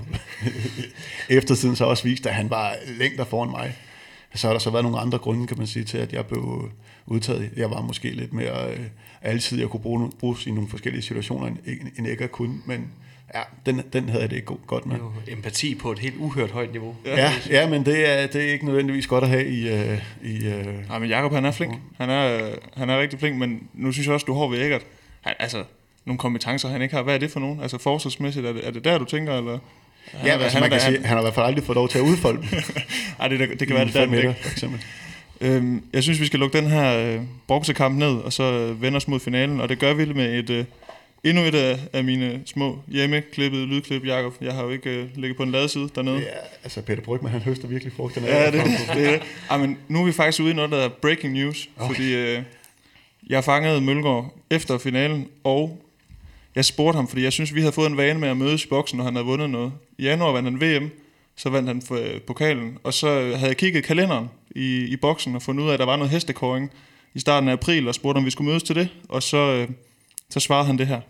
eftertiden 1.39 1.77
så 1.77 1.85
også 1.85 2.03
vist, 2.05 2.27
at 2.27 2.35
han 2.35 2.51
var 2.51 2.75
længder 2.99 3.25
foran 3.25 3.51
mig. 3.51 3.77
Så 4.35 4.47
har 4.47 4.55
der 4.55 4.59
så 4.59 4.71
været 4.71 4.85
nogle 4.85 4.99
andre 4.99 5.19
grunde, 5.19 5.47
kan 5.47 5.59
man 5.59 5.67
sige, 5.67 5.85
til 5.85 5.99
at 5.99 6.13
jeg 6.13 6.27
blev 6.27 6.71
udtaget. 7.11 7.51
Jeg 7.57 7.71
var 7.71 7.81
måske 7.81 8.11
lidt 8.11 8.33
mere 8.33 8.71
øh, 8.71 8.79
altid, 9.23 9.61
jeg 9.61 9.69
kunne 9.69 9.81
bruge, 9.81 10.11
bruges 10.21 10.47
i 10.47 10.51
nogle 10.51 10.69
forskellige 10.69 11.03
situationer, 11.03 11.47
end, 11.47 11.57
end 11.99 12.07
ikke 12.07 12.25
at 12.25 12.33
kunne, 12.33 12.55
men 12.67 12.91
ja, 13.35 13.41
den, 13.67 13.83
den 13.93 14.09
havde 14.09 14.23
jeg 14.23 14.31
det 14.31 14.37
ikke 14.37 14.53
godt 14.67 14.87
med. 14.87 14.97
Jo, 14.97 15.13
empati 15.29 15.75
på 15.75 15.93
et 15.93 15.99
helt 15.99 16.15
uhørt 16.19 16.51
højt 16.51 16.73
niveau. 16.73 16.97
Ja, 17.07 17.33
ja 17.51 17.69
men 17.69 17.87
det 17.87 18.09
er, 18.09 18.27
det 18.27 18.49
er 18.49 18.53
ikke 18.53 18.65
nødvendigvis 18.65 19.07
godt 19.07 19.25
at 19.25 19.31
have 19.31 19.47
i... 19.49 19.73
Uh, 19.73 19.99
i 20.23 20.49
uh, 20.49 20.89
Nej, 20.89 20.99
men 20.99 21.09
Jacob 21.09 21.33
han 21.33 21.45
er 21.45 21.51
flink. 21.51 21.75
Han 21.99 22.11
er, 22.11 22.51
han 22.77 22.91
er 22.91 23.01
rigtig 23.01 23.19
flink, 23.19 23.37
men 23.37 23.69
nu 23.75 23.93
synes 23.93 24.07
jeg 24.07 24.15
også, 24.15 24.25
du 24.25 24.35
har 24.35 24.47
ved 24.47 24.63
Eggert. 24.63 24.87
Han, 25.21 25.35
altså, 25.39 25.65
nogle 26.05 26.19
kompetencer, 26.19 26.69
han 26.69 26.83
ikke 26.83 26.95
har. 26.95 27.03
Hvad 27.03 27.15
er 27.15 27.19
det 27.19 27.31
for 27.31 27.41
nogen? 27.41 27.61
Altså 27.61 27.79
forsvarsmæssigt, 27.79 28.47
er 28.47 28.53
det, 28.53 28.67
er 28.67 28.71
det 28.71 28.85
der, 28.85 28.99
du 28.99 29.05
tænker, 29.05 29.37
eller... 29.37 29.59
Han 30.13 30.27
ja, 30.27 30.39
altså, 30.39 30.61
man 30.61 30.71
kan 30.71 30.81
sige, 30.81 30.97
han, 30.97 31.05
han 31.05 31.17
har 31.17 31.19
i 31.19 31.25
hvert 31.25 31.35
fald 31.35 31.47
aldrig 31.47 31.65
fået 31.65 31.77
lov 31.77 31.89
til 31.89 31.99
at 31.99 32.03
udfolde 32.03 32.47
Nej, 33.19 33.29
det, 33.29 33.41
det, 33.41 33.61
det 33.61 33.69
kan 33.69 33.77
være, 33.77 33.85
det 33.85 33.95
der, 33.95 34.07
meter, 34.07 34.35
for 34.43 34.51
eksempel. 34.51 34.81
Øhm, 35.41 35.85
jeg 35.93 36.03
synes, 36.03 36.21
vi 36.21 36.27
skal 36.27 36.41
lukke 36.41 36.59
den 36.59 36.67
her 36.67 36.97
øh, 36.97 37.21
boksekamp 37.47 37.99
ned, 37.99 38.17
og 38.17 38.33
så 38.33 38.43
øh, 38.43 38.83
vende 38.83 38.97
os 38.97 39.09
mod 39.09 39.21
finalen, 39.21 39.61
og 39.61 39.69
det 39.69 39.79
gør 39.79 39.95
vi 39.95 40.13
med 40.13 40.39
et... 40.39 40.51
Øh, 40.51 40.65
endnu 41.25 41.43
et 41.43 41.55
af, 41.55 41.79
af 41.93 42.05
mine 42.05 42.43
små 42.47 42.79
hjemmeklippede 42.89 43.67
lydklip, 43.67 44.07
Jakob. 44.07 44.35
Jeg 44.41 44.55
har 44.55 44.63
jo 44.63 44.71
ikke 44.71 44.91
øh, 44.91 45.09
ligget 45.15 45.37
på 45.37 45.43
en 45.43 45.51
ladeside 45.51 45.89
dernede. 45.95 46.19
Ja, 46.19 46.25
altså 46.63 46.83
Peter 46.83 47.03
Brygman, 47.03 47.33
han 47.33 47.41
høster 47.41 47.69
virkelig 47.69 47.93
frugterne 47.93 48.27
Ja, 48.27 48.47
det, 48.47 48.53
det, 48.95 49.07
er 49.07 49.11
det. 49.11 49.23
Ej, 49.51 49.59
men 49.59 49.79
nu 49.89 50.01
er 50.01 50.05
vi 50.05 50.13
faktisk 50.13 50.43
ude 50.43 50.51
i 50.51 50.55
noget, 50.55 50.71
der 50.71 50.79
er 50.79 50.89
breaking 50.89 51.33
news, 51.33 51.69
okay. 51.77 51.95
fordi 51.95 52.15
øh, 52.15 52.43
jeg 53.29 53.45
fangede 53.45 53.81
Mølgaard 53.81 54.35
efter 54.51 54.79
finalen, 54.79 55.29
og 55.45 55.83
jeg 56.55 56.65
spurgte 56.65 56.97
ham, 56.97 57.09
fordi 57.09 57.23
jeg 57.23 57.33
synes, 57.33 57.55
vi 57.55 57.61
havde 57.61 57.73
fået 57.73 57.91
en 57.91 57.97
vane 57.97 58.21
med 58.21 58.29
at 58.29 58.37
mødes 58.37 58.65
i 58.65 58.69
boksen, 58.69 58.97
når 58.97 59.05
han 59.05 59.15
havde 59.15 59.27
vundet 59.27 59.51
noget. 59.51 59.73
I 59.99 60.05
januar 60.05 60.33
vandt 60.33 60.51
han 60.51 60.61
VM, 60.61 60.91
så 61.37 61.51
vandt 61.51 61.69
han 61.69 61.99
øh, 61.99 62.21
pokalen, 62.21 62.79
og 62.85 62.95
så 62.95 63.09
havde 63.11 63.49
jeg 63.49 63.57
kigget 63.57 63.85
kalenderen 63.85 64.29
i, 64.57 64.85
i 64.85 64.97
boksen 64.97 65.37
og 65.37 65.43
fundet 65.43 65.65
ud 65.65 65.69
af, 65.69 65.73
at 65.73 65.79
der 65.79 65.87
var 65.87 65.97
noget 65.97 66.11
hestekåring 66.11 66.73
i 67.15 67.21
starten 67.21 67.49
af 67.49 67.53
april, 67.53 67.89
og 67.89 67.95
spurgte, 67.95 68.19
om 68.19 68.25
vi 68.25 68.31
skulle 68.31 68.49
mødes 68.49 68.63
til 68.63 68.77
det, 68.77 68.89
og 69.09 69.23
så, 69.23 69.37
øh, 69.37 69.69
så 70.31 70.41
svarede 70.41 70.67
han 70.67 70.79
det 70.79 70.87
her. 70.87 71.01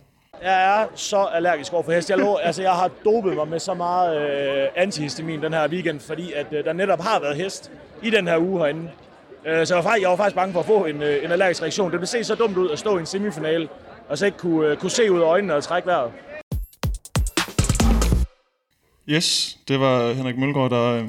Jeg 0.43 0.83
er 0.83 0.87
så 0.95 1.25
allergisk 1.25 1.73
over 1.73 1.83
for 1.83 1.93
hest. 1.93 2.11
Jeg, 2.11 2.19
lå, 2.19 2.37
altså, 2.37 2.63
jeg 2.63 2.73
har 2.73 2.91
dopet 3.05 3.35
mig 3.35 3.49
med 3.49 3.59
så 3.59 3.75
meget 3.75 4.21
øh, 4.21 4.69
antihistamin 4.77 5.43
den 5.43 5.53
her 5.53 5.69
weekend, 5.69 6.01
fordi 6.01 6.33
at, 6.33 6.47
øh, 6.53 6.65
der 6.65 6.73
netop 6.73 7.01
har 7.01 7.21
været 7.21 7.37
hest 7.37 7.71
i 8.03 8.11
den 8.11 8.29
her 8.29 8.39
uge 8.39 8.59
herinde. 8.59 8.91
Øh, 9.47 9.67
så 9.67 9.75
jeg 9.75 9.85
var, 9.85 9.91
faktisk, 9.91 10.03
jeg 10.03 10.11
var 10.11 10.17
faktisk 10.17 10.37
bange 10.37 10.53
for 10.53 10.61
at 10.61 10.67
få 10.67 10.85
en, 10.85 11.03
øh, 11.03 11.25
en 11.25 11.33
allergisk 11.33 11.63
reaktion. 11.63 11.91
Det 11.91 12.01
ville 12.01 12.07
se 12.07 12.25
så 12.25 12.35
dumt 12.35 12.57
ud 12.57 12.71
at 12.71 12.79
stå 12.79 12.97
i 12.97 13.01
en 13.01 13.07
semifinale, 13.07 13.69
og 14.09 14.19
så 14.19 14.27
ikke 14.27 14.39
kunne, 14.39 14.69
øh, 14.69 14.77
kunne 14.77 14.91
se 14.91 15.13
ud 15.13 15.21
af 15.21 15.25
øjnene 15.25 15.55
og 15.55 15.63
trække 15.65 15.87
vejret. 15.87 16.13
Yes, 19.09 19.59
det 19.69 19.81
var 19.81 20.13
Henrik 20.13 20.39
Mølgaard, 20.39 20.71
der 20.71 20.97
øh, 20.97 21.05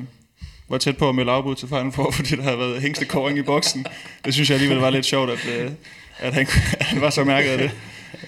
var 0.71 0.77
tæt 0.77 0.97
på 0.97 1.09
at 1.09 1.15
melde 1.15 1.31
afbud 1.31 1.55
til 1.55 1.67
Final 1.67 1.91
for, 1.91 2.11
fordi 2.17 2.35
der 2.35 2.43
havde 2.43 2.57
været 2.57 2.81
hængstekåring 2.81 3.37
i 3.37 3.41
boksen. 3.41 3.85
Det 4.25 4.33
synes 4.33 4.49
jeg 4.49 4.55
alligevel 4.55 4.77
var 4.77 4.89
lidt 4.89 5.05
sjovt, 5.05 5.29
at, 5.29 5.47
øh, 5.59 5.71
at, 6.19 6.33
han, 6.33 6.47
at 6.79 6.85
han 6.91 7.01
var 7.01 7.09
så 7.09 7.23
mærket 7.23 7.49
af 7.49 7.57
det. 7.57 7.71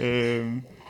Øh, 0.05 0.45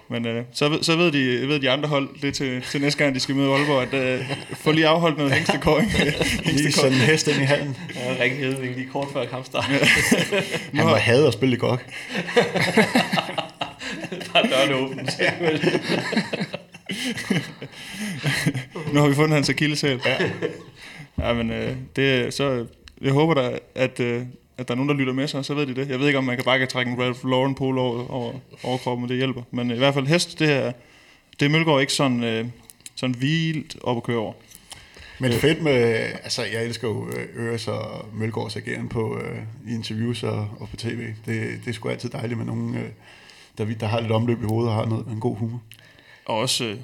men 0.10 0.28
øh, 0.28 0.44
så, 0.54 0.80
så 0.82 0.96
ved, 0.96 1.12
de, 1.12 1.48
ved 1.48 1.60
de 1.60 1.70
andre 1.70 1.90
hold 1.90 2.10
det 2.22 2.34
til, 2.34 2.62
til 2.62 2.82
næste 2.82 3.04
gang, 3.04 3.16
de 3.16 3.20
skal 3.20 3.36
møde 3.36 3.54
Aalborg, 3.54 3.94
at 3.94 4.20
øh, 4.20 4.26
få 4.54 4.72
lige 4.72 4.88
afholdt 4.88 5.18
noget 5.18 5.34
hængstekåring. 5.34 5.92
lige 6.46 6.72
sådan 6.72 6.92
en 6.92 6.98
hest 6.98 7.28
ind 7.28 7.42
i 7.42 7.46
halen. 7.46 7.78
Ja, 7.96 8.24
Ring 8.24 8.36
Hedving 8.38 8.76
lige 8.76 8.90
kort 8.92 9.08
før 9.14 9.26
kampstart. 9.26 9.64
Han 10.74 10.86
var 10.86 10.96
hadet 10.96 11.28
at 11.28 11.34
spille 11.34 11.56
i 11.56 11.60
gok. 11.60 11.86
Bare 14.34 14.44
dørene 14.50 14.76
åbent. 14.76 15.20
nu 18.94 19.00
har 19.02 19.08
vi 19.08 19.16
fundet 19.16 19.34
hans 19.34 19.50
akilleshæl. 19.50 20.00
Ja. 20.06 20.18
Ja, 21.20 21.34
men 21.34 21.52
øh, 21.52 21.76
det, 21.96 22.34
så, 22.34 22.66
jeg 23.02 23.14
håber 23.14 23.34
da, 23.34 23.60
at, 23.76 24.00
øh, 24.00 24.22
at 24.58 24.68
der 24.68 24.74
er 24.74 24.76
nogen, 24.76 24.90
der 24.90 24.96
lytter 24.96 25.14
med 25.14 25.28
sig, 25.28 25.46
så 25.46 25.54
ved 25.54 25.68
de 25.68 25.76
det. 25.76 25.90
Jeg 25.90 26.00
ved 26.00 26.08
ikke, 26.08 26.18
om 26.18 26.24
man 26.24 26.36
kan 26.36 26.46
bare 26.46 26.60
kan 26.60 26.68
trække 26.68 26.92
en 26.92 27.02
Ralph 27.02 27.26
Lauren 27.26 27.56
polo 27.56 27.82
over, 27.82 28.12
over, 28.12 28.34
over 28.64 28.78
kroppen, 28.78 29.10
det 29.10 29.18
hjælper. 29.18 29.42
Men 29.52 29.72
i 29.72 29.78
hvert 29.78 29.94
fald 29.94 30.08
hest, 30.08 30.40
det 30.40 30.52
er, 30.52 30.72
det 31.40 31.46
er 31.46 31.50
Mølgaard 31.50 31.82
ikke 31.82 31.94
sådan, 31.94 32.24
øh, 32.24 32.46
sådan 32.96 33.22
vildt 33.22 33.78
op 33.84 33.98
at 33.98 34.04
køre 34.04 34.18
over. 34.18 34.34
Men 35.20 35.32
det 35.32 35.38
er 35.38 35.42
fedt 35.42 35.62
med, 35.62 35.74
altså 36.24 36.44
jeg 36.44 36.66
elsker 36.66 36.88
jo 36.88 37.10
øh, 37.10 37.48
Øres 37.48 37.68
og 37.68 38.06
Mølgaards 38.14 38.56
ageren 38.56 38.90
på, 38.90 39.20
øh, 39.20 39.38
i 39.68 39.74
interviews 39.74 40.24
og, 40.24 40.50
og 40.60 40.70
på 40.70 40.76
tv. 40.76 41.08
Det, 41.26 41.60
det 41.66 41.68
er 41.68 41.72
sgu 41.72 41.90
altid 41.90 42.10
dejligt 42.10 42.38
med 42.38 42.46
nogen, 42.46 42.76
øh, 42.76 42.90
der, 43.58 43.66
der 43.66 43.88
har 43.88 44.02
lidt 44.02 44.12
omløb 44.12 44.42
i 44.42 44.46
hovedet 44.46 44.70
og 44.70 44.76
har 44.76 44.86
noget, 44.86 45.08
en 45.08 45.20
god 45.20 45.38
humor. 45.38 45.62
Og 46.26 46.38
også 46.38 46.66
øh, 46.66 46.78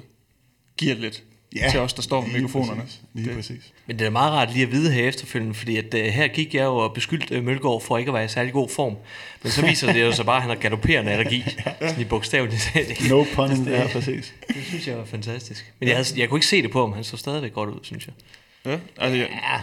giver 0.76 0.94
lidt 0.94 1.22
ja, 1.56 1.70
til 1.70 1.80
os, 1.80 1.92
der 1.92 2.02
står 2.02 2.20
med 2.20 2.32
mikrofonerne. 2.32 2.80
Præcis, 2.80 3.00
lige 3.14 3.28
det. 3.28 3.36
præcis. 3.36 3.72
Men 3.86 3.98
det 3.98 4.06
er 4.06 4.10
meget 4.10 4.32
rart 4.32 4.52
lige 4.52 4.62
at 4.62 4.72
vide 4.72 4.92
her 4.92 5.08
efterfølgende, 5.08 5.54
fordi 5.54 5.76
at, 5.76 5.94
uh, 5.94 6.00
her 6.00 6.28
gik 6.28 6.54
jeg 6.54 6.64
jo 6.64 6.76
og 6.76 6.92
beskyldte 6.92 7.38
uh, 7.38 7.44
Mølgaard 7.44 7.82
for 7.82 7.98
ikke 7.98 8.08
at 8.08 8.14
være 8.14 8.24
i 8.24 8.28
særlig 8.28 8.52
god 8.52 8.68
form. 8.68 8.96
Men 9.42 9.52
så 9.52 9.66
viser 9.66 9.92
det 9.92 10.02
jo 10.02 10.12
så 10.12 10.24
bare, 10.24 10.36
at 10.36 10.42
han 10.42 10.50
har 10.50 10.56
galopperende 10.56 11.12
allergi. 11.12 11.44
ja. 11.66 11.88
Sådan 11.88 12.00
i 12.00 12.04
bogstaveligt. 12.04 12.72
no 13.08 13.24
pun 13.34 13.50
in 13.50 13.64
there, 13.64 13.88
præcis. 13.88 14.34
Det 14.48 14.64
synes 14.68 14.88
jeg 14.88 14.98
var 14.98 15.04
fantastisk. 15.04 15.72
Men 15.80 15.88
jeg, 15.88 15.96
havde, 15.96 16.20
jeg 16.20 16.28
kunne 16.28 16.38
ikke 16.38 16.46
se 16.46 16.62
det 16.62 16.70
på 16.70 16.80
ham, 16.80 16.92
han 16.92 17.04
så 17.04 17.16
stadigvæk 17.16 17.52
godt 17.52 17.70
ud, 17.70 17.78
synes 17.82 18.06
jeg. 18.06 18.14
Ja, 18.72 18.78
altså... 19.04 19.16
Jeg... 19.16 19.28
Ja. 19.30 19.60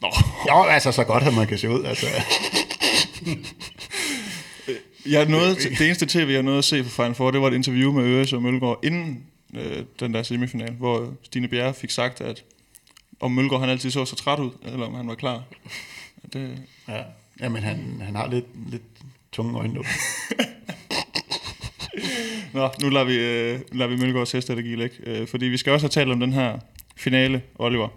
Nå. 0.00 0.08
Jo, 0.48 0.64
altså 0.64 0.92
så 0.92 1.04
godt, 1.04 1.22
at 1.22 1.34
man 1.34 1.46
kan 1.46 1.58
se 1.58 1.68
ud. 1.70 1.84
Altså. 1.84 2.06
jeg 5.06 5.28
nåede, 5.28 5.54
det 5.54 5.80
eneste 5.80 6.06
tv, 6.06 6.28
jeg 6.32 6.42
nåede 6.42 6.58
at 6.58 6.64
se 6.64 6.84
for 6.84 6.90
Final 6.90 7.14
Four, 7.14 7.30
det 7.30 7.40
var 7.40 7.48
et 7.48 7.54
interview 7.54 7.92
med 7.92 8.04
Øres 8.04 8.32
og 8.32 8.42
Mølgaard 8.42 8.78
inden 8.84 9.22
øh, 9.54 9.84
den 10.00 10.14
der 10.14 10.22
semifinal, 10.22 10.72
hvor 10.72 11.14
Stine 11.22 11.48
Bjerre 11.48 11.74
fik 11.74 11.90
sagt, 11.90 12.20
at 12.20 12.44
om 13.20 13.32
Mølgaard 13.32 13.60
han 13.60 13.70
altid 13.70 13.90
så 13.90 14.04
så 14.04 14.16
træt 14.16 14.38
ud, 14.38 14.50
eller 14.62 14.86
om 14.86 14.94
han 14.94 15.08
var 15.08 15.14
klar. 15.14 15.42
Det... 16.32 16.58
Ja, 16.88 17.02
ja 17.40 17.48
men 17.48 17.62
han, 17.62 18.00
han 18.04 18.16
har 18.16 18.30
lidt, 18.30 18.70
lidt 18.70 18.82
tunge 19.32 19.58
øjne 19.58 19.74
nu. 19.74 19.84
Nå, 22.52 22.70
nu 22.82 22.88
lader 22.88 23.04
vi, 23.04 23.14
øh, 23.14 23.60
lader 23.72 23.90
vi 23.90 23.96
Mølgaards 23.96 24.32
hestallergi 24.32 24.76
ligge, 24.76 24.96
øh, 25.06 25.28
fordi 25.28 25.46
vi 25.46 25.56
skal 25.56 25.72
også 25.72 25.84
have 25.84 25.90
talt 25.90 26.10
om 26.10 26.20
den 26.20 26.32
her 26.32 26.58
finale, 26.96 27.42
Oliver. 27.58 27.88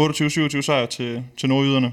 28-27 0.00 0.60
sejr 0.60 0.86
til, 0.86 1.24
til 1.36 1.48
nordjyderne. 1.48 1.92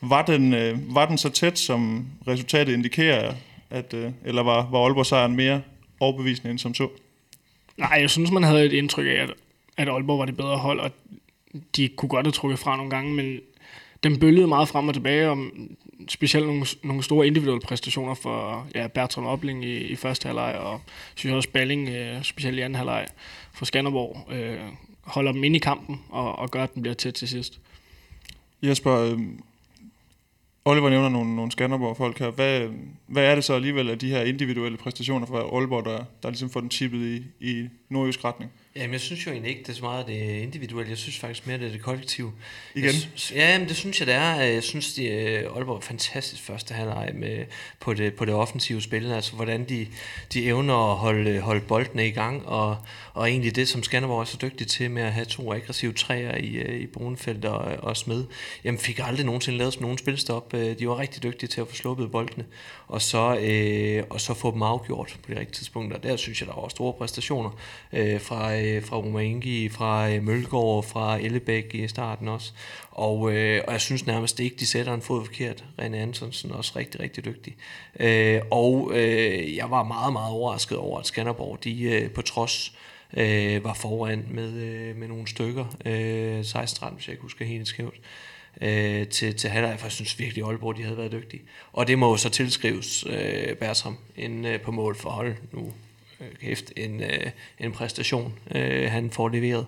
Var 0.00 0.22
den, 0.22 0.54
øh, 0.54 0.94
var 0.94 1.06
den 1.06 1.18
så 1.18 1.28
tæt, 1.28 1.58
som 1.58 2.06
resultatet 2.28 2.72
indikerer, 2.72 3.34
at, 3.70 3.94
øh, 3.94 4.10
eller 4.24 4.42
var, 4.42 4.70
var 4.70 4.78
Aalborg 4.78 5.06
sejren 5.06 5.36
mere 5.36 5.62
overbevisende 6.00 6.50
end 6.50 6.58
som 6.58 6.74
så? 6.74 6.88
Nej, 7.76 7.98
jeg 8.00 8.10
synes, 8.10 8.30
man 8.30 8.42
havde 8.42 8.64
et 8.64 8.72
indtryk 8.72 9.06
af, 9.06 9.22
at, 9.22 9.30
at 9.76 9.88
Aalborg 9.88 10.18
var 10.18 10.24
det 10.24 10.36
bedre 10.36 10.56
hold, 10.56 10.80
og 10.80 10.90
de 11.76 11.88
kunne 11.88 12.08
godt 12.08 12.26
have 12.26 12.32
trukket 12.32 12.58
fra 12.58 12.76
nogle 12.76 12.90
gange, 12.90 13.14
men 13.14 13.40
den 14.02 14.18
bølgede 14.18 14.46
meget 14.46 14.68
frem 14.68 14.88
og 14.88 14.94
tilbage, 14.94 15.28
om 15.28 15.52
specielt 16.08 16.46
nogle, 16.46 16.66
nogle 16.82 17.02
store 17.02 17.26
individuelle 17.26 17.60
præstationer 17.60 18.14
for 18.14 18.66
ja, 18.74 18.86
Bertram 18.86 19.26
Opling 19.26 19.64
i, 19.64 19.76
i 19.76 19.96
første 19.96 20.26
halvleg, 20.26 20.54
og 20.58 20.80
synes 21.14 21.34
også 21.34 21.48
Balling, 21.48 21.88
øh, 21.88 22.22
specielt 22.22 22.58
i 22.58 22.60
anden 22.60 22.76
halvleg 22.76 23.06
for 23.52 23.64
Skanderborg, 23.64 24.32
øh, 24.32 24.58
holder 25.02 25.32
dem 25.32 25.44
ind 25.44 25.56
i 25.56 25.58
kampen 25.58 26.00
og, 26.08 26.38
og 26.38 26.50
gør, 26.50 26.62
at 26.62 26.74
den 26.74 26.82
bliver 26.82 26.94
tæt 26.94 27.14
til 27.14 27.28
sidst. 27.28 27.60
Jesper, 28.62 28.92
øh, 28.92 29.18
Oliver 30.68 30.90
nævner 30.90 31.08
nogle, 31.08 31.36
nogle 31.36 31.52
Skanderborg-folk 31.52 32.18
her. 32.18 32.30
Hvad, 32.30 32.68
hvad 33.06 33.24
er 33.24 33.34
det 33.34 33.44
så 33.44 33.54
alligevel 33.54 33.90
af 33.90 33.98
de 33.98 34.10
her 34.10 34.22
individuelle 34.22 34.78
præstationer 34.78 35.26
fra 35.26 35.38
Aalborg, 35.38 35.84
der, 35.84 36.04
der 36.22 36.28
ligesom 36.28 36.50
får 36.50 36.60
den 36.60 36.68
tippet 36.68 36.98
i, 36.98 37.46
i 37.50 37.68
nordjysk 37.88 38.24
retning? 38.24 38.50
Jamen, 38.76 38.92
jeg 38.92 39.00
synes 39.00 39.26
jo 39.26 39.30
egentlig 39.30 39.50
ikke, 39.50 39.62
det 39.62 39.68
er 39.68 39.72
så 39.72 39.82
meget 39.82 40.06
det 40.06 40.42
individuelle. 40.42 40.90
Jeg 40.90 40.98
synes 40.98 41.18
faktisk 41.18 41.46
mere, 41.46 41.58
det 41.58 41.66
er 41.66 41.70
det 41.70 41.82
kollektive. 41.82 42.32
Igen? 42.74 42.84
Jeg, 42.84 43.34
ja, 43.34 43.58
men 43.58 43.68
det 43.68 43.76
synes 43.76 44.00
jeg, 44.00 44.06
det 44.06 44.14
er. 44.14 44.34
Jeg 44.34 44.62
synes, 44.62 44.94
de, 44.94 45.08
øh, 45.08 45.56
Aalborg 45.56 45.76
er 45.76 45.80
fantastisk 45.80 46.42
første 46.42 46.74
halvleg 46.74 47.10
med, 47.14 47.44
på, 47.80 47.94
det, 47.94 48.14
på 48.14 48.24
det 48.24 48.34
offensive 48.34 48.82
spil. 48.82 49.12
Altså, 49.12 49.32
hvordan 49.32 49.64
de, 49.68 49.86
de 50.32 50.46
evner 50.46 50.92
at 50.92 50.96
holde, 50.96 51.40
holde 51.40 51.60
boldene 51.60 52.08
i 52.08 52.10
gang, 52.10 52.46
og, 52.46 52.76
og 53.16 53.30
egentlig 53.30 53.56
det, 53.56 53.68
som 53.68 53.82
Skanderborg 53.82 54.20
er 54.20 54.24
så 54.24 54.38
dygtig 54.42 54.66
til 54.66 54.90
med 54.90 55.02
at 55.02 55.12
have 55.12 55.24
to 55.24 55.52
aggressive 55.52 55.92
træer 55.92 56.36
i, 56.36 56.54
øh, 56.54 56.80
i 56.80 56.86
Brunfeldt 56.86 57.44
og, 57.44 57.72
øh, 57.72 57.78
og 57.82 57.96
Smed. 57.96 58.24
Jamen, 58.64 58.78
fik 58.78 59.00
aldrig 59.02 59.26
nogensinde 59.26 59.58
lavet 59.58 59.80
nogen 59.80 59.98
spilstop. 59.98 60.54
Øh, 60.54 60.78
de 60.78 60.88
var 60.88 60.98
rigtig 60.98 61.22
dygtige 61.22 61.48
til 61.48 61.60
at 61.60 61.68
få 61.68 61.74
sluppet 61.74 62.10
boldene, 62.10 62.44
og 62.88 63.02
så, 63.02 63.38
øh, 63.40 64.04
og 64.10 64.20
så 64.20 64.34
få 64.34 64.50
dem 64.50 64.62
afgjort 64.62 65.18
på 65.22 65.32
de 65.32 65.40
rigtige 65.40 65.54
tidspunkter. 65.54 65.98
Der 65.98 66.16
synes 66.16 66.40
jeg, 66.40 66.48
der 66.48 66.60
var 66.60 66.68
store 66.68 66.92
præstationer 66.92 67.50
øh, 67.92 68.20
fra 68.20 68.56
øh, 68.56 68.82
fra 68.84 68.96
Romaingi, 68.96 69.68
fra 69.68 70.10
øh, 70.10 70.22
Mølgaard, 70.22 70.84
fra 70.84 71.18
Ellebæk 71.18 71.74
i 71.74 71.88
starten 71.88 72.28
også. 72.28 72.52
Og, 72.96 73.32
øh, 73.32 73.62
og 73.66 73.72
jeg 73.72 73.80
synes 73.80 74.06
nærmest 74.06 74.40
ikke, 74.40 74.56
de 74.56 74.66
sætter 74.66 74.94
en 74.94 75.02
fod 75.02 75.24
forkert. 75.24 75.64
René 75.80 75.96
Antonsen 75.96 76.50
er 76.50 76.54
også 76.54 76.72
rigtig, 76.76 77.00
rigtig 77.00 77.24
dygtig. 77.24 77.56
Øh, 78.00 78.40
og 78.50 78.90
øh, 78.94 79.56
jeg 79.56 79.70
var 79.70 79.82
meget, 79.82 80.12
meget 80.12 80.32
overrasket 80.32 80.78
over, 80.78 81.00
at 81.00 81.06
Skanderborg, 81.06 81.64
de 81.64 81.82
øh, 81.82 82.10
på 82.10 82.22
trods 82.22 82.72
øh, 83.16 83.64
var 83.64 83.74
foran 83.74 84.26
med, 84.30 84.52
øh, 84.52 84.96
med 84.96 85.08
nogle 85.08 85.28
stykker. 85.28 85.64
Øh, 85.84 86.44
16 86.44 86.88
hvis 86.94 87.06
jeg 87.06 87.12
ikke 87.12 87.22
husker 87.22 87.44
helt 87.44 87.68
skævt 87.68 88.00
øh, 88.60 89.08
til, 89.08 89.34
til 89.34 89.50
halvleg, 89.50 89.78
for 89.78 89.86
jeg 89.86 89.92
synes 89.92 90.18
virkelig, 90.18 90.44
at 90.44 90.48
Aalborg 90.48 90.76
de 90.76 90.82
havde 90.82 90.96
været 90.96 91.12
dygtige. 91.12 91.42
Og 91.72 91.88
det 91.88 91.98
må 91.98 92.10
jo 92.10 92.16
så 92.16 92.28
tilskrives 92.28 93.04
øh, 93.06 93.56
Bertram 93.56 93.98
en, 94.16 94.44
øh, 94.44 94.60
på 94.60 94.70
mål 94.70 94.96
for 94.96 95.10
hold 95.10 95.36
nu 95.52 95.72
øh, 96.20 96.26
kæft, 96.40 96.72
en, 96.76 97.02
øh, 97.02 97.30
en 97.60 97.72
præstation, 97.72 98.34
øh, 98.54 98.90
han 98.90 99.10
får 99.10 99.28
leveret 99.28 99.66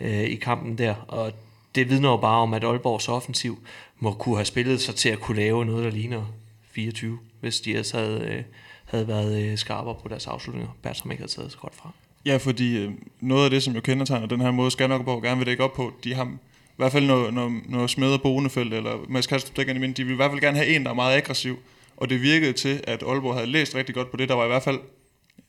øh, 0.00 0.22
i 0.22 0.34
kampen 0.34 0.78
der. 0.78 0.94
Og 1.08 1.32
det 1.76 1.90
vidner 1.90 2.10
jo 2.10 2.16
bare 2.16 2.42
om, 2.42 2.54
at 2.54 2.64
Aalborgs 2.64 3.08
offensiv 3.08 3.58
må 3.98 4.12
kunne 4.12 4.36
have 4.36 4.44
spillet 4.44 4.80
sig 4.80 4.94
til 4.94 5.08
at 5.08 5.20
kunne 5.20 5.36
lave 5.36 5.64
noget, 5.64 5.84
der 5.84 5.90
ligner 5.90 6.24
24, 6.70 7.18
hvis 7.40 7.60
de 7.60 7.70
ellers 7.70 7.90
havde, 7.90 8.20
øh, 8.20 8.42
havde 8.84 9.08
været 9.08 9.42
øh, 9.42 9.58
skarpere 9.58 9.94
på 10.02 10.08
deres 10.08 10.26
afslutninger. 10.26 10.68
Bertram 10.82 11.10
ikke 11.10 11.20
havde 11.20 11.32
taget 11.32 11.52
så 11.52 11.58
godt 11.58 11.74
fra. 11.74 11.90
Ja, 12.26 12.36
fordi 12.36 12.76
øh, 12.76 12.90
noget 13.20 13.44
af 13.44 13.50
det, 13.50 13.62
som 13.62 13.74
jo 13.74 13.80
kendetegner 13.80 14.26
den 14.26 14.40
her 14.40 14.50
måde, 14.50 14.70
Skanderborg 14.70 15.22
gerne 15.22 15.38
vil 15.38 15.46
dække 15.46 15.64
op 15.64 15.72
på, 15.72 15.92
de 16.04 16.14
har 16.14 16.24
i 16.24 16.76
hvert 16.76 16.92
fald 16.92 17.06
når, 17.06 17.30
når, 17.30 17.52
når 17.68 17.86
Smed 17.86 18.18
Bonefelt 18.18 18.74
eller 18.74 18.98
Mads 19.08 19.26
Kastrup 19.26 19.56
dækker 19.56 19.72
de 19.72 20.04
vil 20.04 20.12
i 20.12 20.16
hvert 20.16 20.30
fald 20.30 20.40
gerne 20.40 20.56
have 20.56 20.68
en, 20.76 20.84
der 20.84 20.90
er 20.90 20.94
meget 20.94 21.16
aggressiv. 21.16 21.58
Og 21.96 22.10
det 22.10 22.22
virkede 22.22 22.52
til, 22.52 22.80
at 22.84 23.02
Aalborg 23.02 23.34
havde 23.34 23.46
læst 23.46 23.74
rigtig 23.74 23.94
godt 23.94 24.10
på 24.10 24.16
det. 24.16 24.28
Der 24.28 24.34
var 24.34 24.44
i 24.44 24.48
hvert 24.48 24.62
fald, 24.62 24.78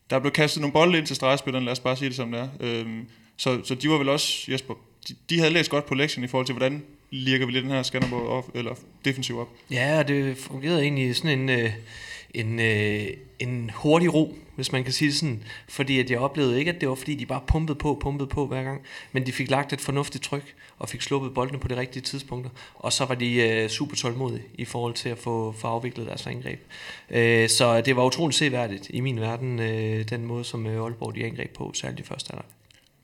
der 0.10 0.20
blev 0.20 0.32
kastet 0.32 0.62
nogle 0.62 0.74
bolde 0.74 0.98
ind 0.98 1.08
til 1.08 1.16
stregspilleren, 1.16 1.66
lad 1.66 1.72
os 1.72 1.80
bare 1.80 1.96
sige 1.96 2.10
det 2.10 2.16
som 2.16 2.32
det 2.32 2.40
er. 2.40 2.48
Øhm, 2.60 3.08
så, 3.38 3.60
så 3.64 3.76
de 3.76 3.90
var 3.90 3.98
vel 3.98 4.10
også, 4.10 4.52
Jesper, 4.52 4.74
de, 5.08 5.16
de 5.30 5.40
havde 5.40 5.54
læst 5.54 5.70
godt 5.70 5.86
på 5.86 5.96
lektien 5.96 6.24
i 6.24 6.28
forhold 6.28 6.46
til, 6.46 6.54
hvordan 6.54 6.84
lirker 7.12 7.46
vi 7.46 7.52
lidt 7.52 7.64
den 7.64 7.72
her 7.72 7.84
Skanderborg 7.84 8.28
op, 8.28 8.52
eller 8.54 8.76
defensiv 9.06 9.40
op. 9.40 9.50
Ja, 9.72 10.00
og 10.00 10.08
det 10.08 10.38
fungerede 10.38 10.82
egentlig 10.82 11.16
sådan 11.16 11.40
en, 11.40 11.50
øh, 11.50 11.72
en, 12.34 12.60
øh, 12.60 13.08
en 13.40 13.72
hurtig 13.76 14.14
ro, 14.14 14.36
hvis 14.56 14.72
man 14.72 14.84
kan 14.84 14.94
sige 14.94 15.08
det 15.08 15.18
sådan. 15.18 15.44
Fordi 15.68 16.00
at 16.00 16.12
jeg 16.12 16.20
oplevede 16.20 16.60
ikke, 16.60 16.72
at 16.72 16.82
det 16.82 16.90
var 16.90 16.96
fordi, 16.96 17.16
de 17.16 17.26
bare 17.26 17.42
pumpede 17.48 17.78
på, 17.78 18.00
pumpede 18.02 18.30
på 18.30 18.46
hver 18.48 18.64
gang. 18.64 18.82
Men 19.12 19.26
de 19.26 19.32
fik 19.32 19.50
lagt 19.50 19.74
et 19.74 19.82
fornuftigt 19.82 20.24
tryk, 20.24 20.56
og 20.80 20.90
fik 20.90 21.02
sluppet 21.02 21.34
boldene 21.34 21.60
på 21.60 21.68
de 21.68 21.78
rigtige 21.78 22.04
tidspunkter. 22.04 22.52
Og 22.76 22.94
så 22.94 23.06
var 23.06 23.16
de 23.16 23.36
øh, 23.36 23.70
super 23.70 23.96
tålmodige 23.96 24.44
i 24.56 24.66
forhold 24.66 24.94
til 24.94 25.10
at 25.10 25.18
få, 25.18 25.52
få 25.52 25.68
afviklet 25.68 26.08
deres 26.08 26.28
angreb. 26.28 26.60
Øh, 27.10 27.50
så 27.50 27.82
det 27.82 27.96
var 27.96 28.06
utroligt 28.06 28.38
seværdigt 28.38 28.88
i 28.90 29.00
min 29.00 29.20
verden, 29.20 29.60
øh, 29.60 30.10
den 30.10 30.26
måde, 30.26 30.44
som 30.44 30.68
øh, 30.68 30.84
Aalborg 30.84 31.16
de 31.16 31.26
angreb 31.26 31.56
på, 31.56 31.72
særligt 31.74 32.00
i 32.00 32.04
første 32.04 32.30
halvleg. 32.30 32.57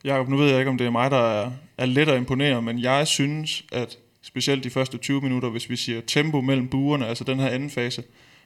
Jacob, 0.03 0.29
nu 0.29 0.37
ved 0.37 0.49
jeg 0.49 0.59
ikke, 0.59 0.71
om 0.71 0.77
det 0.77 0.87
er 0.87 0.91
mig, 0.91 1.11
der 1.11 1.41
er, 1.41 1.51
er 1.77 1.85
let 1.85 2.09
at 2.09 2.17
imponere, 2.17 2.61
men 2.61 2.79
jeg 2.79 3.07
synes, 3.07 3.63
at 3.71 3.97
specielt 4.21 4.63
de 4.63 4.69
første 4.69 4.97
20 4.97 5.21
minutter, 5.21 5.49
hvis 5.49 5.69
vi 5.69 5.75
siger 5.75 6.01
tempo 6.07 6.41
mellem 6.41 6.67
buerne, 6.67 7.07
altså 7.07 7.23
den 7.23 7.39
her 7.39 7.47
anden 7.47 7.69
fase, 7.69 8.03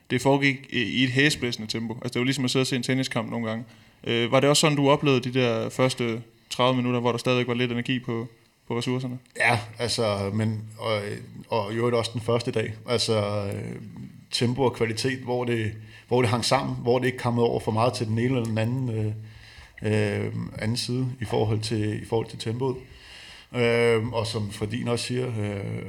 det 0.10 0.22
foregik 0.22 0.68
i 0.70 1.03
et 1.03 1.10
hæsblæsende 1.10 1.72
tempo. 1.72 1.93
Altså 1.93 2.14
det 2.14 2.20
var 2.20 2.26
ligesom 2.26 2.45
at 2.45 2.51
sidde 2.51 2.64
og 2.64 2.68
se 2.68 2.76
en 2.76 2.84
tenniskamp 2.84 3.30
nogle 3.32 3.47
gange. 3.49 3.66
Øh, 4.03 4.32
var 4.32 4.39
det 4.39 4.49
også 4.49 4.62
sådan, 4.62 4.78
du 4.78 4.89
oplevede 4.89 5.32
de 5.32 5.39
der 5.39 5.70
første 5.70 6.22
30 6.49 6.78
minutter, 6.78 6.99
hvor 6.99 7.12
der 7.12 7.18
stadig 7.18 7.47
var 7.47 7.53
lidt 7.53 7.72
energi 7.72 7.99
på, 7.99 8.28
på 8.68 8.78
ressourcerne? 8.78 9.20
Ja, 9.38 9.60
altså, 9.80 10.32
men, 10.34 10.64
og, 10.78 11.01
og 11.49 11.78
jo 11.78 11.97
også 11.97 12.12
den 12.14 12.22
første 12.22 12.51
dag. 12.51 12.74
Altså 12.89 13.45
øh, 13.53 13.76
tempo 14.32 14.64
og 14.64 14.74
kvalitet, 14.74 15.20
hvor 15.20 15.45
det, 15.45 15.72
hvor 16.08 16.22
det 16.22 16.30
hang 16.30 16.45
sammen, 16.45 16.76
hvor 16.82 16.99
det 16.99 17.05
ikke 17.05 17.18
kom 17.18 17.39
over 17.39 17.60
for 17.60 17.72
meget 17.72 17.93
til 17.93 18.08
den 18.08 18.20
ene 18.20 18.26
eller 18.26 18.43
den 18.43 18.58
anden, 18.58 18.89
øh, 18.89 19.14
øh, 19.82 20.34
anden 20.57 20.78
side 20.78 21.07
i 21.21 21.25
forhold 21.25 21.59
til, 21.59 22.01
i 22.01 22.05
forhold 22.05 22.28
til 22.28 22.39
tempoet. 22.39 22.75
Øh, 23.55 24.07
og 24.07 24.28
som 24.28 24.51
Fredin 24.51 24.88
også 24.88 25.05
siger, 25.05 25.28
øh, 25.28 25.86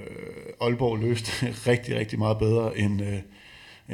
Aalborg 0.61 0.99
løste 0.99 1.47
rigtig, 1.71 1.97
rigtig 1.97 2.19
meget 2.19 2.39
bedre 2.39 2.79
end, 2.79 3.03
øh, 3.03 3.19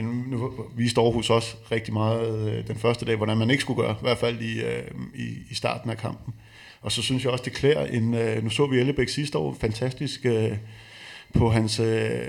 nu 0.02 0.52
viste 0.76 1.00
Aarhus 1.00 1.30
også 1.30 1.56
rigtig 1.72 1.92
meget 1.92 2.50
øh, 2.50 2.66
den 2.66 2.76
første 2.76 3.06
dag, 3.06 3.16
hvordan 3.16 3.38
man 3.38 3.50
ikke 3.50 3.60
skulle 3.60 3.82
gøre, 3.82 3.92
i 3.92 4.02
hvert 4.02 4.18
fald 4.18 4.40
i, 4.40 4.62
øh, 4.62 4.90
i, 5.14 5.28
i 5.50 5.54
starten 5.54 5.90
af 5.90 5.96
kampen. 5.96 6.34
Og 6.80 6.92
så 6.92 7.02
synes 7.02 7.24
jeg 7.24 7.32
også, 7.32 7.44
det 7.44 7.52
klæder 7.52 7.86
en, 7.86 8.14
øh, 8.14 8.44
nu 8.44 8.50
så 8.50 8.66
vi 8.66 8.78
Ellebæk 8.78 9.08
sidste 9.08 9.38
år, 9.38 9.56
fantastisk 9.60 10.26
øh, 10.26 10.52
på 11.34 11.50
hans 11.50 11.80
øh, 11.80 12.26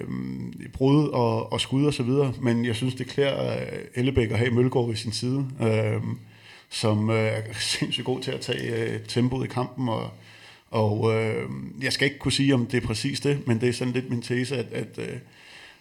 brud 0.73 1.07
og, 1.07 1.53
og 1.53 1.61
skud 1.61 1.85
og 1.85 1.93
så 1.93 2.03
videre, 2.03 2.33
men 2.41 2.65
jeg 2.65 2.75
synes, 2.75 2.95
det 2.95 3.07
klæder 3.07 3.53
øh, 3.53 3.79
Ellebæk 3.95 4.31
at 4.31 4.37
have 4.37 4.51
Mølgaard 4.51 4.87
ved 4.87 4.95
sin 4.95 5.11
side, 5.11 5.45
øh, 5.61 6.01
som 6.69 7.09
øh, 7.09 7.15
er 7.15 7.41
sindssygt 7.59 8.05
god 8.05 8.21
til 8.21 8.31
at 8.31 8.41
tage 8.41 8.75
øh, 8.75 8.99
tempoet 9.07 9.45
i 9.45 9.49
kampen, 9.49 9.89
og, 9.89 10.11
og 10.71 11.13
øh, 11.13 11.49
jeg 11.81 11.93
skal 11.93 12.05
ikke 12.05 12.19
kunne 12.19 12.31
sige, 12.31 12.53
om 12.53 12.65
det 12.65 12.83
er 12.83 12.87
præcis 12.87 13.19
det, 13.19 13.47
men 13.47 13.61
det 13.61 13.69
er 13.69 13.73
sådan 13.73 13.93
lidt 13.93 14.09
min 14.09 14.21
tese, 14.21 14.57
at, 14.57 14.73
at 14.73 14.97
øh, 14.97 15.17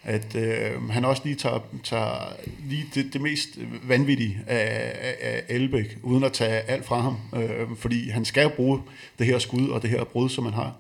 at 0.05 0.37
øh, 0.37 0.91
han 0.91 1.05
også 1.05 1.23
lige 1.25 1.37
tager, 1.37 1.61
tager 1.85 2.37
lige 2.69 2.87
det, 2.95 3.13
det 3.13 3.21
mest 3.21 3.59
vanvittige 3.83 4.39
af, 4.47 4.93
af, 5.01 5.17
af 5.21 5.43
Elbæk, 5.49 5.99
uden 6.03 6.25
at 6.25 6.33
tage 6.33 6.61
alt 6.61 6.85
fra 6.85 7.01
ham, 7.01 7.17
øh, 7.35 7.77
fordi 7.77 8.09
han 8.09 8.25
skal 8.25 8.51
bruge 8.51 8.81
det 9.19 9.27
her 9.27 9.39
skud 9.39 9.69
og 9.69 9.83
det 9.83 9.91
her 9.91 10.05
brud, 10.05 10.29
som 10.29 10.45
han 10.45 10.55
har. 10.55 10.75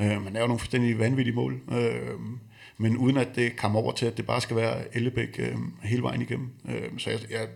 Øh, 0.00 0.24
man 0.24 0.36
er 0.36 0.40
jo 0.40 0.46
nogle 0.46 0.58
fuldstændig 0.58 0.98
vanvittige 0.98 1.34
mål, 1.34 1.60
øh, 1.72 2.18
men 2.76 2.96
uden 2.96 3.16
at 3.16 3.28
det 3.36 3.56
kommer 3.56 3.80
over 3.80 3.92
til, 3.92 4.06
at 4.06 4.16
det 4.16 4.26
bare 4.26 4.40
skal 4.40 4.56
være 4.56 4.96
Ellebæk 4.96 5.36
øh, 5.38 5.54
hele 5.82 6.02
vejen 6.02 6.22
igennem. 6.22 6.50
Øh, 6.68 6.98
så 6.98 7.10
jeg, 7.10 7.18
jeg, 7.30 7.48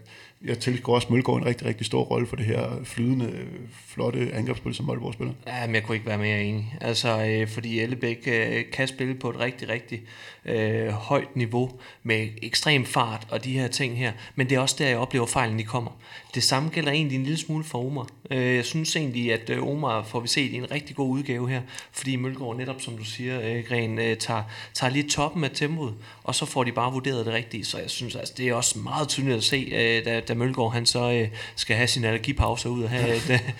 jeg 0.44 0.58
tilgår 0.58 0.94
også 0.94 1.08
Mølgaard 1.10 1.38
en 1.38 1.46
rigtig, 1.46 1.66
rigtig 1.66 1.86
stor 1.86 2.02
rolle 2.02 2.26
for 2.26 2.36
det 2.36 2.46
her 2.46 2.80
flydende, 2.84 3.46
flotte 3.86 4.30
angrebsspil, 4.34 4.74
som 4.74 4.90
Aalborg 4.90 5.14
spiller. 5.14 5.34
Ja, 5.46 5.66
men 5.66 5.74
jeg 5.74 5.82
kunne 5.82 5.96
ikke 5.96 6.06
være 6.06 6.18
mere 6.18 6.42
enig. 6.42 6.76
Altså, 6.80 7.24
øh, 7.24 7.48
fordi 7.48 7.80
Ellebæk 7.80 8.18
øh, 8.26 8.64
kan 8.72 8.88
spille 8.88 9.14
på 9.14 9.30
et 9.30 9.38
rigtig, 9.38 9.68
rigtig 9.68 10.02
øh, 10.44 10.88
højt 10.88 11.36
niveau 11.36 11.70
med 12.02 12.28
ekstrem 12.42 12.84
fart 12.84 13.26
og 13.30 13.44
de 13.44 13.52
her 13.52 13.68
ting 13.68 13.98
her. 13.98 14.12
Men 14.34 14.48
det 14.48 14.56
er 14.56 14.60
også 14.60 14.76
der, 14.78 14.86
jeg 14.86 14.98
oplever 14.98 15.26
fejlen, 15.26 15.58
de 15.58 15.64
kommer. 15.64 15.90
Det 16.34 16.42
samme 16.42 16.68
gælder 16.68 16.92
egentlig 16.92 17.16
en 17.16 17.22
lille 17.22 17.38
smule 17.38 17.64
for 17.64 17.86
Omar. 17.86 18.06
Øh, 18.30 18.56
jeg 18.56 18.64
synes 18.64 18.96
egentlig, 18.96 19.32
at 19.32 19.50
øh, 19.50 19.66
Omar 19.66 20.02
får 20.02 20.20
vi 20.20 20.28
set 20.28 20.50
i 20.50 20.56
en 20.56 20.70
rigtig 20.70 20.96
god 20.96 21.08
udgave 21.08 21.48
her, 21.48 21.60
fordi 21.92 22.16
Mølgaard 22.16 22.56
netop, 22.56 22.80
som 22.80 22.96
du 22.96 23.04
siger, 23.04 23.40
øh, 23.40 23.64
Gren, 23.64 23.98
øh, 23.98 24.16
tager, 24.16 24.42
tager 24.74 24.90
lige 24.90 25.08
toppen 25.08 25.44
af 25.44 25.50
tempoet, 25.54 25.94
og 26.24 26.34
så 26.34 26.46
får 26.46 26.64
de 26.64 26.72
bare 26.72 26.92
vurderet 26.92 27.26
det 27.26 27.34
rigtige. 27.34 27.64
Så 27.64 27.78
jeg 27.78 27.90
synes, 27.90 28.16
altså, 28.16 28.34
det 28.36 28.48
er 28.48 28.54
også 28.54 28.78
meget 28.78 29.08
tydeligt 29.08 29.36
at 29.36 29.44
se, 29.44 29.68
øh, 29.72 30.04
da, 30.04 30.31
da 30.32 30.38
Mølgaard 30.38 30.72
han 30.72 30.86
så 30.86 31.12
øh, 31.12 31.28
skal 31.56 31.76
have 31.76 31.88
sin 31.88 32.04
allergipause 32.04 32.70
ud 32.70 32.82
og 32.82 32.90
have, 32.90 33.16
et, 33.16 33.30
øh, 33.30 33.40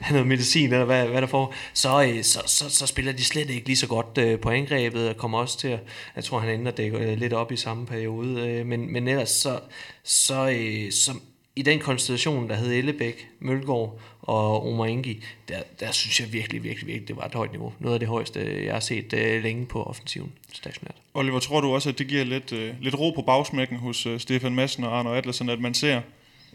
have 0.00 0.12
noget 0.12 0.26
medicin, 0.26 0.72
eller 0.72 0.84
hvad, 0.84 1.06
hvad 1.06 1.20
der 1.20 1.26
får, 1.26 1.54
så, 1.72 2.02
øh, 2.02 2.24
så, 2.24 2.42
så, 2.46 2.70
så 2.70 2.86
spiller 2.86 3.12
de 3.12 3.24
slet 3.24 3.50
ikke 3.50 3.66
lige 3.66 3.76
så 3.76 3.86
godt 3.86 4.18
øh, 4.18 4.40
på 4.40 4.50
angrebet, 4.50 5.08
og 5.08 5.16
kommer 5.16 5.38
også 5.38 5.58
til 5.58 5.68
at, 5.68 5.80
jeg 6.16 6.24
tror, 6.24 6.38
han 6.38 6.60
ender 6.60 6.72
det 6.72 6.94
øh, 6.94 7.18
lidt 7.18 7.32
op 7.32 7.52
i 7.52 7.56
samme 7.56 7.86
periode, 7.86 8.48
øh, 8.48 8.66
men, 8.66 8.92
men 8.92 9.08
ellers 9.08 9.30
så, 9.30 9.60
så, 10.04 10.50
øh, 10.50 10.92
så 10.92 11.12
i 11.56 11.62
den 11.62 11.78
konstellation, 11.78 12.48
der 12.48 12.54
hed 12.54 12.72
Ellebæk, 12.72 13.28
Mølgaard 13.40 14.00
og 14.22 14.68
Omar 14.68 14.86
Ingi, 14.86 15.24
der, 15.48 15.62
der 15.80 15.92
synes 15.92 16.20
jeg 16.20 16.32
virkelig, 16.32 16.64
virkelig, 16.64 16.86
virkelig, 16.86 17.08
det 17.08 17.16
var 17.16 17.24
et 17.24 17.34
højt 17.34 17.50
niveau. 17.50 17.72
Noget 17.78 17.94
af 17.94 18.00
det 18.00 18.08
højeste, 18.08 18.64
jeg 18.64 18.72
har 18.72 18.80
set 18.80 19.12
uh, 19.12 19.42
længe 19.42 19.66
på 19.66 19.82
offensiven 19.82 20.32
stationært. 20.52 20.94
Oliver, 21.14 21.38
tror 21.38 21.60
du 21.60 21.74
også, 21.74 21.88
at 21.88 21.98
det 21.98 22.06
giver 22.06 22.24
lidt, 22.24 22.52
uh, 22.52 22.80
lidt 22.80 22.98
ro 22.98 23.10
på 23.10 23.22
bagsmækken 23.22 23.76
hos 23.76 24.06
uh, 24.06 24.18
Stefan 24.18 24.54
Madsen 24.54 24.84
og 24.84 24.98
Arne 24.98 25.10
Adlersen, 25.10 25.48
at 25.48 25.60
man 25.60 25.74
ser 25.74 26.00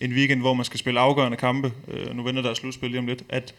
en 0.01 0.11
weekend, 0.11 0.41
hvor 0.41 0.53
man 0.53 0.65
skal 0.65 0.79
spille 0.79 0.99
afgørende 0.99 1.37
kampe, 1.37 1.71
uh, 1.87 2.15
nu 2.15 2.23
vender 2.23 2.41
der 2.41 2.53
slutspil 2.53 2.89
lige 2.89 2.99
om 2.99 3.07
lidt, 3.07 3.23
at 3.29 3.53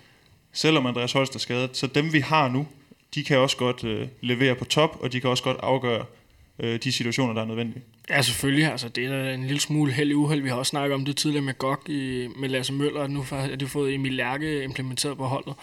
selvom 0.52 0.86
Andreas 0.86 1.12
Holst 1.12 1.34
er 1.34 1.38
skadet, 1.38 1.76
så 1.76 1.86
dem 1.86 2.12
vi 2.12 2.20
har 2.20 2.48
nu, 2.48 2.66
de 3.14 3.24
kan 3.24 3.38
også 3.38 3.56
godt 3.56 3.84
uh, 3.84 4.08
levere 4.20 4.54
på 4.54 4.64
top, 4.64 4.98
og 5.00 5.12
de 5.12 5.20
kan 5.20 5.30
også 5.30 5.42
godt 5.42 5.58
afgøre 5.62 6.04
øh, 6.58 6.78
de 6.84 6.92
situationer, 6.92 7.34
der 7.34 7.42
er 7.42 7.46
nødvendige. 7.46 7.82
Ja, 8.10 8.22
selvfølgelig. 8.22 8.66
Altså, 8.66 8.88
det 8.88 9.04
er 9.04 9.30
en 9.30 9.42
lille 9.42 9.60
smule 9.60 9.92
held 9.92 10.10
i 10.10 10.14
uheld. 10.14 10.42
Vi 10.42 10.48
har 10.48 10.56
også 10.56 10.70
snakket 10.70 10.94
om 10.94 11.04
det 11.04 11.16
tidligere 11.16 11.44
med 11.44 11.54
GOG 11.54 11.90
i, 11.90 12.28
med 12.36 12.48
Lasse 12.48 12.72
Møller, 12.72 13.00
og 13.00 13.10
nu 13.10 13.24
har 13.30 13.56
de 13.56 13.66
fået 13.66 13.94
Emil 13.94 14.12
Lærke 14.12 14.64
implementeret 14.64 15.16
på 15.16 15.24
holdet. 15.24 15.54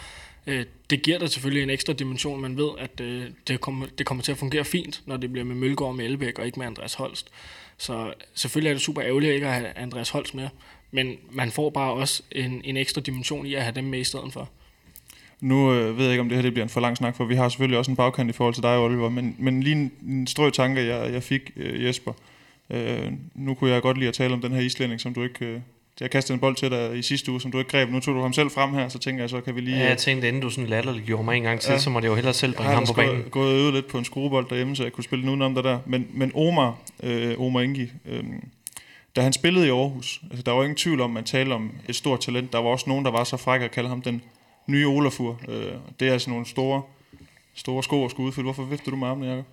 Øh, 0.47 0.65
det 0.89 1.01
giver 1.01 1.19
dig 1.19 1.29
selvfølgelig 1.29 1.63
en 1.63 1.69
ekstra 1.69 1.93
dimension. 1.93 2.41
Man 2.41 2.57
ved, 2.57 2.69
at 2.77 3.01
øh, 3.01 3.25
det, 3.47 3.61
kommer, 3.61 3.85
det 3.97 4.05
kommer 4.05 4.23
til 4.23 4.31
at 4.31 4.37
fungere 4.37 4.65
fint, 4.65 5.01
når 5.05 5.17
det 5.17 5.31
bliver 5.31 5.45
med 5.45 5.55
Mølgaard 5.55 5.89
og 5.89 5.95
med 5.95 6.05
Elbæk, 6.05 6.39
og 6.39 6.45
ikke 6.45 6.59
med 6.59 6.67
Andreas 6.67 6.93
Holst. 6.93 7.31
Så 7.77 8.13
selvfølgelig 8.33 8.69
er 8.69 8.73
det 8.73 8.81
super 8.81 9.03
ærgerligt 9.03 9.33
ikke 9.33 9.47
at 9.47 9.53
have 9.53 9.77
Andreas 9.77 10.09
Holst 10.09 10.35
med, 10.35 10.49
men 10.91 11.17
man 11.31 11.51
får 11.51 11.69
bare 11.69 11.93
også 11.93 12.23
en, 12.31 12.61
en 12.63 12.77
ekstra 12.77 13.01
dimension 13.01 13.45
i 13.45 13.53
at 13.53 13.61
have 13.63 13.75
dem 13.75 13.83
med 13.83 13.99
i 13.99 14.03
stedet 14.03 14.33
for. 14.33 14.49
Nu 15.41 15.73
øh, 15.73 15.97
ved 15.97 16.03
jeg 16.03 16.13
ikke, 16.13 16.21
om 16.21 16.29
det 16.29 16.37
her 16.37 16.41
det 16.41 16.53
bliver 16.53 16.65
en 16.65 16.69
for 16.69 16.81
lang 16.81 16.97
snak, 16.97 17.15
for 17.15 17.25
vi 17.25 17.35
har 17.35 17.49
selvfølgelig 17.49 17.77
også 17.77 17.91
en 17.91 17.97
bagkant 17.97 18.29
i 18.29 18.33
forhold 18.33 18.53
til 18.53 18.63
dig, 18.63 18.77
Oliver, 18.77 19.09
men, 19.09 19.35
men 19.39 19.63
lige 19.63 19.75
en, 19.75 19.91
en 20.07 20.27
strø 20.27 20.49
tanke, 20.49 20.85
jeg, 20.85 21.13
jeg 21.13 21.23
fik, 21.23 21.51
øh, 21.55 21.85
Jesper. 21.85 22.11
Øh, 22.69 23.11
nu 23.35 23.53
kunne 23.53 23.71
jeg 23.71 23.81
godt 23.81 23.97
lide 23.97 24.07
at 24.07 24.13
tale 24.13 24.33
om 24.33 24.41
den 24.41 24.51
her 24.51 24.61
islænding, 24.61 25.01
som 25.01 25.13
du 25.13 25.23
ikke... 25.23 25.45
Øh, 25.45 25.59
jeg 25.99 26.11
kastede 26.11 26.33
en 26.33 26.39
bold 26.39 26.55
til 26.55 26.71
dig 26.71 26.97
i 26.97 27.01
sidste 27.01 27.31
uge, 27.31 27.41
som 27.41 27.51
du 27.51 27.59
ikke 27.59 27.71
greb. 27.71 27.89
Nu 27.89 27.99
tog 27.99 28.15
du 28.15 28.21
ham 28.21 28.33
selv 28.33 28.51
frem 28.51 28.73
her, 28.73 28.89
så 28.89 28.99
tænker 28.99 29.23
jeg, 29.23 29.29
så 29.29 29.41
kan 29.41 29.55
vi 29.55 29.61
lige... 29.61 29.77
Ja, 29.77 29.87
jeg 29.87 29.97
tænkte, 29.97 30.27
inden 30.27 30.41
du 30.41 30.49
sådan 30.49 30.69
latterligt 30.69 31.05
gjorde 31.05 31.23
mig 31.23 31.37
en 31.37 31.43
gang 31.43 31.59
til, 31.59 31.71
ja, 31.71 31.79
så 31.79 31.89
må 31.89 31.99
det 31.99 32.07
jo 32.07 32.15
hellere 32.15 32.33
selv 32.33 32.55
bringe 32.55 32.73
ham 32.73 32.85
på 32.85 32.93
banen. 32.93 33.15
Jeg 33.15 33.23
har 33.23 33.29
gået 33.29 33.53
og 33.53 33.59
øvet 33.59 33.73
lidt 33.73 33.87
på 33.87 33.97
en 33.97 34.05
skruebold 34.05 34.49
derhjemme, 34.49 34.75
så 34.75 34.83
jeg 34.83 34.91
kunne 34.91 35.03
spille 35.03 35.21
den 35.21 35.29
udenom 35.29 35.55
der 35.55 35.61
der. 35.61 35.79
Men, 35.85 36.07
men 36.13 36.31
Omar, 36.35 36.77
øh, 37.03 37.41
Omar 37.41 37.61
Ingi, 37.61 37.91
øh, 38.05 38.23
da 39.15 39.21
han 39.21 39.33
spillede 39.33 39.67
i 39.67 39.69
Aarhus, 39.69 40.21
altså 40.29 40.43
der 40.43 40.51
var 40.51 40.63
ingen 40.63 40.77
tvivl 40.77 41.01
om, 41.01 41.11
at 41.11 41.13
man 41.13 41.23
talte 41.23 41.53
om 41.53 41.71
et 41.89 41.95
stort 41.95 42.19
talent. 42.19 42.53
Der 42.53 42.59
var 42.59 42.69
også 42.69 42.85
nogen, 42.89 43.05
der 43.05 43.11
var 43.11 43.23
så 43.23 43.37
frække 43.37 43.65
at 43.65 43.71
kalde 43.71 43.89
ham 43.89 44.01
den 44.01 44.21
nye 44.67 44.87
Olafur. 44.87 45.39
Øh, 45.47 45.71
det 45.99 46.07
er 46.07 46.13
altså 46.13 46.29
nogle 46.29 46.45
store, 46.45 46.81
store 47.53 47.83
sko 47.83 48.05
at 48.05 48.11
skulle 48.11 48.27
udfylde. 48.27 48.43
Hvorfor 48.43 48.63
vifter 48.63 48.91
du 48.91 48.97
med 48.97 49.07
armene, 49.07 49.31
Jacob? 49.31 49.45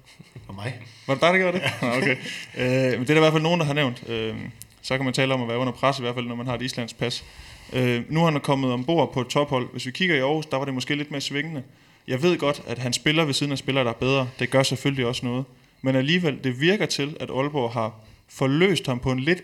For 0.46 0.52
mig. 0.52 0.80
Var 1.06 1.14
det 1.14 1.22
dig, 1.22 1.32
der 1.32 1.38
gjorde 1.38 1.58
det? 1.58 1.70
Nå, 1.82 1.88
okay. 1.88 2.16
Øh, 2.58 2.98
men 2.98 3.00
det 3.00 3.10
er 3.10 3.14
der 3.14 3.16
i 3.16 3.18
hvert 3.18 3.32
fald 3.32 3.42
nogen, 3.42 3.60
der 3.60 3.66
har 3.66 3.74
nævnt. 3.74 4.08
Øh, 4.08 4.34
så 4.82 4.96
kan 4.96 5.04
man 5.04 5.14
tale 5.14 5.34
om 5.34 5.42
at 5.42 5.48
være 5.48 5.58
under 5.58 5.72
pres, 5.72 5.98
i 5.98 6.02
hvert 6.02 6.14
fald 6.14 6.26
når 6.26 6.34
man 6.34 6.46
har 6.46 6.54
et 6.54 6.62
islandsk 6.62 6.98
pas. 6.98 7.24
Øh, 7.72 8.02
nu 8.08 8.20
er 8.20 8.30
han 8.30 8.40
kommet 8.40 8.72
ombord 8.72 9.12
på 9.12 9.20
et 9.20 9.26
tophold. 9.26 9.68
Hvis 9.72 9.86
vi 9.86 9.90
kigger 9.90 10.16
i 10.16 10.18
Aarhus, 10.18 10.46
der 10.46 10.56
var 10.56 10.64
det 10.64 10.74
måske 10.74 10.94
lidt 10.94 11.10
mere 11.10 11.20
svingende. 11.20 11.62
Jeg 12.08 12.22
ved 12.22 12.38
godt, 12.38 12.62
at 12.66 12.78
han 12.78 12.92
spiller 12.92 13.24
ved 13.24 13.34
siden 13.34 13.52
af 13.52 13.58
spillere, 13.58 13.84
der 13.84 13.90
er 13.90 13.94
bedre. 13.94 14.28
Det 14.38 14.50
gør 14.50 14.62
selvfølgelig 14.62 15.06
også 15.06 15.26
noget. 15.26 15.44
Men 15.82 15.96
alligevel, 15.96 16.44
det 16.44 16.60
virker 16.60 16.86
til, 16.86 17.16
at 17.20 17.30
Aalborg 17.30 17.70
har 17.72 17.94
forløst 18.28 18.86
ham 18.86 18.98
på 18.98 19.12
en 19.12 19.20
lidt 19.20 19.42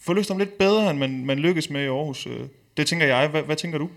forløst 0.00 0.28
ham 0.28 0.38
lidt 0.38 0.58
bedre, 0.58 0.90
end 0.90 0.98
man, 0.98 1.26
man 1.26 1.38
lykkes 1.38 1.70
med 1.70 1.82
i 1.84 1.86
Aarhus. 1.86 2.26
Øh, 2.26 2.40
Det 2.76 2.86
tænker 2.86 3.06
jeg. 3.06 3.28
Hvad, 3.28 3.42
hvad 3.42 3.56
tænker 3.56 3.78
du? 3.78 3.88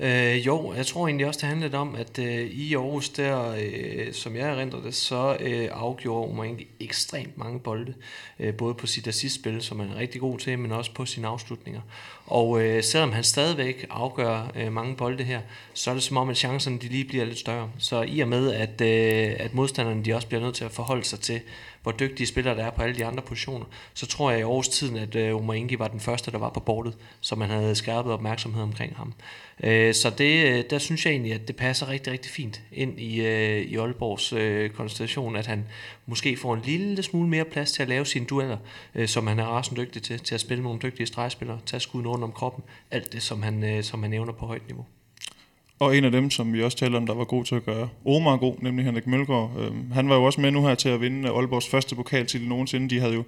Øh, 0.00 0.46
jo, 0.46 0.74
jeg 0.76 0.86
tror 0.86 1.06
egentlig 1.06 1.26
også, 1.26 1.40
det 1.40 1.48
handlede 1.48 1.76
om, 1.76 1.94
at 1.94 2.18
øh, 2.18 2.46
i 2.46 2.74
Aarhus, 2.74 3.08
der, 3.08 3.56
øh, 3.58 4.12
som 4.12 4.36
jeg 4.36 4.48
erindrer 4.50 4.80
det, 4.80 4.94
så 4.94 5.36
øh, 5.40 5.68
afgjorde 5.72 6.30
Omar 6.30 6.44
egentlig 6.44 6.66
ekstremt 6.80 7.38
mange 7.38 7.60
bolde. 7.60 7.94
Øh, 8.40 8.54
både 8.54 8.74
på 8.74 8.86
sit 8.86 9.06
assistspil, 9.06 9.62
som 9.62 9.80
han 9.80 9.90
er 9.90 9.96
rigtig 9.96 10.20
god 10.20 10.38
til, 10.38 10.58
men 10.58 10.72
også 10.72 10.94
på 10.94 11.06
sine 11.06 11.28
afslutninger. 11.28 11.80
Og 12.26 12.62
øh, 12.62 12.82
selvom 12.82 13.12
han 13.12 13.24
stadigvæk 13.24 13.86
afgør 13.90 14.52
øh, 14.56 14.72
mange 14.72 14.96
bolde 14.96 15.24
her, 15.24 15.40
så 15.74 15.90
er 15.90 15.94
det 15.94 16.02
som 16.02 16.16
om, 16.16 16.28
at 16.28 16.36
chancerne 16.36 16.78
de 16.78 16.88
lige 16.88 17.04
bliver 17.04 17.24
lidt 17.24 17.38
større. 17.38 17.70
Så 17.78 18.02
i 18.02 18.20
og 18.20 18.28
med, 18.28 18.52
at, 18.52 18.80
øh, 18.80 19.36
at 19.38 19.54
modstanderne 19.54 20.04
de 20.04 20.14
også 20.14 20.28
bliver 20.28 20.42
nødt 20.42 20.54
til 20.54 20.64
at 20.64 20.72
forholde 20.72 21.04
sig 21.04 21.20
til, 21.20 21.40
hvor 21.84 21.92
dygtige 21.92 22.26
spillere 22.26 22.56
der 22.56 22.64
er 22.64 22.70
på 22.70 22.82
alle 22.82 22.96
de 22.96 23.04
andre 23.04 23.22
positioner, 23.22 23.66
så 23.94 24.06
tror 24.06 24.30
jeg 24.30 24.40
i 24.40 24.42
års 24.42 24.68
tiden, 24.68 24.96
at 24.96 25.14
øh, 25.14 25.36
Omar 25.36 25.54
Ingi 25.54 25.78
var 25.78 25.88
den 25.88 26.00
første, 26.00 26.30
der 26.30 26.38
var 26.38 26.50
på 26.50 26.60
bordet, 26.60 26.96
så 27.20 27.34
man 27.34 27.50
havde 27.50 27.74
skærpet 27.74 28.12
opmærksomhed 28.12 28.62
omkring 28.62 28.96
ham. 28.96 29.12
Øh, 29.62 29.94
så 29.94 30.10
det, 30.10 30.46
øh, 30.46 30.64
der 30.70 30.78
synes 30.78 31.06
jeg 31.06 31.10
egentlig, 31.12 31.32
at 31.32 31.48
det 31.48 31.56
passer 31.56 31.88
rigtig, 31.88 32.12
rigtig 32.12 32.30
fint 32.32 32.62
ind 32.72 33.00
i, 33.00 33.20
øh, 33.20 33.60
i 33.60 33.76
Aalborgs 33.76 34.32
øh, 34.32 34.70
konstellation, 34.70 35.36
at 35.36 35.46
han 35.46 35.64
måske 36.06 36.36
får 36.36 36.54
en 36.54 36.62
lille 36.64 37.02
smule 37.02 37.28
mere 37.28 37.44
plads 37.44 37.72
til 37.72 37.82
at 37.82 37.88
lave 37.88 38.06
sine 38.06 38.26
dueller, 38.26 38.58
øh, 38.94 39.08
som 39.08 39.26
han 39.26 39.38
er 39.38 39.44
rasende 39.44 39.80
dygtig 39.80 40.02
til, 40.02 40.20
til 40.20 40.34
at 40.34 40.40
spille 40.40 40.62
nogle 40.62 40.80
dygtige 40.82 41.06
stregspillere, 41.06 41.60
tage 41.66 41.80
skuden 41.80 42.06
rundt 42.06 42.24
om 42.24 42.32
kroppen, 42.32 42.64
alt 42.90 43.12
det, 43.12 43.22
som 43.22 43.42
han, 43.42 43.64
øh, 43.64 43.82
som 43.82 44.02
han 44.02 44.10
nævner 44.10 44.32
på 44.32 44.46
højt 44.46 44.66
niveau. 44.68 44.86
Og 45.84 45.96
en 45.96 46.04
af 46.04 46.12
dem, 46.12 46.30
som 46.30 46.52
vi 46.52 46.62
også 46.62 46.76
taler 46.76 46.96
om, 46.96 47.06
der 47.06 47.14
var 47.14 47.24
god 47.24 47.44
til 47.44 47.54
at 47.54 47.64
gøre 47.64 47.88
Omar 48.06 48.36
god, 48.36 48.54
nemlig 48.60 48.84
Henrik 48.84 49.06
Mølgaard. 49.06 49.52
Øhm, 49.58 49.90
han 49.92 50.08
var 50.08 50.14
jo 50.14 50.24
også 50.24 50.40
med 50.40 50.50
nu 50.50 50.66
her 50.66 50.74
til 50.74 50.88
at 50.88 51.00
vinde 51.00 51.28
øh, 51.28 51.36
Aalborgs 51.36 51.68
første 51.68 51.94
pokaltitel 51.94 52.48
nogensinde. 52.48 52.90
De 52.90 53.00
havde 53.00 53.14
jo 53.14 53.24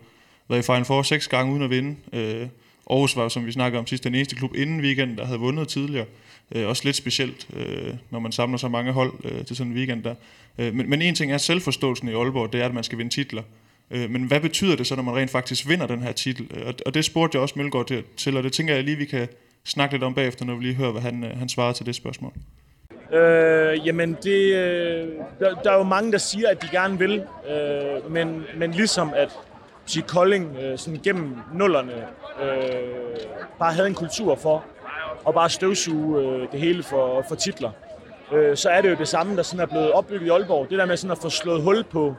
været 0.48 0.58
i 0.58 0.62
Final 0.62 0.84
Four 0.84 1.02
seks 1.02 1.28
gange 1.28 1.52
uden 1.52 1.62
at 1.62 1.70
vinde. 1.70 1.96
Øh, 2.12 2.46
Aarhus 2.90 3.16
var 3.16 3.28
som 3.28 3.46
vi 3.46 3.52
snakkede 3.52 3.78
om 3.78 3.86
sidst, 3.86 4.04
den 4.04 4.14
eneste 4.14 4.36
klub 4.36 4.54
inden 4.54 4.80
weekenden, 4.80 5.18
der 5.18 5.24
havde 5.24 5.38
vundet 5.38 5.68
tidligere. 5.68 6.06
Øh, 6.54 6.68
også 6.68 6.84
lidt 6.84 6.96
specielt, 6.96 7.48
øh, 7.56 7.94
når 8.10 8.18
man 8.18 8.32
samler 8.32 8.58
så 8.58 8.68
mange 8.68 8.92
hold 8.92 9.12
øh, 9.24 9.44
til 9.44 9.56
sådan 9.56 9.72
en 9.72 9.78
weekend 9.78 10.02
der. 10.02 10.14
Øh, 10.58 10.74
men, 10.74 10.90
men 10.90 11.02
en 11.02 11.14
ting 11.14 11.32
er 11.32 11.38
selvforståelsen 11.38 12.08
i 12.08 12.12
Aalborg, 12.12 12.52
det 12.52 12.60
er, 12.60 12.66
at 12.66 12.74
man 12.74 12.84
skal 12.84 12.98
vinde 12.98 13.10
titler. 13.10 13.42
Øh, 13.90 14.10
men 14.10 14.22
hvad 14.22 14.40
betyder 14.40 14.76
det 14.76 14.86
så, 14.86 14.96
når 14.96 15.02
man 15.02 15.16
rent 15.16 15.30
faktisk 15.30 15.68
vinder 15.68 15.86
den 15.86 16.02
her 16.02 16.12
titel? 16.12 16.46
Øh, 16.54 16.66
og, 16.66 16.74
og 16.86 16.94
det 16.94 17.04
spurgte 17.04 17.36
jeg 17.36 17.42
også 17.42 17.54
Mølgaard 17.58 17.86
til, 17.86 18.02
til, 18.16 18.36
og 18.36 18.42
det 18.42 18.52
tænker 18.52 18.74
jeg 18.74 18.84
lige, 18.84 18.96
vi 18.96 19.04
kan 19.04 19.28
snakke 19.66 19.94
lidt 19.94 20.04
om 20.04 20.14
bagefter, 20.14 20.44
når 20.44 20.54
vi 20.54 20.64
lige 20.64 20.74
hører, 20.74 20.92
hvad 20.92 21.02
han, 21.02 21.24
øh, 21.24 21.38
han 21.38 21.48
svarer 21.48 21.72
til 21.72 21.86
det 21.86 21.94
spørgsmål. 21.94 22.32
Øh, 23.12 23.86
jamen, 23.86 24.16
det, 24.22 24.54
øh, 24.54 25.08
der, 25.40 25.54
der 25.64 25.70
er 25.70 25.76
jo 25.76 25.82
mange, 25.82 26.12
der 26.12 26.18
siger, 26.18 26.48
at 26.48 26.62
de 26.62 26.68
gerne 26.68 26.98
vil, 26.98 27.24
øh, 27.50 28.12
men, 28.12 28.44
men 28.56 28.70
ligesom 28.70 29.12
at 29.16 29.38
sige, 29.86 30.02
Kolding 30.02 30.56
øh, 30.56 30.78
sådan 30.78 31.00
gennem 31.02 31.36
nullerne 31.54 31.92
øh, 32.42 33.16
bare 33.58 33.72
havde 33.72 33.88
en 33.88 33.94
kultur 33.94 34.34
for 34.34 34.64
at 35.28 35.34
bare 35.34 35.50
støvsuge 35.50 36.22
øh, 36.22 36.52
det 36.52 36.60
hele 36.60 36.82
for, 36.82 37.24
for 37.28 37.34
titler, 37.34 37.70
øh, 38.32 38.56
så 38.56 38.68
er 38.68 38.80
det 38.80 38.90
jo 38.90 38.94
det 38.94 39.08
samme, 39.08 39.36
der 39.36 39.42
sådan 39.42 39.60
er 39.60 39.66
blevet 39.66 39.92
opbygget 39.92 40.26
i 40.26 40.30
Aalborg. 40.30 40.70
Det 40.70 40.78
der 40.78 40.86
med 40.86 40.96
sådan 40.96 41.12
at 41.12 41.18
få 41.18 41.30
slået 41.30 41.62
hul 41.62 41.84
på, 41.84 42.14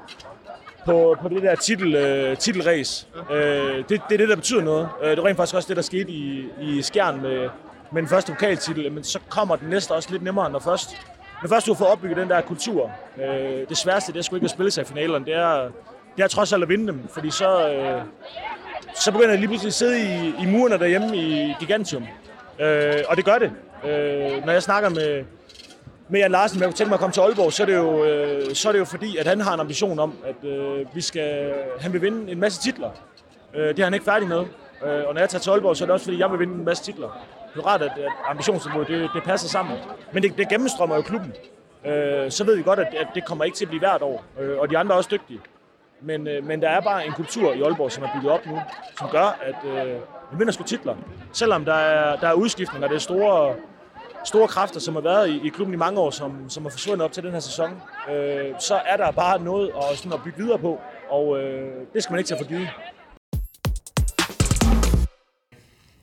på, 0.88 1.16
på 1.22 1.30
det 1.30 1.44
der 1.44 1.56
titel, 1.56 1.96
øh, 1.96 2.38
titelræs, 2.38 3.08
øh, 3.32 3.78
det, 3.78 3.90
det 3.90 4.14
er 4.14 4.18
det, 4.18 4.30
der 4.30 4.36
betyder 4.36 4.62
noget. 4.62 4.90
Øh, 5.04 5.10
det 5.12 5.20
er 5.20 5.26
rent 5.26 5.38
faktisk 5.38 5.56
også 5.56 5.68
det, 5.68 5.76
der 5.78 5.82
skete 5.82 6.12
i, 6.12 6.46
i 6.62 6.82
Skjern 6.82 7.22
med, 7.22 7.50
med 7.92 8.02
den 8.02 8.10
første 8.10 8.32
pokaltitel, 8.32 8.92
men 8.92 9.04
så 9.04 9.20
kommer 9.30 9.56
den 9.56 9.70
næste 9.70 9.92
også 9.92 10.12
lidt 10.12 10.24
nemmere, 10.24 10.52
når 10.52 10.60
først, 10.60 10.90
når 11.42 11.50
først 11.50 11.66
du 11.66 11.74
har 11.74 11.78
fået 11.78 11.90
opbygget 11.90 12.18
den 12.18 12.30
der 12.30 12.42
kultur. 12.42 12.92
Øh, 13.18 13.70
det 13.70 13.78
sværeste, 13.78 14.14
det 14.14 14.20
er 14.20 14.24
sgu 14.24 14.36
ikke 14.36 14.46
at 14.46 14.52
spille 14.52 14.72
sig 14.72 14.82
i 14.82 14.86
finalerne, 14.86 15.26
det 15.26 15.34
er, 15.34 15.70
det 16.18 16.24
er 16.24 16.28
trods 16.28 16.54
alt 16.54 16.64
at 16.64 16.70
vinde 16.70 16.88
dem, 16.88 17.08
fordi 17.10 17.32
så, 17.32 17.70
øh, 17.70 18.02
så 18.96 19.12
begynder 19.12 19.30
jeg 19.30 19.40
lige 19.40 19.48
pludselig 19.48 19.70
at 19.70 19.74
sidde 19.74 20.00
i, 20.00 20.44
i 20.44 20.46
murene 20.46 20.78
derhjemme 20.78 21.18
i 21.18 21.56
Gigantium. 21.60 22.04
Øh, 22.60 22.94
og 23.10 23.18
det 23.18 23.26
gør 23.26 23.38
det. 23.38 23.52
Øh, 23.84 24.46
når 24.46 24.52
jeg 24.52 24.64
snakker 24.64 24.90
med, 24.90 25.24
med 26.10 26.20
Jan 26.20 26.32
Larsen, 26.32 26.60
jeg 26.60 26.68
kunne 26.68 26.74
tænke 26.74 26.90
mig 26.90 26.96
at 26.96 27.00
komme 27.00 27.14
til 27.14 27.22
Aalborg, 27.22 27.54
så 27.54 27.64
er 27.64 27.66
det 27.68 27.76
jo, 27.76 28.06
øh, 28.06 28.56
så 28.56 28.68
er 28.68 28.72
det 28.72 28.80
jo 28.80 28.86
fordi, 28.86 29.18
at 29.18 29.28
han 29.28 29.42
har 29.42 29.54
en 29.54 29.60
ambition 29.60 30.00
om, 30.00 30.14
at 30.26 30.50
øh, 30.50 30.86
vi 30.96 31.02
skal, 31.02 31.54
han 31.80 31.94
vil 31.94 32.02
vinde 32.02 32.32
en 32.32 32.40
masse 32.40 32.62
titler. 32.62 32.90
Øh, 33.54 33.68
det 33.68 33.80
er 33.80 33.84
han 33.84 33.94
ikke 33.94 34.06
færdig 34.06 34.28
med. 34.28 34.40
Øh, 34.86 35.08
og 35.08 35.14
når 35.14 35.20
jeg 35.20 35.30
tager 35.30 35.42
til 35.42 35.50
Aalborg, 35.50 35.78
så 35.78 35.84
er 35.84 35.86
det 35.86 35.94
også 35.94 36.06
fordi, 36.06 36.20
jeg 36.20 36.32
vil 36.32 36.40
vinde 36.40 36.54
en 36.54 36.66
masse 36.66 36.84
titler. 36.84 37.28
Det 37.54 37.60
er 37.60 37.68
rart, 37.68 37.82
at, 37.82 37.92
at 37.98 38.12
ambitionsniveauet 38.30 38.88
det, 38.88 39.10
det 39.14 39.24
passer 39.24 39.48
sammen. 39.48 39.78
Men 40.14 40.24
det, 40.24 40.38
det 40.38 40.50
gennemstrømmer 40.50 40.96
jo 40.96 41.02
klubben. 41.02 41.34
Øh, 41.86 42.32
så 42.32 42.44
ved 42.44 42.56
vi 42.56 42.64
godt, 42.64 42.80
at, 42.80 42.88
at 43.00 43.08
det 43.16 43.26
kommer 43.26 43.44
ikke 43.44 43.58
til 43.58 43.66
at 43.66 43.70
blive 43.70 43.80
hvert 43.80 44.02
år. 44.02 44.24
Øh, 44.40 44.60
og 44.60 44.70
de 44.70 44.78
andre 44.78 44.94
er 44.94 44.98
også 44.98 45.10
dygtige. 45.12 45.40
Men, 46.02 46.28
øh, 46.28 46.44
men 46.44 46.62
der 46.62 46.70
er 46.70 46.82
bare 46.82 47.06
en 47.06 47.12
kultur 47.12 47.54
i 47.54 47.62
Aalborg, 47.62 47.92
som 47.92 48.04
er 48.04 48.08
bygget 48.16 48.32
op 48.32 48.46
nu, 48.46 48.60
som 49.00 49.10
gør, 49.12 49.40
at 49.42 49.70
øh, 49.72 49.94
vi 50.32 50.38
vinder 50.38 50.54
sgu 50.54 50.64
titler. 50.64 50.96
Selvom 51.34 51.66
der 51.66 51.74
er, 51.74 52.16
der 52.16 52.28
er 52.28 52.34
udskiftninger, 52.34 52.88
det 52.88 52.96
er 52.96 53.00
store, 53.00 53.56
store 54.28 54.48
kræfter, 54.48 54.80
som 54.80 54.94
har 54.94 55.02
været 55.02 55.30
i, 55.30 55.48
i 55.48 55.50
klubben 55.50 55.74
i 55.74 55.78
mange 55.78 56.00
år, 56.00 56.12
som, 56.12 56.50
som 56.50 56.64
har 56.64 56.70
forsvundet 56.70 57.06
op 57.06 57.12
til 57.12 57.24
den 57.24 57.32
her 57.32 57.40
sæson, 57.40 57.72
øh, 58.12 58.54
så 58.60 58.82
er 58.86 58.98
der 58.98 59.12
bare 59.12 59.44
noget 59.44 59.72
at, 59.78 59.98
sådan 59.98 60.14
at 60.14 60.20
bygge 60.24 60.38
videre 60.38 60.60
på, 60.60 60.80
og 61.10 61.38
øh, 61.40 61.72
det 61.94 62.04
skal 62.04 62.14
man 62.14 62.20
ikke 62.20 62.28
tage 62.28 62.40
for 62.44 62.48
givet. 62.48 62.70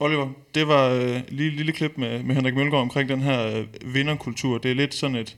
Oliver, 0.01 0.29
det 0.55 0.69
var 0.69 0.89
øh, 0.89 1.21
lige 1.29 1.51
lille 1.51 1.73
klip 1.73 1.93
med, 1.97 2.23
med 2.23 2.35
Henrik 2.35 2.55
Mølgaard 2.55 2.83
omkring 2.83 3.09
den 3.09 3.21
her 3.21 3.59
øh, 3.59 3.95
vinderkultur. 3.95 4.59
Det 4.59 4.71
er 4.71 4.75
lidt 4.75 4.95
sådan 4.95 5.17
et, 5.17 5.37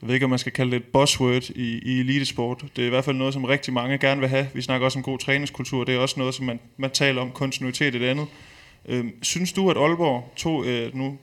jeg 0.00 0.08
ved 0.08 0.14
ikke, 0.14 0.24
om 0.24 0.30
man 0.30 0.38
skal 0.38 0.52
kalde 0.52 0.70
det 0.70 0.76
et 0.76 0.86
buzzword 0.92 1.50
i, 1.50 1.78
i 1.78 2.00
elitesport. 2.00 2.64
Det 2.76 2.82
er 2.82 2.86
i 2.86 2.90
hvert 2.90 3.04
fald 3.04 3.16
noget, 3.16 3.34
som 3.34 3.44
rigtig 3.44 3.72
mange 3.72 3.98
gerne 3.98 4.20
vil 4.20 4.28
have. 4.28 4.48
Vi 4.54 4.62
snakker 4.62 4.84
også 4.84 4.98
om 4.98 5.02
god 5.02 5.18
træningskultur. 5.18 5.84
Det 5.84 5.94
er 5.94 5.98
også 5.98 6.20
noget, 6.20 6.34
som 6.34 6.46
man, 6.46 6.60
man 6.76 6.90
taler 6.90 7.22
om 7.22 7.30
kontinuitet 7.30 7.94
i 7.94 7.98
det 7.98 8.06
andet. 8.06 8.26
Øh, 8.88 9.04
synes 9.22 9.52
du, 9.52 9.70
at 9.70 9.76
Aalborg 9.76 10.32
tog, 10.36 10.66
øh, 10.66 10.94
nu 10.94 11.18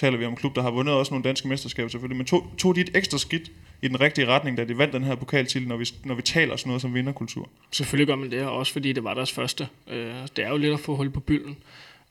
taler 0.00 0.18
vi 0.18 0.24
om 0.24 0.32
en 0.32 0.36
klub, 0.36 0.56
der 0.56 0.62
har 0.62 0.70
vundet 0.70 0.94
også 0.94 1.12
nogle 1.14 1.24
danske 1.24 1.48
mesterskaber 1.48 1.88
selvfølgelig, 1.88 2.16
men 2.16 2.26
tog, 2.26 2.46
tog 2.58 2.76
de 2.76 2.80
et 2.80 2.90
ekstra 2.94 3.18
skidt 3.18 3.50
i 3.82 3.88
den 3.88 4.00
rigtige 4.00 4.26
retning, 4.26 4.56
da 4.56 4.64
de 4.64 4.78
vandt 4.78 4.92
den 4.92 5.04
her 5.04 5.14
pokaltitel, 5.14 5.68
når 5.68 5.76
vi, 5.76 5.88
når 6.04 6.14
vi 6.14 6.22
taler 6.22 6.56
sådan 6.56 6.68
noget 6.68 6.82
som 6.82 6.94
vinderkultur? 6.94 7.48
Selvfølgelig 7.72 8.06
gør 8.06 8.16
man 8.16 8.30
det, 8.30 8.42
også 8.42 8.72
fordi 8.72 8.92
det 8.92 9.04
var 9.04 9.14
deres 9.14 9.32
første. 9.32 9.68
Øh, 9.90 10.14
det 10.36 10.44
er 10.44 10.48
jo 10.48 10.56
lidt 10.56 10.72
at 10.72 10.80
få 10.80 10.96
hul 10.96 11.10
på 11.10 11.20
bylden. 11.20 11.56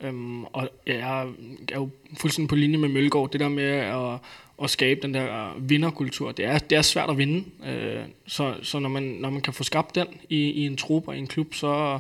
Øhm, 0.02 0.44
og 0.44 0.70
jeg 0.88 1.28
er 1.72 1.76
jo 1.76 1.90
fuldstændig 2.18 2.50
på 2.50 2.56
linje 2.56 2.78
med 2.78 2.90
Mølgaard. 2.90 3.32
Det 3.32 3.40
der 3.40 3.50
med 3.50 3.64
at, 3.64 4.20
at 4.64 4.70
skabe 4.70 5.02
den 5.02 5.14
der 5.14 5.56
vinderkultur, 5.60 6.32
det 6.32 6.46
er, 6.46 6.58
det 6.58 6.78
er 6.78 6.82
svært 6.82 7.10
at 7.10 7.18
vinde. 7.18 7.44
Øh, 7.68 8.04
så 8.28 8.56
så 8.62 8.80
når, 8.80 8.90
man, 8.90 9.04
når 9.04 9.30
man 9.30 9.42
kan 9.42 9.54
få 9.54 9.64
skabt 9.64 9.96
den 9.96 10.08
i, 10.30 10.38
i 10.38 10.66
en 10.66 10.78
trup 10.78 11.08
og 11.08 11.16
i 11.16 11.20
en 11.20 11.28
klub, 11.28 11.54
så, 11.54 12.00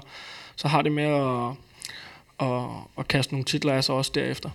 så 0.56 0.68
har 0.68 0.82
det 0.82 0.92
med 0.92 1.04
at, 1.04 1.52
at, 2.48 2.70
at 2.98 3.08
kaste 3.08 3.34
nogle 3.34 3.46
titler 3.46 3.74
af 3.74 3.84
sig 3.84 3.96
også 3.96 4.12
derefter. 4.16 4.50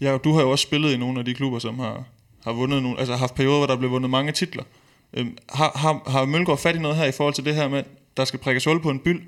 Ja, 0.00 0.16
du 0.24 0.32
har 0.32 0.42
jo 0.42 0.50
også 0.50 0.62
spillet 0.62 0.92
i 0.92 0.96
nogle 0.96 1.18
af 1.18 1.24
de 1.24 1.34
klubber, 1.34 1.58
som 1.58 1.78
har, 1.78 2.04
har 2.44 2.52
vundet 2.52 2.82
nogle, 2.82 2.98
altså 2.98 3.16
haft 3.16 3.34
perioder, 3.34 3.58
hvor 3.58 3.66
der 3.66 3.76
blev 3.76 3.90
vundet 3.90 4.10
mange 4.10 4.32
titler. 4.32 4.62
Øhm, 5.14 5.36
har, 5.48 5.72
har, 5.74 6.10
har 6.10 6.24
Mølgaard 6.24 6.58
fat 6.58 6.76
i 6.76 6.78
noget 6.78 6.96
her 6.96 7.04
i 7.04 7.12
forhold 7.12 7.34
til 7.34 7.44
det 7.44 7.54
her 7.54 7.68
med, 7.68 7.82
der 8.16 8.24
skal 8.24 8.38
prikkes 8.40 8.64
hul 8.64 8.82
på 8.82 8.90
en 8.90 8.98
byld, 8.98 9.22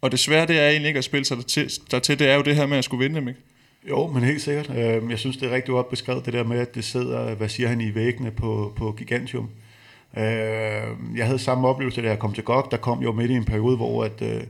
og 0.00 0.12
desværre 0.12 0.46
det 0.46 0.58
er 0.60 0.68
egentlig 0.68 0.88
ikke 0.88 0.98
at 0.98 1.04
spille 1.04 1.24
sig 1.24 1.36
dertil, 1.36 1.70
dertil, 1.90 2.18
det 2.18 2.28
er 2.28 2.34
jo 2.34 2.42
det 2.42 2.56
her 2.56 2.66
med 2.66 2.78
at 2.78 2.84
skulle 2.84 3.04
vinde 3.04 3.20
dem, 3.20 3.28
ikke? 3.28 3.40
Jo, 3.88 4.06
men 4.06 4.22
helt 4.22 4.42
sikkert. 4.42 4.70
Øhm, 4.76 5.10
Jeg 5.10 5.18
synes, 5.18 5.36
det 5.36 5.48
er 5.50 5.54
rigtig 5.54 5.72
godt 5.72 5.90
beskrevet, 5.90 6.24
det 6.26 6.32
der 6.32 6.44
med, 6.44 6.58
at 6.58 6.74
det 6.74 6.84
sidder, 6.84 7.34
hvad 7.34 7.48
siger 7.48 7.68
han, 7.68 7.80
i 7.80 7.94
væggene 7.94 8.30
på, 8.30 8.72
på 8.76 8.94
Gigantium. 8.98 9.50
Øhm, 10.18 11.16
Jeg 11.16 11.26
havde 11.26 11.38
samme 11.38 11.68
oplevelse, 11.68 12.02
da 12.02 12.08
jeg 12.08 12.18
kom 12.18 12.32
til 12.32 12.44
GOG. 12.44 12.68
Der 12.70 12.76
kom 12.76 13.02
jo 13.02 13.12
midt 13.12 13.30
i 13.30 13.34
en 13.34 13.44
periode, 13.44 13.76
hvor 13.76 14.04
at, 14.04 14.22
øh, 14.22 14.42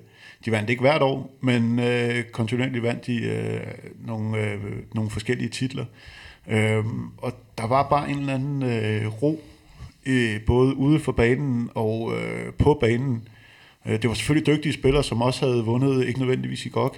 de 0.44 0.50
vandt 0.50 0.70
ikke 0.70 0.80
hvert 0.80 1.02
år, 1.02 1.36
men 1.40 1.78
øh, 1.78 2.24
kontinuerligt 2.24 2.82
vandt 2.82 3.06
de 3.06 3.16
øh, 3.22 3.60
nogle, 4.06 4.40
øh, 4.40 4.58
nogle 4.94 5.10
forskellige 5.10 5.48
titler. 5.48 5.84
Øh, 6.48 6.84
Og 7.18 7.32
der 7.58 7.66
var 7.66 7.88
bare 7.88 8.10
en 8.10 8.18
eller 8.18 8.34
anden 8.34 8.62
øh, 8.62 9.22
ro, 9.22 9.40
øh, 10.06 10.40
både 10.46 10.76
ude 10.76 11.00
for 11.00 11.12
banen 11.12 11.70
og 11.74 12.12
øh, 12.16 12.52
på 12.52 12.78
banen. 12.80 13.28
Øh, 13.86 13.92
Det 14.02 14.08
var 14.08 14.14
selvfølgelig 14.14 14.46
dygtige 14.46 14.72
spillere, 14.72 15.04
som 15.04 15.22
også 15.22 15.46
havde 15.46 15.64
vundet, 15.64 16.06
ikke 16.06 16.18
nødvendigvis 16.20 16.66
i 16.66 16.68
GOG. 16.68 16.96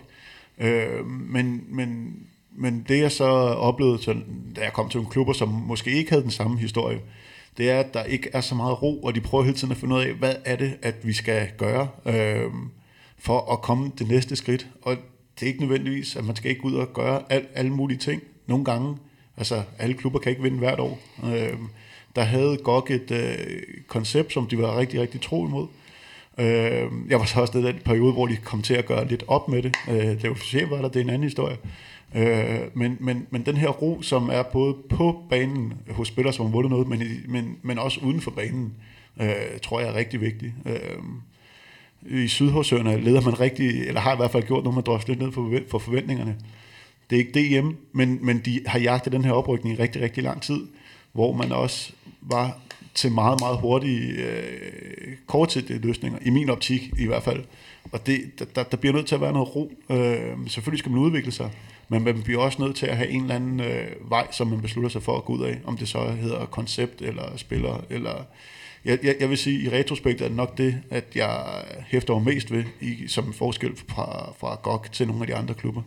Øh, 0.59 1.07
men, 1.07 1.65
men, 1.69 2.17
men 2.57 2.85
det 2.89 3.01
jeg 3.01 3.13
så 3.13 3.25
oplevede, 3.25 4.03
så, 4.03 4.15
da 4.57 4.61
jeg 4.61 4.73
kom 4.73 4.89
til 4.89 5.01
en 5.01 5.07
klubber, 5.07 5.33
som 5.33 5.49
måske 5.49 5.91
ikke 5.91 6.11
havde 6.11 6.23
den 6.23 6.31
samme 6.31 6.59
historie, 6.59 7.01
det 7.59 7.71
er, 7.71 7.81
at 7.81 7.95
der 7.95 8.05
ikke 8.05 8.31
er 8.33 8.41
så 8.41 8.55
meget 8.55 8.83
ro, 8.83 9.03
og 9.03 9.15
de 9.15 9.21
prøver 9.21 9.45
hele 9.45 9.57
tiden 9.57 9.73
at 9.73 9.77
finde 9.79 9.95
ud 9.95 10.01
af, 10.01 10.13
hvad 10.13 10.35
er 10.45 10.57
det, 10.57 10.77
at 10.83 10.95
vi 11.03 11.13
skal 11.13 11.49
gøre 11.59 11.89
øh, 12.07 12.51
for 13.19 13.53
at 13.53 13.63
komme 13.63 13.93
det 13.99 14.09
næste 14.09 14.37
skridt. 14.37 14.67
Og 14.83 14.97
det 15.41 15.47
er 15.47 15.47
ikke 15.47 15.61
nødvendigvis, 15.61 16.17
at 16.17 16.25
man 16.25 16.37
skal 16.37 16.51
ikke 16.51 16.65
ud 16.65 16.75
og 16.75 16.93
gøre 16.93 17.23
al, 17.29 17.47
alle 17.55 17.71
mulige 17.71 17.99
ting. 17.99 18.23
Nogle 18.47 18.65
gange 18.65 18.97
Altså, 19.37 19.63
alle 19.79 19.95
klubber 19.95 20.19
kan 20.19 20.31
ikke 20.31 20.43
vinde 20.43 20.59
hvert 20.59 20.81
år. 20.81 20.99
Øh, 21.25 21.59
der 22.17 22.23
havde 22.23 22.57
GOG 22.57 22.91
et 22.91 23.11
øh, 23.11 23.63
koncept, 23.87 24.33
som 24.33 24.47
de 24.47 24.59
var 24.59 24.79
rigtig, 24.79 25.01
rigtig 25.01 25.21
tro 25.21 25.47
imod. 25.47 25.67
Øh, 26.39 26.91
jeg 27.09 27.19
var 27.19 27.25
så 27.25 27.41
også 27.41 27.59
i 27.59 27.63
den 27.63 27.79
periode, 27.85 28.13
hvor 28.13 28.27
de 28.27 28.37
kom 28.37 28.63
til 28.63 28.75
at 28.75 28.87
gøre 28.87 29.09
lidt 29.09 29.25
op 29.29 29.49
med 29.49 29.63
det. 29.63 29.77
Øh, 29.89 29.97
det 29.97 30.31
var 30.31 30.67
var 30.77 30.83
der, 30.83 30.89
det 30.89 30.97
er 30.97 31.05
en 31.05 31.11
anden 31.11 31.23
historie. 31.23 31.57
Øh, 32.15 32.61
men, 32.75 32.97
men, 33.01 33.27
men 33.31 33.47
den 33.47 33.57
her 33.57 33.69
ro, 33.69 34.03
som 34.03 34.29
er 34.29 34.43
både 34.43 34.77
på 34.91 35.23
banen 35.31 35.75
hos 35.91 36.09
spillere, 36.09 36.35
som 36.35 36.47
har 36.47 36.53
vundet 36.53 36.71
noget, 36.71 36.89
men, 36.89 37.03
men, 37.29 37.57
men 37.63 37.79
også 37.79 38.01
uden 38.03 38.21
for 38.21 38.31
banen, 38.31 38.75
øh, 39.21 39.59
tror 39.63 39.81
jeg 39.81 39.89
er 39.89 39.95
rigtig 39.95 40.21
vigtig. 40.21 40.55
Øh, 40.67 40.99
i 42.11 42.29
Sydhavsøerne 42.29 43.01
leder 43.01 43.21
man 43.21 43.41
rigtig, 43.41 43.89
eller 43.89 44.01
har 44.01 44.13
i 44.13 44.17
hvert 44.17 44.31
fald 44.31 44.43
gjort 44.43 44.65
noget 44.65 44.75
man 44.75 44.85
drosler 44.85 45.15
lidt 45.15 45.23
ned 45.23 45.33
for, 45.33 45.61
for 45.71 45.79
forventningerne. 45.79 46.37
Det 47.11 47.17
er 47.17 47.21
ikke 47.21 47.61
DM, 47.61 47.69
men, 47.93 48.19
men 48.23 48.39
de 48.39 48.61
har 48.67 48.79
jagtet 48.79 49.13
den 49.13 49.25
her 49.25 49.33
oprykning 49.33 49.79
i 49.79 49.83
rigtig, 49.83 50.03
rigtig 50.03 50.23
lang 50.23 50.43
tid, 50.43 50.67
hvor 51.13 51.33
man 51.33 51.53
også 51.53 51.93
var 52.21 52.59
til 52.95 53.13
meget, 53.13 53.41
meget 53.41 53.59
hurtige 53.59 54.13
øh, 54.13 55.17
kortsigtede 55.27 55.79
løsninger, 55.79 56.19
i 56.23 56.31
min 56.31 56.51
optik 56.51 56.91
i 56.99 57.07
hvert 57.07 57.23
fald. 57.23 57.45
Og 57.93 58.07
det, 58.07 58.21
der, 58.57 58.63
der 58.63 58.77
bliver 58.77 58.93
nødt 58.93 59.07
til 59.07 59.15
at 59.15 59.21
være 59.21 59.33
noget 59.33 59.57
ro. 59.57 59.73
Øh, 59.91 60.49
selvfølgelig 60.49 60.79
skal 60.79 60.93
man 60.93 61.01
udvikle 61.01 61.33
sig, 61.33 61.51
men 61.89 62.05
man 62.05 62.23
bliver 62.23 62.41
også 62.41 62.63
nødt 62.63 62.77
til 62.77 62.87
at 62.87 62.97
have 62.97 63.09
en 63.09 63.23
eller 63.23 63.35
anden 63.35 63.61
øh, 63.61 64.11
vej, 64.11 64.27
som 64.33 64.47
man 64.47 64.61
beslutter 64.61 64.91
sig 64.91 65.03
for 65.03 65.17
at 65.17 65.25
gå 65.25 65.33
ud 65.33 65.43
af, 65.43 65.59
om 65.65 65.77
det 65.77 65.89
så 65.89 66.11
hedder 66.11 66.47
koncept 66.47 67.03
eller 67.03 67.37
spiller, 67.37 67.85
eller... 67.91 68.25
Jeg, 68.87 68.99
jeg, 69.03 69.17
jeg 69.21 69.31
vil 69.31 69.39
sige, 69.39 69.61
i 69.61 69.69
retrospekt 69.69 70.21
er 70.21 70.29
det 70.29 70.37
nok 70.37 70.59
det, 70.59 70.83
at 70.91 71.05
jeg 71.15 71.65
hæfter 71.87 72.15
over 72.15 72.23
mest 72.23 72.53
ved, 72.53 72.65
i, 72.81 73.09
som 73.09 73.33
forskel 73.33 73.73
fra, 73.89 74.35
fra 74.41 74.55
GOG 74.63 74.87
til 74.93 75.07
nogle 75.07 75.23
af 75.23 75.27
de 75.27 75.35
andre 75.35 75.55
klubber, 75.55 75.83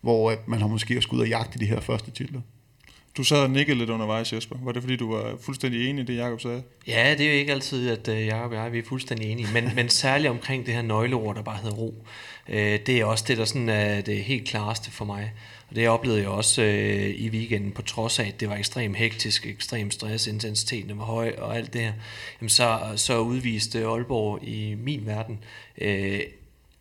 hvor 0.00 0.30
at 0.30 0.48
man 0.48 0.60
har 0.60 0.68
måske 0.68 0.96
også 0.96 1.08
ud 1.12 1.20
og 1.20 1.28
jagte 1.28 1.58
de 1.58 1.66
her 1.66 1.80
første 1.80 2.10
titler. 2.10 2.40
Du 3.16 3.24
sad 3.24 3.38
og 3.38 3.50
nikkede 3.50 3.78
lidt 3.78 3.90
undervejs, 3.90 4.32
Jesper. 4.32 4.56
Var 4.62 4.72
det 4.72 4.82
fordi, 4.82 4.96
du 4.96 5.12
var 5.12 5.36
fuldstændig 5.40 5.90
enig 5.90 6.02
i 6.02 6.06
det, 6.06 6.16
Jacob 6.16 6.40
sagde? 6.40 6.62
Ja, 6.86 7.14
det 7.18 7.26
er 7.26 7.32
jo 7.32 7.38
ikke 7.38 7.52
altid, 7.52 7.90
at 7.90 8.08
uh, 8.08 8.26
Jacob 8.26 8.50
og 8.50 8.56
jeg 8.56 8.72
vi 8.72 8.78
er 8.78 8.82
fuldstændig 8.88 9.32
enige, 9.32 9.48
men, 9.52 9.70
men 9.74 9.88
særligt 9.88 10.30
omkring 10.30 10.66
det 10.66 10.74
her 10.74 10.82
nøgleord, 10.82 11.36
der 11.36 11.42
bare 11.42 11.56
hedder 11.56 11.76
ro. 11.76 12.04
Uh, 12.48 12.54
det 12.54 12.88
er 12.88 13.04
også 13.04 13.24
det, 13.28 13.38
der 13.38 13.44
sådan 13.44 13.68
er 13.68 14.00
det 14.00 14.24
helt 14.24 14.48
klareste 14.48 14.90
for 14.90 15.04
mig. 15.04 15.32
Og 15.70 15.76
det 15.76 15.88
oplevede 15.88 16.20
jeg 16.20 16.28
også 16.28 16.62
øh, 16.62 17.10
i 17.10 17.28
weekenden, 17.28 17.72
på 17.72 17.82
trods 17.82 18.18
af, 18.18 18.24
at 18.24 18.40
det 18.40 18.48
var 18.48 18.56
ekstremt 18.56 18.96
hektisk, 18.96 19.46
ekstrem 19.46 19.90
stress, 19.90 20.26
intensiteten 20.26 20.98
var 20.98 21.04
høj 21.04 21.34
og 21.38 21.56
alt 21.56 21.72
det 21.72 21.80
her. 21.80 21.92
Jamen 22.40 22.48
så, 22.48 22.92
så 22.96 23.18
udviste 23.18 23.84
Aalborg 23.84 24.44
i 24.44 24.74
min 24.74 25.06
verden 25.06 25.44
øh, 25.78 26.20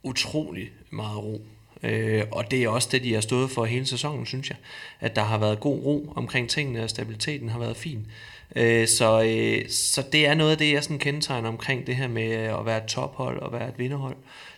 utrolig 0.04 0.72
meget 0.90 1.18
ro. 1.18 1.42
Øh, 1.84 2.24
og 2.32 2.52
det 2.52 2.64
er 2.64 2.70
også 2.70 2.90
det, 2.92 3.04
de 3.04 3.14
har 3.14 3.22
stået 3.22 3.52
for 3.52 3.66
hele 3.66 3.86
sæsonen, 3.86 4.26
synes 4.26 4.50
jeg. 4.50 4.58
At 5.00 5.16
der 5.16 5.22
har 5.22 5.38
været 5.38 5.60
god 5.60 5.80
ro 5.86 6.14
omkring 6.16 6.50
tingene, 6.50 6.84
og 6.84 6.90
stabiliteten 6.90 7.50
har 7.50 7.60
været 7.60 7.78
fin. 7.78 8.08
Øh, 8.56 8.88
så, 8.88 9.24
øh, 9.24 9.70
så 9.70 10.04
det 10.12 10.28
er 10.28 10.34
noget 10.34 10.52
af 10.52 10.58
det, 10.58 10.74
jeg 10.74 10.84
sådan 10.84 11.00
kendetegner 11.00 11.50
omkring 11.50 11.88
det 11.88 11.96
her 11.96 12.08
med 12.08 12.32
at 12.32 12.66
være 12.66 12.78
et 12.78 12.90
tophold 12.90 13.40
og 13.40 13.54
være 13.54 13.70
et 13.70 13.80
vinderhold. 13.80 14.16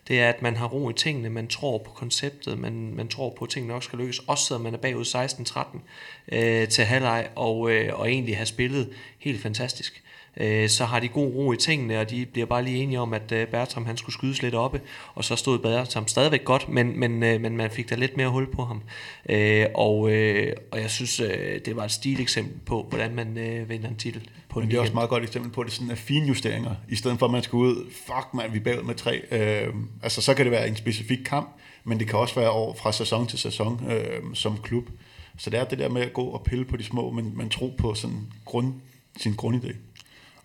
Det 0.07 0.19
er, 0.19 0.29
at 0.29 0.41
man 0.41 0.55
har 0.55 0.67
ro 0.67 0.89
i 0.89 0.93
tingene, 0.93 1.29
man 1.29 1.47
tror 1.47 1.77
på 1.77 1.91
konceptet, 1.91 2.59
man, 2.59 2.93
man 2.95 3.07
tror 3.07 3.29
på, 3.37 3.45
at 3.45 3.49
tingene 3.49 3.73
nok 3.73 3.83
skal 3.83 3.99
lykkes. 3.99 4.19
Også 4.27 4.45
selvom 4.45 4.61
man 4.61 4.73
er 4.73 4.77
bagud 4.77 5.05
16-13 5.05 6.35
øh, 6.35 6.67
til 6.67 6.83
halvleg, 6.83 7.27
og, 7.35 7.71
øh, 7.71 7.99
og 7.99 8.11
egentlig 8.11 8.37
har 8.37 8.45
spillet 8.45 8.89
helt 9.19 9.41
fantastisk 9.41 10.03
øh, 10.37 10.69
så 10.69 10.85
har 10.85 10.99
de 10.99 11.07
god 11.07 11.33
ro 11.35 11.51
i 11.51 11.57
tingene, 11.57 11.99
og 11.99 12.09
de 12.09 12.25
bliver 12.25 12.45
bare 12.45 12.63
lige 12.63 12.77
enige 12.77 12.99
om, 12.99 13.13
at 13.13 13.31
øh, 13.31 13.47
Bertram 13.47 13.85
han 13.85 13.97
skulle 13.97 14.13
skydes 14.13 14.41
lidt 14.41 14.55
oppe, 14.55 14.81
og 15.15 15.23
så 15.23 15.35
stod 15.35 15.59
Bertram 15.59 16.07
stadigvæk 16.07 16.43
godt, 16.43 16.69
men, 16.69 16.99
men, 16.99 17.23
øh, 17.23 17.41
men 17.41 17.57
man 17.57 17.71
fik 17.71 17.89
da 17.89 17.95
lidt 17.95 18.17
mere 18.17 18.27
hul 18.27 18.51
på 18.51 18.65
ham. 18.65 18.81
Øh, 19.29 19.65
og, 19.75 20.11
øh, 20.11 20.53
og 20.71 20.81
jeg 20.81 20.89
synes, 20.89 21.19
øh, 21.19 21.59
det 21.65 21.75
var 21.75 21.83
et 21.83 21.91
stileksempel 21.91 22.59
på, 22.65 22.85
hvordan 22.89 23.15
man 23.15 23.37
øh, 23.37 23.69
vinder 23.69 23.89
en 23.89 23.95
titel. 23.95 24.29
På 24.49 24.59
men 24.59 24.69
det 24.69 24.77
er 24.77 24.81
også 24.81 24.93
meget 24.93 25.09
godt 25.09 25.23
eksempel 25.23 25.51
på, 25.51 25.61
at 25.61 25.65
det 25.65 25.73
sådan 25.73 25.91
er 25.91 25.95
fine 25.95 26.27
justeringer, 26.27 26.75
i 26.89 26.95
stedet 26.95 27.19
for 27.19 27.25
at 27.25 27.31
man 27.31 27.43
skal 27.43 27.57
ud, 27.57 27.91
fuck 27.91 28.27
man, 28.33 28.53
vi 28.53 28.57
er 28.57 28.63
bagud 28.63 28.83
med 28.83 28.95
tre. 28.95 29.21
Øh, 29.31 29.73
altså 30.03 30.21
så 30.21 30.33
kan 30.33 30.45
det 30.45 30.51
være 30.51 30.67
en 30.67 30.75
specifik 30.75 31.19
kamp, 31.25 31.49
men 31.83 31.99
det 31.99 32.07
kan 32.07 32.19
også 32.19 32.35
være 32.35 32.49
over 32.49 32.73
fra 32.73 32.91
sæson 32.91 33.27
til 33.27 33.39
sæson 33.39 33.91
øh, 33.91 34.21
som 34.33 34.57
klub. 34.57 34.89
Så 35.37 35.49
det 35.49 35.59
er 35.59 35.63
det 35.63 35.79
der 35.79 35.89
med 35.89 36.01
at 36.01 36.13
gå 36.13 36.23
og 36.23 36.43
pille 36.43 36.65
på 36.65 36.77
de 36.77 36.83
små, 36.83 37.11
men 37.11 37.33
man 37.37 37.49
tro 37.49 37.73
på 37.77 37.93
sådan 37.93 38.27
grund, 38.45 38.73
sin 39.17 39.33
grundidé. 39.41 39.75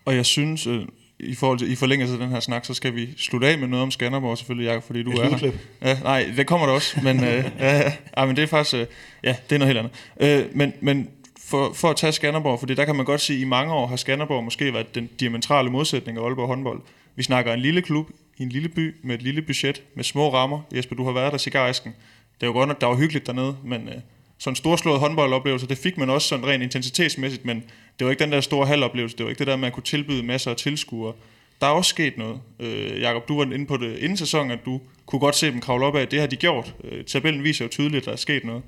Og 0.07 0.15
jeg 0.15 0.25
synes, 0.25 0.67
øh, 0.67 0.81
i, 1.19 1.35
forhold 1.35 1.59
til, 1.59 1.71
i 1.71 1.75
forlængelse 1.75 2.13
af 2.13 2.19
den 2.19 2.29
her 2.29 2.39
snak, 2.39 2.65
så 2.65 2.73
skal 2.73 2.95
vi 2.95 3.09
slutte 3.17 3.47
af 3.47 3.57
med 3.57 3.67
noget 3.67 3.83
om 3.83 3.91
Skanderborg 3.91 4.37
selvfølgelig, 4.37 4.67
Jacob, 4.67 4.83
fordi 4.83 5.03
du 5.03 5.11
er 5.11 5.37
her. 5.37 5.51
Ja, 5.81 5.99
nej, 6.03 6.33
det 6.37 6.47
kommer 6.47 6.67
der 6.67 6.73
også, 6.73 6.99
men, 7.03 7.23
øh, 7.23 7.45
ja, 7.59 7.91
ja, 8.17 8.25
men 8.25 8.35
det 8.35 8.43
er 8.43 8.47
faktisk, 8.47 8.75
øh, 8.75 8.85
ja, 9.23 9.35
det 9.49 9.55
er 9.55 9.59
noget 9.59 9.75
helt 9.75 9.79
andet. 10.19 10.45
Øh, 10.47 10.57
men, 10.57 10.73
men 10.81 11.09
for, 11.45 11.73
for 11.73 11.89
at 11.89 11.95
tage 11.95 12.11
Skanderborg, 12.11 12.59
fordi 12.59 12.73
der 12.73 12.85
kan 12.85 12.95
man 12.95 13.05
godt 13.05 13.21
sige, 13.21 13.37
at 13.37 13.41
i 13.41 13.45
mange 13.45 13.73
år 13.73 13.87
har 13.87 13.95
Skanderborg 13.95 14.43
måske 14.43 14.73
været 14.73 14.95
den 14.95 15.09
diametrale 15.19 15.69
modsætning 15.69 16.17
af 16.17 16.23
Aalborg 16.23 16.47
håndbold. 16.47 16.81
Vi 17.15 17.23
snakker 17.23 17.53
en 17.53 17.59
lille 17.59 17.81
klub 17.81 18.09
i 18.37 18.43
en 18.43 18.49
lille 18.49 18.69
by 18.69 18.95
med 19.03 19.15
et 19.15 19.21
lille 19.21 19.41
budget, 19.41 19.81
med 19.95 20.03
små 20.03 20.33
rammer. 20.33 20.61
Jesper, 20.75 20.95
du 20.95 21.03
har 21.03 21.11
været 21.11 21.31
der, 21.31 21.37
cigarisken. 21.37 21.93
Det 22.41 22.47
var 22.47 22.53
godt, 22.53 22.69
at 22.69 22.81
der 22.81 22.87
var 22.87 22.95
hyggeligt 22.95 23.27
dernede, 23.27 23.57
men 23.63 23.87
øh, 23.87 23.95
sådan 24.37 24.51
en 24.51 24.55
storslået 24.55 24.99
håndboldoplevelse, 24.99 25.67
det 25.67 25.77
fik 25.77 25.97
man 25.97 26.09
også 26.09 26.27
sådan 26.27 26.47
rent 26.47 26.63
intensitetsmæssigt, 26.63 27.45
men 27.45 27.63
det 27.99 28.05
var 28.05 28.11
ikke 28.11 28.23
den 28.23 28.31
der 28.31 28.41
store 28.41 28.67
halvoplevelse, 28.67 29.17
det 29.17 29.23
var 29.23 29.29
ikke 29.29 29.39
det 29.39 29.47
der, 29.47 29.55
man 29.55 29.71
kunne 29.71 29.83
tilbyde 29.83 30.23
masser 30.23 30.51
af 30.51 30.57
tilskuere. 30.57 31.13
Der 31.61 31.67
er 31.67 31.71
også 31.71 31.89
sket 31.89 32.17
noget. 32.17 32.39
Øh, 32.59 33.01
Jakob, 33.01 33.27
du 33.27 33.37
var 33.37 33.43
inde 33.43 33.65
på 33.65 33.77
det 33.77 33.97
inden 33.97 34.17
sæsonen, 34.17 34.51
at 34.51 34.59
du 34.65 34.81
kunne 35.05 35.19
godt 35.19 35.35
se 35.35 35.51
dem 35.51 35.61
kravle 35.61 35.85
op 35.85 35.95
af. 35.95 36.07
Det 36.07 36.19
har 36.19 36.27
de 36.27 36.35
gjort. 36.35 36.75
Øh, 36.83 37.05
tabellen 37.05 37.43
viser 37.43 37.65
jo 37.65 37.69
tydeligt, 37.69 38.01
at 38.01 38.05
der 38.05 38.11
er 38.11 38.15
sket 38.15 38.45
noget. 38.45 38.63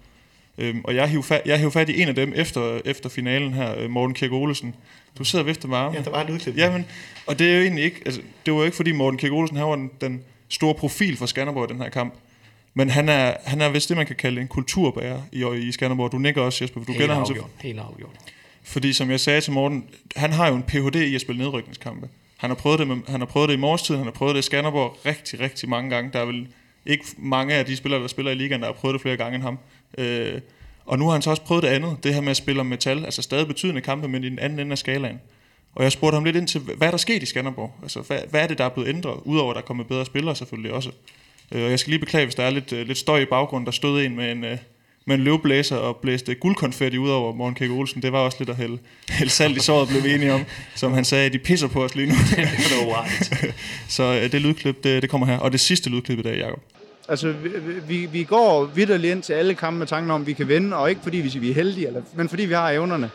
Øh, 0.58 0.76
og 0.84 0.96
jeg 0.96 1.10
hævde 1.10 1.24
fat, 1.24 1.42
jeg 1.46 1.74
fat 1.74 1.90
i 1.90 2.02
en 2.02 2.08
af 2.08 2.16
dem 2.16 2.34
efter, 2.36 2.82
efter 2.86 3.10
finalen 3.10 3.54
her, 3.54 3.80
øh, 3.80 3.90
Morten 3.90 4.14
Kirk 4.14 4.32
Olesen. 4.32 4.76
Du 5.18 5.24
sidder 5.24 5.46
ved 5.46 5.52
efter 5.52 5.68
mig. 5.68 5.94
Ja, 5.94 6.02
der 6.02 6.10
var 6.10 6.24
et 6.24 6.30
udklip. 6.30 6.58
Jamen, 6.58 6.86
og 7.26 7.40
det 7.40 7.52
er 7.52 7.56
jo 7.56 7.62
egentlig 7.62 7.84
ikke, 7.84 8.02
altså, 8.06 8.22
det 8.46 8.54
var 8.54 8.60
jo 8.60 8.66
ikke 8.66 8.78
fordi 8.78 8.92
Morten 8.92 9.18
Kirk 9.18 9.32
Olesen, 9.32 9.58
han 9.58 9.68
var 9.68 9.76
den, 9.76 9.92
den 10.02 10.24
store 10.50 10.74
profil 10.74 11.18
for 11.18 11.26
Skanderborg 11.26 11.70
i 11.70 11.74
den 11.74 11.82
her 11.82 11.90
kamp. 11.90 12.14
Men 12.80 12.90
han 12.90 13.10
er, 13.10 13.34
han 13.46 13.62
er 13.62 13.70
vist 13.70 13.90
det, 13.90 13.98
man 13.98 14.06
kan 14.06 14.16
kalde 14.16 14.42
en 14.42 14.48
kulturbærer 14.48 15.22
i, 15.32 15.58
i 15.58 15.72
Skanderborg. 15.72 16.12
Du 16.12 16.18
nikker 16.18 16.42
også, 16.42 16.64
Jesper, 16.64 16.80
for 16.80 16.86
du 16.86 16.92
Helt 16.92 17.02
kender 17.02 17.16
afgjort. 17.16 17.38
ham. 17.38 17.50
Helt 17.62 17.80
afgjort. 17.80 18.12
Fordi 18.64 18.94
som 18.94 19.12
jeg 19.12 19.20
sagde 19.20 19.42
til 19.42 19.54
Morten, 19.54 19.86
han 20.16 20.34
har 20.34 20.48
jo 20.48 20.56
en 20.56 20.64
Ph.D. 20.64 20.96
i 20.96 21.16
at 21.16 21.22
spille 21.22 21.42
nedrykningskampe. 21.42 22.10
Han 22.38 22.50
har 22.50 22.56
prøvet 22.56 22.80
det, 22.80 22.88
med, 22.88 22.98
han 23.08 23.20
har 23.22 23.26
prøvet 23.26 23.50
det 23.50 23.56
i 23.56 23.58
morgstiden, 23.58 24.00
han 24.00 24.08
har 24.08 24.12
prøvet 24.12 24.36
det 24.36 24.40
i 24.40 24.44
Skanderborg 24.44 24.98
rigtig, 25.06 25.40
rigtig 25.40 25.70
mange 25.70 25.90
gange. 25.90 26.10
Der 26.14 26.20
er 26.20 26.26
vel 26.26 26.48
ikke 26.86 27.06
mange 27.18 27.54
af 27.54 27.66
de 27.66 27.76
spillere, 27.76 28.02
der 28.02 28.08
spiller 28.08 28.32
i 28.32 28.36
ligaen, 28.36 28.62
der 28.62 28.68
har 28.68 28.74
prøvet 28.74 28.94
det 28.94 29.02
flere 29.02 29.18
gange 29.18 29.36
end 29.36 29.44
ham. 29.44 29.60
Øh, 29.98 30.42
og 30.86 31.00
nu 31.00 31.06
har 31.06 31.12
han 31.12 31.22
så 31.22 31.30
også 31.30 31.42
prøvet 31.42 31.64
det 31.64 31.70
andet, 31.70 32.04
det 32.04 32.14
her 32.14 32.22
med 32.22 32.32
at 32.32 32.38
spille 32.38 32.60
om 32.60 32.66
metal, 32.66 33.06
altså 33.06 33.22
stadig 33.22 33.48
betydende 33.48 33.82
kampe, 33.82 34.08
men 34.08 34.24
i 34.24 34.30
den 34.30 34.40
anden 34.40 34.60
ende 34.60 34.72
af 34.72 34.78
skalaen. 34.78 35.20
Og 35.76 35.84
jeg 35.84 35.92
spurgte 35.92 36.16
ham 36.16 36.24
lidt 36.24 36.36
ind 36.36 36.48
til, 36.48 36.62
hvad 36.62 36.88
er 36.88 36.92
der 36.92 36.98
sket 36.98 37.24
i 37.24 37.26
Skanderborg? 37.26 37.74
Altså, 37.82 38.02
hvad, 38.02 38.20
hvad 38.30 38.44
er 38.44 38.48
det, 38.48 38.58
der 38.58 38.66
er 38.66 38.70
blevet 38.70 38.90
ændret? 38.90 39.20
Udover 39.26 39.52
at 39.52 39.56
der 39.56 39.62
er 39.62 39.66
kommet 39.66 39.88
bedre 39.88 40.06
spillere 40.06 40.36
selvfølgelig 40.36 40.74
også. 40.74 40.92
Øh, 41.52 41.64
og 41.64 41.70
jeg 41.70 41.80
skal 41.80 41.92
lige 41.92 42.00
beklage, 42.00 42.26
hvis 42.26 42.36
der 42.36 42.44
er 42.44 42.50
lidt, 42.50 42.74
øh, 42.74 42.88
lidt 42.88 42.98
støj 42.98 43.20
i 43.20 43.26
baggrunden. 43.26 43.66
Der 43.66 43.72
stod 43.72 44.02
en 44.02 44.16
med 44.16 44.32
en, 44.32 44.44
øh, 44.44 44.58
med 45.06 45.16
en 45.16 45.22
løvblæser 45.22 45.76
og 45.76 45.96
blæste 45.96 46.36
guldkonfetti 46.36 46.98
ud 46.98 47.10
over 47.10 47.34
Morten 47.34 47.56
Kække 47.56 47.74
Olsen. 47.74 48.02
Det 48.02 48.12
var 48.12 48.20
også 48.20 48.38
lidt 48.40 48.50
at 48.50 48.56
hælde, 48.56 48.78
hælde 49.10 49.32
salt 49.32 49.58
i 49.58 49.60
såret, 49.60 49.90
blev 49.90 50.04
vi 50.04 50.14
enige 50.14 50.34
om. 50.34 50.46
Som 50.76 50.94
han 50.94 51.06
sagde, 51.06 51.30
de 51.30 51.40
pisser 51.40 51.68
på 51.68 51.84
os 51.84 51.96
lige 51.96 52.08
nu. 52.08 52.16
Så 53.88 54.14
det 54.14 54.42
lydklip, 54.42 54.84
det, 54.84 55.02
det 55.02 55.10
kommer 55.10 55.28
her. 55.28 55.38
Og 55.38 55.52
det 55.52 55.60
sidste 55.60 55.90
lydklip 55.90 56.20
i 56.20 56.22
dag, 56.22 56.38
Jacob. 56.38 56.60
Altså, 57.10 57.32
vi, 57.32 57.50
vi, 57.88 58.06
vi 58.06 58.24
går 58.24 58.66
vidderligt 58.66 59.12
ind 59.12 59.24
til 59.24 59.34
alle 59.34 59.56
kampe 59.56 59.80
med 59.80 59.88
tanken 59.88 60.12
om, 60.12 60.22
at 60.22 60.28
vi 60.28 60.34
kan 60.34 60.48
vinde, 60.48 60.78
og 60.78 60.90
ikke 60.90 61.02
fordi 61.04 61.18
vi 61.18 61.50
er 61.50 61.54
heldige, 61.54 61.88
eller, 61.88 62.02
men 62.16 62.30
fordi 62.30 62.46
vi 62.46 62.54
har 62.54 62.72
evnerne 62.72 63.10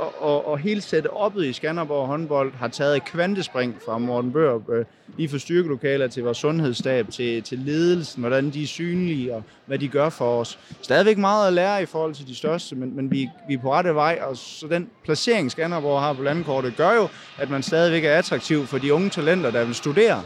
og, 0.00 0.22
og, 0.22 0.48
og 0.48 0.58
hele 0.58 0.80
setup'et 0.80 1.42
i 1.42 1.52
Skanderborg 1.52 2.06
håndbold 2.06 2.52
har 2.54 2.68
taget 2.68 2.96
et 2.96 3.04
kvantespring 3.04 3.76
fra 3.84 3.98
Morten 3.98 4.32
Børb, 4.32 4.70
øh, 4.70 4.84
lige 5.16 5.28
fra 5.28 5.38
styrkelokaler 5.38 6.08
til 6.08 6.22
vores 6.22 6.38
sundhedsstab, 6.38 7.10
til, 7.10 7.42
til 7.42 7.58
ledelsen, 7.58 8.20
hvordan 8.20 8.50
de 8.50 8.62
er 8.62 8.66
synlige 8.66 9.34
og 9.34 9.42
hvad 9.66 9.78
de 9.78 9.88
gør 9.88 10.08
for 10.08 10.40
os. 10.40 10.58
Stadigvæk 10.82 11.18
meget 11.18 11.46
at 11.46 11.52
lære 11.52 11.82
i 11.82 11.86
forhold 11.86 12.14
til 12.14 12.26
de 12.26 12.34
største, 12.34 12.76
men, 12.76 12.96
men 12.96 13.10
vi, 13.10 13.28
vi 13.48 13.54
er 13.54 13.58
på 13.58 13.72
rette 13.72 13.94
vej, 13.94 14.18
og 14.22 14.36
så 14.36 14.66
den 14.66 14.90
placering 15.04 15.50
Skanderborg 15.50 16.00
har 16.00 16.12
på 16.12 16.22
landkortet 16.22 16.76
gør 16.76 16.92
jo, 16.92 17.08
at 17.38 17.50
man 17.50 17.62
stadigvæk 17.62 18.04
er 18.04 18.14
attraktiv 18.14 18.66
for 18.66 18.78
de 18.78 18.94
unge 18.94 19.10
talenter, 19.10 19.50
der 19.50 19.64
vil 19.64 19.74
studere 19.74 20.22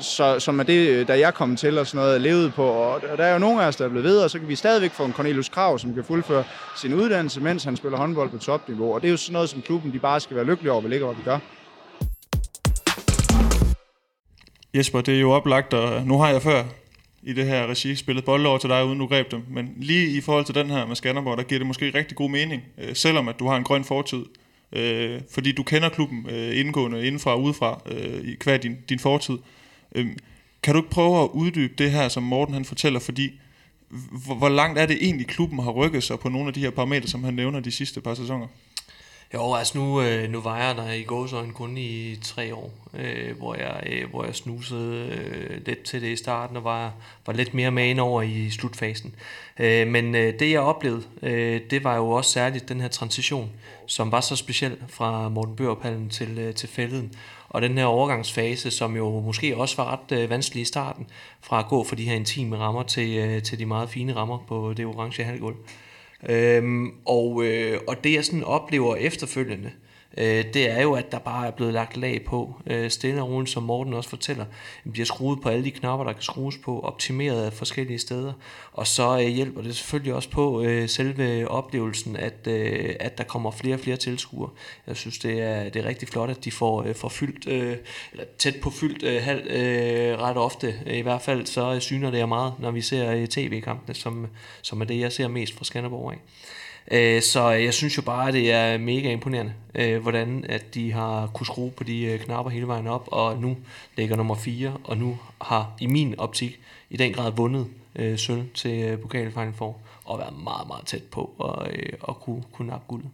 så, 0.00 0.38
som 0.38 0.58
er 0.58 0.62
det, 0.62 0.88
øh, 0.88 1.08
da 1.08 1.18
jeg 1.18 1.34
kom 1.34 1.56
til 1.56 1.78
og 1.78 1.86
sådan 1.86 2.04
noget, 2.04 2.20
levede 2.20 2.50
på. 2.50 2.66
Og 2.66 3.00
der 3.16 3.24
er 3.24 3.32
jo 3.32 3.38
nogle 3.38 3.62
af 3.62 3.66
os, 3.66 3.76
der 3.76 3.84
er 3.84 3.88
blevet 3.88 4.04
ved, 4.04 4.18
og 4.18 4.30
så 4.30 4.38
kan 4.38 4.48
vi 4.48 4.56
stadigvæk 4.56 4.92
få 4.92 5.04
en 5.04 5.12
Cornelius 5.12 5.48
Krav, 5.48 5.78
som 5.78 5.94
kan 5.94 6.04
fuldføre 6.04 6.44
sin 6.76 6.94
uddannelse, 6.94 7.40
mens 7.40 7.64
han 7.64 7.76
spiller 7.76 7.98
håndbold 7.98 8.30
på 8.30 8.38
topniveau. 8.38 8.94
Og 8.94 9.02
det 9.02 9.08
er 9.08 9.10
jo 9.10 9.16
sådan 9.16 9.32
noget, 9.32 9.48
som 9.48 9.62
klubben 9.62 9.92
de 9.92 9.98
bare 9.98 10.20
skal 10.20 10.36
være 10.36 10.46
lykkelige 10.46 10.72
over, 10.72 10.80
at 10.80 10.84
vi 10.84 10.90
ligger, 10.90 11.06
hvor 11.06 11.14
vi 11.14 11.22
gør. 11.24 11.38
Jesper, 14.74 15.00
det 15.00 15.14
er 15.14 15.20
jo 15.20 15.30
oplagt, 15.32 15.74
og 15.74 16.06
nu 16.06 16.18
har 16.18 16.28
jeg 16.28 16.42
før 16.42 16.62
i 17.22 17.32
det 17.32 17.46
her 17.46 17.66
regi 17.66 17.94
spillet 17.94 18.24
bold 18.24 18.46
over 18.46 18.58
til 18.58 18.70
dig, 18.70 18.84
uden 18.84 18.98
du 18.98 19.06
greb 19.06 19.30
dem. 19.30 19.42
Men 19.50 19.72
lige 19.76 20.16
i 20.16 20.20
forhold 20.20 20.44
til 20.44 20.54
den 20.54 20.70
her 20.70 20.86
med 20.86 20.96
Skanderborg, 20.96 21.36
der 21.36 21.42
giver 21.42 21.58
det 21.58 21.66
måske 21.66 21.92
rigtig 21.94 22.16
god 22.16 22.30
mening, 22.30 22.62
øh, 22.78 22.96
selvom 22.96 23.28
at 23.28 23.38
du 23.38 23.48
har 23.48 23.56
en 23.56 23.64
grøn 23.64 23.84
fortid. 23.84 24.24
Øh, 24.72 25.20
fordi 25.30 25.52
du 25.52 25.62
kender 25.62 25.88
klubben 25.88 26.26
øh, 26.30 26.60
indgående, 26.60 27.06
indenfra 27.06 27.30
og 27.30 27.42
udefra, 27.42 27.80
øh, 27.86 28.24
i 28.24 28.36
hver 28.44 28.56
din, 28.56 28.76
din 28.88 28.98
fortid. 28.98 29.38
Øhm, 29.94 30.18
kan 30.62 30.74
du 30.74 30.80
ikke 30.80 30.90
prøve 30.90 31.22
at 31.22 31.28
uddybe 31.32 31.74
det 31.78 31.90
her, 31.90 32.08
som 32.08 32.22
Morten 32.22 32.54
han 32.54 32.64
fortæller, 32.64 33.00
fordi 33.00 33.40
hvor, 34.26 34.34
hvor 34.34 34.48
langt 34.48 34.78
er 34.78 34.86
det 34.86 34.98
egentlig, 35.00 35.26
klubben 35.26 35.58
har 35.58 35.70
rykket 35.70 36.02
sig 36.02 36.18
på 36.18 36.28
nogle 36.28 36.48
af 36.48 36.54
de 36.54 36.60
her 36.60 36.70
parametre, 36.70 37.08
som 37.08 37.24
han 37.24 37.34
nævner 37.34 37.60
de 37.60 37.70
sidste 37.70 38.00
par 38.00 38.14
sæsoner? 38.14 38.46
Jo, 39.34 39.54
altså 39.54 39.78
nu, 39.78 40.02
øh, 40.02 40.30
nu 40.30 40.40
var 40.40 40.62
jeg 40.62 40.76
der 40.76 40.92
i 40.92 41.02
gåsøjne 41.02 41.52
kun 41.52 41.76
i 41.76 42.16
tre 42.22 42.54
år, 42.54 42.72
øh, 42.94 43.36
hvor, 43.38 43.54
jeg, 43.54 43.82
øh, 43.86 44.10
hvor 44.10 44.24
jeg 44.24 44.34
snusede 44.34 45.06
øh, 45.06 45.66
lidt 45.66 45.82
til 45.82 46.02
det 46.02 46.08
i 46.08 46.16
starten 46.16 46.56
og 46.56 46.64
var, 46.64 46.92
var 47.26 47.32
lidt 47.32 47.54
mere 47.54 47.70
med 47.70 47.86
ind 47.86 48.00
over 48.00 48.22
i 48.22 48.50
slutfasen. 48.50 49.14
Øh, 49.60 49.88
men 49.88 50.14
øh, 50.14 50.38
det 50.38 50.50
jeg 50.50 50.60
oplevede, 50.60 51.02
øh, 51.22 51.60
det 51.70 51.84
var 51.84 51.96
jo 51.96 52.10
også 52.10 52.30
særligt 52.30 52.68
den 52.68 52.80
her 52.80 52.88
transition, 52.88 53.50
som 53.86 54.12
var 54.12 54.20
så 54.20 54.36
speciel 54.36 54.76
fra 54.88 55.28
Morten 55.28 55.56
Børpallen 55.56 56.08
til, 56.08 56.38
øh, 56.38 56.54
til 56.54 56.68
fælden. 56.68 57.12
Og 57.54 57.62
den 57.62 57.78
her 57.78 57.84
overgangsfase, 57.84 58.70
som 58.70 58.96
jo 58.96 59.20
måske 59.20 59.56
også 59.56 59.76
var 59.76 59.92
ret 59.92 60.18
øh, 60.18 60.30
vanskelig 60.30 60.62
i 60.62 60.64
starten, 60.64 61.06
fra 61.40 61.58
at 61.58 61.66
gå 61.68 61.84
fra 61.84 61.96
de 61.96 62.04
her 62.04 62.14
intime 62.14 62.56
rammer 62.56 62.82
til, 62.82 63.18
øh, 63.18 63.42
til 63.42 63.58
de 63.58 63.66
meget 63.66 63.88
fine 63.88 64.16
rammer 64.16 64.38
på 64.48 64.74
det 64.76 64.86
orange 64.86 65.24
halvgulv. 65.24 65.56
Øhm, 66.28 66.90
og, 67.04 67.44
øh, 67.44 67.80
og 67.88 68.04
det 68.04 68.14
jeg 68.14 68.24
sådan 68.24 68.44
oplever 68.44 68.96
efterfølgende, 68.96 69.70
øh, 70.16 70.44
det 70.54 70.70
er 70.70 70.82
jo, 70.82 70.92
at 70.92 71.12
der 71.12 71.18
bare 71.18 71.46
er 71.46 71.50
blevet 71.50 71.72
lagt 71.72 71.96
lag 71.96 72.24
på, 72.24 72.56
øh, 72.66 72.90
stille 72.90 73.22
og 73.22 73.28
roligt, 73.28 73.50
som 73.50 73.62
Morten 73.62 73.94
også 73.94 74.10
fortæller. 74.10 74.44
Det 74.84 74.92
bliver 74.92 75.06
skruet 75.06 75.40
på 75.42 75.48
alle 75.48 75.64
de 75.64 75.70
knapper, 75.70 76.04
der 76.04 76.12
kan 76.12 76.22
skrues 76.22 76.58
på, 76.58 76.80
optimeret 76.80 77.44
af 77.44 77.52
forskellige 77.52 77.98
steder. 77.98 78.32
Og 78.72 78.86
så 78.86 79.18
øh, 79.18 79.26
hjælper 79.26 79.62
det 79.62 79.76
selvfølgelig 79.76 80.14
også 80.14 80.30
på 80.30 80.62
øh, 80.62 80.88
selve 80.88 81.48
oplevelsen, 81.48 82.16
at, 82.16 82.46
øh, 82.46 82.96
at 83.00 83.18
der 83.18 83.24
kommer 83.24 83.50
flere 83.50 83.74
og 83.74 83.80
flere 83.80 83.96
tilskuere. 83.96 84.50
Jeg 84.86 84.96
synes, 84.96 85.18
det 85.18 85.42
er, 85.42 85.68
det 85.68 85.84
er 85.84 85.88
rigtig 85.88 86.08
flot, 86.08 86.30
at 86.30 86.44
de 86.44 86.50
får, 86.50 86.82
øh, 86.82 86.94
får 86.94 87.08
fyldt, 87.08 87.48
øh, 87.48 87.76
eller 88.12 88.24
tæt 88.38 88.54
på 88.62 88.70
fyldt 88.70 89.02
øh, 89.02 89.22
halv, 89.22 89.50
øh, 89.50 90.18
ret 90.18 90.36
ofte. 90.36 90.74
I 90.86 91.00
hvert 91.00 91.22
fald 91.22 91.46
så 91.46 91.80
syner 91.80 92.10
det 92.10 92.18
jeg 92.18 92.28
meget, 92.28 92.52
når 92.58 92.70
vi 92.70 92.80
ser 92.80 93.12
øh, 93.12 93.26
tv-kampene, 93.26 93.94
som, 93.94 94.26
som 94.62 94.80
er 94.80 94.84
det, 94.84 95.00
jeg 95.00 95.12
ser 95.12 95.28
mest 95.28 95.54
fra 95.54 95.64
Skanderborg 95.64 96.12
af. 96.12 96.18
Øh, 96.90 97.22
så 97.22 97.48
jeg 97.48 97.74
synes 97.74 97.96
jo 97.96 98.02
bare, 98.02 98.28
at 98.28 98.34
det 98.34 98.52
er 98.52 98.78
mega 98.78 99.12
imponerende, 99.12 99.52
øh, 99.74 100.02
hvordan 100.02 100.44
at 100.48 100.74
de 100.74 100.92
har 100.92 101.26
kunne 101.26 101.46
skrue 101.46 101.70
på 101.70 101.84
de 101.84 102.04
øh, 102.04 102.20
knapper 102.20 102.50
hele 102.50 102.66
vejen 102.66 102.86
op, 102.86 103.08
og 103.12 103.38
nu 103.38 103.56
ligger 103.96 104.16
nummer 104.16 104.34
4, 104.34 104.76
og 104.84 104.96
nu 104.96 105.18
har 105.40 105.72
i 105.80 105.86
min 105.86 106.14
optik 106.18 106.60
i 106.90 106.96
den 106.96 107.12
grad 107.12 107.32
vundet 107.32 107.66
øh, 107.96 108.18
sølv 108.18 108.44
til 108.54 108.84
øh, 108.84 108.98
pokalfinalen 108.98 109.54
for, 109.54 109.76
og 110.04 110.18
været 110.18 110.34
meget, 110.42 110.66
meget 110.68 110.86
tæt 110.86 111.02
på 111.02 111.30
at, 111.44 111.72
øh, 111.72 111.92
at 112.08 112.20
kunne, 112.20 112.42
kunne 112.52 112.68
nappe 112.68 112.84
guldet. 112.88 113.10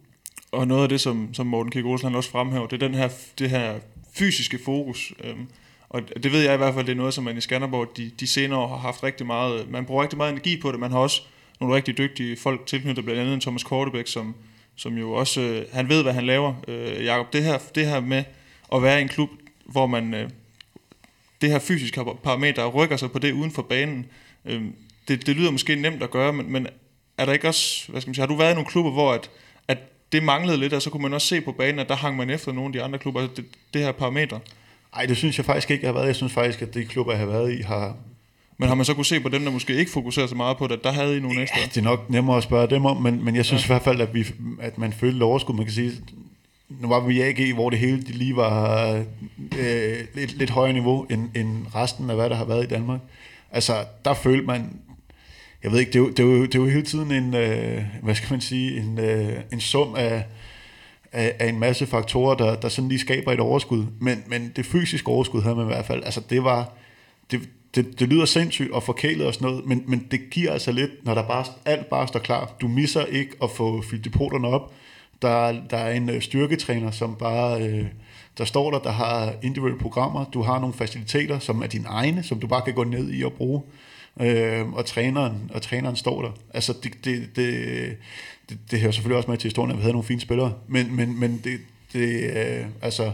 Og 0.51 0.67
noget 0.67 0.83
af 0.83 0.89
det, 0.89 1.01
som, 1.01 1.33
som 1.33 1.47
Morten 1.47 1.71
Kik 1.71 1.85
Olsen 1.85 2.15
også 2.15 2.29
fremhæver, 2.29 2.67
det 2.67 2.83
er 2.83 2.87
den 2.87 2.95
her, 2.95 3.09
det 3.39 3.49
her 3.49 3.79
fysiske 4.13 4.59
fokus. 4.65 5.13
Øhm, 5.23 5.47
og 5.89 6.01
det 6.23 6.31
ved 6.31 6.41
jeg 6.41 6.53
i 6.53 6.57
hvert 6.57 6.73
fald, 6.73 6.85
det 6.85 6.91
er 6.91 6.97
noget, 6.97 7.13
som 7.13 7.23
man 7.23 7.37
i 7.37 7.41
Skanderborg 7.41 7.97
de, 7.97 8.11
de 8.19 8.27
senere 8.27 8.59
år 8.59 8.67
har 8.67 8.77
haft 8.77 9.03
rigtig 9.03 9.25
meget, 9.25 9.69
man 9.69 9.85
bruger 9.85 10.01
rigtig 10.01 10.17
meget 10.17 10.31
energi 10.31 10.61
på 10.61 10.71
det, 10.71 10.79
man 10.79 10.91
har 10.91 10.99
også 10.99 11.21
nogle 11.61 11.75
rigtig 11.75 11.97
dygtige 11.97 12.37
folk 12.37 12.65
tilknyttet, 12.65 13.05
blandt 13.05 13.21
andet 13.21 13.41
Thomas 13.41 13.63
Kortebæk, 13.63 14.07
som, 14.07 14.35
som 14.75 14.97
jo 14.97 15.11
også, 15.11 15.41
øh, 15.41 15.65
han 15.73 15.89
ved, 15.89 16.03
hvad 16.03 16.13
han 16.13 16.25
laver. 16.25 16.53
Øh, 16.67 17.05
Jakob, 17.05 17.33
det 17.33 17.43
her, 17.43 17.57
det 17.75 17.87
her 17.87 17.99
med 17.99 18.23
at 18.73 18.83
være 18.83 18.99
i 18.99 19.01
en 19.01 19.07
klub, 19.07 19.29
hvor 19.65 19.87
man, 19.87 20.13
øh, 20.13 20.29
det 21.41 21.49
her 21.49 21.59
fysiske 21.59 22.05
parameter 22.23 22.67
rykker 22.67 22.97
sig 22.97 23.11
på 23.11 23.19
det 23.19 23.31
uden 23.31 23.51
for 23.51 23.61
banen, 23.61 24.05
øh, 24.45 24.61
det, 25.07 25.27
det 25.27 25.35
lyder 25.35 25.51
måske 25.51 25.75
nemt 25.75 26.03
at 26.03 26.11
gøre, 26.11 26.33
men, 26.33 26.51
men 26.51 26.67
er 27.17 27.25
der 27.25 27.33
ikke 27.33 27.47
også, 27.47 27.91
hvad 27.91 28.01
skal 28.01 28.09
man 28.09 28.15
sige, 28.15 28.21
har 28.21 28.27
du 28.27 28.35
været 28.35 28.51
i 28.51 28.53
nogle 28.53 28.69
klubber, 28.69 28.91
hvor 28.91 29.13
at, 29.13 29.29
at 29.67 29.77
det 30.11 30.23
manglede 30.23 30.57
lidt, 30.57 30.73
og 30.73 30.81
så 30.81 30.89
kunne 30.89 31.03
man 31.03 31.13
også 31.13 31.27
se 31.27 31.41
på 31.41 31.51
banen, 31.51 31.79
at 31.79 31.89
der 31.89 31.95
hang 31.95 32.17
man 32.17 32.29
efter 32.29 32.51
nogle 32.51 32.67
af 32.67 32.73
de 32.73 32.83
andre 32.83 32.99
klubber, 32.99 33.21
altså 33.21 33.35
det, 33.35 33.45
det 33.73 33.81
her 33.81 33.91
parameter? 33.91 34.39
Nej, 34.95 35.05
det 35.05 35.17
synes 35.17 35.37
jeg 35.37 35.45
faktisk 35.45 35.71
ikke, 35.71 35.83
jeg 35.83 35.89
har 35.89 35.93
været. 35.93 36.07
Jeg 36.07 36.15
synes 36.15 36.33
faktisk, 36.33 36.61
at 36.61 36.73
de 36.73 36.85
klubber, 36.85 37.13
jeg 37.13 37.19
har 37.19 37.27
været 37.27 37.59
i, 37.59 37.61
har, 37.61 37.97
men 38.61 38.67
har 38.67 38.75
man 38.75 38.85
så 38.85 38.93
kunne 38.93 39.05
se 39.05 39.19
på 39.19 39.29
dem, 39.29 39.43
der 39.43 39.51
måske 39.51 39.75
ikke 39.75 39.91
fokuserer 39.91 40.27
så 40.27 40.35
meget 40.35 40.57
på 40.57 40.67
det, 40.67 40.83
der 40.83 40.91
havde 40.91 41.17
I 41.17 41.19
nogle 41.19 41.41
ekstra? 41.41 41.59
Ja, 41.59 41.65
det 41.65 41.77
er 41.77 41.81
nok 41.81 42.09
nemmere 42.09 42.37
at 42.37 42.43
spørge 42.43 42.69
dem 42.69 42.85
om, 42.85 42.97
men, 42.97 43.25
men 43.25 43.35
jeg 43.35 43.45
synes 43.45 43.61
ja. 43.61 43.65
i 43.65 43.69
hvert 43.73 43.81
fald, 43.81 44.01
at, 44.01 44.13
vi, 44.13 44.25
at 44.59 44.77
man 44.77 44.93
følte 44.93 45.23
overskud. 45.23 45.55
Man 45.55 45.65
kan 45.65 45.73
sige, 45.73 45.91
nu 46.69 46.87
var 46.87 46.99
vi 46.99 47.15
i 47.15 47.21
AG, 47.21 47.53
hvor 47.53 47.69
det 47.69 47.79
hele 47.79 48.01
de 48.01 48.11
lige 48.11 48.35
var 48.35 48.91
øh, 49.59 49.97
lidt, 50.15 50.37
lidt 50.37 50.49
højere 50.49 50.73
niveau 50.73 51.05
end, 51.09 51.29
end 51.35 51.65
resten 51.75 52.09
af, 52.09 52.15
hvad 52.15 52.29
der 52.29 52.35
har 52.35 52.45
været 52.45 52.63
i 52.63 52.67
Danmark. 52.67 52.99
Altså, 53.51 53.73
der 54.05 54.13
følte 54.13 54.45
man, 54.45 54.79
jeg 55.63 55.71
ved 55.71 55.79
ikke, 55.79 55.91
det 55.91 55.99
er 55.99 56.03
jo, 56.03 56.09
det 56.09 56.19
er 56.19 56.23
jo, 56.23 56.45
det 56.45 56.55
er 56.55 56.59
jo 56.59 56.65
hele 56.65 56.85
tiden 56.85 57.11
en, 57.11 57.35
øh, 57.35 57.83
hvad 58.03 58.15
skal 58.15 58.31
man 58.31 58.41
sige, 58.41 58.77
en, 58.79 58.99
øh, 58.99 59.33
en 59.53 59.59
sum 59.59 59.95
af, 59.95 60.23
af, 61.11 61.35
af 61.39 61.49
en 61.49 61.59
masse 61.59 61.85
faktorer, 61.85 62.35
der, 62.35 62.55
der 62.55 62.69
sådan 62.69 62.89
lige 62.89 62.99
skaber 62.99 63.31
et 63.31 63.39
overskud. 63.39 63.85
Men, 63.99 64.23
men 64.27 64.51
det 64.55 64.65
fysiske 64.65 65.07
overskud 65.07 65.41
havde 65.41 65.55
man 65.55 65.65
i 65.65 65.73
hvert 65.73 65.85
fald, 65.85 66.03
altså 66.03 66.21
det 66.29 66.43
var, 66.43 66.73
det, 67.31 67.49
det, 67.75 67.99
det 67.99 68.07
lyder 68.07 68.25
sindssygt 68.25 68.71
og 68.71 68.83
forkælet 68.83 69.27
og 69.27 69.33
sådan 69.33 69.47
noget, 69.47 69.65
men, 69.65 69.83
men 69.87 70.07
det 70.11 70.29
giver 70.29 70.51
altså 70.51 70.71
lidt, 70.71 71.05
når 71.05 71.13
der 71.13 71.27
bare, 71.27 71.45
alt 71.65 71.89
bare 71.89 72.07
står 72.07 72.19
klar. 72.19 72.51
Du 72.61 72.67
misser 72.67 73.05
ikke 73.05 73.31
at 73.43 73.51
få 73.51 73.81
fyldt 73.81 74.05
depoterne 74.05 74.47
op. 74.47 74.73
Der, 75.21 75.61
der 75.69 75.77
er 75.77 75.93
en 75.93 76.09
øh, 76.09 76.21
styrketræner, 76.21 76.91
som 76.91 77.15
bare, 77.15 77.61
øh, 77.61 77.85
der 78.37 78.45
står 78.45 78.71
der, 78.71 78.79
der 78.79 78.91
har 78.91 79.33
individuelle 79.43 79.79
programmer. 79.79 80.25
Du 80.33 80.41
har 80.41 80.59
nogle 80.59 80.73
faciliteter, 80.73 81.39
som 81.39 81.61
er 81.61 81.67
dine 81.67 81.87
egne, 81.87 82.23
som 82.23 82.39
du 82.39 82.47
bare 82.47 82.61
kan 82.61 82.73
gå 82.73 82.83
ned 82.83 83.13
i 83.13 83.23
og 83.23 83.33
bruge. 83.33 83.61
Øh, 84.21 84.73
og, 84.73 84.85
træneren, 84.85 85.51
og 85.53 85.61
træneren 85.61 85.95
står 85.95 86.21
der. 86.21 86.31
Altså, 86.53 86.73
det, 86.83 87.05
det, 87.05 87.35
det, 87.35 87.97
det, 88.49 88.57
det 88.71 88.79
hører 88.79 88.91
selvfølgelig 88.91 89.17
også 89.17 89.29
med 89.29 89.37
til 89.37 89.47
historien, 89.47 89.71
at 89.71 89.77
vi 89.77 89.81
havde 89.81 89.93
nogle 89.93 90.07
fine 90.07 90.21
spillere, 90.21 90.53
men, 90.67 90.95
men, 90.95 91.19
men 91.19 91.41
det, 91.43 91.59
det 91.93 92.31
øh, 92.35 92.65
altså, 92.81 93.11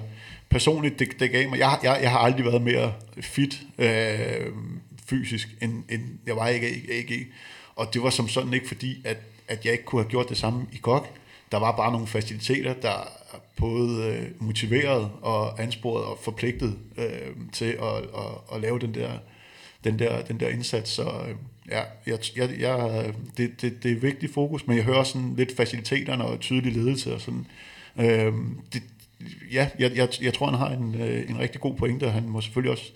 personligt, 0.57 0.99
det, 0.99 1.19
det 1.19 1.31
gav 1.31 1.49
mig, 1.49 1.59
jeg, 1.59 1.79
jeg, 1.83 1.99
jeg 2.01 2.11
har 2.11 2.19
aldrig 2.19 2.45
været 2.45 2.61
mere 2.61 2.93
fit 3.21 3.61
øh, 3.77 4.47
fysisk, 5.05 5.47
end, 5.61 5.83
end 5.89 6.01
jeg 6.27 6.35
var 6.35 6.47
ikke 6.47 6.69
i 6.69 6.91
AG. 6.91 7.27
Og 7.75 7.93
det 7.93 8.03
var 8.03 8.09
som 8.09 8.27
sådan 8.27 8.53
ikke 8.53 8.67
fordi, 8.67 9.01
at, 9.05 9.17
at 9.47 9.65
jeg 9.65 9.71
ikke 9.73 9.85
kunne 9.85 10.01
have 10.01 10.09
gjort 10.09 10.29
det 10.29 10.37
samme 10.37 10.67
i 10.71 10.77
kok. 10.77 11.07
Der 11.51 11.57
var 11.57 11.71
bare 11.71 11.91
nogle 11.91 12.07
faciliteter, 12.07 12.73
der 12.73 13.11
både 13.55 14.05
øh, 14.05 14.45
motiveret 14.47 15.11
og 15.21 15.61
ansporet 15.61 16.05
og 16.05 16.19
forpligtet 16.21 16.77
øh, 16.97 17.35
til 17.53 17.65
at, 17.65 17.97
at, 17.97 18.55
at 18.55 18.61
lave 18.61 18.79
den 18.79 18.93
der, 18.93 19.11
den 19.83 19.99
der, 19.99 20.21
den 20.21 20.39
der 20.39 20.49
indsats. 20.49 20.91
Så 20.91 21.03
øh, 21.03 21.35
ja, 21.69 21.81
jeg, 22.07 22.19
jeg, 22.35 22.49
jeg, 22.59 23.13
det, 23.37 23.61
det, 23.61 23.83
det 23.83 23.91
er 23.91 23.95
vigtigt 23.99 24.33
fokus, 24.33 24.67
men 24.67 24.77
jeg 24.77 24.85
hører 24.85 25.03
sådan 25.03 25.33
lidt 25.35 25.55
faciliteterne 25.57 26.25
og 26.25 26.39
tydelig 26.39 26.73
ledelse 26.73 27.13
og 27.13 27.21
sådan. 27.21 27.45
Øh, 27.97 28.33
det, 28.73 28.83
ja, 29.51 29.69
jeg, 29.79 29.91
jeg, 29.95 30.09
jeg 30.21 30.33
tror, 30.33 30.45
han 30.45 30.59
har 30.59 30.69
en, 30.69 30.95
øh, 31.01 31.29
en 31.29 31.39
rigtig 31.39 31.61
god 31.61 31.75
pointe, 31.75 32.03
og 32.03 32.13
han 32.13 32.29
må 32.29 32.41
selvfølgelig 32.41 32.71
også 32.71 32.91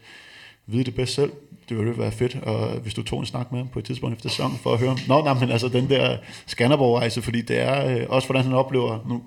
vide 0.65 0.83
det 0.83 0.95
bedst 0.95 1.13
selv. 1.13 1.31
Det 1.69 1.77
ville 1.77 1.97
være 1.97 2.11
fedt, 2.11 2.35
og 2.35 2.79
hvis 2.79 2.93
du 2.93 3.03
tog 3.03 3.19
en 3.19 3.25
snak 3.25 3.51
med 3.51 3.59
ham 3.59 3.67
på 3.67 3.79
et 3.79 3.85
tidspunkt 3.85 4.15
efter 4.15 4.29
sæsonen, 4.29 4.57
for 4.57 4.73
at 4.73 4.79
høre, 4.79 4.97
nå, 5.07 5.23
nej, 5.23 5.33
men 5.33 5.51
altså 5.51 5.67
den 5.67 5.89
der 5.89 6.17
Skanderborg-rejse, 6.47 7.21
fordi 7.21 7.41
det 7.41 7.59
er 7.59 7.97
øh, 7.97 8.05
også, 8.09 8.27
hvordan 8.27 8.43
han 8.43 8.53
oplever, 8.53 8.99
nu, 9.09 9.23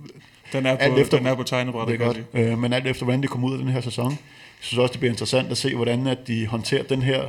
den 0.53 0.67
er 0.67 0.75
på, 0.75 0.81
alt 0.81 0.99
efter, 0.99 1.19
den 1.19 1.27
er 1.27 1.35
på 1.35 1.43
tegnebrættet, 1.43 2.01
det 2.01 2.07
er 2.07 2.07
godt, 2.07 2.25
øh, 2.35 2.59
men 2.59 2.73
alt 2.73 2.87
efter, 2.87 3.05
hvordan 3.05 3.23
det 3.23 3.31
kommer 3.31 3.49
ud 3.49 3.53
af 3.53 3.59
den 3.59 3.69
her 3.69 3.81
sæson. 3.81 4.11
Jeg 4.11 4.19
synes 4.61 4.79
også, 4.79 4.93
det 4.93 5.01
bliver 5.01 5.13
interessant 5.13 5.51
at 5.51 5.57
se, 5.57 5.75
hvordan 5.75 6.07
at 6.07 6.19
de 6.27 6.47
håndterer 6.47 6.83
den 6.83 7.03
her 7.03 7.23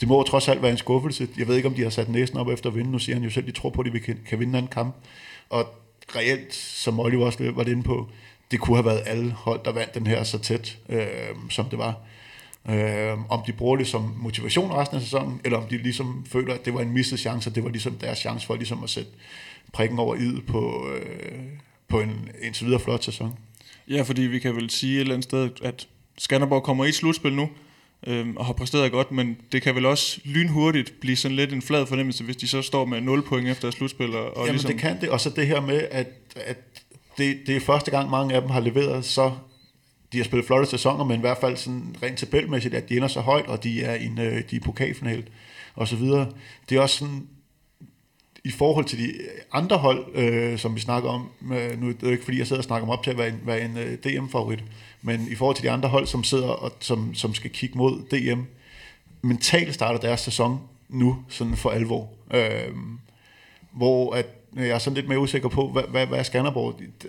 det 0.00 0.08
må 0.08 0.22
trods 0.22 0.48
alt 0.48 0.62
være 0.62 0.70
en 0.70 0.76
skuffelse. 0.78 1.28
Jeg 1.38 1.48
ved 1.48 1.56
ikke, 1.56 1.68
om 1.68 1.74
de 1.74 1.82
har 1.82 1.90
sat 1.90 2.08
næsen 2.08 2.36
op 2.36 2.48
efter 2.48 2.70
at 2.70 2.76
vinde. 2.76 2.90
Nu 2.90 2.98
siger 2.98 3.16
han 3.16 3.24
jo 3.24 3.30
selv, 3.30 3.44
at 3.48 3.54
de 3.54 3.60
tror 3.60 3.70
på, 3.70 3.80
at 3.80 3.92
de 3.92 4.00
kan, 4.00 4.18
kan 4.28 4.40
vinde 4.40 4.58
en 4.58 4.66
kamp. 4.66 4.94
Og 5.50 5.74
reelt, 6.16 6.54
som 6.54 7.00
Oliver 7.00 7.26
også 7.26 7.52
var 7.54 7.64
inde 7.64 7.82
på, 7.82 8.08
det 8.54 8.62
kunne 8.62 8.76
have 8.76 8.84
været 8.84 9.02
alle 9.06 9.32
hold, 9.32 9.60
der 9.64 9.72
vandt 9.72 9.94
den 9.94 10.06
her 10.06 10.24
så 10.24 10.38
tæt, 10.38 10.78
øh, 10.88 11.06
som 11.50 11.64
det 11.64 11.78
var. 11.78 11.94
Øh, 12.68 13.30
om 13.30 13.42
de 13.46 13.52
bruger 13.52 13.76
det 13.76 13.86
som 13.86 14.14
motivation 14.16 14.72
resten 14.72 14.96
af 14.96 15.02
sæsonen, 15.02 15.40
eller 15.44 15.58
om 15.58 15.64
de 15.64 15.78
ligesom 15.78 16.26
føler, 16.28 16.54
at 16.54 16.64
det 16.64 16.74
var 16.74 16.80
en 16.80 16.92
mistet 16.92 17.20
chance, 17.20 17.50
og 17.50 17.54
det 17.54 17.64
var 17.64 17.70
ligesom 17.70 17.94
deres 17.94 18.18
chance 18.18 18.46
for 18.46 18.56
ligesom 18.56 18.84
at 18.84 18.90
sætte 18.90 19.10
prikken 19.72 19.98
over 19.98 20.16
i 20.16 20.40
på, 20.46 20.88
øh, 20.94 21.38
på 21.88 22.00
en 22.00 22.28
indtil 22.42 22.66
videre 22.66 22.80
flot 22.80 23.04
sæson. 23.04 23.38
Ja, 23.88 24.02
fordi 24.02 24.22
vi 24.22 24.38
kan 24.38 24.56
vel 24.56 24.70
sige 24.70 24.94
et 24.94 25.00
eller 25.00 25.14
andet 25.14 25.24
sted, 25.24 25.50
at 25.62 25.88
Skanderborg 26.18 26.62
kommer 26.62 26.84
i 26.84 26.88
et 26.88 26.94
slutspil 26.94 27.32
nu, 27.32 27.48
øh, 28.06 28.26
og 28.36 28.46
har 28.46 28.52
præsteret 28.52 28.92
godt, 28.92 29.12
men 29.12 29.36
det 29.52 29.62
kan 29.62 29.74
vel 29.74 29.86
også 29.86 30.20
lynhurtigt 30.24 31.00
blive 31.00 31.16
sådan 31.16 31.36
lidt 31.36 31.52
en 31.52 31.62
flad 31.62 31.86
fornemmelse, 31.86 32.24
hvis 32.24 32.36
de 32.36 32.48
så 32.48 32.62
står 32.62 32.84
med 32.84 33.00
0 33.00 33.22
point 33.22 33.48
efter 33.48 33.70
slutspil. 33.70 34.16
Og, 34.16 34.36
og 34.36 34.46
Jamen 34.46 34.52
ligesom... 34.52 34.70
det 34.70 34.80
kan 34.80 35.00
det, 35.00 35.08
og 35.08 35.20
så 35.20 35.30
det 35.30 35.46
her 35.46 35.60
med, 35.60 35.86
at, 35.90 36.08
at 36.36 36.58
det, 37.18 37.38
det 37.46 37.56
er 37.56 37.60
første 37.60 37.90
gang, 37.90 38.10
mange 38.10 38.34
af 38.34 38.40
dem 38.40 38.50
har 38.50 38.60
leveret 38.60 39.04
så 39.04 39.32
de 40.14 40.18
har 40.18 40.24
spillet 40.24 40.46
flotte 40.46 40.66
sæsoner, 40.66 41.04
men 41.04 41.16
i 41.16 41.20
hvert 41.20 41.38
fald 41.38 41.56
sådan 41.56 41.96
rent 42.02 42.18
tabelmæssigt, 42.18 42.74
at 42.74 42.88
de 42.88 42.96
ender 42.96 43.08
så 43.08 43.20
højt, 43.20 43.46
og 43.46 43.64
de 43.64 43.82
er 43.82 43.94
i 43.94 44.06
en, 44.06 44.20
øh, 44.20 44.42
de 44.50 44.56
er 44.56 44.60
pokalfinal 44.60 45.24
og 45.74 45.88
så 45.88 45.96
videre. 45.96 46.32
Det 46.68 46.76
er 46.76 46.80
også 46.80 46.98
sådan, 46.98 47.28
i 48.44 48.50
forhold 48.50 48.84
til 48.84 48.98
de 48.98 49.12
andre 49.52 49.76
hold, 49.76 50.06
øh, 50.14 50.58
som 50.58 50.74
vi 50.74 50.80
snakker 50.80 51.10
om, 51.10 51.30
øh, 51.52 51.80
nu 51.80 51.88
er 51.88 51.92
det 51.92 52.10
ikke 52.10 52.24
fordi, 52.24 52.38
jeg 52.38 52.46
sidder 52.46 52.60
og 52.60 52.64
snakker 52.64 52.86
om 52.86 52.90
op 52.90 53.04
til 53.04 53.10
at 53.10 53.18
være 53.18 53.28
en, 53.28 53.40
være 53.44 53.60
en 53.60 53.78
øh, 53.78 53.98
DM-favorit, 53.98 54.64
men 55.02 55.28
i 55.30 55.34
forhold 55.34 55.56
til 55.56 55.64
de 55.64 55.70
andre 55.70 55.88
hold, 55.88 56.06
som 56.06 56.24
sidder 56.24 56.48
og 56.48 56.72
som, 56.80 57.14
som 57.14 57.34
skal 57.34 57.50
kigge 57.50 57.78
mod 57.78 58.02
DM, 58.10 58.40
mentalt 59.22 59.74
starter 59.74 60.00
deres 60.00 60.20
sæson 60.20 60.60
nu, 60.88 61.16
sådan 61.28 61.56
for 61.56 61.70
alvor. 61.70 62.08
Øh, 62.34 62.74
hvor 63.72 64.14
at 64.14 64.26
Øh, 64.56 64.66
jeg 64.66 64.74
er 64.74 64.78
sådan 64.78 64.94
lidt 64.94 65.08
mere 65.08 65.18
usikker 65.18 65.48
på, 65.48 65.68
hvad, 65.68 65.82
hvad, 65.88 66.06
hvad 66.06 66.18
er 66.18 66.22
Skanderborg? 66.22 66.78
De, 66.78 67.08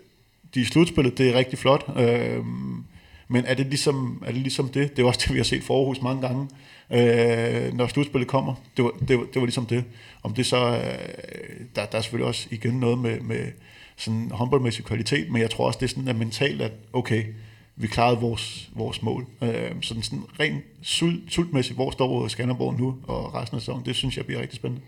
de 0.55 0.61
er 0.61 0.65
slutspillet, 0.65 1.17
det 1.17 1.29
er 1.29 1.33
rigtig 1.33 1.59
flot, 1.59 1.85
øh, 1.97 2.45
Men 3.27 3.45
er 3.45 3.53
det 3.53 3.65
ligesom, 3.65 4.23
er 4.25 4.31
det, 4.31 4.41
ligesom 4.41 4.69
det? 4.69 4.97
Det 4.97 5.03
er 5.03 5.07
også 5.07 5.19
det, 5.23 5.33
vi 5.33 5.39
har 5.39 5.43
set 5.43 5.63
for 5.63 5.79
Aarhus 5.79 6.01
mange 6.01 6.21
gange, 6.21 6.47
øh, 6.89 7.73
når 7.73 7.87
slutspillet 7.87 8.27
kommer. 8.27 8.53
Det 8.77 8.85
var, 8.85 8.91
det, 9.07 9.17
var, 9.17 9.23
det 9.23 9.35
var 9.35 9.45
ligesom 9.45 9.65
det. 9.65 9.83
Om 10.23 10.33
det 10.33 10.45
så, 10.45 10.57
øh, 10.57 11.65
der, 11.75 11.85
der 11.85 11.97
er 11.97 12.01
selvfølgelig 12.01 12.27
også 12.27 12.47
igen 12.51 12.73
noget 12.79 12.97
med, 12.97 13.19
med 13.19 13.45
sådan 13.97 14.31
håndboldmæssig 14.31 14.85
kvalitet, 14.85 15.31
men 15.31 15.41
jeg 15.41 15.49
tror 15.49 15.67
også, 15.67 15.79
det 15.79 15.85
er 15.85 15.89
sådan 15.89 16.07
at 16.07 16.15
mentalt, 16.15 16.61
at 16.61 16.71
okay, 16.93 17.23
vi 17.75 17.87
klarede 17.87 18.19
vores, 18.19 18.69
vores 18.75 19.01
mål. 19.01 19.25
Øh, 19.41 19.71
sådan, 19.81 20.03
sådan 20.03 20.23
rent 20.39 20.63
sult, 20.81 21.33
sultmæssigt, 21.33 21.77
hvor 21.77 21.91
står 21.91 22.27
Skanderborg 22.27 22.79
nu 22.79 22.95
og 23.07 23.35
resten 23.35 23.55
af 23.55 23.61
sæsonen, 23.61 23.85
det 23.85 23.95
synes 23.95 24.17
jeg 24.17 24.25
bliver 24.25 24.41
rigtig 24.41 24.55
spændende. 24.55 24.85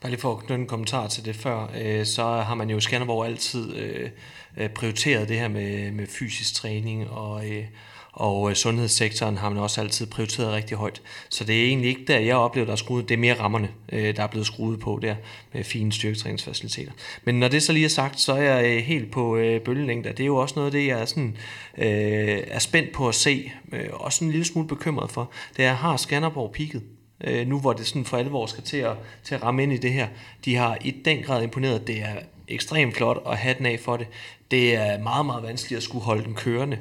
Bare 0.00 0.10
lige 0.10 0.20
for 0.20 0.32
at 0.32 0.38
knytte 0.38 0.62
en 0.62 0.66
kommentar 0.66 1.08
til 1.08 1.24
det 1.24 1.36
før, 1.36 1.70
øh, 1.82 2.06
så 2.06 2.22
har 2.22 2.54
man 2.54 2.70
jo 2.70 2.76
i 2.76 2.80
Skanderborg 2.80 3.26
altid 3.26 3.76
øh, 3.76 4.10
øh 4.56 4.68
prioriteret 4.68 5.28
det 5.28 5.38
her 5.38 5.48
med, 5.48 5.92
med 5.92 6.06
fysisk 6.06 6.54
træning 6.54 7.10
og, 7.10 7.50
øh, 7.50 7.64
og 8.12 8.50
øh, 8.50 8.56
sundhedssektoren 8.56 9.36
har 9.36 9.48
man 9.48 9.58
også 9.58 9.80
altid 9.80 10.06
prioriteret 10.06 10.52
rigtig 10.52 10.76
højt. 10.76 11.02
Så 11.28 11.44
det 11.44 11.60
er 11.60 11.66
egentlig 11.66 11.88
ikke 11.88 12.04
der, 12.04 12.18
jeg 12.18 12.36
oplever, 12.36 12.64
der 12.64 12.72
er 12.72 12.76
skruet. 12.76 13.08
Det 13.08 13.14
er 13.14 13.18
mere 13.18 13.40
rammerne, 13.40 13.68
øh, 13.92 14.16
der 14.16 14.22
er 14.22 14.26
blevet 14.26 14.46
skruet 14.46 14.80
på 14.80 14.98
der 15.02 15.14
med 15.52 15.64
fine 15.64 15.92
styrketræningsfaciliteter. 15.92 16.92
Men 17.24 17.40
når 17.40 17.48
det 17.48 17.62
så 17.62 17.72
lige 17.72 17.84
er 17.84 17.88
sagt, 17.88 18.20
så 18.20 18.32
er 18.32 18.42
jeg 18.42 18.76
øh, 18.76 18.82
helt 18.82 19.10
på 19.10 19.36
øh, 19.36 19.60
bølgelængder. 19.60 20.12
Det 20.12 20.20
er 20.20 20.26
jo 20.26 20.36
også 20.36 20.54
noget 20.56 20.66
af 20.66 20.72
det, 20.72 20.86
jeg 20.86 21.00
er, 21.00 21.04
sådan, 21.04 21.36
øh, 21.78 22.42
er 22.46 22.58
spændt 22.58 22.92
på 22.92 23.08
at 23.08 23.14
se, 23.14 23.52
øh, 23.72 23.88
og 23.92 24.12
sådan 24.12 24.28
en 24.28 24.32
lille 24.32 24.44
smule 24.44 24.68
bekymret 24.68 25.10
for. 25.10 25.30
Det 25.56 25.64
er, 25.64 25.72
har 25.72 25.96
Skanderborg 25.96 26.52
pigget? 26.52 26.82
Øh, 27.24 27.46
nu 27.46 27.60
hvor 27.60 27.72
det 27.72 27.86
sådan 27.86 28.04
for 28.04 28.16
alvor 28.16 28.46
skal 28.46 28.64
til 28.64 28.76
at, 28.76 28.96
til 29.24 29.34
at 29.34 29.42
ramme 29.42 29.62
ind 29.62 29.72
i 29.72 29.76
det 29.76 29.92
her. 29.92 30.08
De 30.44 30.56
har 30.56 30.78
i 30.80 30.90
den 30.90 31.22
grad 31.22 31.42
imponeret. 31.42 31.86
Det 31.86 32.00
er 32.00 32.14
ekstremt 32.48 32.96
flot 32.96 33.22
at 33.26 33.36
have 33.36 33.54
den 33.58 33.66
af 33.66 33.80
for 33.80 33.96
det. 33.96 34.06
Det 34.50 34.74
er 34.74 34.98
meget, 34.98 35.26
meget 35.26 35.42
vanskeligt 35.42 35.76
at 35.76 35.82
skulle 35.82 36.04
holde 36.04 36.24
den 36.24 36.34
kørende 36.34 36.78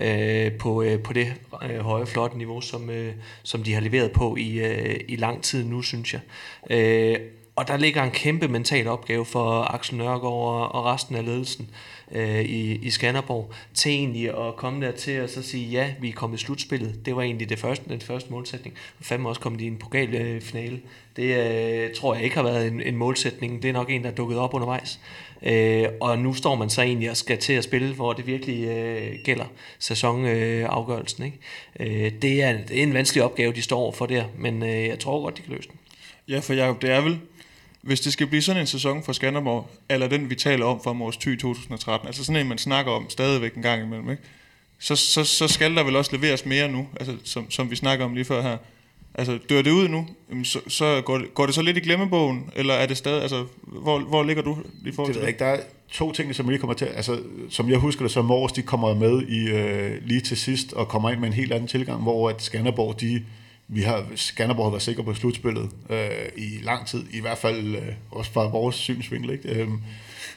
øh, 0.00 0.52
på, 0.52 0.82
øh, 0.82 1.02
på 1.02 1.12
det 1.12 1.34
øh, 1.70 1.80
høje, 1.80 2.06
flotte 2.06 2.38
niveau, 2.38 2.60
som, 2.60 2.90
øh, 2.90 3.14
som 3.42 3.62
de 3.62 3.74
har 3.74 3.80
leveret 3.80 4.12
på 4.12 4.36
i, 4.36 4.58
øh, 4.58 5.00
i 5.08 5.16
lang 5.16 5.42
tid 5.42 5.64
nu, 5.64 5.82
synes 5.82 6.14
jeg. 6.14 6.20
Øh, 6.70 7.16
og 7.60 7.68
der 7.68 7.76
ligger 7.76 8.02
en 8.02 8.10
kæmpe 8.10 8.48
mental 8.48 8.86
opgave 8.88 9.24
for 9.24 9.74
Axel 9.74 9.96
Nørgaard 9.96 10.32
og, 10.32 10.74
og 10.74 10.84
resten 10.84 11.16
af 11.16 11.24
ledelsen 11.24 11.70
øh, 12.12 12.40
i, 12.40 12.74
i 12.74 12.90
Skanderborg, 12.90 13.52
til 13.74 13.92
egentlig 13.92 14.28
at 14.28 14.56
komme 14.56 14.86
der 14.86 14.92
til 14.92 15.22
og 15.22 15.28
så 15.28 15.42
sige, 15.42 15.66
ja, 15.66 15.94
vi 16.00 16.08
er 16.08 16.12
kommet 16.12 16.40
i 16.40 16.44
slutspillet. 16.44 17.06
Det 17.06 17.16
var 17.16 17.22
egentlig 17.22 17.48
det 17.48 17.58
første, 17.58 17.84
den 17.88 18.00
første 18.00 18.32
målsætning. 18.32 18.76
Og 18.98 19.04
fandme 19.04 19.28
også 19.28 19.40
kommet 19.40 19.60
i 19.60 19.66
en 19.66 19.76
pokalfinale. 19.76 20.80
Det 21.16 21.36
øh, 21.36 21.94
tror 21.94 22.14
jeg 22.14 22.24
ikke 22.24 22.36
har 22.36 22.42
været 22.42 22.66
en, 22.66 22.82
en 22.82 22.96
målsætning. 22.96 23.62
Det 23.62 23.68
er 23.68 23.72
nok 23.72 23.90
en, 23.90 24.02
der 24.02 24.10
er 24.10 24.14
dukket 24.14 24.38
op 24.38 24.54
undervejs. 24.54 25.00
Øh, 25.42 25.88
og 26.00 26.18
nu 26.18 26.34
står 26.34 26.54
man 26.54 26.70
så 26.70 26.82
egentlig 26.82 27.10
og 27.10 27.16
skal 27.16 27.38
til 27.38 27.52
at 27.52 27.64
spille, 27.64 27.94
hvor 27.94 28.12
det 28.12 28.26
virkelig 28.26 28.68
øh, 28.68 29.12
gælder 29.24 29.46
sæsonafgørelsen. 29.78 31.24
Øh, 31.24 31.32
ikke? 31.82 32.04
Øh, 32.04 32.12
det, 32.22 32.42
er, 32.42 32.52
det 32.68 32.78
er 32.78 32.82
en 32.82 32.94
vanskelig 32.94 33.24
opgave, 33.24 33.52
de 33.52 33.62
står 33.62 33.92
for 33.92 34.06
der, 34.06 34.24
men 34.38 34.62
øh, 34.62 34.86
jeg 34.86 34.98
tror 34.98 35.22
godt, 35.22 35.36
de 35.36 35.42
kan 35.42 35.52
løse 35.52 35.68
den. 35.68 35.78
Ja, 36.28 36.38
for 36.38 36.54
Jacob, 36.54 36.82
det 36.82 36.90
er 36.90 37.00
vel 37.00 37.18
hvis 37.82 38.00
det 38.00 38.12
skal 38.12 38.26
blive 38.26 38.42
sådan 38.42 38.60
en 38.60 38.66
sæson 38.66 39.02
for 39.02 39.12
Skanderborg, 39.12 39.70
eller 39.88 40.08
den 40.08 40.30
vi 40.30 40.34
taler 40.34 40.66
om 40.66 40.80
for 40.82 40.92
Mors 40.92 41.16
Thy 41.16 41.38
2013, 41.38 42.06
altså 42.06 42.24
sådan 42.24 42.40
en, 42.40 42.48
man 42.48 42.58
snakker 42.58 42.92
om 42.92 43.10
stadigvæk 43.10 43.54
en 43.54 43.62
gang 43.62 43.82
imellem, 43.82 44.10
ikke? 44.10 44.22
Så, 44.78 44.96
så, 44.96 45.24
så 45.24 45.48
skal 45.48 45.76
der 45.76 45.84
vel 45.84 45.96
også 45.96 46.16
leveres 46.16 46.46
mere 46.46 46.68
nu, 46.68 46.88
altså, 47.00 47.16
som, 47.24 47.50
som 47.50 47.70
vi 47.70 47.76
snakker 47.76 48.04
om 48.04 48.14
lige 48.14 48.24
før 48.24 48.42
her. 48.42 48.56
Altså, 49.14 49.38
dør 49.48 49.62
det 49.62 49.70
ud 49.70 49.88
nu, 49.88 50.06
så, 50.44 50.60
så 50.68 51.02
går, 51.04 51.18
det, 51.18 51.34
går 51.34 51.46
det 51.46 51.54
så 51.54 51.62
lidt 51.62 51.76
i 51.76 51.80
glemmebogen, 51.80 52.50
eller 52.56 52.74
er 52.74 52.86
det 52.86 52.96
stadig, 52.96 53.22
altså, 53.22 53.46
hvor, 53.62 53.98
hvor 53.98 54.22
ligger 54.22 54.42
du 54.42 54.58
i 54.86 54.92
forhold 54.92 55.14
det 55.14 55.20
til 55.22 55.28
det? 55.28 55.38
Der 55.38 55.46
er 55.46 55.60
to 55.92 56.12
ting, 56.12 56.34
som 56.34 56.48
lige 56.48 56.58
kommer 56.58 56.74
til, 56.74 56.84
altså, 56.84 57.20
som 57.50 57.70
jeg 57.70 57.78
husker 57.78 58.04
det, 58.04 58.10
så 58.10 58.22
Mors, 58.22 58.52
de 58.52 58.62
kommer 58.62 58.94
med 58.94 59.22
i, 59.22 59.48
øh, 59.48 60.06
lige 60.06 60.20
til 60.20 60.36
sidst, 60.36 60.72
og 60.72 60.88
kommer 60.88 61.10
ind 61.10 61.20
med 61.20 61.28
en 61.28 61.34
helt 61.34 61.52
anden 61.52 61.68
tilgang, 61.68 62.02
hvor 62.02 62.28
at 62.28 62.42
Skanderborg, 62.42 63.00
de 63.00 63.24
vi 63.72 63.82
har, 63.82 64.04
Skanderborg 64.14 64.66
har 64.66 64.70
været 64.70 64.82
sikre 64.82 65.04
på 65.04 65.14
slutspillet 65.14 65.70
øh, 65.90 65.98
i 66.36 66.48
lang 66.62 66.86
tid, 66.86 67.04
i 67.12 67.20
hvert 67.20 67.38
fald 67.38 67.74
øh, 67.76 67.82
også 68.10 68.32
fra 68.32 68.48
vores 68.48 68.76
synsvinkel. 68.76 69.30
Ikke? 69.30 69.48
Øh, 69.48 69.68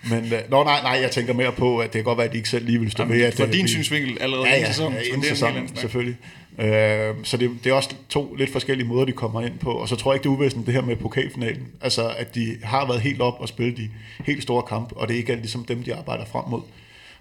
men, 0.09 0.33
øh, 0.33 0.39
nå, 0.49 0.63
nej, 0.63 0.81
nej, 0.81 0.99
jeg 1.01 1.11
tænker 1.11 1.33
mere 1.33 1.51
på, 1.51 1.79
at 1.79 1.85
det 1.85 1.93
kan 1.93 2.03
godt 2.03 2.17
være, 2.17 2.27
at 2.27 2.31
de 2.31 2.37
ikke 2.37 2.49
selv 2.49 2.65
lige 2.65 2.79
vil 2.79 2.91
stå 2.91 3.03
Jamen, 3.03 3.17
ved. 3.17 3.25
At, 3.25 3.33
for 3.33 3.45
din 3.45 3.63
vi, 3.63 3.67
synsvinkel 3.67 4.17
allerede 4.21 4.47
ja, 4.47 4.59
ja, 4.59 4.67
sæson. 4.67 4.93
Ja, 4.93 5.03
så 5.03 5.13
en 5.13 5.21
det 5.21 5.29
er 5.29 5.33
sæson, 5.33 5.53
en 5.53 5.59
helt 5.59 5.79
selvfølgelig. 5.79 6.17
Øh, 6.59 7.15
så 7.23 7.37
det, 7.37 7.51
det 7.63 7.69
er 7.69 7.73
også 7.73 7.89
to 8.09 8.35
lidt 8.35 8.51
forskellige 8.51 8.87
måder, 8.87 9.05
de 9.05 9.11
kommer 9.11 9.41
ind 9.41 9.59
på. 9.59 9.71
Og 9.71 9.89
så 9.89 9.95
tror 9.95 10.11
jeg 10.11 10.15
ikke, 10.15 10.23
det 10.23 10.29
er 10.29 10.37
uvæsentligt 10.37 10.65
det 10.65 10.75
her 10.75 10.81
med 10.81 10.95
pokalfinalen. 10.95 11.67
Altså, 11.81 12.09
at 12.17 12.35
de 12.35 12.57
har 12.63 12.87
været 12.87 13.01
helt 13.01 13.21
op 13.21 13.35
og 13.39 13.47
spille 13.47 13.77
de 13.77 13.89
helt 14.25 14.43
store 14.43 14.63
kampe, 14.63 14.97
og 14.97 15.07
det 15.07 15.13
er 15.13 15.17
ikke 15.17 15.31
altid 15.31 15.49
som 15.49 15.65
dem, 15.65 15.83
de 15.83 15.95
arbejder 15.95 16.25
frem 16.25 16.43
mod. 16.49 16.61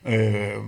Øh, 0.06 0.62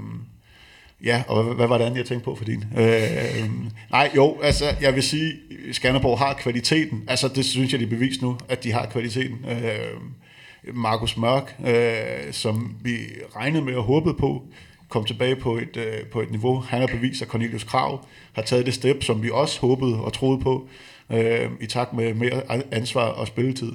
Ja, 1.05 1.23
og 1.29 1.43
hvad, 1.43 1.55
hvad 1.55 1.67
var 1.67 1.79
det 1.79 1.85
andet, 1.85 1.99
jeg 1.99 2.07
tænkte 2.07 2.25
på 2.25 2.35
for 2.35 2.45
din? 2.45 2.65
Øh, 2.79 3.51
nej, 3.91 4.11
jo, 4.17 4.37
altså, 4.43 4.65
jeg 4.81 4.95
vil 4.95 5.03
sige, 5.03 5.33
Skanderborg 5.73 6.19
har 6.19 6.35
kvaliteten. 6.35 7.05
Altså, 7.09 7.29
det 7.29 7.45
synes 7.45 7.73
jeg, 7.73 7.81
de 7.81 7.85
er 7.85 7.91
bevist 7.91 8.23
nu, 8.23 8.39
at 8.49 8.65
de 8.65 8.73
har 8.73 8.87
kvaliteten. 8.87 9.39
Øh, 9.49 10.75
Markus 10.75 11.17
Mørk, 11.17 11.57
øh, 11.67 12.33
som 12.33 12.77
vi 12.83 12.97
regnede 13.37 13.65
med 13.65 13.75
og 13.75 13.83
håbede 13.83 14.15
på, 14.15 14.43
kom 14.89 15.05
tilbage 15.05 15.37
på 15.37 15.57
et, 15.57 15.77
øh, 15.77 16.07
på 16.13 16.21
et 16.21 16.31
niveau. 16.31 16.61
Han 16.61 16.81
har 16.81 16.87
bevist, 16.87 17.23
at 17.23 17.29
Cornelius 17.29 17.65
Krav 17.65 18.07
har 18.33 18.43
taget 18.43 18.67
det 18.67 18.75
step, 18.75 19.03
som 19.03 19.23
vi 19.23 19.31
også 19.33 19.61
håbede 19.61 20.01
og 20.01 20.13
troede 20.13 20.41
på, 20.41 20.69
øh, 21.11 21.51
i 21.61 21.67
takt 21.67 21.93
med 21.93 22.15
mere 22.15 22.43
ansvar 22.73 23.07
og 23.07 23.27
spilletid. 23.27 23.73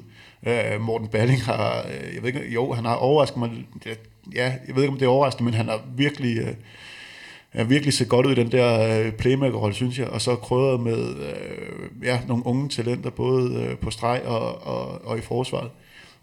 Øh, 0.48 0.82
Morten 0.82 1.08
Balling 1.08 1.44
har, 1.44 1.86
øh, 1.88 2.16
jeg 2.16 2.24
ved 2.24 2.28
ikke, 2.28 2.54
jo, 2.54 2.74
han 2.74 2.86
har 2.86 2.96
overrasket 2.96 3.38
mig, 3.38 3.52
ja, 4.36 4.54
jeg 4.68 4.76
ved 4.76 4.84
ikke, 4.84 4.92
om 4.92 4.98
det 4.98 5.06
er 5.06 5.10
overraskende, 5.10 5.46
men 5.46 5.54
han 5.54 5.68
har 5.68 5.82
virkelig... 5.96 6.38
Øh, 6.38 6.54
er 7.54 7.64
virkelig 7.64 7.94
set 7.94 8.10
godt 8.10 8.26
ud 8.26 8.32
i 8.32 8.36
den 8.36 8.52
der 8.52 9.00
øh, 9.00 9.12
playmaker-rolle, 9.12 9.76
synes 9.76 10.00
jeg, 10.00 10.08
og 10.08 10.22
så 10.22 10.36
krydret 10.36 10.80
med 10.80 11.16
øh, 11.16 12.06
ja, 12.08 12.20
nogle 12.28 12.46
unge 12.46 12.70
talenter, 12.70 13.10
både 13.10 13.54
øh, 13.54 13.78
på 13.78 13.92
streg 13.92 14.22
og, 14.26 14.68
og, 14.68 15.06
og 15.06 15.18
i 15.18 15.22
forsvaret. 15.22 15.70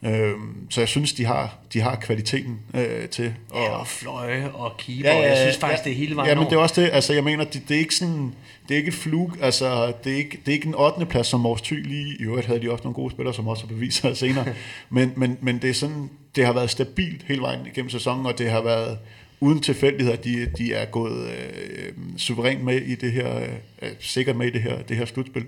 Øh, 0.05 0.33
så 0.71 0.81
jeg 0.81 0.89
synes, 0.89 1.13
de 1.13 1.25
har, 1.25 1.57
de 1.73 1.81
har 1.81 1.97
kvaliteten 1.97 2.59
øh, 2.75 3.09
til. 3.09 3.35
Og, 3.51 3.63
ja, 3.63 3.71
og 3.71 3.87
fløje 3.87 4.51
og 4.55 4.73
keeper, 4.79 5.11
ja, 5.11 5.17
ja, 5.17 5.29
jeg 5.29 5.37
synes 5.37 5.57
faktisk, 5.57 5.85
ja, 5.85 5.91
det 5.91 5.97
er 5.97 6.01
hele 6.01 6.17
vejen 6.17 6.29
Ja, 6.29 6.35
men 6.35 6.45
det 6.45 6.53
er 6.53 6.57
også 6.57 6.81
det, 6.81 6.91
altså 6.93 7.13
jeg 7.13 7.25
mener, 7.25 7.45
det, 7.45 7.63
det 7.69 7.75
er 7.75 7.79
ikke 7.79 7.95
sådan, 7.95 8.35
det 8.69 8.75
er 8.75 8.79
ikke 8.79 8.89
et 8.89 8.95
flug, 8.95 9.33
altså 9.41 9.93
det 10.05 10.13
er 10.13 10.17
ikke, 10.17 10.39
det 10.47 10.49
er 10.49 10.53
ikke 10.53 10.67
en 10.67 10.75
8. 10.75 11.07
plads 11.07 11.27
som 11.27 11.41
Mors 11.41 11.63
Thy 11.63 11.89
lige, 11.89 12.17
i 12.21 12.23
øvrigt 12.23 12.47
havde 12.47 12.63
de 12.63 12.73
også 12.73 12.85
nogle 12.85 12.95
gode 12.95 13.11
spillere, 13.11 13.35
som 13.35 13.49
også 13.49 13.63
har 13.63 13.69
bevist 13.69 14.01
sig 14.01 14.17
senere, 14.17 14.47
men, 14.91 15.13
men, 15.17 15.39
men 15.41 15.59
det 15.63 15.71
er 15.71 15.75
sådan, 15.75 16.11
det 16.37 16.47
har 16.47 16.53
været 16.53 16.71
stabilt 16.71 17.23
hele 17.23 17.41
vejen 17.41 17.67
igennem 17.67 17.91
sæsonen, 17.91 18.27
og 18.27 18.39
det 18.39 18.51
har 18.51 18.63
været, 18.63 18.99
uden 19.41 19.61
tilfældigheder, 19.61 20.17
de, 20.17 20.47
de 20.59 20.73
er 20.73 20.85
gået 20.85 21.29
øh, 21.29 21.93
suverænt 22.17 22.65
med 22.65 22.81
i 22.83 22.95
det 22.95 23.13
her, 23.13 23.41
øh, 23.83 23.89
sikkert 24.01 24.37
med 24.37 24.47
i 24.47 24.51
det 24.51 24.63
her, 24.63 24.83
det 24.83 24.97
her 24.97 25.05
slutspil. 25.05 25.47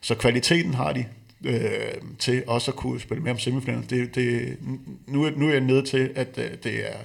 Så 0.00 0.14
kvaliteten 0.14 0.74
har 0.74 0.92
de 0.92 1.04
øh, 1.44 1.60
til 2.18 2.44
også 2.46 2.70
at 2.70 2.76
kunne 2.76 3.00
spille 3.00 3.22
med 3.22 3.32
om 3.32 3.38
semifinalen. 3.38 3.86
Det, 3.90 4.14
det, 4.14 4.56
nu, 5.06 5.30
nu 5.30 5.48
er 5.48 5.52
jeg 5.52 5.60
nede 5.60 5.82
til, 5.82 6.10
at 6.14 6.38
øh, 6.38 6.50
det 6.64 6.88
er, 6.90 6.98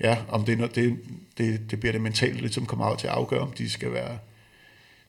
ja, 0.00 0.16
om 0.28 0.44
det, 0.44 0.52
er 0.52 0.56
noget, 0.56 0.74
det, 0.74 0.98
det, 1.38 1.70
det 1.70 1.80
bliver 1.80 1.92
det 1.92 2.00
mentalt 2.00 2.40
lidt, 2.40 2.54
som 2.54 2.66
kommer 2.66 2.84
af 2.84 2.98
til 2.98 3.06
at 3.06 3.12
afgøre, 3.12 3.40
om 3.40 3.52
de 3.52 3.70
skal 3.70 3.92
være, 3.92 4.18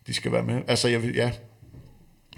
de 0.07 0.13
skal 0.13 0.31
være 0.31 0.43
med. 0.43 0.61
Altså, 0.67 0.87
jeg 0.87 1.03
vil, 1.03 1.15
ja. 1.15 1.31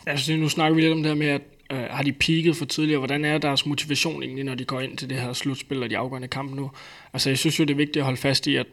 Altså, 0.06 0.36
nu 0.36 0.50
snakker 0.50 0.76
vi 0.76 0.82
lidt 0.82 0.94
om 0.94 1.04
det 1.04 1.12
her 1.12 1.16
med, 1.16 1.28
at 1.28 1.42
Øh, 1.72 1.84
har 1.90 2.04
de 2.04 2.12
peaked 2.12 2.54
for 2.54 2.66
tidligere? 2.66 3.00
Hvordan 3.00 3.26
er 3.26 3.38
deres 3.38 3.66
motivation 3.66 4.24
egentlig, 4.24 4.44
når 4.44 4.56
de 4.56 4.66
går 4.66 4.82
ind 4.82 4.98
til 4.98 5.10
det 5.10 5.18
her 5.18 5.34
slutspil 5.34 5.84
og 5.84 5.90
de 5.90 5.98
afgørende 5.98 6.28
kampe 6.28 6.56
nu? 6.56 6.72
Altså, 7.14 7.30
jeg 7.30 7.38
synes 7.38 7.60
jo, 7.60 7.64
det 7.64 7.74
er 7.74 7.78
vigtigt 7.78 7.98
at 7.98 8.04
holde 8.04 8.18
fast 8.18 8.48
i, 8.48 8.56
at 8.56 8.68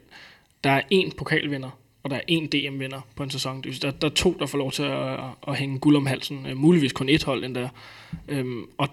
der 0.65 0.71
er 0.71 0.83
én 0.95 1.15
pokalvinder, 1.17 1.71
og 2.03 2.11
der 2.11 2.17
er 2.17 2.21
én 2.31 2.47
DM-vinder 2.47 3.01
på 3.17 3.23
en 3.23 3.31
sæson. 3.31 3.63
Der, 3.63 3.91
der 3.91 4.09
er 4.09 4.13
to, 4.15 4.37
der 4.39 4.47
får 4.47 4.59
lov 4.59 4.73
til 4.73 4.83
at, 4.83 5.19
at 5.49 5.57
hænge 5.57 5.79
guld 5.79 5.97
om 5.97 6.07
halsen. 6.07 6.47
Øh, 6.47 6.57
muligvis 6.57 6.93
kun 6.93 7.09
et 7.09 7.25
hold 7.25 7.45
endda. 7.45 7.69
Øhm, 8.29 8.65
og 8.79 8.89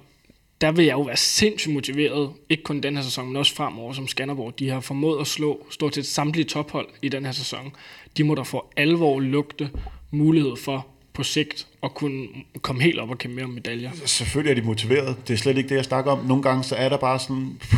der 0.61 0.71
vil 0.71 0.85
jeg 0.85 0.93
jo 0.93 1.01
være 1.01 1.17
sindssygt 1.17 1.73
motiveret, 1.73 2.34
ikke 2.49 2.63
kun 2.63 2.81
den 2.81 2.95
her 2.95 3.03
sæson, 3.03 3.27
men 3.27 3.35
også 3.35 3.55
fremover 3.55 3.93
som 3.93 4.07
Skanderborg. 4.07 4.59
De 4.59 4.69
har 4.69 4.80
formået 4.80 5.21
at 5.21 5.27
slå 5.27 5.67
stort 5.69 5.95
set 5.95 6.05
samtlige 6.05 6.45
tophold 6.45 6.88
i 7.01 7.09
den 7.09 7.26
her 7.26 7.31
sæson. 7.31 7.71
De 8.17 8.23
må 8.23 8.35
da 8.35 8.41
for 8.41 8.71
alvor 8.77 9.19
lugte 9.19 9.69
mulighed 10.11 10.55
for 10.55 10.88
på 11.19 11.23
sigt 11.23 11.67
at 11.83 11.93
kunne 11.93 12.27
komme 12.61 12.81
helt 12.81 12.99
op 12.99 13.09
og 13.09 13.17
kæmpe 13.17 13.35
mere 13.35 13.45
om 13.45 13.51
medaljer. 13.51 13.91
Selvfølgelig 14.05 14.51
er 14.51 14.61
de 14.61 14.67
motiveret. 14.67 15.27
Det 15.27 15.33
er 15.33 15.37
slet 15.37 15.57
ikke 15.57 15.69
det, 15.69 15.75
jeg 15.75 15.85
snakker 15.85 16.11
om. 16.11 16.25
Nogle 16.25 16.43
gange 16.43 16.63
så 16.63 16.75
er 16.75 16.89
der 16.89 16.97
bare 16.97 17.19
sådan, 17.19 17.57
pff, 17.59 17.75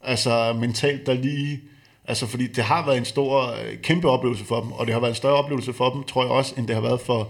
altså 0.00 0.56
mentalt 0.60 1.06
der 1.06 1.14
lige, 1.14 1.60
altså 2.04 2.26
fordi 2.26 2.46
det 2.46 2.64
har 2.64 2.86
været 2.86 2.98
en 2.98 3.04
stor, 3.04 3.42
øh, 3.42 3.78
kæmpe 3.82 4.08
oplevelse 4.08 4.44
for 4.44 4.60
dem, 4.60 4.72
og 4.72 4.86
det 4.86 4.94
har 4.94 5.00
været 5.00 5.10
en 5.10 5.16
større 5.16 5.34
oplevelse 5.34 5.72
for 5.72 5.90
dem, 5.90 6.02
tror 6.02 6.22
jeg 6.22 6.30
også, 6.30 6.54
end 6.56 6.66
det 6.66 6.74
har 6.74 6.82
været 6.82 7.00
for 7.00 7.28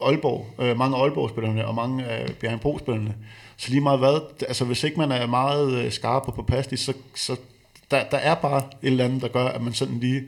Aalborg, 0.00 0.46
øh, 0.58 0.78
mange 0.78 0.96
Aalborg-spillerne 0.96 1.66
og 1.66 1.74
mange 1.74 2.04
af 2.04 2.22
øh, 2.22 2.34
Bjergenbro-spillerne. 2.34 3.14
Så 3.56 3.70
lige 3.70 3.80
meget 3.80 3.98
hvad, 3.98 4.20
altså 4.48 4.64
hvis 4.64 4.84
ikke 4.84 4.98
man 4.98 5.12
er 5.12 5.26
meget 5.26 5.84
øh, 5.84 5.92
skarp 5.92 6.22
og 6.26 6.34
påpasselig, 6.34 6.78
så, 6.78 6.92
så 7.14 7.36
der, 7.90 8.04
der 8.04 8.16
er 8.16 8.34
bare 8.34 8.58
et 8.82 8.86
eller 8.86 9.04
andet, 9.04 9.22
der 9.22 9.28
gør, 9.28 9.44
at 9.44 9.62
man 9.62 9.72
sådan 9.72 9.98
lige, 10.00 10.22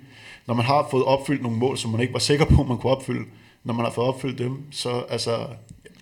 når 0.46 0.54
man 0.54 0.64
har 0.64 0.88
fået 0.90 1.04
opfyldt 1.04 1.42
nogle 1.42 1.58
mål, 1.58 1.78
som 1.78 1.90
man 1.90 2.00
ikke 2.00 2.12
var 2.12 2.18
sikker 2.18 2.44
på, 2.44 2.62
man 2.62 2.78
kunne 2.78 2.92
opfylde, 2.92 3.24
når 3.64 3.74
man 3.74 3.84
har 3.84 3.92
fået 3.92 4.08
opfyldt 4.08 4.38
dem, 4.38 4.58
så 4.70 5.02
altså, 5.10 5.46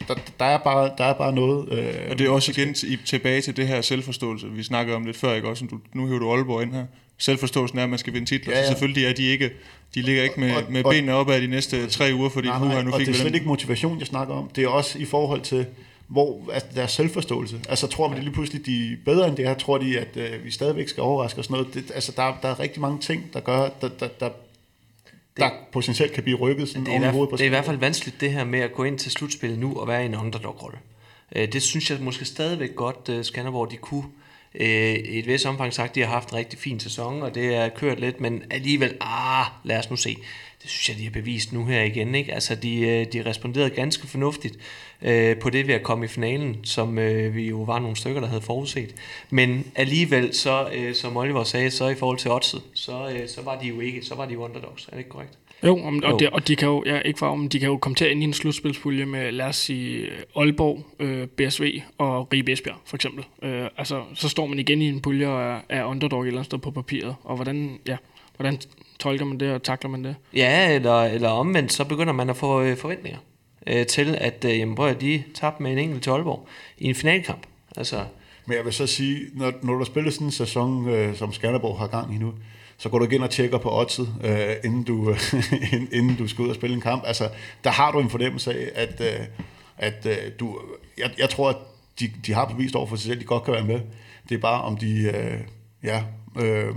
der, 0.09 0.15
der, 0.39 0.45
er, 0.45 0.59
bare, 0.59 0.91
der 0.99 1.05
er 1.05 1.13
bare 1.13 1.33
noget... 1.33 1.73
Øh, 1.73 1.95
og 2.11 2.19
det 2.19 2.27
er 2.27 2.31
også 2.31 2.53
igen 2.53 2.75
tilbage 3.07 3.41
til 3.41 3.57
det 3.57 3.69
her 3.69 3.81
selvforståelse, 3.81 4.47
vi 4.51 4.63
snakkede 4.63 4.97
om 4.97 5.05
lidt 5.05 5.17
før, 5.17 5.35
ikke 5.35 5.49
også? 5.49 5.65
Du, 5.71 5.79
nu 5.95 6.07
hiver 6.07 6.19
du 6.19 6.33
Aalborg 6.33 6.63
ind 6.63 6.73
her. 6.73 6.85
selvforståelsen 7.19 7.79
er, 7.79 7.83
at 7.83 7.91
man 7.91 7.99
skal 7.99 8.13
vinde 8.13 8.27
titler. 8.27 8.53
Ja, 8.53 8.59
Ja. 8.59 8.65
Så 8.67 8.71
selvfølgelig 8.73 9.05
er 9.05 9.13
de 9.13 9.23
ikke, 9.27 9.51
de 9.95 10.03
ligger 10.03 10.23
ikke 10.23 10.41
med, 10.41 10.55
Og- 10.57 10.63
med 10.73 10.85
og- 10.85 10.91
benene 10.93 11.15
op 11.15 11.31
ad 11.31 11.41
de 11.41 11.47
næste 11.47 11.87
tre 11.87 12.11
uger, 12.15 12.29
fordi 12.29 12.49
Nej, 12.49 12.59
nu 12.59 12.65
nej, 12.65 12.83
nu 12.83 12.93
og 12.93 12.99
fik 12.99 13.07
det 13.07 13.15
er 13.15 13.19
slet 13.21 13.35
ikke 13.35 13.47
motivation, 13.47 13.99
jeg 13.99 14.07
snakker 14.07 14.35
om. 14.35 14.49
Det 14.57 14.65
er 14.65 14.69
også 14.69 14.99
i 14.99 15.05
forhold 15.05 15.41
til, 15.41 15.67
hvor 16.09 16.41
altså, 16.53 16.69
deres 16.75 16.91
selvforståelse. 16.91 17.61
Altså 17.69 17.87
tror 17.87 18.09
man 18.09 18.17
det 18.17 18.25
lige 18.25 18.35
pludselig, 18.35 18.67
de 18.67 18.93
er 18.93 18.97
bedre 19.05 19.29
end 19.29 19.37
det 19.37 19.47
her? 19.49 19.55
Tror 19.55 19.79
de, 19.79 19.99
at 19.99 20.17
øh, 20.17 20.45
vi 20.45 20.51
stadigvæk 20.51 20.89
skal 20.89 21.01
overraske 21.03 21.41
og 21.41 21.45
sådan 21.45 21.55
noget? 21.57 21.75
Det, 21.75 21.85
altså 21.95 22.13
der, 22.17 22.39
der 22.43 22.49
er 22.49 22.61
rigtig 22.61 22.81
mange 22.81 22.99
ting, 22.99 23.31
der 23.33 23.41
gør, 23.41 23.69
der, 23.81 23.89
der, 24.01 24.09
der, 24.21 24.29
der 25.37 25.51
potentielt 25.73 26.13
kan 26.13 26.23
blive 26.23 26.39
rykket 26.39 26.69
sådan 26.69 26.85
Det 26.87 26.95
er, 26.95 26.99
oven 26.99 27.09
i 27.09 27.13
hovedet 27.13 27.31
på 27.31 27.37
det 27.37 27.43
er 27.43 27.47
i 27.47 27.49
hvert 27.49 27.65
fald 27.65 27.77
vanskeligt 27.77 28.21
det 28.21 28.33
her 28.33 28.45
med 28.45 28.61
at 28.61 28.73
gå 28.73 28.85
ind 28.85 28.99
til 28.99 29.11
slutspillet 29.13 29.59
nu 29.59 29.81
og 29.81 29.89
være 29.89 30.03
i 30.03 30.07
en 30.07 30.15
underdog-rolle. 30.15 30.79
Øh, 31.37 31.53
Det 31.53 31.63
synes 31.63 31.91
jeg 31.91 31.99
måske 32.01 32.25
stadigvæk 32.25 32.75
godt, 32.75 33.09
øh, 33.09 33.25
Skanderborg 33.25 33.71
de 33.71 33.77
kunne. 33.77 34.05
Øh, 34.55 34.67
I 34.95 35.19
et 35.19 35.27
vis 35.27 35.45
omfang 35.45 35.75
sagt, 35.75 35.95
de 35.95 36.01
har 36.01 36.09
haft 36.09 36.29
en 36.31 36.37
rigtig 36.37 36.59
fin 36.59 36.81
sæson, 36.81 37.23
og 37.23 37.35
det 37.35 37.55
er 37.55 37.69
kørt 37.69 38.01
lidt, 38.01 38.21
men 38.21 38.43
alligevel, 38.51 38.95
ah, 39.01 39.47
lad 39.65 39.79
os 39.79 39.91
nu 39.91 39.97
se. 39.97 40.17
Det 40.63 40.71
synes 40.71 40.89
jeg, 40.89 40.99
de 40.99 41.05
har 41.05 41.11
bevist 41.11 41.53
nu 41.53 41.65
her 41.65 41.83
igen. 41.83 42.15
Ikke? 42.15 42.35
Altså, 42.35 42.55
de, 42.55 42.81
øh, 42.81 43.07
de 43.13 43.23
responderede 43.27 43.71
ganske 43.71 44.07
fornuftigt 44.07 44.59
øh, 45.03 45.37
på 45.37 45.51
det 45.51 45.67
ved 45.67 45.75
at 45.75 45.83
komme 45.83 46.05
i 46.05 46.09
finalen, 46.09 46.57
som 46.65 46.99
øh, 46.99 47.35
vi 47.35 47.49
jo 47.49 47.63
var 47.63 47.79
nogle 47.79 47.97
stykker, 47.97 48.21
der 48.21 48.29
havde 48.29 48.43
forudset. 48.43 48.95
Men 49.31 49.67
alligevel, 49.75 50.35
så, 50.35 50.69
øh, 50.75 50.95
som 50.95 51.17
Oliver 51.17 51.45
sagde, 51.45 51.71
så 51.71 51.89
i 51.89 51.95
forhold 51.95 52.19
til 52.19 52.31
oddset, 52.31 52.63
så, 52.75 53.09
øh, 53.09 53.29
så 53.29 53.43
var 53.43 53.61
de 53.61 53.67
jo 53.67 53.81
ikke, 53.81 54.03
så 54.03 54.15
var 54.15 54.27
de 54.27 54.33
jo 54.33 54.45
underdogs. 54.45 54.87
Er 54.87 54.91
det 54.91 54.99
ikke 54.99 55.11
korrekt? 55.11 55.39
Jo, 55.65 55.79
om, 55.85 56.03
og, 56.03 56.11
Jo. 56.11 56.17
Det, 56.17 56.31
og 56.31 56.49
de 56.49 56.57
kan 56.57 56.69
jo, 56.69 56.83
ja, 56.87 56.99
ikke 56.99 57.19
for, 57.19 57.35
men 57.35 57.49
de 57.49 57.59
kan 57.59 57.69
jo 57.69 57.77
komme 57.77 57.97
til 57.97 58.05
at 58.05 58.13
ende 58.13 58.23
i 58.23 58.25
en 58.25 58.33
slutspilspulje 58.33 59.07
med, 59.07 59.33
lad 59.33 59.47
os 59.47 59.57
sige, 59.57 60.09
Aalborg, 60.37 60.87
øh, 60.99 61.27
BSV 61.27 61.83
og 61.99 62.33
Ribe 62.33 62.53
Esbjerg, 62.53 62.77
for 62.85 62.97
eksempel. 62.97 63.25
Øh, 63.43 63.67
altså, 63.77 64.03
så 64.15 64.29
står 64.29 64.47
man 64.47 64.59
igen 64.59 64.83
i 64.83 64.89
en 64.89 65.01
pulje 65.01 65.29
og 65.29 65.43
er, 65.43 65.61
er 65.69 65.85
underdog 65.85 66.23
et 66.23 66.27
eller 66.27 66.39
andet 66.39 66.47
sted 66.47 66.59
på 66.59 66.71
papiret. 66.71 67.15
Og 67.25 67.37
hvordan, 67.37 67.79
ja, 67.89 67.97
hvordan 68.37 68.59
tolker 69.03 69.25
man 69.25 69.41
det 69.41 69.53
og 69.53 69.63
takler 69.63 69.91
man 69.91 70.05
det? 70.05 70.17
Ja, 70.35 70.75
eller, 70.75 71.03
eller 71.03 71.29
omvendt, 71.29 71.73
så 71.73 71.85
begynder 71.85 72.13
man 72.13 72.31
at 72.31 72.37
få 72.37 72.63
øh, 72.63 72.77
forventninger 72.77 73.19
øh, 73.67 73.87
til, 73.87 74.17
at 74.21 74.45
øh, 74.45 74.59
jamen, 74.59 74.75
prøv, 74.75 74.89
at 74.89 75.01
de 75.01 75.23
tabte 75.35 75.63
med 75.63 75.73
en 75.73 75.79
enkelt 75.79 76.03
til 76.03 76.11
Aalborg 76.11 76.47
i 76.79 76.87
en 76.89 76.95
finalkamp. 76.95 77.47
Altså, 77.77 78.05
Men 78.47 78.57
jeg 78.57 78.65
vil 78.65 78.73
så 78.73 78.87
sige, 78.87 79.21
når, 79.35 79.53
når 79.63 79.75
du 79.75 79.85
spiller 79.85 80.11
sådan 80.11 80.27
en 80.27 80.31
sæson, 80.31 80.89
øh, 80.89 81.17
som 81.17 81.33
Skanderborg 81.33 81.79
har 81.79 81.87
gang 81.87 82.15
i 82.15 82.19
nu, 82.19 82.33
så 82.79 82.89
går 82.89 82.99
du 82.99 83.05
igen 83.05 83.23
og 83.23 83.31
tjekker 83.31 83.59
på 83.59 83.81
oddset, 83.81 84.09
øh, 84.25 84.55
inden, 84.65 84.83
du, 84.83 85.15
inden, 85.73 85.89
inden 85.93 86.17
du 86.17 86.29
skal 86.29 86.43
ud 86.43 86.49
og 86.49 86.55
spille 86.55 86.77
en 86.77 86.83
kamp. 86.83 87.03
Altså, 87.07 87.29
der 87.65 87.71
har 87.71 87.93
du 87.93 88.01
en 88.01 88.11
fornemmelse 88.11 88.53
af, 88.53 88.71
at, 88.75 89.01
øh, 89.01 89.27
at 89.79 90.07
øh, 90.07 90.17
du... 90.41 90.59
Jeg, 90.99 91.11
jeg 91.19 91.31
tror, 91.31 91.51
at 91.51 91.57
de, 92.01 92.13
de 92.27 92.35
har 92.35 92.45
bevist 92.45 92.77
over 92.77 92.87
for 92.87 92.97
sig 92.97 93.05
selv, 93.05 93.17
at 93.17 93.21
de 93.21 93.27
godt 93.27 93.45
kan 93.45 93.55
være 93.55 93.65
med. 93.65 93.81
Det 94.29 94.35
er 94.35 94.39
bare, 94.39 94.63
om 94.63 94.77
de... 94.77 95.13
Øh, 95.15 95.41
ja, 95.83 96.03
øh, 96.41 96.75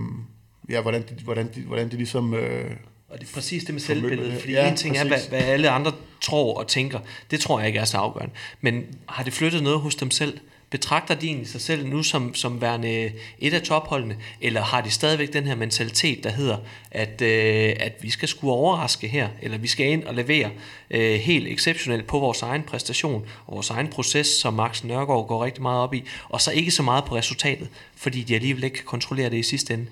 ja, 0.69 0.81
hvordan 0.81 1.01
de, 1.01 1.23
hvordan 1.23 1.49
de, 1.55 1.61
hvordan 1.61 1.91
de 1.91 1.95
ligesom... 1.95 2.33
Øh, 2.33 2.71
og 3.09 3.19
det 3.19 3.27
er 3.27 3.33
præcis 3.33 3.63
det 3.63 3.73
med 3.73 3.81
selvbilledet, 3.81 4.31
det. 4.31 4.39
fordi 4.39 4.53
Ja, 4.53 4.69
en 4.69 4.75
ting 4.75 4.97
er, 4.97 5.03
hvad, 5.03 5.11
præcis. 5.11 5.29
hvad 5.29 5.39
alle 5.39 5.69
andre 5.69 5.91
tror 6.21 6.59
og 6.59 6.67
tænker. 6.67 6.99
Det 7.31 7.39
tror 7.39 7.59
jeg 7.59 7.67
ikke 7.67 7.79
er 7.79 7.85
så 7.85 7.97
afgørende. 7.97 8.33
Men 8.61 8.83
har 9.09 9.23
det 9.23 9.33
flyttet 9.33 9.63
noget 9.63 9.79
hos 9.79 9.95
dem 9.95 10.11
selv? 10.11 10.39
Betragter 10.69 11.15
de 11.15 11.27
egentlig 11.27 11.47
sig 11.47 11.61
selv 11.61 11.87
nu 11.87 12.03
som, 12.03 12.35
som 12.35 12.61
værende 12.61 13.11
et 13.39 13.53
af 13.53 13.61
topholdene, 13.61 14.17
eller 14.41 14.61
har 14.61 14.81
de 14.81 14.91
stadigvæk 14.91 15.33
den 15.33 15.43
her 15.43 15.55
mentalitet, 15.55 16.23
der 16.23 16.29
hedder, 16.29 16.57
at, 16.91 17.21
øh, 17.21 17.75
at 17.79 17.93
vi 18.01 18.09
skal 18.09 18.27
skulle 18.27 18.53
overraske 18.53 19.07
her, 19.07 19.27
eller 19.41 19.57
vi 19.57 19.67
skal 19.67 19.85
ind 19.85 20.03
og 20.03 20.15
levere 20.15 20.51
øh, 20.91 21.19
helt 21.19 21.47
exceptionelt 21.47 22.07
på 22.07 22.19
vores 22.19 22.41
egen 22.41 22.63
præstation, 22.63 23.25
og 23.47 23.55
vores 23.55 23.69
egen 23.69 23.87
proces, 23.87 24.27
som 24.27 24.53
Max 24.53 24.83
Nørgaard 24.83 25.27
går 25.27 25.45
rigtig 25.45 25.61
meget 25.61 25.79
op 25.79 25.93
i, 25.93 26.03
og 26.29 26.41
så 26.41 26.51
ikke 26.51 26.71
så 26.71 26.83
meget 26.83 27.05
på 27.05 27.15
resultatet, 27.15 27.67
fordi 27.95 28.23
de 28.23 28.35
alligevel 28.35 28.63
ikke 28.63 28.75
kan 28.75 28.85
kontrollere 28.85 29.29
det 29.29 29.37
i 29.37 29.43
sidste 29.43 29.73
ende 29.73 29.85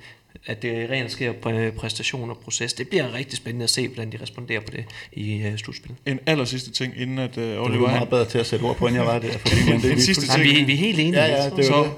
at 0.45 0.61
det 0.61 0.89
rent 0.89 1.11
sker 1.11 1.31
på 1.31 1.49
øh, 1.49 1.73
præstation 1.73 2.30
og 2.30 2.38
proces. 2.38 2.73
Det 2.73 2.88
bliver 2.89 3.14
rigtig 3.14 3.38
spændende 3.38 3.64
at 3.64 3.69
se, 3.69 3.88
hvordan 3.88 4.11
de 4.11 4.18
responderer 4.22 4.60
på 4.60 4.72
det 4.72 4.85
i 5.14 5.47
uh, 5.47 5.57
slutspillet. 5.57 5.97
En 6.05 6.19
aller 6.26 6.45
sidste 6.45 6.72
ting, 6.72 6.93
inden 6.97 7.19
at 7.19 7.38
uh, 7.38 7.43
det 7.43 7.53
er 7.53 7.60
Oliver... 7.60 7.80
du 7.80 7.85
han- 7.85 7.95
meget 7.97 8.10
bedre 8.10 8.26
til 8.26 8.38
at 8.38 8.45
sætte 8.45 8.64
ord 8.64 8.76
på, 8.77 8.88
end 8.88 8.95
jeg 8.95 9.05
var 9.05 9.19
der. 9.19 9.31
Fordi, 9.31 9.55
men 9.69 9.81
det 9.81 9.89
er 9.89 9.93
en 9.93 10.01
sidste 10.01 10.27
ting. 10.27 10.43
vi- 10.43 10.64
vi 10.64 10.73
er 10.73 10.77
helt 10.77 10.99
enige. 10.99 11.23
Ja, 11.26 11.43
ja, 11.43 11.49
det 11.49 11.60
er 11.60 11.64
så, 11.64 11.84
det. 11.84 11.91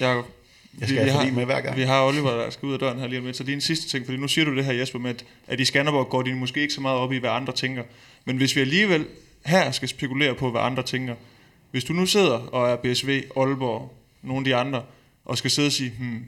Jacob, 0.00 0.26
Jeg 0.80 0.88
skal 0.88 1.00
have 1.02 1.12
fordi 1.20 1.30
med 1.30 1.44
hver 1.44 1.60
gang. 1.60 1.76
Vi 1.76 1.82
har 1.82 2.04
Oliver, 2.06 2.30
der 2.30 2.50
skal 2.50 2.66
ud 2.66 2.72
af 2.72 2.78
døren 2.78 2.98
her 2.98 3.06
lige 3.06 3.18
om 3.18 3.24
lidt. 3.24 3.36
Så 3.36 3.44
lige 3.44 3.54
en 3.54 3.60
sidste 3.60 3.88
ting, 3.88 4.04
fordi 4.04 4.18
nu 4.18 4.28
siger 4.28 4.44
du 4.44 4.56
det 4.56 4.64
her, 4.64 4.72
Jesper, 4.72 4.98
med, 4.98 5.10
at, 5.10 5.24
at 5.46 5.60
i 5.60 5.64
Skanderborg 5.64 6.08
går 6.08 6.22
de 6.22 6.34
måske 6.34 6.60
ikke 6.60 6.74
så 6.74 6.80
meget 6.80 6.98
op 6.98 7.12
i, 7.12 7.16
hvad 7.18 7.30
andre 7.30 7.52
tænker. 7.52 7.82
Men 8.24 8.36
hvis 8.36 8.56
vi 8.56 8.60
alligevel 8.60 9.06
her 9.46 9.70
skal 9.70 9.88
spekulere 9.88 10.34
på, 10.34 10.50
hvad 10.50 10.60
andre 10.60 10.82
tænker. 10.82 11.14
Hvis 11.70 11.84
du 11.84 11.92
nu 11.92 12.06
sidder 12.06 12.30
og 12.38 12.70
er 12.70 12.76
BSV, 12.76 13.22
Aalborg, 13.36 13.94
nogle 14.22 14.40
af 14.40 14.44
de 14.44 14.54
andre, 14.56 14.82
og 15.24 15.38
skal 15.38 15.50
sidde 15.50 15.66
og 15.66 15.72
sige, 15.72 15.92
hmm, 15.98 16.24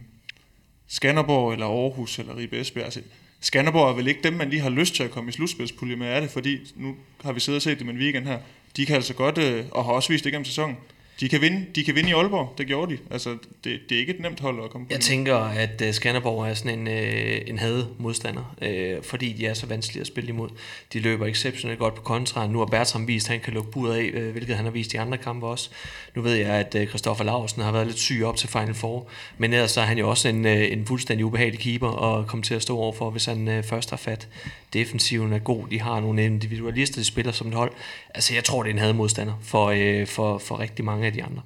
Skanderborg 0.91 1.53
eller 1.53 1.67
Aarhus 1.67 2.19
eller 2.19 2.37
Ribe 2.37 2.61
Esbjerg, 2.61 2.85
altså, 2.85 3.01
Skanderborg 3.41 3.91
er 3.91 3.95
vel 3.95 4.09
ikke 4.09 4.23
dem, 4.23 4.33
man 4.33 4.51
lige 4.51 4.63
har 4.63 4.71
lyst 4.71 4.95
til 4.95 5.03
at 5.03 5.11
komme 5.11 5.29
i 5.29 5.33
slutspilspulje 5.33 5.97
med, 5.97 6.07
er 6.07 6.21
det? 6.21 6.31
Fordi 6.31 6.73
nu 6.77 6.97
har 7.25 7.33
vi 7.33 7.41
siddet 7.41 7.59
og 7.59 7.63
set 7.63 7.79
det 7.79 7.87
med 7.87 7.95
en 7.95 8.01
weekend 8.01 8.27
her. 8.27 8.39
De 8.77 8.87
kan 8.87 8.97
altså 8.97 9.15
godt, 9.15 9.39
øh, 9.39 9.65
og 9.71 9.85
har 9.85 9.93
også 9.93 10.09
vist 10.09 10.25
det 10.25 10.33
gennem 10.33 10.45
sæsonen, 10.45 10.77
de 11.21 11.29
kan 11.29 11.41
vinde, 11.41 11.67
de 11.75 11.85
kan 11.85 11.95
vinde 11.95 12.11
i 12.11 12.13
Aalborg. 12.13 12.55
Det 12.59 12.67
gjorde 12.67 12.93
de. 12.93 12.99
Altså, 13.11 13.31
det, 13.65 13.81
det 13.89 13.95
er 13.95 13.99
ikke 13.99 14.15
et 14.15 14.21
nemt 14.21 14.41
hold 14.41 14.65
at 14.65 14.71
komme 14.71 14.87
på. 14.87 14.93
Jeg 14.93 15.01
tænker, 15.01 15.37
at 15.37 15.83
uh, 15.87 15.93
Skanderborg 15.93 16.49
er 16.49 16.55
sådan 16.55 16.79
en, 16.79 16.87
uh, 16.87 17.49
en 17.49 17.59
had 17.59 17.85
modstander, 17.99 18.55
uh, 18.63 19.05
fordi 19.05 19.33
de 19.33 19.47
er 19.47 19.55
så 19.55 19.67
vanskelige 19.67 20.01
at 20.01 20.07
spille 20.07 20.29
imod. 20.29 20.49
De 20.93 21.01
løber 21.01 21.27
exceptionelt 21.27 21.79
godt 21.79 21.95
på 21.95 22.03
kontra. 22.03 22.47
Nu 22.47 22.59
har 22.59 22.67
Bertram 22.67 23.09
vist, 23.09 23.27
at 23.27 23.31
han 23.31 23.41
kan 23.41 23.53
lukke 23.53 23.71
budet 23.71 23.95
af, 23.95 24.33
hvilket 24.33 24.57
han 24.57 24.65
har 24.65 24.73
vist 24.73 24.95
i 24.95 24.97
andre 24.97 25.19
kampe 25.19 25.47
også. 25.47 25.71
Nu 26.15 26.23
ved 26.23 26.35
jeg, 26.35 26.49
at 26.51 26.75
uh, 26.75 26.89
Christoffer 26.89 27.25
Larsen 27.25 27.63
har 27.63 27.73
været 27.73 27.87
lidt 27.87 27.99
syg 27.99 28.23
op 28.25 28.37
til 28.37 28.49
Final 28.49 28.75
Four, 28.75 29.09
men 29.39 29.53
ellers 29.53 29.71
så 29.71 29.81
er 29.81 29.85
han 29.85 29.99
jo 29.99 30.11
også 30.11 30.29
en, 30.29 30.47
en 30.47 30.87
fuldstændig 30.87 31.27
ubehagelig 31.27 31.61
keeper 31.61 31.89
at 31.89 32.27
komme 32.27 32.43
til 32.43 32.55
at 32.55 32.63
stå 32.63 32.77
overfor, 32.77 33.11
hvis 33.11 33.25
han 33.25 33.65
først 33.65 33.91
har 33.91 33.97
fat. 33.97 34.29
Defensiven 34.73 35.33
er 35.33 35.39
god, 35.39 35.67
de 35.71 35.81
har 35.81 36.01
nogle 36.01 36.25
individualister, 36.25 37.01
de 37.01 37.05
spiller 37.05 37.33
som 37.33 37.49
et 37.49 37.55
hold. 37.55 37.73
Altså, 38.15 38.35
jeg 38.35 38.45
tror, 38.45 38.63
det 38.63 38.71
er 38.71 38.75
en 38.75 38.79
had 38.79 38.93
modstander 38.93 39.35
for, 39.43 39.73
uh, 40.01 40.07
for, 40.07 40.39
for 40.39 40.61
rigtig 40.61 40.85
mange 40.85 41.07
af 41.07 41.13
de 41.13 41.25
andre. 41.25 41.43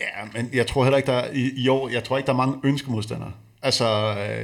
Ja, 0.00 0.06
men 0.34 0.50
jeg 0.52 0.66
tror 0.66 0.84
heller 0.84 0.96
ikke, 0.96 1.06
der 1.06 1.12
er, 1.12 1.32
i, 1.32 1.50
i 1.56 1.68
år, 1.68 1.88
jeg 1.88 2.04
tror 2.04 2.16
ikke, 2.16 2.26
der 2.26 2.32
er 2.32 2.36
mange 2.36 2.54
ønskemodstandere. 2.64 3.32
Altså, 3.62 3.84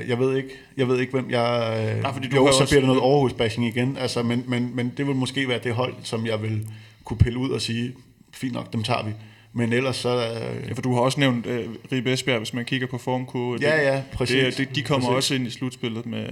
øh, 0.01 0.09
jeg 0.09 0.19
ved 0.19 0.37
ikke, 0.37 0.49
jeg 0.77 0.89
ved 0.89 1.01
ikke, 1.01 1.12
hvem 1.12 1.31
jeg... 1.31 1.78
Øh, 1.97 2.03
Nej, 2.03 2.12
fordi 2.12 2.28
du 2.28 2.37
jo, 2.37 2.45
har 2.45 2.53
så 2.53 2.61
også- 2.61 2.74
bliver 2.74 2.81
det 2.87 2.97
noget 2.97 3.01
Aarhus-bashing 3.01 3.66
igen, 3.66 3.97
altså, 3.97 4.23
men, 4.23 4.45
men, 4.49 4.77
men 4.77 4.93
det 4.97 5.07
vil 5.07 5.15
måske 5.16 5.49
være 5.49 5.59
det 5.65 5.74
hold, 5.74 5.95
som 6.03 6.27
jeg 6.27 6.43
vil 6.43 6.66
kunne 7.05 7.16
pille 7.19 7.39
ud 7.39 7.51
og 7.51 7.61
sige, 7.61 7.93
fint 8.32 8.53
nok, 8.53 8.73
dem 8.73 8.82
tager 8.82 9.03
vi. 9.05 9.11
Men 9.53 9.73
ellers 9.73 9.97
så... 9.97 10.09
Øh, 10.09 10.69
Ja, 10.69 10.73
for 10.73 10.82
du 10.82 10.95
har 10.95 11.01
også 11.01 11.20
nævnt 11.20 11.47
øh, 11.47 11.66
Ribe 11.93 12.12
Esbjerg, 12.12 12.39
hvis 12.39 12.55
man 12.55 12.65
kigger 12.65 12.87
på 12.87 12.99
formkurve. 12.99 13.59
Det- 13.59 13.62
Ja, 13.65 13.93
ja, 13.95 14.03
præcis. 14.12 14.55
Det, 14.55 14.69
det, 14.69 14.77
de 14.77 14.82
kommer 14.82 15.09
Præcis. 15.09 15.16
også 15.16 15.35
ind 15.35 15.47
i 15.47 15.51
slutspillet 15.51 16.07
med, 16.07 16.27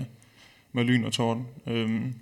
med 0.78 0.86
Lyn 0.86 1.04
og 1.04 1.12
Torden. 1.12 1.46
Øhm, 1.66 2.14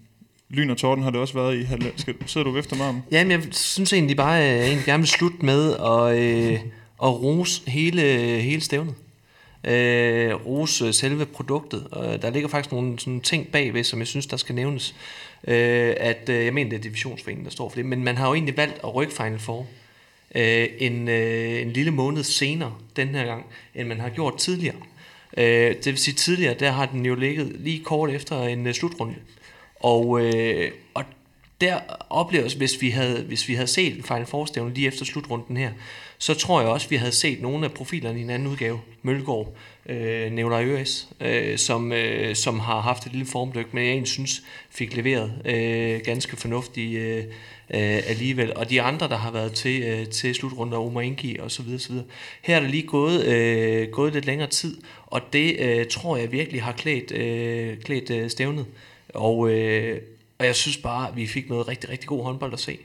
Lyn 0.49 0.71
og 0.71 0.77
Torden 0.77 1.05
har 1.05 1.11
det 1.11 1.21
også 1.21 1.35
været 1.35 1.57
i. 1.59 1.63
halv- 1.63 1.93
Skal, 1.97 2.15
sidder 2.27 2.45
du 2.51 2.57
efter 2.59 2.77
mig 2.77 2.87
om? 2.89 3.03
Jamen, 3.11 3.31
jeg 3.31 3.43
synes 3.51 3.93
egentlig 3.93 4.17
bare, 4.17 4.41
at 4.43 4.57
jeg 4.59 4.65
egentlig 4.67 4.85
gerne 4.87 5.01
vil 5.01 5.09
slutte 5.09 5.39
med 5.43 5.73
at, 5.73 6.19
øh, 6.19 6.61
at 7.03 7.23
rose 7.23 7.71
hele, 7.71 8.03
hele 8.41 8.61
stævnet. 8.61 8.95
Øh, 9.65 10.35
rose 10.47 10.93
selve 10.93 11.27
produktet. 11.27 11.87
Og 11.91 12.23
der 12.23 12.31
ligger 12.31 12.49
faktisk 12.49 12.73
nogle 12.73 12.99
sådan 12.99 13.21
ting 13.21 13.49
bagved, 13.49 13.85
som 13.85 13.99
jeg 13.99 14.07
synes, 14.07 14.27
der 14.27 14.37
skal 14.37 14.55
nævnes. 14.55 14.95
Øh, 15.49 15.95
at, 15.97 16.29
øh, 16.29 16.45
jeg 16.45 16.55
mener, 16.55 16.71
det 16.71 16.77
er 16.79 16.83
divisionsforeningen, 16.83 17.45
der 17.45 17.51
står 17.51 17.69
for 17.69 17.77
det, 17.77 17.87
men 17.87 18.05
man 18.05 18.17
har 18.17 18.29
jo 18.29 18.35
egentlig 18.35 18.57
valgt 18.57 18.75
at 18.85 18.95
rykke 18.95 19.13
Final 19.13 19.39
Four 19.39 19.67
øh, 20.35 20.67
en, 20.79 21.09
øh, 21.09 21.63
en 21.63 21.71
lille 21.73 21.91
måned 21.91 22.23
senere 22.25 22.75
den 22.97 23.09
her 23.09 23.25
gang, 23.25 23.45
end 23.75 23.89
man 23.89 24.01
har 24.01 24.09
gjort 24.09 24.37
tidligere. 24.39 24.77
Øh, 25.37 25.75
det 25.75 25.87
vil 25.87 25.99
sige 25.99 26.15
tidligere, 26.15 26.55
der 26.55 26.71
har 26.71 26.87
den 26.87 27.07
jo 27.07 27.15
ligget 27.15 27.57
lige 27.59 27.85
kort 27.85 28.11
efter 28.11 28.43
en 28.43 28.67
øh, 28.67 28.75
slutrunde. 28.75 29.15
Og, 29.81 30.21
øh, 30.21 30.71
og 30.95 31.05
der 31.61 31.81
opleves, 32.11 32.55
hvis 32.55 32.83
vi 32.83 32.91
havde, 32.91 33.23
hvis 33.23 33.49
vi 33.49 33.55
havde 33.55 33.67
set 33.67 33.97
en 33.97 34.03
Final 34.03 34.27
Four 34.27 34.69
lige 34.69 34.87
efter 34.87 35.05
slutrunden 35.05 35.57
her, 35.57 35.71
så 36.19 36.35
tror 36.35 36.61
jeg 36.61 36.71
også, 36.71 36.89
vi 36.89 36.97
havde 36.97 37.13
set 37.13 37.43
nogle 37.43 37.65
af 37.65 37.73
profilerne 37.73 38.19
i 38.19 38.23
en 38.23 38.31
anden 38.31 38.49
udgave. 38.49 38.81
Mølgaard, 39.03 39.57
øh, 39.89 40.33
Nævler 40.33 40.61
Øres, 40.61 41.09
øh, 41.21 41.59
som, 41.59 41.93
øh, 41.93 42.37
som 42.37 42.61
har 42.61 42.81
haft 42.81 43.07
et 43.07 43.13
lille 43.13 43.27
formdyk, 43.27 43.75
men 43.75 43.85
jeg 43.85 43.91
egentlig 43.91 44.09
synes 44.09 44.43
fik 44.71 44.97
leveret 44.97 45.33
øh, 45.45 46.01
ganske 46.05 46.37
fornuftigt 46.37 46.99
øh, 46.99 47.25
øh, 47.71 48.03
alligevel. 48.07 48.57
Og 48.57 48.71
de 48.71 48.83
andre, 48.83 49.09
der 49.09 49.17
har 49.17 49.31
været 49.31 49.53
til, 49.53 49.83
øh, 49.83 50.07
til 50.07 50.35
slutrunder, 50.35 50.79
Omar 50.79 51.01
Ingi 51.01 51.39
og 51.39 51.51
så 51.51 51.63
videre, 51.63 51.81
så 51.81 51.93
videre. 51.93 52.07
Her 52.43 52.57
er 52.57 52.61
der 52.61 52.69
lige 52.69 52.87
gået, 52.87 53.25
øh, 53.25 53.89
gået 53.89 54.13
lidt 54.13 54.27
længere 54.27 54.49
tid, 54.49 54.77
og 55.07 55.21
det 55.33 55.57
øh, 55.61 55.87
tror 55.87 56.17
jeg 56.17 56.33
virkelig 56.33 56.63
har 56.63 56.73
klædt, 56.73 57.13
øh, 57.13 57.79
klædt 57.79 58.11
øh, 58.11 58.31
stævnet. 58.31 58.67
Og, 59.09 59.51
øh, 59.51 60.01
og 60.39 60.47
jeg 60.47 60.57
synes 60.57 60.77
bare, 60.77 61.09
at 61.09 61.17
vi 61.17 61.27
fik 61.27 61.49
noget 61.49 61.69
rigtig, 61.69 61.91
rigtig 61.91 62.09
god 62.09 62.25
håndbold 62.25 62.53
at 62.53 62.61
se. 62.61 62.79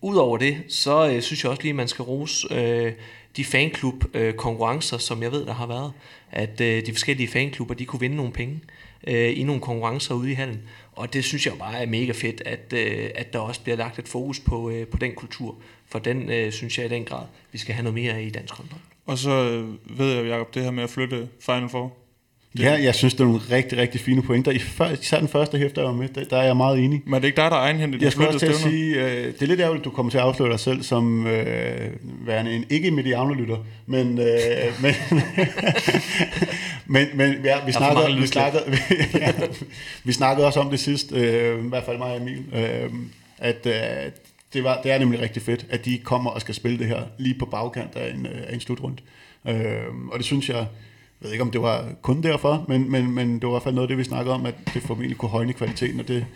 Udover 0.00 0.38
det, 0.38 0.56
så 0.68 1.10
øh, 1.10 1.22
synes 1.22 1.42
jeg 1.42 1.50
også 1.50 1.62
lige, 1.62 1.70
at 1.70 1.76
man 1.76 1.88
skal 1.88 2.02
rose 2.02 2.54
øh, 2.54 2.92
de 3.36 3.44
fanklub-konkurrencer, 3.44 4.96
øh, 4.96 5.00
som 5.00 5.22
jeg 5.22 5.32
ved, 5.32 5.46
der 5.46 5.52
har 5.52 5.66
været. 5.66 5.92
At 6.30 6.60
øh, 6.60 6.86
de 6.86 6.92
forskellige 6.92 7.28
fanklubber, 7.28 7.74
de 7.74 7.84
kunne 7.84 8.00
vinde 8.00 8.16
nogle 8.16 8.32
penge 8.32 8.60
øh, 9.06 9.38
i 9.38 9.42
nogle 9.42 9.60
konkurrencer 9.60 10.14
ude 10.14 10.30
i 10.30 10.34
hallen. 10.34 10.62
Og 10.92 11.12
det 11.12 11.24
synes 11.24 11.46
jeg 11.46 11.54
bare 11.58 11.82
er 11.82 11.86
mega 11.86 12.12
fedt, 12.12 12.42
at, 12.46 12.72
øh, 12.72 13.10
at 13.14 13.32
der 13.32 13.38
også 13.38 13.62
bliver 13.62 13.76
lagt 13.76 13.98
et 13.98 14.08
fokus 14.08 14.40
på, 14.40 14.70
øh, 14.70 14.86
på 14.86 14.96
den 14.96 15.14
kultur. 15.14 15.56
For 15.88 15.98
den 15.98 16.30
øh, 16.30 16.52
synes 16.52 16.78
jeg 16.78 16.86
i 16.86 16.88
den 16.88 17.04
grad, 17.04 17.26
vi 17.52 17.58
skal 17.58 17.74
have 17.74 17.82
noget 17.82 17.94
mere 17.94 18.12
af 18.12 18.22
i 18.22 18.30
dansk 18.30 18.54
håndbold. 18.54 18.80
Og 19.06 19.18
så 19.18 19.30
øh, 19.30 19.98
ved 19.98 20.14
jeg, 20.14 20.26
Jacob, 20.26 20.54
det 20.54 20.62
her 20.62 20.70
med 20.70 20.82
at 20.82 20.90
flytte 20.90 21.28
Final 21.40 21.68
Four. 21.68 22.07
Ja, 22.58 22.82
jeg 22.82 22.94
synes, 22.94 23.14
det 23.14 23.20
er 23.20 23.24
nogle 23.24 23.40
rigtig, 23.50 23.78
rigtig 23.78 24.00
fine 24.00 24.22
pointer. 24.22 24.52
I 24.52 24.58
før, 24.58 24.90
især 24.90 25.18
den 25.18 25.28
første 25.28 25.58
hæfte, 25.58 25.80
jeg 25.80 25.88
var 25.88 25.94
med, 25.94 26.08
der, 26.08 26.24
der 26.24 26.36
er 26.36 26.42
jeg 26.42 26.56
meget 26.56 26.78
enig. 26.78 27.02
Men 27.04 27.14
er 27.14 27.18
det 27.18 27.26
ikke 27.26 27.36
dig, 27.36 27.50
der 27.50 27.56
er 27.56 27.60
egenhændigt? 27.60 28.02
Jeg 28.02 28.12
skulle 28.12 28.28
også 28.28 28.38
til 28.38 28.46
at 28.46 28.54
sige, 28.54 28.94
øh, 28.94 29.26
det 29.26 29.42
er 29.42 29.46
lidt 29.46 29.60
ærgerligt, 29.60 29.84
du 29.84 29.90
kommer 29.90 30.10
til 30.10 30.18
at 30.18 30.24
afsløre 30.24 30.50
dig 30.50 30.60
selv 30.60 30.82
som 30.82 31.26
øh, 31.26 31.90
værende 32.26 32.52
en 32.52 32.64
ikke 32.70 32.90
mediano-lytter, 32.90 33.56
men, 33.86 34.18
øh, 34.18 34.82
men, 34.82 34.94
men, 36.86 37.08
men 37.14 37.34
ja, 37.44 37.56
vi, 37.66 37.72
snakkede, 37.72 38.20
vi, 38.20 38.26
snakkede, 38.26 38.64
ja, 39.14 39.32
vi 40.04 40.12
snakkede 40.12 40.46
også 40.46 40.60
om 40.60 40.70
det 40.70 40.80
sidst, 40.80 41.12
øh, 41.12 41.64
i 41.64 41.68
hvert 41.68 41.84
fald 41.84 41.98
mig 41.98 42.10
og 42.10 42.16
Emil, 42.16 42.44
øh, 42.52 42.90
at 43.38 43.66
øh, 43.66 44.12
det, 44.52 44.64
var, 44.64 44.80
det 44.82 44.92
er 44.92 44.98
nemlig 44.98 45.20
rigtig 45.20 45.42
fedt, 45.42 45.66
at 45.70 45.84
de 45.84 45.98
kommer 45.98 46.30
og 46.30 46.40
skal 46.40 46.54
spille 46.54 46.78
det 46.78 46.86
her 46.86 47.02
lige 47.18 47.38
på 47.38 47.46
bagkant 47.46 47.96
af 47.96 48.14
en, 48.14 48.26
af 48.26 48.54
en 48.54 48.60
slutrunde. 48.60 48.96
Øh, 49.48 49.82
og 50.12 50.18
det 50.18 50.24
synes 50.24 50.48
jeg, 50.48 50.66
jeg 51.20 51.26
ved 51.26 51.32
ikke, 51.32 51.42
om 51.42 51.50
det 51.50 51.62
var 51.62 51.88
kun 52.02 52.22
derfor, 52.22 52.64
men, 52.68 52.90
men, 52.90 53.10
men 53.10 53.34
det 53.34 53.42
var 53.42 53.48
i 53.48 53.52
hvert 53.52 53.62
fald 53.62 53.74
noget 53.74 53.86
af 53.86 53.88
det, 53.88 53.98
vi 53.98 54.04
snakkede 54.04 54.34
om, 54.34 54.46
at 54.46 54.54
det 54.74 54.82
formentlig 54.82 55.18
kunne 55.18 55.28
højne 55.28 55.52
kvaliteten, 55.52 56.00
og 56.00 56.08
det, 56.08 56.26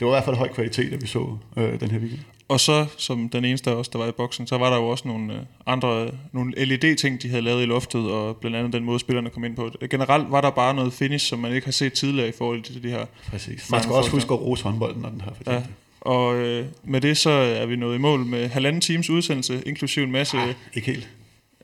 det 0.00 0.06
var 0.06 0.12
i 0.12 0.14
hvert 0.14 0.24
fald 0.24 0.36
høj 0.36 0.48
kvalitet, 0.48 0.92
at 0.92 1.02
vi 1.02 1.06
så 1.06 1.36
øh, 1.56 1.80
den 1.80 1.90
her 1.90 1.98
weekend. 1.98 2.20
Og 2.48 2.60
så, 2.60 2.86
som 2.96 3.28
den 3.28 3.44
eneste 3.44 3.70
af 3.70 3.74
os, 3.74 3.88
der 3.88 3.98
var 3.98 4.06
i 4.06 4.12
boksen, 4.12 4.46
så 4.46 4.58
var 4.58 4.70
der 4.70 4.76
jo 4.76 4.88
også 4.88 5.08
nogle 5.08 5.32
øh, 5.32 5.38
andre 5.66 6.10
nogle 6.32 6.64
LED-ting, 6.64 7.22
de 7.22 7.28
havde 7.28 7.42
lavet 7.42 7.62
i 7.62 7.66
loftet, 7.66 8.10
og 8.10 8.36
blandt 8.36 8.56
andet 8.56 8.72
den 8.72 8.84
måde, 8.84 8.98
spillerne 8.98 9.30
kom 9.30 9.44
ind 9.44 9.56
på. 9.56 9.70
Generelt 9.90 10.30
var 10.30 10.40
der 10.40 10.50
bare 10.50 10.74
noget 10.74 10.92
finish, 10.92 11.26
som 11.26 11.38
man 11.38 11.52
ikke 11.52 11.64
har 11.64 11.72
set 11.72 11.92
tidligere 11.92 12.28
i 12.28 12.32
forhold 12.32 12.62
til 12.62 12.82
de 12.82 12.88
her... 12.88 13.06
Præcis. 13.30 13.70
Man 13.70 13.82
skal 13.82 13.94
også 13.94 14.10
huske 14.10 14.34
at 14.34 14.40
rose 14.40 14.64
håndbolden, 14.64 15.02
når 15.02 15.08
den 15.08 15.20
har 15.20 15.34
fortjent 15.34 15.58
ja. 15.58 15.62
Og 16.00 16.36
øh, 16.36 16.66
med 16.84 17.00
det 17.00 17.16
så 17.16 17.30
er 17.30 17.66
vi 17.66 17.76
nået 17.76 17.94
i 17.94 17.98
mål 17.98 18.20
med 18.20 18.48
halvanden 18.48 18.80
times 18.80 19.10
udsendelse, 19.10 19.62
inklusive 19.66 20.04
en 20.04 20.12
masse... 20.12 20.38
Ah, 20.38 20.54
ikke 20.74 20.86
helt. 20.86 21.08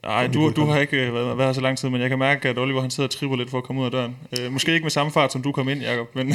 Nej, 0.02 0.26
du, 0.26 0.52
du 0.56 0.64
har 0.64 0.80
ikke 0.80 1.06
øh, 1.06 1.14
været, 1.14 1.38
været 1.38 1.48
her 1.48 1.52
så 1.52 1.60
lang 1.60 1.78
tid, 1.78 1.88
men 1.88 2.00
jeg 2.00 2.08
kan 2.08 2.18
mærke, 2.18 2.48
at 2.48 2.58
Oliver 2.58 2.80
han 2.80 2.90
sidder 2.90 3.06
og 3.06 3.10
tripper 3.10 3.36
lidt 3.36 3.50
for 3.50 3.58
at 3.58 3.64
komme 3.64 3.80
ud 3.80 3.86
af 3.86 3.92
døren. 3.92 4.16
Øh, 4.40 4.52
måske 4.52 4.72
ikke 4.72 4.84
med 4.84 4.90
samme 4.90 5.12
fart, 5.12 5.32
som 5.32 5.42
du 5.42 5.52
kom 5.52 5.68
ind, 5.68 5.82
Jacob, 5.82 6.14
men, 6.14 6.34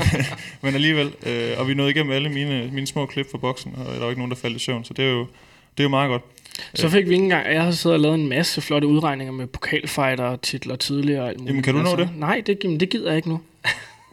men 0.62 0.74
alligevel. 0.74 1.14
Øh, 1.26 1.50
og 1.58 1.68
vi 1.68 1.74
nåede 1.74 1.90
igennem 1.90 2.12
alle 2.12 2.28
mine, 2.28 2.70
mine 2.72 2.86
små 2.86 3.06
klip 3.06 3.30
fra 3.30 3.38
boksen, 3.38 3.74
og 3.76 3.94
der 3.94 4.00
var 4.00 4.08
ikke 4.08 4.20
nogen, 4.20 4.30
der 4.30 4.36
faldt 4.36 4.56
i 4.56 4.58
søvn, 4.58 4.84
så 4.84 4.94
det 4.94 5.04
er 5.04 5.10
jo, 5.10 5.20
det 5.76 5.80
er 5.80 5.84
jo 5.84 5.88
meget 5.88 6.08
godt. 6.08 6.22
Så 6.74 6.88
fik 6.88 7.08
vi 7.08 7.12
ikke 7.12 7.24
engang, 7.24 7.52
jeg 7.52 7.62
har 7.62 7.70
siddet 7.70 7.94
og 7.94 8.00
lavet 8.00 8.14
en 8.14 8.28
masse 8.28 8.60
flotte 8.60 8.86
udregninger 8.88 9.32
med 9.32 9.46
pokalfighter 9.46 10.36
titler 10.36 10.76
tidligere. 10.76 11.24
Og 11.24 11.34
Jamen 11.46 11.62
kan 11.62 11.74
du 11.74 11.82
nå 11.82 11.96
det? 11.96 12.08
Nej, 12.16 12.42
det, 12.46 12.62
det 12.80 12.90
gider 12.90 13.08
jeg 13.08 13.16
ikke 13.16 13.28
nu. 13.28 13.40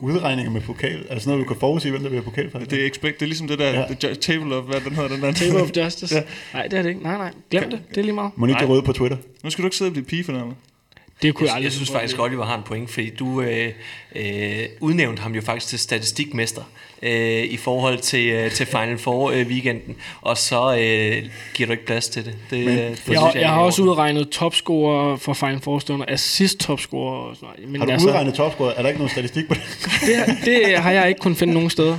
Udregninger 0.01 0.51
med 0.51 0.61
pokal? 0.61 1.05
Altså 1.09 1.29
noget, 1.29 1.45
du 1.45 1.47
kan 1.47 1.59
forudsige, 1.59 1.91
hvem 1.91 2.01
der 2.01 2.09
bliver 2.09 2.23
pokalfighter? 2.23 2.69
Det 2.69 2.81
er, 2.81 2.87
expect, 2.87 3.19
det 3.19 3.25
er 3.25 3.27
ligesom 3.27 3.47
det 3.47 3.59
der 3.59 3.79
ja. 3.79 3.85
the 4.01 4.15
table 4.15 4.55
of, 4.55 4.65
hvad 4.65 4.81
den 4.81 4.95
hedder, 4.95 5.09
den 5.09 5.21
der. 5.21 5.31
Table 5.31 5.61
of 5.61 5.69
Justice? 5.77 6.15
ja. 6.15 6.21
Nej, 6.53 6.67
det 6.67 6.79
er 6.79 6.81
det 6.81 6.89
ikke. 6.89 7.03
Nej, 7.03 7.17
nej. 7.17 7.31
Glem 7.51 7.69
det. 7.69 7.81
Det 7.89 7.97
er 7.97 8.01
lige 8.01 8.13
meget. 8.13 8.31
Må 8.35 8.45
ikke 8.45 8.65
røde 8.65 8.81
på 8.81 8.93
Twitter? 8.93 9.17
Nu 9.43 9.49
skal 9.49 9.61
du 9.61 9.67
ikke 9.67 9.77
sidde 9.77 9.89
og 9.89 9.93
blive 9.93 10.05
pige 10.05 10.23
for 10.23 10.31
noget. 10.31 10.55
Det 11.21 11.35
kunne 11.35 11.43
jeg, 11.43 11.47
jeg 11.47 11.55
aldrig 11.55 11.63
jeg 11.63 11.71
synes 11.71 11.91
faktisk, 11.91 12.15
at 12.15 12.19
Oliver 12.19 12.45
har 12.45 12.57
en 12.57 12.63
point, 12.63 12.89
fordi 12.89 13.09
du 13.09 13.41
øh, 13.41 13.73
øh, 14.15 14.65
udnævnte 14.79 15.21
ham 15.21 15.35
jo 15.35 15.41
faktisk 15.41 15.67
til 15.67 15.79
statistikmester 15.79 16.61
øh, 17.03 17.43
i 17.43 17.57
forhold 17.57 17.97
til, 17.97 18.29
øh, 18.29 18.51
til 18.51 18.65
Final 18.65 18.97
Four 18.97 19.31
øh, 19.31 19.47
weekenden, 19.47 19.95
og 20.21 20.37
så 20.37 20.75
øh, 20.75 21.23
giver 21.53 21.67
du 21.67 21.71
ikke 21.71 21.85
plads 21.85 22.07
til 22.07 22.25
det. 22.25 22.35
det, 22.49 22.65
Men, 22.65 22.77
det 22.77 22.77
jeg, 23.07 23.13
jeg, 23.13 23.31
jeg, 23.33 23.41
jeg 23.41 23.49
har 23.49 23.61
også 23.61 23.81
udregnet 23.81 24.29
topscorer 24.29 25.17
for 25.17 25.33
Final 25.33 25.59
Four 25.59 25.79
stunder, 25.79 26.05
assist 26.07 26.59
topscorer. 26.59 27.35
Men 27.67 27.79
har 27.81 27.85
du 27.85 27.91
altså, 27.91 28.07
udregnet 28.07 28.33
topscorer? 28.33 28.71
Er 28.71 28.81
der 28.81 28.89
ikke 28.89 28.99
nogen 28.99 29.11
statistik 29.11 29.47
på 29.47 29.53
det? 29.53 29.61
det? 30.45 30.45
Det 30.45 30.77
har 30.77 30.91
jeg 30.91 31.07
ikke 31.07 31.19
kunnet 31.19 31.37
finde 31.37 31.53
nogen 31.53 31.69
steder. 31.69 31.97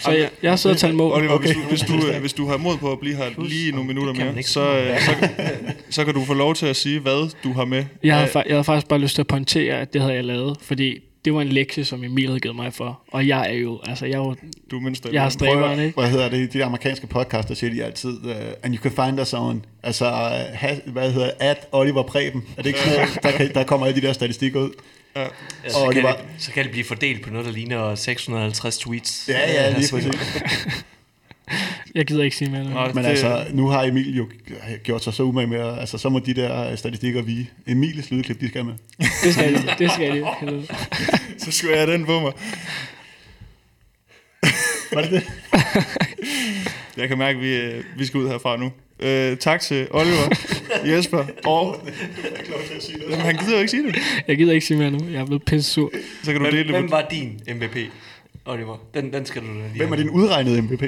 Så 0.00 0.10
jeg, 0.10 0.28
jeg 0.42 0.50
har 0.50 0.56
siddet 0.56 0.76
og 0.76 0.80
talt 0.80 0.94
mål. 0.94 1.12
Oliver, 1.12 1.32
okay. 1.32 1.46
hvis, 1.46 1.56
du, 1.56 1.68
hvis, 1.68 1.80
du, 1.80 2.18
hvis 2.20 2.32
du 2.32 2.46
har 2.46 2.56
mod 2.56 2.76
på 2.76 2.92
at 2.92 3.00
blive 3.00 3.16
her 3.16 3.24
lige 3.38 3.72
nogle 3.72 3.86
minutter 3.86 4.14
mere, 4.14 4.42
så, 4.42 4.48
så, 4.50 5.00
så, 5.00 5.28
så 5.90 6.04
kan 6.04 6.14
du 6.14 6.24
få 6.24 6.34
lov 6.34 6.54
til 6.54 6.66
at 6.66 6.76
sige, 6.76 7.00
hvad 7.00 7.30
du 7.44 7.52
har 7.52 7.64
med. 7.64 7.84
Jeg 8.02 8.14
havde, 8.14 8.30
jeg 8.34 8.54
havde 8.54 8.64
faktisk 8.64 8.88
bare 8.88 8.98
lyst 8.98 9.14
til 9.14 9.22
at 9.22 9.26
pointere, 9.26 9.80
at 9.80 9.92
det 9.92 10.00
havde 10.00 10.14
jeg 10.14 10.24
lavet, 10.24 10.56
fordi 10.62 10.98
det 11.24 11.34
var 11.34 11.40
en 11.40 11.48
lektie, 11.48 11.84
som 11.84 12.04
Emil 12.04 12.26
havde 12.26 12.40
givet 12.40 12.56
mig 12.56 12.74
for. 12.74 13.00
Og 13.12 13.28
jeg 13.28 13.50
er 13.50 13.54
jo, 13.54 13.80
altså 13.86 14.06
jeg 14.06 14.14
er 14.14 14.18
jo, 14.18 14.36
du 14.70 14.76
er 14.76 14.80
mindst, 14.80 15.06
jeg 15.12 15.22
har 15.22 15.28
stræberen, 15.28 15.80
ikke? 15.80 16.00
Hvad 16.00 16.10
hedder 16.10 16.28
det? 16.28 16.52
De 16.52 16.64
amerikanske 16.64 17.06
podcaster 17.06 17.54
siger 17.54 17.72
de 17.74 17.84
altid, 17.84 18.18
uh, 18.24 18.30
and 18.62 18.74
you 18.74 18.82
can 18.82 19.06
find 19.06 19.20
us 19.20 19.34
on, 19.34 19.64
altså, 19.82 20.06
uh, 20.06 20.58
has, 20.58 20.80
hvad 20.86 21.12
hedder 21.12 21.30
at 21.40 21.68
Oliver 21.72 22.02
Preben. 22.02 22.44
Er 22.56 22.62
det 22.62 22.66
ikke 22.66 22.80
sådan 22.80 23.08
der, 23.22 23.30
kan, 23.30 23.54
der 23.54 23.64
kommer 23.64 23.86
alle 23.86 24.00
de 24.00 24.06
der 24.06 24.12
statistikker 24.12 24.60
ud? 24.60 24.70
Ja. 25.16 25.22
Ja, 25.22 25.28
så, 25.68 25.90
kan 25.92 26.04
det, 26.04 26.14
så 26.38 26.52
kan 26.52 26.64
det 26.64 26.72
blive 26.72 26.84
fordelt 26.84 27.22
på 27.22 27.30
noget, 27.30 27.46
der 27.46 27.52
ligner 27.52 27.94
650 27.94 28.78
tweets. 28.78 29.28
Ja, 29.28 29.52
ja, 29.52 29.78
lige 29.78 29.88
præcis. 29.94 30.84
Jeg 31.94 32.06
gider 32.06 32.24
ikke 32.24 32.36
sige 32.36 32.50
mere. 32.50 32.64
Nej, 32.64 32.92
Men 32.92 33.04
det... 33.04 33.10
altså, 33.10 33.46
nu 33.52 33.68
har 33.68 33.84
Emil 33.84 34.16
jo 34.16 34.28
gjort 34.84 35.04
sig 35.04 35.14
så 35.14 35.22
umage 35.22 35.46
med, 35.46 35.78
altså 35.78 35.98
så 35.98 36.08
må 36.08 36.18
de 36.18 36.34
der 36.34 36.76
statistikker 36.76 37.22
vi. 37.22 37.50
Emils 37.66 38.10
lydklip, 38.10 38.40
de 38.40 38.48
skal 38.48 38.64
med. 38.64 38.74
det 39.24 39.34
skal 39.34 39.54
de, 39.54 39.62
det 39.78 39.90
skal 39.90 40.16
de. 40.16 40.26
så 41.44 41.52
skulle 41.52 41.76
jeg 41.76 41.84
have 41.84 41.92
den 41.92 42.04
på 42.04 42.20
mig. 42.20 42.32
Var 44.94 45.02
det 45.02 45.10
det? 45.10 45.24
jeg 46.96 47.08
kan 47.08 47.18
mærke, 47.18 47.36
at 47.36 47.42
vi, 47.42 47.56
øh, 47.56 47.84
vi 47.98 48.06
skal 48.06 48.20
ud 48.20 48.28
herfra 48.28 48.56
nu. 48.56 48.72
Uh, 49.04 49.38
tak 49.38 49.60
til 49.60 49.88
Oliver, 49.90 50.36
Jesper 50.84 51.24
og... 51.44 51.88
Jamen, 53.10 53.20
han 53.20 53.36
gider 53.36 53.52
jo 53.52 53.58
ikke 53.58 53.70
sige 53.70 53.86
det. 53.86 53.96
Jeg 54.28 54.36
gider 54.36 54.52
ikke 54.52 54.66
sige 54.66 54.78
mere 54.78 54.90
nu. 54.90 54.98
Jeg 55.12 55.20
er 55.20 55.26
blevet 55.26 55.42
pisse 55.42 55.70
sur. 55.70 55.92
Så 56.22 56.32
kan 56.32 56.34
du 56.34 56.40
hvem, 56.40 56.54
dele 56.54 56.70
hvem 56.70 56.90
var 56.90 57.06
din 57.10 57.40
MVP, 57.48 57.76
Oliver? 58.44 58.76
Den, 58.94 59.12
den 59.12 59.26
skal 59.26 59.42
du 59.42 59.46
lige 59.46 59.76
Hvem 59.76 59.92
er 59.92 59.96
din 59.96 60.10
udregnede 60.10 60.62
MVP? 60.62 60.84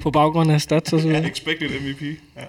På 0.00 0.10
baggrund 0.10 0.52
af 0.52 0.60
stats 0.60 0.92
og 0.92 1.00
så 1.00 1.08
videre. 1.08 1.30
Expected 1.30 1.80
MVP. 1.80 2.02
Ja. 2.36 2.44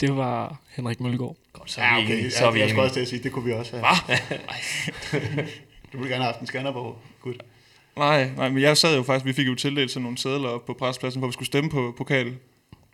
Det 0.00 0.16
var 0.16 0.56
Henrik 0.76 1.00
Mølgaard. 1.00 1.36
Godt, 1.52 1.70
så 1.70 1.80
er 1.80 2.00
vi 2.00 2.00
ja, 2.00 2.04
okay. 2.04 2.30
Så 2.30 2.46
er 2.46 2.50
vi 2.50 2.60
jeg 2.60 2.68
skulle 2.68 2.82
også 2.82 2.94
til 2.94 3.00
at 3.00 3.08
sige, 3.08 3.22
det 3.22 3.32
kunne 3.32 3.44
vi 3.44 3.52
også 3.52 3.76
have. 3.76 3.86
du 5.92 5.98
ville 5.98 6.08
gerne 6.08 6.24
have 6.24 6.32
haft 6.32 6.40
en 6.40 6.46
scanner 6.46 6.72
på. 6.72 6.96
Good. 7.20 7.34
Nej, 7.96 8.30
nej, 8.36 8.48
men 8.48 8.62
jeg 8.62 8.76
sad 8.76 8.96
jo 8.96 9.02
faktisk, 9.02 9.26
vi 9.26 9.32
fik 9.32 9.46
jo 9.46 9.54
tildelt 9.54 9.90
sådan 9.90 10.02
nogle 10.02 10.18
sædler 10.18 10.48
op 10.48 10.66
på 10.66 10.74
prespladsen, 10.74 11.18
hvor 11.18 11.28
vi 11.28 11.32
skulle 11.32 11.46
stemme 11.46 11.70
på 11.70 11.94
pokal 11.96 12.34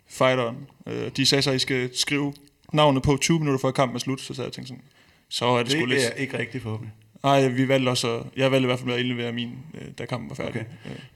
fighteren. 0.07 0.57
Øh, 0.87 1.11
de 1.17 1.25
sagde 1.25 1.41
så, 1.41 1.49
at 1.49 1.55
I 1.55 1.59
skal 1.59 1.95
skrive 1.95 2.33
navnet 2.73 3.03
på 3.03 3.17
20 3.21 3.39
minutter 3.39 3.59
før 3.59 3.71
kampen 3.71 3.95
er 3.95 3.99
slut, 3.99 4.21
så 4.21 4.33
sad 4.33 4.43
jeg 4.43 4.53
tænkte 4.53 4.67
sådan, 4.67 4.83
så 5.29 5.45
er 5.45 5.57
det, 5.57 5.65
det 5.65 5.71
sgu 5.71 5.85
lidt... 5.85 5.99
Det 5.99 6.07
er 6.07 6.13
ikke 6.13 6.39
rigtigt 6.39 6.63
forhåbentlig. 6.63 6.93
Nej, 7.23 7.47
vi 7.47 7.67
valgte 7.67 7.89
også, 7.89 8.23
jeg 8.35 8.51
valgte 8.51 8.65
i 8.65 8.67
hvert 8.67 8.79
fald 8.79 8.87
med 8.87 8.95
at 8.95 8.99
indlevere 8.99 9.31
min, 9.31 9.51
øh, 9.73 9.87
da 9.97 10.05
kampen 10.05 10.29
var 10.29 10.35
færdig. 10.35 10.55
Okay. 10.55 10.65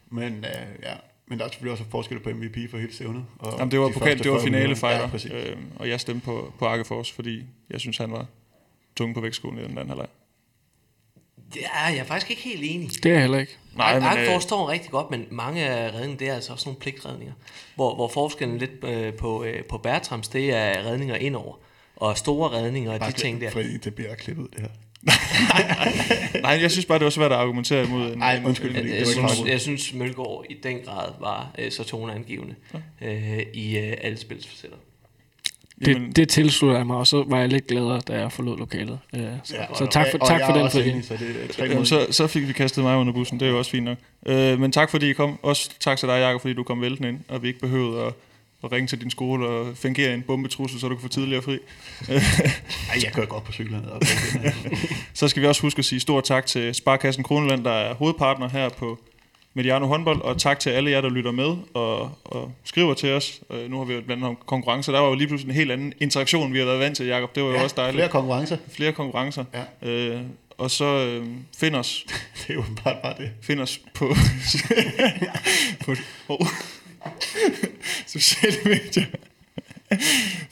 Men 0.09 0.33
øh, 0.33 0.83
ja, 0.83 0.93
men 1.27 1.39
der 1.39 1.45
er 1.45 1.49
selvfølgelig 1.49 1.71
også 1.71 1.83
forskel 1.89 2.19
på 2.19 2.29
MVP 2.29 2.69
for 2.69 2.77
hele 2.77 2.93
stævnet. 2.93 3.25
Og 3.39 3.53
Jamen, 3.59 3.71
det 3.71 3.79
var, 3.79 3.87
de 3.87 3.93
pokal, 3.93 4.19
det 4.23 4.31
var 4.31 4.39
finale 4.39 4.75
fighter, 4.75 5.27
ja, 5.29 5.51
øh, 5.51 5.57
og 5.75 5.89
jeg 5.89 5.99
stemte 5.99 6.25
på, 6.25 6.53
på 6.59 6.65
Arkefors, 6.65 7.11
fordi 7.11 7.43
jeg 7.69 7.79
synes, 7.79 7.97
han 7.97 8.11
var 8.11 8.25
tung 8.95 9.13
på 9.13 9.21
vægtskolen 9.21 9.59
i 9.59 9.63
den 9.63 9.77
anden 9.77 9.89
halvleg. 9.89 10.07
Er 11.55 11.89
jeg 11.89 11.97
er 11.97 12.03
faktisk 12.03 12.29
ikke 12.29 12.41
helt 12.41 12.61
enig. 12.63 12.89
Det 13.03 13.05
er 13.05 13.13
jeg 13.13 13.21
heller 13.21 13.39
ikke. 13.39 13.57
Nej, 13.75 13.93
men, 13.93 14.03
jeg 14.03 14.29
forstår 14.33 14.69
rigtig 14.69 14.91
godt, 14.91 15.11
men 15.11 15.25
mange 15.31 15.65
af 15.65 15.93
redninger, 15.93 16.17
det 16.17 16.29
er 16.29 16.33
altså 16.33 16.53
også 16.53 16.69
nogle 16.69 16.79
pligtredninger. 16.79 17.33
Hvor, 17.75 17.95
hvor 17.95 18.07
forskellen 18.07 18.57
lidt 18.57 18.83
øh, 18.83 19.13
på, 19.13 19.43
øh, 19.43 19.63
på 19.63 19.77
Bertrams, 19.77 20.27
det 20.27 20.53
er 20.53 20.83
redninger 20.85 21.15
indover. 21.15 21.55
Og 21.95 22.17
store 22.17 22.49
redninger 22.49 22.93
og 22.93 22.99
de 22.99 23.11
ting 23.11 23.41
der. 23.41 23.49
Fordi 23.49 23.77
det 23.77 23.95
bliver 23.95 24.15
klippet 24.15 24.47
det 24.53 24.61
her. 24.61 24.69
Nej, 26.41 26.59
jeg 26.61 26.71
synes 26.71 26.85
bare, 26.85 26.99
det 26.99 27.03
var 27.03 27.09
svært 27.09 27.31
at 27.31 27.37
argumentere 27.37 27.85
imod. 27.85 28.15
Nej, 28.15 28.41
undskyld. 28.45 28.75
Jeg, 28.75 28.85
jeg, 28.85 28.99
jeg, 28.99 29.07
synes, 29.07 29.31
jeg 29.47 29.61
synes, 29.61 29.93
Mølgaard 29.93 30.45
i 30.49 30.55
den 30.63 30.79
grad 30.85 31.11
var 31.19 31.51
øh, 31.59 31.71
så 31.71 31.83
toneangivende 31.83 32.55
ja. 33.01 33.13
øh, 33.13 33.45
i 33.53 33.77
øh, 33.77 33.93
alle 34.01 34.17
spilsfacetter. 34.17 34.77
Det, 35.85 36.15
det 36.15 36.29
tilslutter 36.29 36.77
jeg 36.77 36.87
mig, 36.87 36.97
og 36.97 37.07
så 37.07 37.23
var 37.27 37.39
jeg 37.39 37.49
lidt 37.49 37.67
gladere, 37.67 38.01
da 38.07 38.19
jeg 38.19 38.31
forlod 38.31 38.57
lokalet. 38.57 38.99
Øh, 39.15 39.21
så, 39.43 39.55
ja, 39.55 39.65
så 39.75 39.85
tak 39.91 40.07
for, 40.11 40.17
tak 40.17 40.41
for 40.45 40.53
den. 40.53 40.87
Enig, 40.87 41.05
så, 41.05 41.17
det 41.17 41.87
så, 41.87 42.07
så 42.11 42.27
fik 42.27 42.47
vi 42.47 42.53
kastet 42.53 42.83
mig 42.83 42.97
under 42.97 43.13
bussen, 43.13 43.39
det 43.39 43.45
er 43.45 43.49
jo 43.49 43.57
også 43.57 43.71
fint 43.71 43.85
nok. 43.85 43.97
Øh, 44.25 44.59
men 44.59 44.71
tak 44.71 44.89
fordi 44.89 45.09
I 45.09 45.13
kom. 45.13 45.39
Også 45.41 45.69
tak 45.79 45.97
til 45.97 46.07
dig, 46.07 46.19
Jacob, 46.19 46.41
fordi 46.41 46.53
du 46.53 46.63
kom 46.63 46.81
væltende 46.81 47.09
ind, 47.09 47.19
og 47.27 47.43
vi 47.43 47.47
ikke 47.47 47.59
behøvede 47.59 48.01
at, 48.01 48.13
at 48.67 48.71
ringe 48.71 48.87
til 48.87 49.01
din 49.01 49.09
skole 49.09 49.47
og 49.47 49.77
fingere 49.77 50.13
en 50.13 50.21
bombetrussel, 50.21 50.79
så 50.79 50.87
du 50.87 50.95
kan 50.95 51.01
få 51.01 51.07
tidligere 51.07 51.41
fri. 51.41 51.51
Nej, 52.07 53.03
jeg 53.03 53.11
kører 53.13 53.25
godt 53.25 53.43
på 53.43 53.51
cyklen. 53.51 53.85
så 55.13 55.27
skal 55.27 55.41
vi 55.41 55.47
også 55.47 55.61
huske 55.61 55.79
at 55.79 55.85
sige 55.85 55.99
stort 55.99 56.23
tak 56.23 56.45
til 56.45 56.75
Sparkassen 56.75 57.23
Kroneland, 57.23 57.63
der 57.63 57.71
er 57.71 57.93
hovedpartner 57.93 58.49
her 58.49 58.69
på 58.69 58.99
Mediano 59.57 59.87
håndbold, 59.87 60.21
og 60.21 60.37
tak 60.37 60.59
til 60.59 60.69
alle 60.69 60.91
jer, 60.91 61.01
der 61.01 61.09
lytter 61.09 61.31
med 61.31 61.55
og, 61.73 62.11
og 62.25 62.51
skriver 62.63 62.93
til 62.93 63.13
os. 63.13 63.41
Uh, 63.49 63.71
nu 63.71 63.77
har 63.77 63.85
vi 63.85 63.93
jo 63.93 64.01
blandt 64.01 64.23
andet 64.23 64.37
konkurrencer. 64.45 64.91
Der 64.91 64.99
var 64.99 65.07
jo 65.07 65.15
lige 65.15 65.27
pludselig 65.27 65.51
en 65.51 65.55
helt 65.55 65.71
anden 65.71 65.93
interaktion, 65.99 66.53
vi 66.53 66.59
har 66.59 66.65
været 66.65 66.79
vant 66.79 66.97
til, 66.97 67.05
Jacob. 67.05 67.35
Det 67.35 67.43
var 67.43 67.49
jo 67.49 67.55
ja, 67.55 67.63
også 67.63 67.75
dejligt. 67.77 67.95
flere 67.95 68.09
konkurrencer. 68.09 68.57
Flere 68.71 68.91
konkurrencer. 68.91 69.45
Ja. 69.83 70.15
Uh, 70.15 70.21
og 70.57 70.71
så 70.71 71.19
uh, 71.21 71.27
find 71.57 71.75
os. 71.75 72.05
det 72.37 72.49
er 72.49 72.53
jo 72.53 72.63
bare, 72.83 72.95
bare 73.03 73.13
det. 73.17 73.31
Find 73.41 73.59
os 73.59 73.81
på, 73.93 74.15
på 75.85 75.95
oh. 76.27 76.47
sociale 78.07 78.57
medier. 78.65 79.05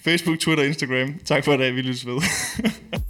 Facebook, 0.03 0.39
Twitter, 0.39 0.63
Instagram. 0.63 1.19
Tak 1.25 1.45
for 1.45 1.53
i 1.53 1.57
dag. 1.57 1.75
Vi 1.75 1.81
lyttes 1.81 2.05
ved. 2.05 2.21